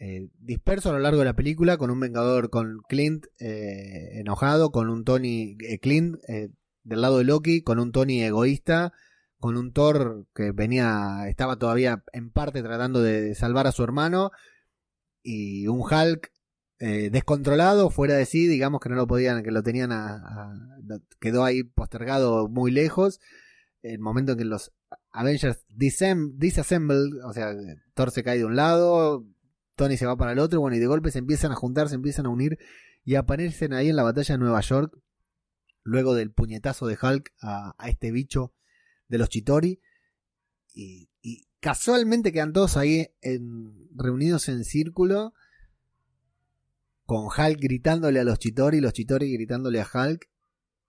eh, 0.04 0.30
disperso 0.38 0.90
a 0.90 0.94
lo 0.94 1.00
largo 1.00 1.20
de 1.20 1.26
la 1.26 1.36
película, 1.36 1.78
con 1.78 1.90
un 1.90 2.00
Vengador 2.02 2.50
con 2.50 2.82
Clint 2.90 3.26
eh, 3.40 4.20
enojado, 4.20 4.72
con 4.72 4.90
un 4.90 5.06
Tony 5.06 5.56
eh, 5.62 5.80
Clint 5.80 6.18
eh, 6.28 6.50
del 6.84 7.02
lado 7.02 7.20
de 7.20 7.24
Loki, 7.24 7.62
con 7.62 7.80
un 7.80 7.94
Tony 7.94 8.22
egoísta, 8.22 8.92
con 9.38 9.56
un 9.56 9.72
Thor 9.72 10.28
que 10.36 10.52
venía, 10.52 11.30
estaba 11.30 11.56
todavía 11.56 12.04
en 12.12 12.32
parte 12.32 12.62
tratando 12.62 13.02
de 13.02 13.34
salvar 13.34 13.66
a 13.66 13.72
su 13.72 13.82
hermano, 13.82 14.32
y 15.22 15.68
un 15.68 15.80
Hulk 15.80 16.32
eh, 16.80 17.10
descontrolado, 17.10 17.90
fuera 17.90 18.16
de 18.16 18.26
sí, 18.26 18.46
digamos 18.48 18.82
que 18.82 18.90
no 18.90 18.96
lo 18.96 19.08
podían, 19.08 19.42
que 19.42 19.52
lo 19.52 19.64
tenían 19.64 19.94
a, 19.94 20.54
quedó 21.22 21.46
ahí 21.46 21.64
postergado 21.64 22.50
muy 22.50 22.72
lejos. 22.72 23.22
El 23.82 24.00
momento 24.00 24.34
en 24.34 24.38
que 24.38 24.46
los 24.46 24.74
Avengers 25.12 25.64
disassemble, 25.70 27.24
o 27.24 27.32
sea, 27.32 27.56
Thor 27.94 28.12
se 28.12 28.24
cae 28.24 28.40
de 28.40 28.46
un 28.46 28.58
lado, 28.58 29.26
Tony 29.76 29.98
se 29.98 30.06
va 30.06 30.16
para 30.16 30.34
el 30.34 30.40
otro, 30.40 30.60
bueno, 30.60 30.78
y 30.78 30.80
de 30.80 30.88
golpe 30.88 31.12
se 31.12 31.20
empiezan 31.20 31.52
a 31.52 31.56
juntar, 31.56 31.90
se 31.90 31.96
empiezan 31.96 32.26
a 32.26 32.30
unir 32.30 32.60
y 33.04 33.16
aparecen 33.16 33.74
ahí 33.74 33.90
en 33.90 33.96
la 33.96 34.04
batalla 34.04 34.36
de 34.36 34.40
Nueva 34.40 34.62
York, 34.62 34.98
luego 35.84 36.14
del 36.14 36.32
puñetazo 36.32 36.88
de 36.88 36.98
Hulk 37.02 37.34
a, 37.42 37.76
a 37.78 37.90
este 37.90 38.12
bicho 38.12 38.54
de 39.08 39.18
los 39.18 39.30
Chitori. 39.30 39.82
Y, 40.74 41.10
y 41.22 41.48
casualmente 41.60 42.32
quedan 42.32 42.54
todos 42.54 42.78
ahí 42.78 43.10
en- 43.22 43.90
reunidos 43.96 44.48
en 44.50 44.64
círculo, 44.64 45.34
con 47.06 47.26
Hulk 47.26 47.60
gritándole 47.60 48.20
a 48.20 48.24
los 48.24 48.40
Chitori, 48.40 48.80
los 48.80 48.94
Chitori 48.94 49.32
gritándole 49.34 49.82
a 49.82 49.88
Hulk, 49.92 50.30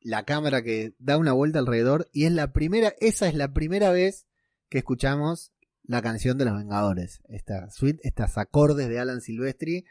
la 0.01 0.25
cámara 0.25 0.63
que 0.63 0.95
da 0.99 1.17
una 1.17 1.33
vuelta 1.33 1.59
alrededor, 1.59 2.09
y 2.13 2.27
es 2.27 2.33
la 2.33 2.53
primera, 2.53 2.95
esa 3.01 3.27
es 3.27 3.35
la 3.35 3.53
primera 3.53 3.91
vez 3.91 4.27
que 4.69 4.79
escuchamos 4.79 5.53
la 5.87 6.03
canción 6.03 6.39
de 6.39 6.45
los 6.47 6.57
Vengadores. 6.57 7.21
Esta 7.29 7.71
suite, 7.71 8.01
estas 8.07 8.39
acordes 8.39 8.89
de 8.89 8.99
Alan 8.99 9.21
Silvestri 9.21 9.85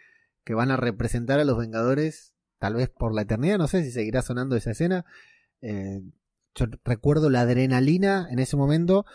que 0.44 0.54
van 0.54 0.72
a 0.72 0.78
representar 0.78 1.40
a 1.40 1.46
los 1.46 1.58
Vengadores, 1.58 2.34
tal 2.60 2.76
vez 2.76 2.90
por 2.90 3.14
la 3.14 3.22
eternidad, 3.22 3.58
no 3.58 3.68
sé 3.68 3.84
si 3.84 3.92
seguirá 3.92 4.22
sonando 4.22 4.56
esa 4.56 4.72
escena. 4.72 5.06
Eh, 5.62 6.02
yo 6.56 6.66
recuerdo 6.84 7.30
la 7.30 7.42
adrenalina 7.42 8.28
en 8.30 8.40
ese 8.40 8.58
momento, 8.58 9.06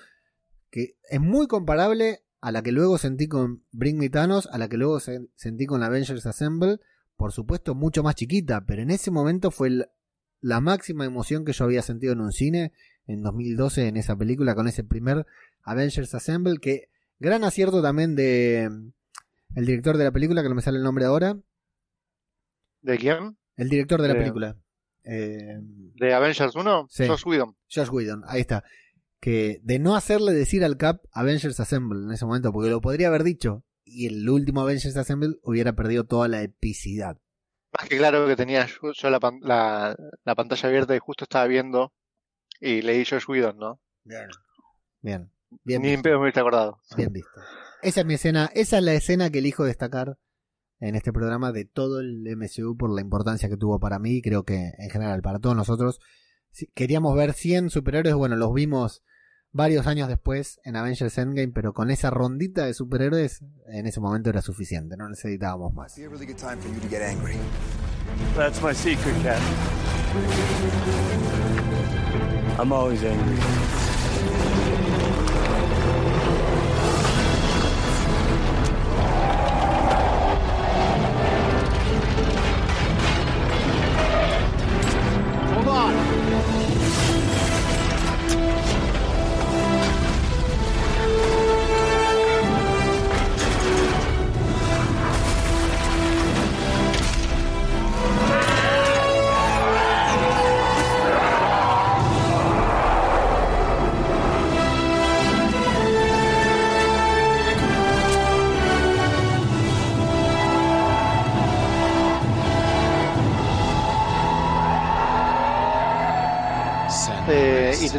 que 0.71 0.97
es 1.11 1.21
muy 1.21 1.47
comparable 1.47 2.23
a 2.41 2.53
la 2.53 2.63
que 2.63 2.73
luego 2.73 2.99
sentí 2.99 3.27
con 3.29 3.65
Bring 3.73 3.99
Me 3.99 4.09
Thanos, 4.11 4.49
a 4.53 4.59
la 4.59 4.69
que 4.69 4.77
luego 4.77 5.01
se- 5.01 5.29
sentí 5.35 5.67
con 5.67 5.83
Avengers 5.83 6.25
Assemble, 6.27 6.79
por 7.17 7.33
supuesto 7.33 7.75
mucho 7.75 8.03
más 8.03 8.15
chiquita, 8.15 8.65
pero 8.65 8.81
en 8.83 8.91
ese 8.91 9.11
momento 9.11 9.51
fue 9.51 9.71
la 10.41 10.61
máxima 10.61 11.05
emoción 11.05 11.45
que 11.45 11.53
yo 11.53 11.65
había 11.65 11.83
sentido 11.83 12.13
en 12.13 12.21
un 12.21 12.33
cine 12.33 12.73
en 13.07 13.23
2012 13.23 13.89
en 13.89 13.97
esa 13.97 14.17
película 14.17 14.55
con 14.55 14.69
ese 14.69 14.85
primer 14.85 15.27
Avengers 15.71 16.15
Assemble 16.15 16.59
que 16.59 16.89
gran 17.19 17.45
acierto 17.45 17.83
también 17.83 18.15
de 18.17 18.65
el 19.55 19.67
director 19.67 19.97
de 19.97 20.05
la 20.05 20.13
película 20.13 20.43
que 20.43 20.49
no 20.49 20.55
me 20.55 20.63
sale 20.63 20.79
el 20.79 20.85
nombre 20.85 21.05
ahora 21.05 21.37
¿De 22.81 22.97
quién? 22.99 23.37
el 23.57 23.69
director 23.69 24.01
de 24.03 24.09
la 24.09 24.15
De- 24.15 24.21
película 24.21 24.57
eh, 25.05 25.59
¿De 25.95 26.13
Avengers 26.15 26.55
1? 26.55 26.87
Sí. 26.91 27.07
Josh 27.07 27.23
Whedon. 27.27 27.57
Josh 27.75 27.89
Whedon, 27.91 28.23
ahí 28.27 28.43
está. 28.43 28.63
Que 29.21 29.59
de 29.63 29.79
no 29.79 29.97
hacerle 29.97 30.33
decir 30.33 30.63
al 30.65 30.77
Cap 30.77 31.01
Avengers 31.13 31.59
Assemble 31.61 32.05
en 32.05 32.13
ese 32.13 32.27
momento, 32.27 32.53
porque 32.53 32.69
lo 32.71 32.81
podría 32.83 33.09
haber 33.09 33.25
dicho, 33.25 33.65
y 33.85 34.07
el 34.07 34.29
último 34.29 34.61
Avengers 34.61 34.97
Assemble 34.99 35.37
hubiera 35.43 35.73
perdido 35.73 36.05
toda 36.05 36.29
la 36.29 36.43
epicidad. 36.43 37.17
Más 37.79 37.89
que 37.89 37.97
claro 37.97 38.27
que 38.27 38.37
tenía 38.37 38.67
yo, 38.67 38.93
yo 38.93 39.11
la, 39.11 39.19
pan- 39.19 39.41
la, 39.43 39.97
la 40.25 40.35
pantalla 40.35 40.69
abierta 40.69 40.95
y 40.95 40.99
justo 40.99 41.25
estaba 41.25 41.47
viendo 41.47 41.93
y 42.61 42.83
leí 42.83 43.05
Josh 43.07 43.25
Whedon, 43.29 43.57
¿no? 43.59 43.81
Bien. 44.05 44.29
Bien. 45.01 45.33
Bien 45.65 45.83
Ni 45.83 45.89
en 45.89 45.95
visto. 45.97 46.03
pedo 46.03 46.17
me 46.19 46.23
hubiese 46.25 46.41
acordado. 46.41 46.79
Bien 46.97 47.13
visto. 47.13 47.41
Esa 47.83 48.01
es 48.01 48.07
mi 48.07 48.15
escena, 48.15 48.51
esa 48.55 48.79
es 48.79 48.85
la 48.85 48.95
escena 48.95 49.31
que 49.31 49.39
elijo 49.39 49.65
destacar 49.65 50.19
en 50.81 50.95
este 50.95 51.13
programa 51.13 51.53
de 51.53 51.65
todo 51.65 52.01
el 52.01 52.25
MCU 52.37 52.77
por 52.77 52.91
la 52.91 53.01
importancia 53.01 53.49
que 53.49 53.57
tuvo 53.57 53.79
para 53.81 53.99
mí 53.99 54.17
y 54.17 54.23
creo 54.23 54.45
que 54.45 54.73
en 54.79 54.91
general 54.91 55.23
para 55.23 55.39
todos 55.39 55.57
nosotros. 55.57 56.01
Si 56.51 56.67
queríamos 56.69 57.15
ver 57.17 57.35
100 57.35 57.71
superhéroes, 57.71 58.15
bueno, 58.15 58.35
los 58.37 58.53
vimos 58.53 59.03
varios 59.51 59.87
años 59.87 60.09
después 60.09 60.61
en 60.65 60.77
Avengers 60.77 61.17
Endgame, 61.19 61.53
pero 61.53 61.73
con 61.73 61.91
esa 61.91 62.11
rondita 62.11 62.67
de 62.67 62.75
superhéroes 62.75 63.45
en 63.67 63.87
ese 63.87 64.01
momento 64.01 64.31
era 64.31 64.43
suficiente, 64.43 64.97
no 64.97 65.09
necesitábamos 65.09 65.73
más. 65.75 65.95
That's 68.37 68.63
my 68.63 68.75
secret, 68.75 69.15
Cat. 69.23 69.41
I'm 72.59 72.73
always 72.73 73.05
angry. 73.05 73.37
On. 85.79 85.95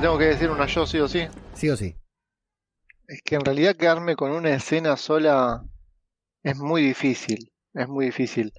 Tengo 0.01 0.17
que 0.17 0.25
decir 0.25 0.49
una 0.49 0.65
yo 0.65 0.85
sí 0.85 0.99
o 0.99 1.07
sí. 1.07 1.27
Sí 1.53 1.69
o 1.69 1.75
sí. 1.77 1.95
Es 3.07 3.21
que 3.23 3.35
en 3.35 3.41
realidad 3.41 3.75
quedarme 3.75 4.15
con 4.15 4.31
una 4.31 4.51
escena 4.51 4.95
sola 4.95 5.63
es 6.43 6.57
muy 6.57 6.81
difícil. 6.81 7.51
Es 7.73 7.87
muy 7.87 8.05
difícil. 8.05 8.53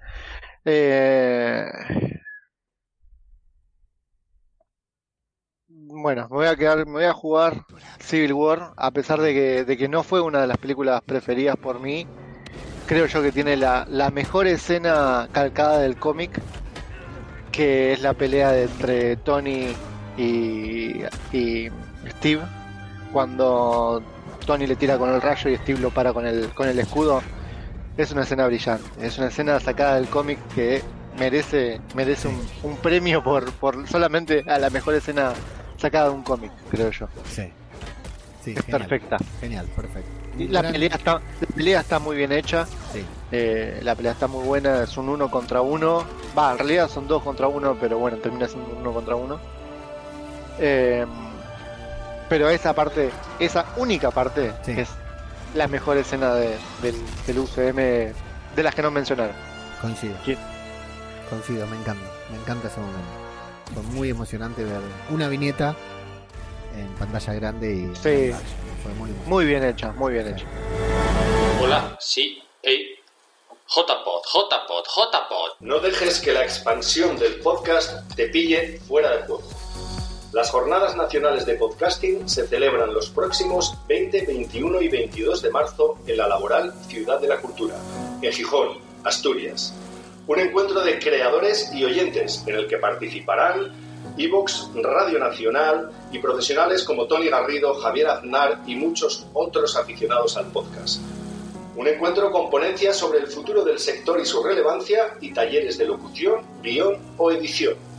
Eh, 0.64 1.64
Bueno, 5.72 6.22
me 6.30 6.36
voy 6.36 6.46
a 6.46 6.56
quedar, 6.56 6.86
me 6.86 6.92
voy 6.92 7.04
a 7.04 7.12
jugar 7.12 7.64
Civil 8.00 8.32
War, 8.32 8.72
a 8.76 8.90
pesar 8.90 9.20
de 9.20 9.32
que, 9.34 9.64
de 9.64 9.76
que 9.76 9.88
no 9.88 10.02
fue 10.02 10.20
una 10.20 10.40
de 10.40 10.46
las 10.46 10.56
películas 10.58 11.00
preferidas 11.02 11.56
por 11.56 11.80
mí. 11.80 12.06
Creo 12.86 13.06
yo 13.06 13.22
que 13.22 13.32
tiene 13.32 13.56
la, 13.56 13.84
la 13.88 14.10
mejor 14.10 14.46
escena 14.46 15.28
calcada 15.32 15.78
del 15.80 15.96
cómic, 15.96 16.40
que 17.52 17.92
es 17.92 18.00
la 18.02 18.14
pelea 18.14 18.50
de- 18.52 18.62
entre 18.64 19.16
Tony 19.16 19.74
y, 20.16 21.02
y 21.32 21.70
Steve, 22.10 22.42
cuando 23.12 24.02
Tony 24.46 24.66
le 24.66 24.76
tira 24.76 24.98
con 24.98 25.10
el 25.12 25.20
rayo 25.20 25.50
y 25.50 25.56
Steve 25.56 25.80
lo 25.80 25.90
para 25.90 26.12
con 26.12 26.26
el, 26.26 26.48
con 26.50 26.68
el 26.68 26.78
escudo. 26.78 27.22
Es 27.96 28.12
una 28.12 28.22
escena 28.22 28.46
brillante, 28.46 28.84
es 29.06 29.18
una 29.18 29.28
escena 29.28 29.60
sacada 29.60 29.96
del 29.96 30.06
cómic 30.08 30.38
que 30.54 30.82
merece, 31.18 31.80
merece 31.94 32.28
un, 32.28 32.40
un 32.62 32.76
premio 32.78 33.22
por, 33.22 33.50
por 33.52 33.86
solamente 33.88 34.42
a 34.46 34.58
la 34.58 34.70
mejor 34.70 34.94
escena 34.94 35.32
sacada 35.76 36.06
de 36.08 36.14
un 36.14 36.22
cómic, 36.22 36.50
creo 36.70 36.90
yo. 36.90 37.08
Sí. 37.28 37.50
Sí, 38.42 38.52
Es 38.56 38.64
genial. 38.64 38.80
perfecta. 38.88 39.18
Genial, 39.40 39.66
perfecto. 39.76 40.08
La 40.38 40.62
Gran- 40.62 40.72
pelea 40.72 40.88
está, 40.96 41.12
la 41.40 41.46
pelea 41.54 41.80
está 41.80 41.98
muy 41.98 42.16
bien 42.16 42.32
hecha. 42.32 42.64
Sí. 42.92 43.04
Eh, 43.32 43.80
la 43.82 43.94
pelea 43.94 44.12
está 44.12 44.28
muy 44.28 44.46
buena, 44.46 44.84
es 44.84 44.96
un 44.96 45.10
uno 45.10 45.30
contra 45.30 45.60
uno. 45.60 46.04
Va, 46.38 46.52
en 46.52 46.58
realidad 46.58 46.88
son 46.88 47.06
dos 47.06 47.22
contra 47.22 47.48
uno, 47.48 47.76
pero 47.78 47.98
bueno, 47.98 48.16
termina 48.16 48.48
siendo 48.48 48.70
un 48.70 48.78
uno 48.78 48.94
contra 48.94 49.14
uno. 49.16 49.38
Eh, 50.60 51.06
pero 52.28 52.48
esa 52.48 52.74
parte, 52.74 53.10
esa 53.38 53.66
única 53.76 54.10
parte, 54.10 54.52
Sí. 54.64 54.72
es 54.76 54.88
la 55.54 55.66
mejor 55.66 55.96
escena 55.96 56.34
de- 56.34 56.56
del, 56.82 56.94
del 57.26 57.38
UCM 57.38 58.12
de 58.54 58.62
las 58.62 58.74
que 58.74 58.82
no 58.82 58.90
mencionaron. 58.90 59.34
Coincido. 59.80 60.14
Coincido, 61.28 61.66
me 61.66 61.76
encanta. 61.76 62.04
Me 62.30 62.36
encanta 62.38 62.68
ese 62.68 62.78
momento. 62.80 63.00
Fue 63.74 63.82
muy 63.94 64.10
emocionante 64.10 64.62
ver 64.64 64.80
una 65.10 65.28
viñeta 65.28 65.74
en 66.76 66.86
pantalla 66.94 67.32
grande 67.34 67.72
y 67.74 67.86
Sí. 67.96 68.32
fue 68.82 68.92
muy 68.98 69.10
Muy 69.26 69.44
bien 69.46 69.64
hecha, 69.64 69.92
muy 69.92 70.12
bien 70.12 70.28
hecha. 70.28 70.44
Hola, 71.60 71.96
sí, 72.00 72.42
hey. 72.62 72.96
JPod, 73.68 74.22
JPod, 74.24 74.84
JPod. 74.84 75.50
No 75.60 75.78
dejes 75.78 76.18
que 76.20 76.32
la 76.32 76.42
expansión 76.42 77.16
del 77.16 77.36
podcast 77.36 78.12
te 78.16 78.26
pille 78.28 78.80
fuera 78.88 79.10
de 79.16 79.22
juego. 79.22 79.42
Las 80.32 80.50
jornadas 80.50 80.94
nacionales 80.94 81.44
de 81.44 81.56
podcasting 81.56 82.28
se 82.28 82.46
celebran 82.46 82.94
los 82.94 83.10
próximos 83.10 83.76
20, 83.88 84.26
21 84.26 84.80
y 84.80 84.88
22 84.88 85.42
de 85.42 85.50
marzo 85.50 85.98
en 86.06 86.16
la 86.18 86.28
laboral 86.28 86.72
Ciudad 86.86 87.20
de 87.20 87.26
la 87.26 87.38
Cultura, 87.38 87.74
en 88.22 88.32
Gijón, 88.32 88.78
Asturias. 89.02 89.74
Un 90.28 90.38
encuentro 90.38 90.84
de 90.84 91.00
creadores 91.00 91.72
y 91.74 91.84
oyentes 91.84 92.44
en 92.46 92.54
el 92.54 92.68
que 92.68 92.76
participarán 92.76 93.72
Evox, 94.16 94.68
Radio 94.76 95.18
Nacional 95.18 95.90
y 96.12 96.20
profesionales 96.20 96.84
como 96.84 97.08
Tony 97.08 97.28
Garrido, 97.28 97.74
Javier 97.74 98.06
Aznar 98.06 98.60
y 98.68 98.76
muchos 98.76 99.26
otros 99.32 99.74
aficionados 99.74 100.36
al 100.36 100.46
podcast. 100.52 101.00
Un 101.74 101.88
encuentro 101.88 102.30
con 102.30 102.50
ponencias 102.50 102.96
sobre 102.96 103.18
el 103.18 103.26
futuro 103.26 103.64
del 103.64 103.80
sector 103.80 104.20
y 104.20 104.24
su 104.24 104.44
relevancia 104.44 105.16
y 105.20 105.32
talleres 105.32 105.76
de 105.76 105.86
locución, 105.86 106.42
guion 106.62 106.98
o 107.16 107.32
edición. 107.32 107.89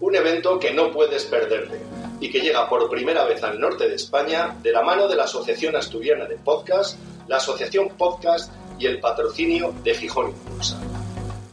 Un 0.00 0.14
evento 0.14 0.58
que 0.58 0.72
no 0.72 0.92
puedes 0.92 1.24
perderte 1.24 1.80
y 2.20 2.30
que 2.30 2.40
llega 2.40 2.68
por 2.68 2.88
primera 2.88 3.24
vez 3.24 3.42
al 3.42 3.60
norte 3.60 3.88
de 3.88 3.94
España 3.94 4.56
de 4.62 4.72
la 4.72 4.82
mano 4.82 5.08
de 5.08 5.16
la 5.16 5.24
Asociación 5.24 5.76
Asturiana 5.76 6.26
de 6.26 6.36
Podcast, 6.36 6.98
la 7.28 7.36
Asociación 7.36 7.90
Podcast 7.90 8.52
y 8.78 8.86
el 8.86 9.00
patrocinio 9.00 9.74
de 9.82 9.94
Gijón 9.94 10.28
Impulsa. 10.30 10.80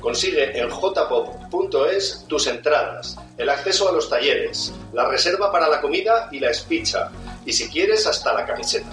Consigue 0.01 0.59
en 0.59 0.69
jpop.es 0.69 2.25
tus 2.27 2.47
entradas, 2.47 3.17
el 3.37 3.49
acceso 3.49 3.87
a 3.87 3.93
los 3.93 4.09
talleres, 4.09 4.73
la 4.91 5.07
reserva 5.07 5.49
para 5.51 5.69
la 5.69 5.79
comida 5.79 6.27
y 6.31 6.39
la 6.39 6.51
espicha, 6.51 7.09
y 7.45 7.53
si 7.53 7.69
quieres 7.69 8.05
hasta 8.05 8.33
la 8.33 8.45
camiseta. 8.45 8.89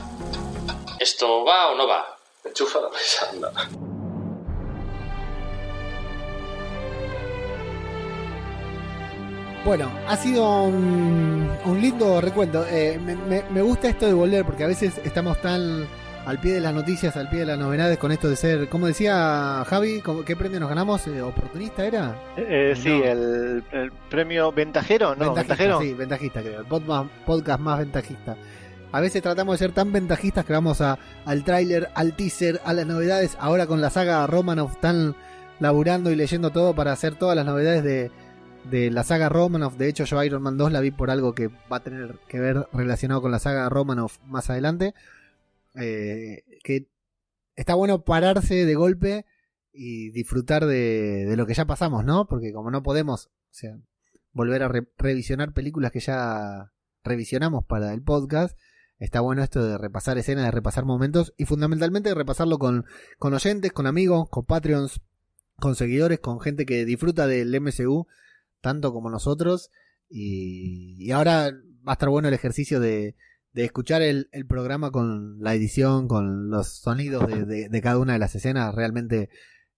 ¿Esto 1.01 1.45
va 1.45 1.73
o 1.73 1.75
no 1.75 1.89
va? 1.89 2.17
Enchufa 2.45 2.81
la 2.81 2.91
mesa, 2.91 3.29
anda. 3.31 3.53
Bueno, 9.65 9.91
ha 10.09 10.17
sido 10.17 10.63
un, 10.65 11.49
un 11.67 11.81
lindo 11.81 12.21
recuento. 12.21 12.65
Eh, 12.71 12.99
me, 13.05 13.15
me- 13.15 13.45
me 13.51 13.63
gusta 13.63 13.89
esto 13.89 14.07
de 14.07 14.15
volver 14.15 14.45
porque 14.45 14.65
a 14.65 14.67
veces 14.67 14.99
estamos 15.05 15.41
tan 15.43 15.87
al 16.27 16.39
pie 16.39 16.55
de 16.55 16.61
las 16.61 16.75
noticias, 16.75 17.17
al 17.17 17.29
pie 17.29 17.41
de 17.41 17.47
las 17.47 17.59
novedades 17.59 17.99
con 17.99 18.11
esto 18.13 18.29
de 18.29 18.37
ser, 18.37 18.69
como 18.69 18.87
decía 18.87 19.63
Javi, 19.67 20.01
¿cómo- 20.01 20.25
¿qué 20.25 20.35
premio 20.35 20.61
nos 20.61 20.69
ganamos? 20.71 21.07
Eh, 21.07 21.21
¿Oportunista 21.21 21.85
era? 21.85 22.15
Eh, 22.37 22.75
sí, 22.77 22.89
el, 22.91 23.63
el 23.73 23.93
premio 24.09 24.51
ventajero, 24.51 25.11
¿no? 25.15 25.27
Ventajista, 25.35 25.55
ventajero. 25.55 25.81
sí, 25.81 25.95
ventajista 25.95 26.41
creo. 26.43 26.61
El 26.61 26.67
podcast 27.27 27.61
más 27.61 27.79
ventajista. 27.79 28.37
A 28.93 29.01
veces 29.01 29.23
tratamos 29.23 29.55
de 29.55 29.59
ser 29.67 29.73
tan 29.73 29.93
ventajistas 29.93 30.45
que 30.45 30.53
vamos 30.53 30.81
a, 30.81 30.99
al 31.25 31.45
tráiler, 31.45 31.91
al 31.95 32.15
teaser, 32.15 32.61
a 32.65 32.73
las 32.73 32.87
novedades. 32.87 33.37
Ahora 33.39 33.67
con 33.67 33.81
la 33.81 33.91
saga 33.91 34.27
Romanov 34.27 34.71
están 34.73 35.15
laburando 35.61 36.11
y 36.11 36.17
leyendo 36.17 36.51
todo 36.51 36.75
para 36.75 36.93
hacer 36.93 37.15
todas 37.15 37.37
las 37.37 37.45
novedades 37.47 37.85
de, 37.85 38.11
de 38.65 38.91
la 38.91 39.05
saga 39.05 39.29
Romanov. 39.29 39.77
De 39.77 39.89
hecho, 39.89 40.05
yo 40.05 40.23
Iron 40.25 40.43
Man 40.43 40.57
2 40.59 40.73
la 40.73 40.81
vi 40.81 40.91
por 40.91 41.11
algo 41.11 41.35
que 41.35 41.49
va 41.49 41.79
a 41.79 41.83
tener 41.83 42.19
que 42.29 42.41
ver 42.41 42.67
relacionado 42.73 43.23
con 43.23 43.31
la 43.31 43.39
saga 43.39 43.69
Romanov 43.69 44.13
más 44.27 44.51
adelante. 44.51 44.95
Eh, 45.75 46.43
que 46.65 46.89
está 47.57 47.75
bueno 47.75 48.05
pararse 48.05 48.67
de 48.67 48.75
golpe 48.75 49.25
y 49.73 50.11
disfrutar 50.11 50.67
de, 50.67 51.33
lo 51.37 51.47
que 51.47 51.55
ya 51.55 51.65
pasamos, 51.65 52.05
¿no? 52.05 52.27
Porque 52.27 52.53
como 52.53 52.71
no 52.71 52.83
podemos 52.83 53.31
volver 54.33 54.63
a 54.63 54.69
re- 54.69 54.89
revisionar 54.99 55.53
películas 55.53 55.93
que 55.93 56.01
ya 56.01 56.73
revisionamos 57.05 57.65
para 57.65 57.93
el 57.95 58.03
podcast, 58.03 58.59
está 58.99 59.21
bueno 59.21 59.43
esto 59.43 59.65
de 59.65 59.79
repasar 59.79 60.19
escenas, 60.19 60.45
de 60.45 60.51
repasar 60.51 60.85
momentos 60.85 61.33
y 61.37 61.45
fundamentalmente 61.45 62.09
de 62.11 62.15
repasarlo 62.15 62.59
con, 62.59 62.85
con 63.19 63.33
oyentes, 63.33 63.73
con 63.73 63.87
amigos, 63.87 64.29
con 64.29 64.45
Patreons, 64.45 65.01
con 65.57 65.77
seguidores, 65.77 66.19
con 66.21 66.41
gente 66.41 66.67
que 66.67 66.85
disfruta 66.85 67.27
del 67.27 67.59
MCU 67.61 68.07
tanto 68.61 68.93
como 68.93 69.11
nosotros. 69.11 69.71
Y, 70.09 70.97
y 70.99 71.11
ahora 71.13 71.51
va 71.87 71.93
a 71.93 71.95
estar 71.95 72.09
bueno 72.09 72.29
el 72.29 72.35
ejercicio 72.35 72.81
de, 72.81 73.15
de 73.53 73.65
escuchar 73.65 74.03
el, 74.03 74.29
el 74.33 74.47
programa 74.47 74.91
con 74.91 75.39
la 75.41 75.55
edición, 75.55 76.09
con 76.09 76.51
los 76.51 76.81
sonidos 76.81 77.27
de, 77.29 77.45
de- 77.45 77.69
de 77.69 77.81
cada 77.81 77.99
una 77.99 78.15
de 78.15 78.19
las 78.19 78.35
escenas. 78.35 78.75
Realmente. 78.75 79.29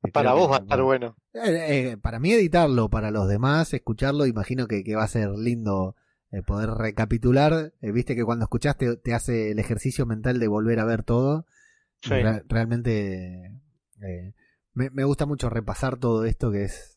eh, 0.02 0.10
Para 0.12 0.32
vos 0.32 0.46
que- 0.46 0.50
va 0.52 0.56
a 0.56 0.60
estar 0.60 0.82
bueno. 0.82 1.16
eh, 1.34 1.90
eh, 1.92 1.96
para 1.96 2.18
mí 2.18 2.32
editarlo, 2.32 2.88
para 2.88 3.10
los 3.10 3.28
demás 3.28 3.72
escucharlo, 3.74 4.26
imagino 4.26 4.66
que, 4.66 4.82
que 4.84 4.96
va 4.96 5.04
a 5.04 5.08
ser 5.08 5.30
lindo 5.30 5.96
eh, 6.30 6.42
poder 6.42 6.70
recapitular. 6.70 7.72
Viste 7.82 8.16
que 8.16 8.24
cuando 8.24 8.44
escuchaste 8.46 8.96
te 8.96 9.12
hace 9.14 9.50
el 9.50 9.58
ejercicio 9.58 10.06
mental 10.06 10.40
de 10.40 10.48
volver 10.48 10.80
a 10.80 10.84
ver 10.86 11.02
todo. 11.02 11.46
Y 12.04 12.08
Sí. 12.08 12.14
re- 12.14 12.42
realmente 12.48 13.60
me, 14.74 14.90
me 14.90 15.04
gusta 15.04 15.26
mucho 15.26 15.48
repasar 15.50 15.98
todo 15.98 16.24
esto 16.24 16.50
que 16.50 16.64
es... 16.64 16.96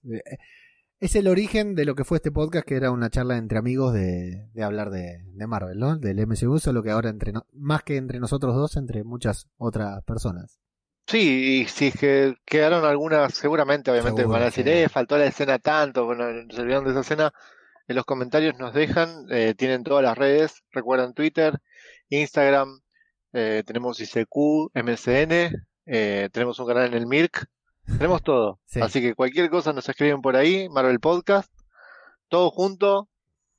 es 0.99 1.15
el 1.15 1.27
origen 1.27 1.76
de 1.76 1.85
lo 1.85 1.95
que 1.95 2.03
fue 2.05 2.17
este 2.17 2.31
podcast, 2.31 2.67
que 2.67 2.76
era 2.76 2.91
una 2.91 3.09
charla 3.09 3.38
entre 3.38 3.57
amigos 3.57 3.93
de, 3.93 4.47
de 4.53 4.63
hablar 4.63 4.89
de, 4.89 5.19
de 5.26 5.47
Marvel, 5.47 5.77
¿no? 5.77 5.97
Del 5.97 6.19
MCU, 6.26 6.59
solo 6.59 6.81
que 6.84 6.91
ahora 6.91 7.09
entre 7.09 7.31
no- 7.31 7.45
más 7.53 7.84
que 7.84 7.97
entre 7.97 8.19
nosotros 8.19 8.55
dos, 8.55 8.77
entre 8.77 9.03
muchas 9.03 9.47
otras 9.57 10.03
personas. 10.03 10.59
Sí, 11.07 11.61
y 11.61 11.67
si 11.67 11.88
es 11.88 11.95
que 11.99 12.35
quedaron 12.45 12.84
algunas, 12.84 13.34
seguramente, 13.35 13.91
obviamente, 13.91 14.22
Seguro, 14.22 14.34
van 14.34 14.41
a 14.41 14.45
decir, 14.45 14.67
eh, 14.67 14.89
faltó 14.89 15.17
la 15.17 15.26
escena 15.27 15.59
tanto, 15.59 16.05
bueno, 16.05 16.26
se 16.49 16.61
olvidaron 16.61 16.85
de 16.85 16.91
esa 16.91 17.01
escena. 17.01 17.31
En 17.88 17.95
los 17.95 18.05
comentarios 18.05 18.57
nos 18.57 18.73
dejan, 18.73 19.27
eh, 19.30 19.53
tienen 19.55 19.84
todas 19.84 20.03
las 20.03 20.17
redes, 20.17 20.63
recuerdan 20.72 21.13
Twitter, 21.13 21.59
Instagram, 22.09 22.80
eh, 23.34 23.61
tenemos 23.67 23.99
ICQ, 23.99 24.72
MSN, 24.73 25.51
eh, 25.85 26.30
tenemos 26.31 26.57
un 26.59 26.67
canal 26.67 26.88
en 26.88 26.93
el 26.95 27.05
Mirk, 27.05 27.45
tenemos 27.86 28.24
todo. 28.24 28.60
Sí. 28.66 28.82
Así 28.82 29.02
que 29.02 29.16
cualquier 29.16 29.49
cosa 29.49 29.74
nos 29.74 29.88
escriben 29.88 30.22
por 30.22 30.36
ahí, 30.36 30.68
Marvel 30.70 30.99
Podcast, 30.99 31.52
todo 32.30 32.52
junto 32.52 33.10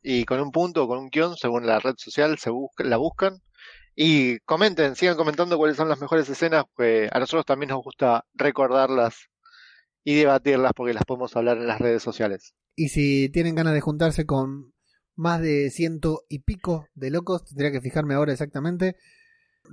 y 0.03 0.25
con 0.25 0.41
un 0.41 0.53
punto 0.53 0.85
o 0.85 0.89
con 0.89 0.99
un 0.99 1.11
guion, 1.11 1.37
según 1.37 1.67
la 1.67 1.81
red 1.81 1.95
social, 1.97 2.39
se 2.39 2.51
busca, 2.51 2.85
la 2.85 2.97
buscan. 2.97 3.43
Y 3.95 4.39
comenten, 4.41 4.95
sigan 4.95 5.17
comentando 5.17 5.57
cuáles 5.57 5.77
son 5.77 5.89
las 5.89 6.01
mejores 6.01 6.29
escenas, 6.29 6.65
que 6.77 7.09
a 7.11 7.19
nosotros 7.19 7.47
también 7.47 7.71
nos 7.71 7.83
gusta 7.83 8.25
recordarlas 8.35 9.31
y 10.05 10.15
debatirlas 10.15 10.73
porque 10.77 10.95
las 10.95 11.05
podemos 11.05 11.35
hablar 11.35 11.57
en 11.57 11.67
las 11.67 11.81
redes 11.81 12.03
sociales. 12.03 12.55
Y 12.77 12.91
si 12.91 13.31
tienen 13.31 13.55
ganas 13.55 13.73
de 13.73 13.81
juntarse 13.81 14.27
con 14.27 14.75
más 15.17 15.41
de 15.41 15.71
ciento 15.71 16.25
y 16.29 16.41
pico 16.41 16.87
de 16.95 17.11
locos, 17.11 17.45
tendría 17.45 17.73
que 17.73 17.81
fijarme 17.81 18.15
ahora 18.15 18.33
exactamente, 18.33 18.97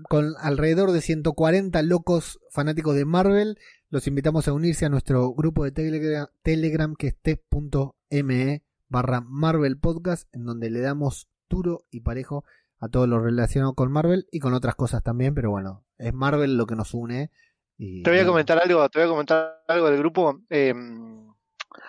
con 0.10 0.34
alrededor 0.40 0.92
de 0.92 1.02
140 1.02 1.82
locos 1.84 2.40
fanáticos 2.50 2.96
de 2.96 3.06
Marvel, 3.06 3.60
los 3.94 4.08
invitamos 4.08 4.48
a 4.48 4.54
unirse 4.54 4.88
a 4.88 4.90
nuestro 4.90 5.32
grupo 5.36 5.66
de 5.66 5.72
Telegram, 5.72 6.26
Telegram 6.42 6.96
que 6.96 7.10
es 7.10 7.16
t.me 7.22 8.64
barra 8.90 9.22
Marvel 9.22 9.78
Podcast, 9.78 10.28
en 10.34 10.46
donde 10.46 10.72
le 10.72 10.80
damos 10.80 11.28
duro 11.48 11.86
y 11.92 12.00
parejo 12.00 12.44
a 12.80 12.90
todo 12.90 13.06
lo 13.06 13.20
relacionado 13.20 13.76
con 13.76 13.92
Marvel 13.92 14.26
y 14.32 14.40
con 14.40 14.56
otras 14.56 14.74
cosas 14.74 15.04
también, 15.04 15.36
pero 15.36 15.52
bueno, 15.52 15.84
es 16.00 16.12
Marvel 16.12 16.58
lo 16.58 16.66
que 16.66 16.76
nos 16.76 16.96
une. 16.96 17.30
Y, 17.78 18.02
Te 18.02 18.10
voy 18.10 18.20
a 18.22 18.26
comentar 18.26 18.58
algo, 18.58 18.90
te 18.90 18.98
voy 18.98 19.06
a 19.06 19.12
comentar 19.12 19.64
algo 19.68 19.88
del 19.92 20.00
grupo. 20.00 20.42
Eh, 20.50 20.74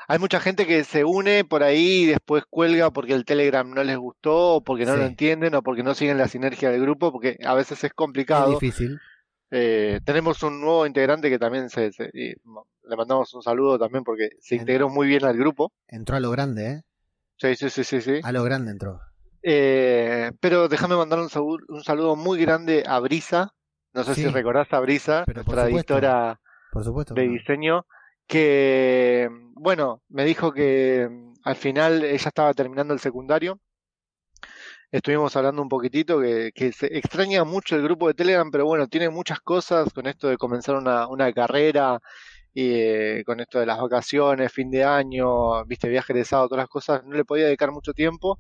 hay 0.07 0.19
mucha 0.19 0.41
gente 0.41 0.67
que 0.67 0.85
se 0.85 1.05
une 1.05 1.47
por 1.47 1.63
ahí 1.63 2.03
y 2.03 2.07
después 2.07 2.45
cuelga 2.51 2.91
porque 2.91 3.15
el 3.15 3.25
Telegram 3.25 3.67
no 3.71 3.83
les 3.83 3.97
gustó, 3.97 4.57
o 4.57 4.61
porque 4.63 4.85
no 4.85 4.93
Sí. 4.93 4.99
lo 4.99 5.07
entienden, 5.07 5.55
o 5.55 5.63
porque 5.63 5.83
no 5.83 5.95
siguen 5.95 6.19
la 6.19 6.29
sinergia 6.29 6.69
del 6.71 6.83
grupo, 6.83 7.13
porque 7.13 7.39
a 7.47 7.55
veces 7.55 7.79
es 7.79 7.85
es 7.85 7.95
complicado. 7.95 8.51
difícil. 8.51 9.01
Eh, 9.51 10.01
tenemos 10.05 10.43
un 10.43 10.61
nuevo 10.61 10.87
integrante 10.87 11.31
que 11.31 11.39
también 11.39 11.71
se, 11.71 11.93
se- 11.93 12.11
le 12.13 12.97
mandamos 12.97 13.33
un 13.35 13.43
saludo 13.43 13.79
también 13.79 14.03
porque 14.05 14.31
se 14.41 14.57
integró 14.57 14.89
muy 14.89 15.07
bien 15.07 15.25
al 15.25 15.37
grupo. 15.37 15.73
Entró 15.87 16.17
a 16.17 16.21
lo 16.21 16.31
grande, 16.31 16.67
¿eh? 16.71 16.83
Sí, 17.37 17.55
sí, 17.57 17.71
sí, 17.71 17.85
sí, 17.85 18.01
sí. 18.01 18.21
A 18.23 18.33
lo 18.33 18.43
grande 18.45 18.71
entró. 18.73 19.01
Eh, 19.43 20.33
pero 20.41 20.69
déjame 20.69 20.97
mandar 20.97 21.19
un, 21.19 21.29
salu- 21.29 21.65
un 21.69 21.85
saludo 21.85 22.17
muy 22.17 22.41
grande 22.41 22.83
a 22.87 22.99
Brisa. 23.01 23.53
No 23.93 24.03
sé 24.05 24.15
Sí. 24.15 24.23
si 24.23 24.29
recordás 24.29 24.73
a 24.73 24.81
Brisa, 24.81 25.25
nuestra 25.27 25.69
editora 25.69 26.41
de 27.11 27.29
diseño, 27.29 27.87
que, 28.27 29.29
bueno, 29.55 30.03
me 30.09 30.25
dijo 30.25 30.53
que 30.53 31.07
mm, 31.11 31.35
al 31.45 31.57
final 31.57 32.03
ella 32.05 32.29
estaba 32.29 32.55
terminando 32.55 32.95
el 32.95 33.01
secundario. 33.01 33.61
Estuvimos 34.95 35.35
hablando 35.35 35.61
un 35.61 35.69
poquitito, 35.69 36.21
que, 36.21 36.53
que 36.55 36.71
se 36.71 36.87
extraña 36.97 37.43
mucho 37.43 37.75
el 37.75 37.83
grupo 37.83 38.07
de 38.07 38.15
Telegram, 38.15 38.49
pero 38.49 38.65
bueno, 38.65 38.87
tiene 38.87 39.09
muchas 39.11 39.41
cosas 39.41 39.93
con 39.93 40.07
esto 40.07 40.29
de 40.29 40.37
comenzar 40.37 40.77
una, 40.77 41.09
una 41.09 41.33
carrera 41.33 42.01
y 42.55 42.71
eh, 42.75 43.23
con 43.27 43.41
esto 43.41 43.59
de 43.59 43.67
las 43.67 43.81
vacaciones, 43.81 44.53
fin 44.53 44.71
de 44.71 44.85
año, 44.85 45.65
viste, 45.65 45.89
viaje 45.89 46.13
egresado, 46.13 46.47
todas 46.47 46.63
las 46.63 46.69
cosas, 46.69 47.03
no 47.05 47.17
le 47.17 47.25
podía 47.25 47.47
dedicar 47.47 47.73
mucho 47.73 47.93
tiempo 47.93 48.39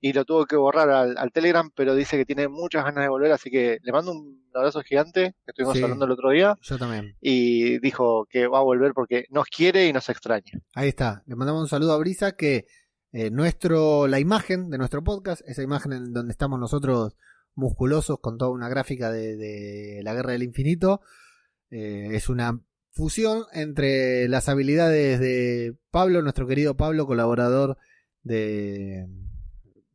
y 0.00 0.12
lo 0.12 0.24
tuvo 0.24 0.44
que 0.46 0.56
borrar 0.56 0.90
al, 0.90 1.16
al 1.16 1.30
Telegram, 1.30 1.70
pero 1.72 1.94
dice 1.94 2.16
que 2.16 2.24
tiene 2.24 2.48
muchas 2.48 2.84
ganas 2.84 3.04
de 3.04 3.08
volver, 3.08 3.30
así 3.30 3.48
que 3.52 3.78
le 3.80 3.92
mando 3.92 4.10
un 4.10 4.42
abrazo 4.52 4.80
gigante, 4.82 5.36
que 5.44 5.50
estuvimos 5.52 5.76
Sí. 5.76 5.84
hablando 5.84 6.04
el 6.06 6.10
otro 6.10 6.30
día, 6.30 6.56
Yo 6.62 6.78
también. 6.78 7.14
y 7.20 7.78
dijo 7.78 8.26
que 8.28 8.48
va 8.48 8.58
a 8.58 8.62
volver 8.62 8.92
porque 8.92 9.26
nos 9.30 9.46
quiere 9.46 9.86
y 9.86 9.92
nos 9.92 10.08
extraña. 10.08 10.58
Ahí 10.74 10.88
está. 10.88 11.22
Le 11.26 11.36
mandamos 11.36 11.62
un 11.62 11.68
saludo 11.68 11.92
a 11.92 11.98
Brisa 11.98 12.32
que 12.32 12.64
eh, 13.12 13.30
nuestro, 13.30 14.06
la 14.06 14.20
imagen 14.20 14.70
de 14.70 14.78
nuestro 14.78 15.04
podcast, 15.04 15.42
esa 15.46 15.62
imagen 15.62 15.92
en 15.92 16.12
donde 16.12 16.32
estamos 16.32 16.58
nosotros 16.58 17.16
musculosos 17.54 18.18
con 18.20 18.38
toda 18.38 18.50
una 18.50 18.68
gráfica 18.68 19.10
de, 19.10 20.00
la 20.02 20.14
Guerra 20.14 20.32
del 20.32 20.42
Infinito, 20.42 21.02
eh, 21.70 22.08
es 22.12 22.28
una 22.28 22.60
fusión 22.90 23.44
entre 23.52 24.28
las 24.28 24.48
habilidades 24.48 25.20
de 25.20 25.76
Pablo, 25.90 26.22
nuestro 26.22 26.46
querido 26.46 26.76
Pablo, 26.76 27.06
colaborador 27.06 27.78
de 28.22 29.06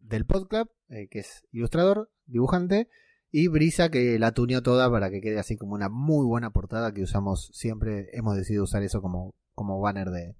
del 0.01 0.25
podcast, 0.25 0.71
eh, 0.89 1.07
que 1.09 1.19
es 1.19 1.45
ilustrador, 1.51 2.09
dibujante, 2.25 2.87
y 3.29 3.47
Brisa 3.47 3.89
que 3.89 4.17
la 4.19 4.31
tuneó 4.31 4.63
toda 4.63 4.89
para 4.89 5.09
que 5.09 5.21
quede 5.21 5.39
así 5.39 5.57
como 5.57 5.73
una 5.73 5.89
muy 5.89 6.25
buena 6.25 6.51
portada 6.51 6.93
que 6.93 7.01
usamos 7.01 7.49
siempre, 7.53 8.09
hemos 8.13 8.35
decidido 8.37 8.63
usar 8.63 8.83
eso 8.83 9.01
como, 9.01 9.35
como 9.53 9.81
banner 9.81 10.09
de, 10.09 10.35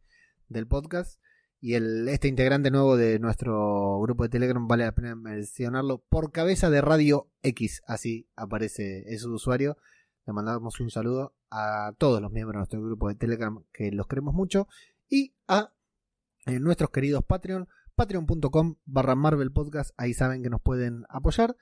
del 0.47 0.67
podcast. 0.67 1.19
Y 1.59 1.73
el, 1.73 2.07
este 2.07 2.27
integrante 2.27 2.69
nuevo 2.69 2.97
de 2.97 3.19
nuestro 3.19 3.99
grupo 4.01 4.23
de 4.23 4.29
Telegram 4.29 4.67
vale 4.67 4.85
la 4.85 4.91
pena 4.91 5.15
mencionarlo 5.15 6.03
por 6.09 6.31
cabeza 6.31 6.69
de 6.69 6.81
Radio 6.81 7.31
X, 7.41 7.81
así 7.87 8.27
aparece 8.35 9.03
ese 9.07 9.27
usuario. 9.27 9.77
Le 10.25 10.33
mandamos 10.33 10.79
un 10.79 10.91
saludo 10.91 11.35
a 11.49 11.93
todos 11.97 12.21
los 12.21 12.31
miembros 12.31 12.53
de 12.53 12.57
nuestro 12.57 12.83
grupo 12.83 13.09
de 13.09 13.15
Telegram 13.15 13.63
que 13.73 13.91
los 13.91 14.07
queremos 14.07 14.33
mucho 14.33 14.67
y 15.09 15.33
a 15.47 15.73
eh, 16.45 16.59
nuestros 16.59 16.91
queridos 16.91 17.23
Patreon 17.25 17.67
patreon.com 17.95 18.75
barra 18.85 19.15
Marvel 19.15 19.51
Podcast. 19.51 19.91
Ahí 19.97 20.13
saben 20.13 20.43
que 20.43 20.49
nos 20.49 20.61
pueden 20.61 21.05
apoyar 21.09 21.57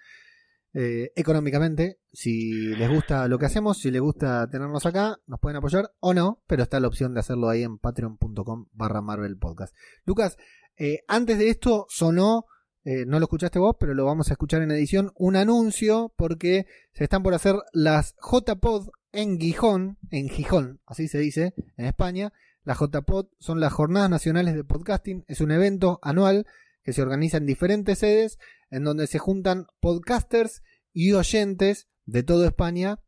eh, 0.77 1.13
económicamente. 1.15 1.99
Si 2.11 2.75
les 2.75 2.89
gusta 2.89 3.29
lo 3.29 3.39
que 3.39 3.45
hacemos, 3.45 3.79
si 3.79 3.91
les 3.91 4.01
gusta 4.01 4.49
tenernos 4.49 4.85
acá, 4.85 5.17
nos 5.25 5.39
pueden 5.39 5.55
apoyar 5.55 5.93
o 6.01 6.13
no, 6.13 6.43
pero 6.47 6.63
está 6.63 6.81
la 6.81 6.89
opción 6.89 7.13
de 7.13 7.21
hacerlo 7.21 7.47
ahí 7.47 7.63
en 7.63 7.77
patreon.com 7.77 8.67
barra 8.73 9.01
Marvel 9.01 9.37
Podcast. 9.37 9.73
Lucas, 10.03 10.35
eh, 10.75 10.99
antes 11.07 11.37
de 11.37 11.47
esto 11.47 11.85
sonó, 11.87 12.45
eh, 12.83 13.05
no 13.05 13.19
lo 13.19 13.25
escuchaste 13.25 13.57
vos, 13.57 13.77
pero 13.79 13.93
lo 13.93 14.03
vamos 14.03 14.27
a 14.29 14.33
escuchar 14.33 14.63
en 14.63 14.71
edición, 14.71 15.13
un 15.15 15.37
anuncio 15.37 16.13
porque 16.17 16.65
se 16.91 17.05
están 17.05 17.23
por 17.23 17.33
hacer 17.33 17.55
las 17.71 18.15
JPod 18.21 18.89
en 19.13 19.39
Gijón, 19.39 19.97
en 20.11 20.27
Gijón, 20.27 20.81
así 20.85 21.07
se 21.07 21.19
dice, 21.19 21.53
en 21.77 21.85
España. 21.85 22.33
Las 22.65 22.79
JPod 22.79 23.27
son 23.39 23.61
las 23.61 23.71
Jornadas 23.71 24.09
Nacionales 24.09 24.55
de 24.55 24.65
Podcasting, 24.65 25.23
es 25.29 25.39
un 25.39 25.51
evento 25.51 25.99
anual 26.01 26.45
que 26.83 26.91
se 26.91 27.01
organiza 27.01 27.37
en 27.37 27.45
diferentes 27.45 27.99
sedes, 27.99 28.39
en 28.75 28.83
donde 28.83 29.07
se 29.07 29.19
juntan 29.19 29.67
podcasters 29.79 30.61
y 30.93 31.13
oyentes 31.13 31.87
de 32.05 32.23
toda 32.23 32.47
España. 32.47 32.99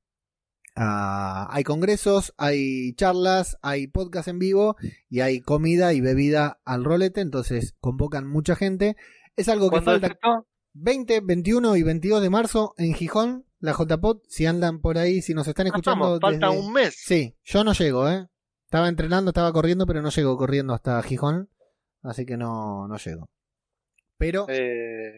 Ah, 0.75 1.47
hay 1.51 1.63
congresos, 1.63 2.33
hay 2.37 2.93
charlas, 2.93 3.57
hay 3.61 3.87
podcast 3.87 4.27
en 4.27 4.37
vivo 4.39 4.75
y 5.09 5.21
hay 5.21 5.41
comida 5.41 5.93
y 5.93 6.01
bebida 6.01 6.59
al 6.65 6.83
rolete, 6.83 7.21
entonces 7.21 7.75
convocan 7.79 8.27
mucha 8.27 8.55
gente. 8.55 8.95
Es 9.35 9.49
algo 9.49 9.65
que 9.69 9.81
¿Cuándo 9.81 9.95
es 9.95 10.01
falta 10.01 10.13
esto? 10.15 10.47
20, 10.73 11.21
21 11.21 11.75
y 11.77 11.83
22 11.83 12.21
de 12.21 12.29
marzo 12.29 12.73
en 12.77 12.93
Gijón, 12.93 13.45
la 13.59 13.73
JPod, 13.73 14.19
si 14.27 14.45
andan 14.45 14.79
por 14.79 14.99
ahí, 14.99 15.23
si 15.23 15.33
nos 15.33 15.47
están 15.47 15.65
escuchando. 15.67 16.15
Estamos, 16.15 16.19
falta 16.21 16.49
desde- 16.49 16.61
un 16.67 16.73
mes. 16.73 16.95
Sí, 16.95 17.35
yo 17.43 17.63
no 17.63 17.73
llego, 17.73 18.07
¿eh? 18.07 18.27
Estaba 18.65 18.87
entrenando, 18.87 19.31
estaba 19.31 19.51
corriendo, 19.53 19.87
pero 19.87 20.01
no 20.03 20.09
llego 20.11 20.37
corriendo 20.37 20.73
hasta 20.75 21.01
Gijón, 21.01 21.49
así 22.03 22.25
que 22.25 22.37
no, 22.37 22.87
no 22.87 22.97
llego. 22.97 23.29
Pero, 24.17 24.45
Eh, 24.49 25.13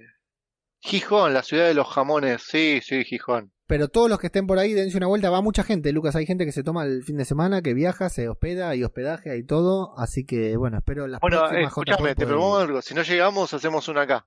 Gijón, 0.82 1.34
la 1.34 1.44
ciudad 1.44 1.66
de 1.68 1.74
los 1.74 1.88
jamones. 1.88 2.42
Sí, 2.44 2.80
sí, 2.82 3.04
Gijón. 3.04 3.52
pero 3.68 3.88
todos 3.90 4.10
los 4.10 4.18
que 4.18 4.28
estén 4.28 4.48
por 4.48 4.58
ahí, 4.60 4.74
dense 4.74 4.98
una 4.98 5.08
vuelta. 5.08 5.30
Va 5.30 5.42
mucha 5.42 5.64
gente, 5.64 5.92
Lucas. 5.92 6.16
Hay 6.16 6.26
gente 6.26 6.46
que 6.46 6.52
se 6.52 6.64
toma 6.64 6.86
el 6.86 7.04
fin 7.04 7.18
de 7.18 7.26
semana, 7.26 7.62
que 7.62 7.74
viaja, 7.76 8.10
se 8.10 8.28
hospeda, 8.30 8.70
hay 8.70 8.84
hospedaje, 8.84 9.30
hay 9.32 9.44
todo. 9.44 9.94
Así 10.00 10.26
que, 10.26 10.58
bueno, 10.58 10.78
espero 10.78 11.06
las 11.08 11.20
Bueno, 11.22 11.38
eh, 11.38 11.40
próximas 11.42 11.68
escúchame, 11.68 12.10
JPod 12.10 12.18
te 12.18 12.26
propongo 12.26 12.58
algo. 12.58 12.82
Si 12.82 12.94
no 12.96 13.04
llegamos, 13.04 13.54
hacemos 13.54 13.88
una 13.88 14.02
acá. 14.02 14.26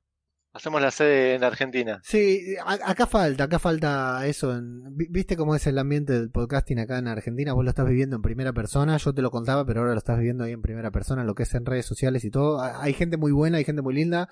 Hacemos 0.54 0.82
la 0.82 0.90
sede 0.90 1.34
en 1.34 1.44
Argentina. 1.44 2.00
Sí, 2.04 2.54
acá 2.66 3.06
falta, 3.06 3.44
acá 3.44 3.58
falta 3.58 4.26
eso. 4.26 4.54
¿Viste 4.90 5.34
cómo 5.34 5.56
es 5.56 5.66
el 5.66 5.78
ambiente 5.78 6.12
del 6.12 6.30
podcasting 6.30 6.78
acá 6.78 6.98
en 6.98 7.08
Argentina? 7.08 7.54
Vos 7.54 7.64
lo 7.64 7.70
estás 7.70 7.88
viviendo 7.88 8.16
en 8.16 8.22
primera 8.22 8.52
persona, 8.52 8.98
yo 8.98 9.14
te 9.14 9.22
lo 9.22 9.30
contaba, 9.30 9.64
pero 9.64 9.80
ahora 9.80 9.92
lo 9.92 9.98
estás 9.98 10.18
viviendo 10.18 10.44
ahí 10.44 10.52
en 10.52 10.60
primera 10.60 10.90
persona, 10.90 11.24
lo 11.24 11.34
que 11.34 11.44
es 11.44 11.54
en 11.54 11.64
redes 11.64 11.86
sociales 11.86 12.22
y 12.26 12.30
todo. 12.30 12.60
Ha- 12.60 12.82
Hay 12.82 12.92
gente 12.92 13.16
muy 13.16 13.32
buena, 13.32 13.56
hay 13.56 13.64
gente 13.64 13.80
muy 13.80 13.94
linda. 13.94 14.28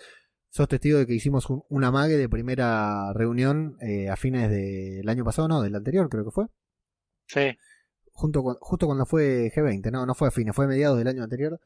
Sos 0.50 0.68
testigo 0.68 0.98
de 0.98 1.06
que 1.06 1.14
hicimos 1.14 1.48
un, 1.48 1.62
un 1.68 1.84
amague 1.84 2.16
de 2.16 2.28
primera 2.28 3.12
reunión 3.14 3.76
eh, 3.80 4.08
a 4.08 4.16
fines 4.16 4.50
del 4.50 5.08
año 5.08 5.24
pasado, 5.24 5.46
no, 5.48 5.62
del 5.62 5.74
anterior 5.76 6.08
creo 6.08 6.24
que 6.24 6.30
fue. 6.32 6.46
Sí. 7.26 7.56
Junto 8.12 8.42
con- 8.42 8.56
justo 8.60 8.86
cuando 8.86 9.06
fue 9.06 9.50
G20, 9.54 9.90
no, 9.92 10.04
no 10.06 10.14
fue 10.14 10.28
a 10.28 10.30
fines, 10.32 10.54
fue 10.54 10.64
a 10.64 10.68
mediados 10.68 10.98
del 10.98 11.08
año 11.08 11.22
anterior. 11.22 11.60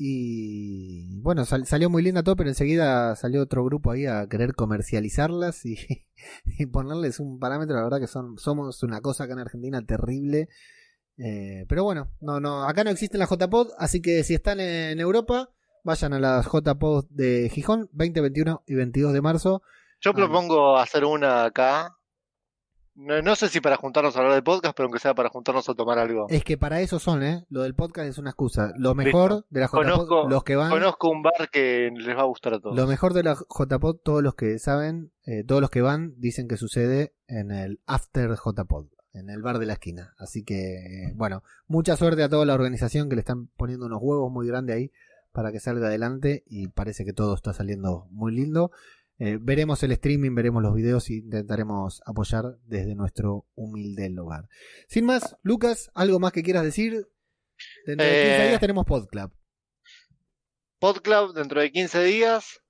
Y 0.00 1.20
bueno, 1.22 1.44
sal- 1.44 1.66
salió 1.66 1.90
muy 1.90 2.02
linda 2.02 2.22
todo, 2.22 2.36
pero 2.36 2.48
enseguida 2.48 3.16
salió 3.16 3.42
otro 3.42 3.64
grupo 3.64 3.90
ahí 3.90 4.06
a 4.06 4.28
querer 4.28 4.54
comercializarlas 4.54 5.66
y, 5.66 5.76
y 6.44 6.66
ponerles 6.66 7.18
un 7.20 7.38
parámetro. 7.40 7.76
La 7.76 7.82
verdad 7.82 7.98
que 8.00 8.06
son 8.06 8.38
somos 8.38 8.82
una 8.84 9.00
cosa 9.00 9.24
acá 9.24 9.32
en 9.32 9.40
Argentina 9.40 9.84
terrible. 9.84 10.48
Eh, 11.16 11.64
pero 11.68 11.82
bueno, 11.82 12.12
no, 12.20 12.38
no, 12.38 12.62
acá 12.68 12.84
no 12.84 12.90
existen 12.90 13.18
las 13.18 13.28
JPod, 13.28 13.70
así 13.78 14.00
que 14.00 14.22
si 14.22 14.34
están 14.34 14.60
en 14.60 15.00
Europa, 15.00 15.50
vayan 15.88 16.12
a 16.12 16.18
las 16.20 16.46
JPod 16.46 17.06
de 17.08 17.48
Gijón, 17.50 17.88
20, 17.92 18.20
21 18.20 18.62
y 18.66 18.74
22 18.74 19.14
de 19.14 19.22
marzo. 19.22 19.62
Yo 20.02 20.12
propongo 20.12 20.76
hacer 20.76 21.06
una 21.06 21.44
acá. 21.44 21.96
No, 22.94 23.22
no 23.22 23.34
sé 23.36 23.48
si 23.48 23.60
para 23.62 23.76
juntarnos 23.76 24.14
a 24.14 24.18
hablar 24.18 24.34
de 24.34 24.42
podcast, 24.42 24.76
pero 24.76 24.86
aunque 24.86 24.98
sea 24.98 25.14
para 25.14 25.30
juntarnos 25.30 25.66
a 25.66 25.74
tomar 25.74 25.98
algo. 25.98 26.26
Es 26.28 26.44
que 26.44 26.58
para 26.58 26.82
eso 26.82 26.98
son, 26.98 27.22
¿eh? 27.22 27.46
Lo 27.48 27.62
del 27.62 27.74
podcast 27.74 28.06
es 28.06 28.18
una 28.18 28.30
excusa. 28.30 28.72
Lo 28.76 28.94
mejor 28.94 29.30
Listo. 29.30 29.46
de 29.48 29.60
las 29.60 29.70
JPod, 29.70 29.82
Conozco, 29.82 30.28
los 30.28 30.44
que 30.44 30.56
van. 30.56 30.70
conozco 30.70 31.08
un 31.08 31.22
bar 31.22 31.48
que 31.50 31.90
les 31.96 32.16
va 32.16 32.20
a 32.20 32.24
gustar 32.26 32.54
a 32.54 32.60
todos. 32.60 32.76
Lo 32.76 32.86
mejor 32.86 33.14
de 33.14 33.22
la 33.22 33.34
JPod, 33.34 33.96
todos 34.04 34.22
los 34.22 34.34
que 34.34 34.58
saben, 34.58 35.12
eh, 35.24 35.42
todos 35.44 35.62
los 35.62 35.70
que 35.70 35.80
van, 35.80 36.12
dicen 36.18 36.48
que 36.48 36.58
sucede 36.58 37.14
en 37.28 37.50
el 37.50 37.80
After 37.86 38.30
JPod, 38.34 38.88
en 39.14 39.30
el 39.30 39.40
bar 39.40 39.58
de 39.58 39.66
la 39.66 39.74
esquina. 39.74 40.14
Así 40.18 40.44
que, 40.44 40.74
eh, 41.06 41.12
bueno, 41.14 41.42
mucha 41.66 41.96
suerte 41.96 42.22
a 42.24 42.28
toda 42.28 42.44
la 42.44 42.54
organización 42.54 43.08
que 43.08 43.14
le 43.14 43.20
están 43.20 43.46
poniendo 43.56 43.86
unos 43.86 44.00
huevos 44.02 44.30
muy 44.30 44.46
grandes 44.48 44.76
ahí 44.76 44.92
para 45.32 45.52
que 45.52 45.60
salga 45.60 45.88
adelante 45.88 46.42
y 46.46 46.68
parece 46.68 47.04
que 47.04 47.12
todo 47.12 47.34
está 47.34 47.52
saliendo 47.52 48.06
muy 48.10 48.32
lindo. 48.34 48.70
Eh, 49.20 49.38
veremos 49.40 49.82
el 49.82 49.90
streaming, 49.92 50.34
veremos 50.34 50.62
los 50.62 50.74
videos 50.74 51.10
y 51.10 51.18
intentaremos 51.18 52.00
apoyar 52.06 52.56
desde 52.66 52.94
nuestro 52.94 53.46
humilde 53.56 54.08
lugar. 54.10 54.48
Sin 54.88 55.04
más, 55.06 55.36
Lucas, 55.42 55.90
¿algo 55.94 56.20
más 56.20 56.32
que 56.32 56.42
quieras 56.44 56.62
decir? 56.62 57.08
Dentro 57.84 58.06
de 58.06 58.12
15 58.12 58.44
Eh, 58.44 58.48
días 58.48 58.60
tenemos 58.60 58.84
PodClub. 58.84 59.32
PodClub 60.78 61.34
dentro 61.34 61.60
de 61.60 61.72
15 61.72 62.02
días. 62.04 62.60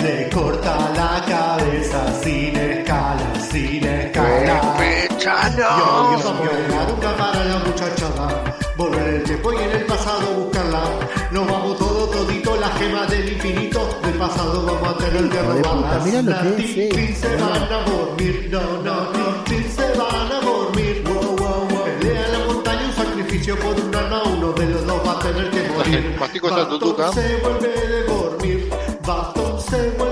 le 0.00 0.28
corta 0.30 0.74
la 0.96 1.24
cabeza 1.24 2.20
escala. 2.20 2.59
Yo, 5.40 5.56
yo, 5.56 6.20
yo, 6.20 6.86
nunca 6.86 7.16
para 7.16 7.44
la 7.46 7.58
muchachada, 7.60 8.44
volver 8.76 9.14
el 9.14 9.22
tiempo 9.22 9.52
y 9.54 9.56
en 9.56 9.70
el 9.70 9.86
pasado 9.86 10.34
buscarla. 10.34 10.82
Nos 11.30 11.46
vamos 11.46 11.78
todo, 11.78 12.08
todito, 12.08 12.56
la 12.56 12.68
gema 12.72 13.06
del 13.06 13.32
infinito, 13.32 13.88
del 14.02 14.14
pasado 14.18 14.66
vamos 14.66 14.88
a 14.88 14.98
tener 14.98 15.30
que 15.30 15.40
robarlas. 15.40 16.04
mirá 16.04 16.22
lo 16.22 16.30
Las 16.30 16.42
que 16.42 16.88
es, 16.88 16.94
eh. 16.94 17.16
se 17.18 17.36
van 17.36 17.72
a 17.72 17.84
dormir, 17.84 18.48
no, 18.52 18.60
no, 18.82 19.12
no, 19.12 19.44
se 19.46 19.98
van 19.98 20.30
a 20.30 20.40
dormir. 20.40 21.02
Wow, 21.04 21.36
wow, 21.36 21.68
wow. 21.70 21.84
Pelea 21.84 22.26
en 22.26 22.32
la 22.32 22.38
montaña, 22.46 22.86
un 22.86 22.92
sacrificio 22.92 23.58
por 23.60 23.80
un 23.80 23.94
alma, 23.94 24.22
uno 24.24 24.52
de 24.52 24.66
los 24.66 24.86
dos 24.86 25.08
va 25.08 25.12
a 25.12 25.18
tener 25.20 25.50
que 25.50 25.68
morir. 25.70 26.16
Bastón 26.20 27.14
se 27.14 27.36
vuelve 27.38 27.68
de 27.68 28.04
dormir, 28.04 28.70
Bastón 29.06 29.60
se 29.62 29.90
vuelve 29.92 30.09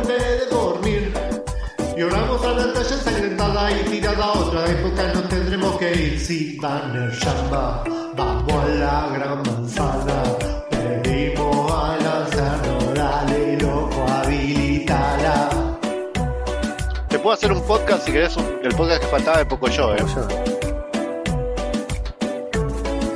Y 1.98 2.02
oramos 2.02 2.38
otra 2.38 2.52
batalla 2.52 2.94
ensangrentada 2.94 3.72
y 3.72 3.82
tirada 3.90 4.24
a 4.24 4.32
otra 4.32 4.70
época 4.70 5.02
nos 5.12 5.28
tendremos 5.28 5.76
que 5.78 5.92
ir. 5.92 6.20
Si 6.20 6.56
Banner 6.56 7.10
llama, 7.10 7.82
vamos 8.14 8.52
a 8.52 8.68
la 8.68 9.08
gran 9.12 9.42
manzana. 9.42 10.22
Pedimos 10.70 11.72
a 11.72 11.96
lanzarnos, 11.96 12.94
dale 12.94 13.58
loco, 13.60 14.06
habilitala. 14.06 15.48
Te 17.08 17.18
puedo 17.18 17.34
hacer 17.34 17.50
un 17.50 17.62
podcast 17.66 18.04
si 18.06 18.12
querés, 18.12 18.36
un- 18.36 18.60
el 18.62 18.72
podcast 18.76 19.00
que 19.02 19.08
faltaba 19.08 19.38
de 19.38 19.46
poco 19.46 19.66
yo, 19.68 19.96
eh. 19.96 20.04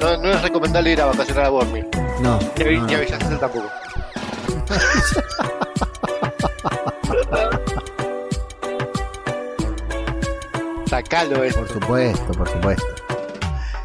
No, 0.00 0.16
no 0.16 0.28
es 0.28 0.42
recomendable 0.42 0.90
ir 0.90 1.00
a 1.00 1.06
vacacionar 1.06 1.44
a 1.44 1.48
Bormir. 1.50 1.86
No. 2.20 2.36
Ni 2.58 2.64
a, 2.64 2.80
no, 2.80 3.36
a 3.36 3.38
tampoco. 3.38 3.68
Sacalo 11.02 11.42
eso. 11.44 11.60
Por 11.60 11.68
supuesto, 11.68 12.32
por 12.32 12.48
supuesto. 12.48 12.86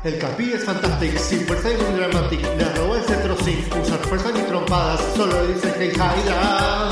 El 0.03 0.18
Capi 0.19 0.53
es 0.53 0.64
fantástico, 0.64 1.19
sin 1.19 1.39
fuerza 1.41 1.69
y 1.72 1.77
muy 1.81 1.99
dramatic. 1.99 2.41
Le 2.41 2.73
robó 2.76 2.95
el 2.95 3.03
cetro 3.03 3.35
sin 3.44 3.60
usar 3.81 3.99
fuerza 3.99 4.31
ni 4.31 4.41
trompadas. 4.41 5.02
Solo 5.15 5.48
dice 5.48 5.73
Hey 5.77 5.91
Hydra. 5.94 6.91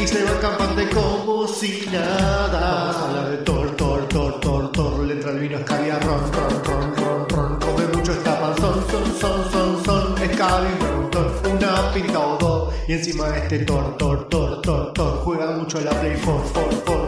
Y 0.00 0.06
se 0.06 0.22
va 0.24 0.40
campante 0.40 0.88
como 0.90 1.48
si 1.48 1.88
nada. 1.92 2.84
Vamos 2.84 2.96
a 2.96 3.08
hablar 3.08 3.30
de 3.30 3.36
Thor, 3.38 3.76
Thor, 3.76 4.08
Thor, 4.08 4.40
Thor, 4.40 4.72
Thor. 4.72 5.04
Le 5.04 5.14
entra 5.14 5.32
el 5.32 5.40
vino 5.40 5.58
escabia, 5.58 5.98
ron, 5.98 6.32
ron, 6.32 6.64
ron, 6.64 6.96
ron, 6.96 7.28
ron. 7.28 7.60
Come 7.60 7.86
mucho 7.94 8.12
esta 8.12 8.40
panzón, 8.40 8.84
son, 8.90 9.20
son, 9.20 9.52
son, 9.52 9.84
son. 9.84 10.22
Escabi, 10.22 10.68
ron, 10.80 11.08
una 11.52 11.92
pinta 11.92 12.20
o 12.20 12.38
dos. 12.38 12.74
Y 12.86 12.92
encima 12.92 13.36
este 13.36 13.58
Thor, 13.58 13.96
Thor, 13.98 14.28
Thor, 14.28 14.62
Thor, 14.62 14.92
Thor. 14.94 15.18
Juega 15.24 15.50
mucho 15.50 15.80
la 15.80 15.90
Play 16.00 16.16
4, 16.24 16.50
4, 16.54 16.82
4, 16.86 17.07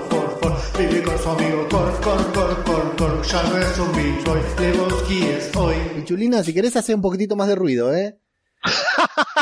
4, 0.80 0.88
4. 0.88 0.88
Vive 0.88 1.02
con 1.02 1.18
su 1.18 1.28
amigo 1.28 1.68
Cor, 1.68 2.00
Cor, 2.00 2.32
Cor, 2.32 2.64
Cor, 2.64 2.96
Cor. 2.96 3.22
Ya 3.22 3.42
no 3.42 3.58
es 3.58 3.78
un 3.78 3.92
Beach 3.92 4.24
Boy. 4.24 4.40
Lebowski 4.58 5.22
es 5.22 5.56
hoy. 5.56 5.76
Y 5.98 6.04
Chulina, 6.04 6.42
si 6.42 6.54
querés 6.54 6.76
hacer 6.76 6.94
un 6.94 7.02
poquitito 7.02 7.36
más 7.36 7.48
de 7.48 7.54
ruido, 7.54 7.94
¿eh? 7.94 8.18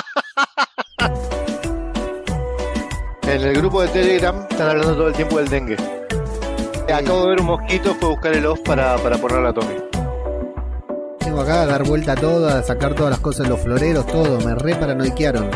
En 3.23 3.43
el 3.43 3.55
grupo 3.59 3.83
de 3.83 3.89
Telegram 3.89 4.47
están 4.49 4.71
hablando 4.71 4.97
todo 4.97 5.09
el 5.09 5.15
tiempo 5.15 5.37
del 5.37 5.49
dengue. 5.51 5.77
Acabo 6.91 7.25
de 7.25 7.29
ver 7.29 7.41
un 7.41 7.47
mosquito, 7.47 7.95
fue 7.97 8.09
a 8.09 8.13
buscar 8.13 8.33
el 8.33 8.47
off 8.47 8.61
para, 8.61 8.97
para 8.97 9.17
a 9.17 9.53
Tommy. 9.53 9.75
Tengo 11.19 11.43
acá 11.43 11.63
a 11.63 11.67
dar 11.67 11.85
vuelta 11.85 12.13
a 12.13 12.15
todo, 12.17 12.49
a 12.49 12.63
sacar 12.63 12.95
todas 12.95 13.11
las 13.11 13.21
cosas 13.21 13.45
de 13.45 13.51
los 13.51 13.61
floreros, 13.61 14.07
todo. 14.07 14.41
Me 14.41 14.55
re 14.55 14.75
paranoiquearon. 14.77 15.51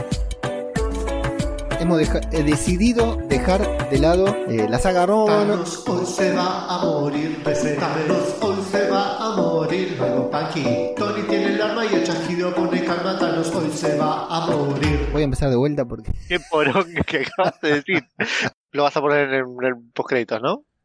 Hemos 1.82 1.98
deja- 1.98 2.20
he 2.30 2.44
decidido 2.44 3.16
dejar 3.28 3.88
de 3.90 3.98
lado 3.98 4.26
eh, 4.48 4.66
la 4.70 4.78
saga 4.78 5.04
Roman. 5.04 5.48
Thanos 5.48 5.84
hoy 5.88 6.06
se 6.06 6.32
va 6.32 6.66
a 6.68 6.84
morir, 6.84 7.42
PC. 7.42 7.74
Thanos 7.74 8.36
hoy 8.40 8.56
se 8.70 8.88
va 8.88 9.16
a 9.18 9.36
morir. 9.36 9.96
Luego 9.98 10.30
Paki. 10.30 10.64
Tony 10.96 11.22
tiene 11.28 11.54
el 11.54 11.60
arma 11.60 11.84
y 11.84 11.94
el 11.96 12.04
chasquido 12.04 12.54
pone 12.54 12.84
calma. 12.84 13.18
Thanos 13.18 13.52
hoy 13.54 13.70
se 13.72 13.96
va 13.98 14.26
a 14.30 14.46
morir. 14.46 15.08
Voy 15.12 15.22
a 15.22 15.24
empezar 15.24 15.50
de 15.50 15.56
vuelta 15.56 15.84
porque 15.84 16.12
Qué 16.28 16.38
porón 16.48 16.86
que 17.06 17.24
acabas 17.26 17.60
de 17.60 17.74
decir. 17.74 18.04
Lo 18.70 18.84
vas 18.84 18.96
a 18.96 19.00
poner 19.00 19.28
en 19.28 19.34
el, 19.34 19.40
en 19.60 19.64
el 19.66 19.74
postcréditos, 19.92 20.40
¿no? 20.40 20.62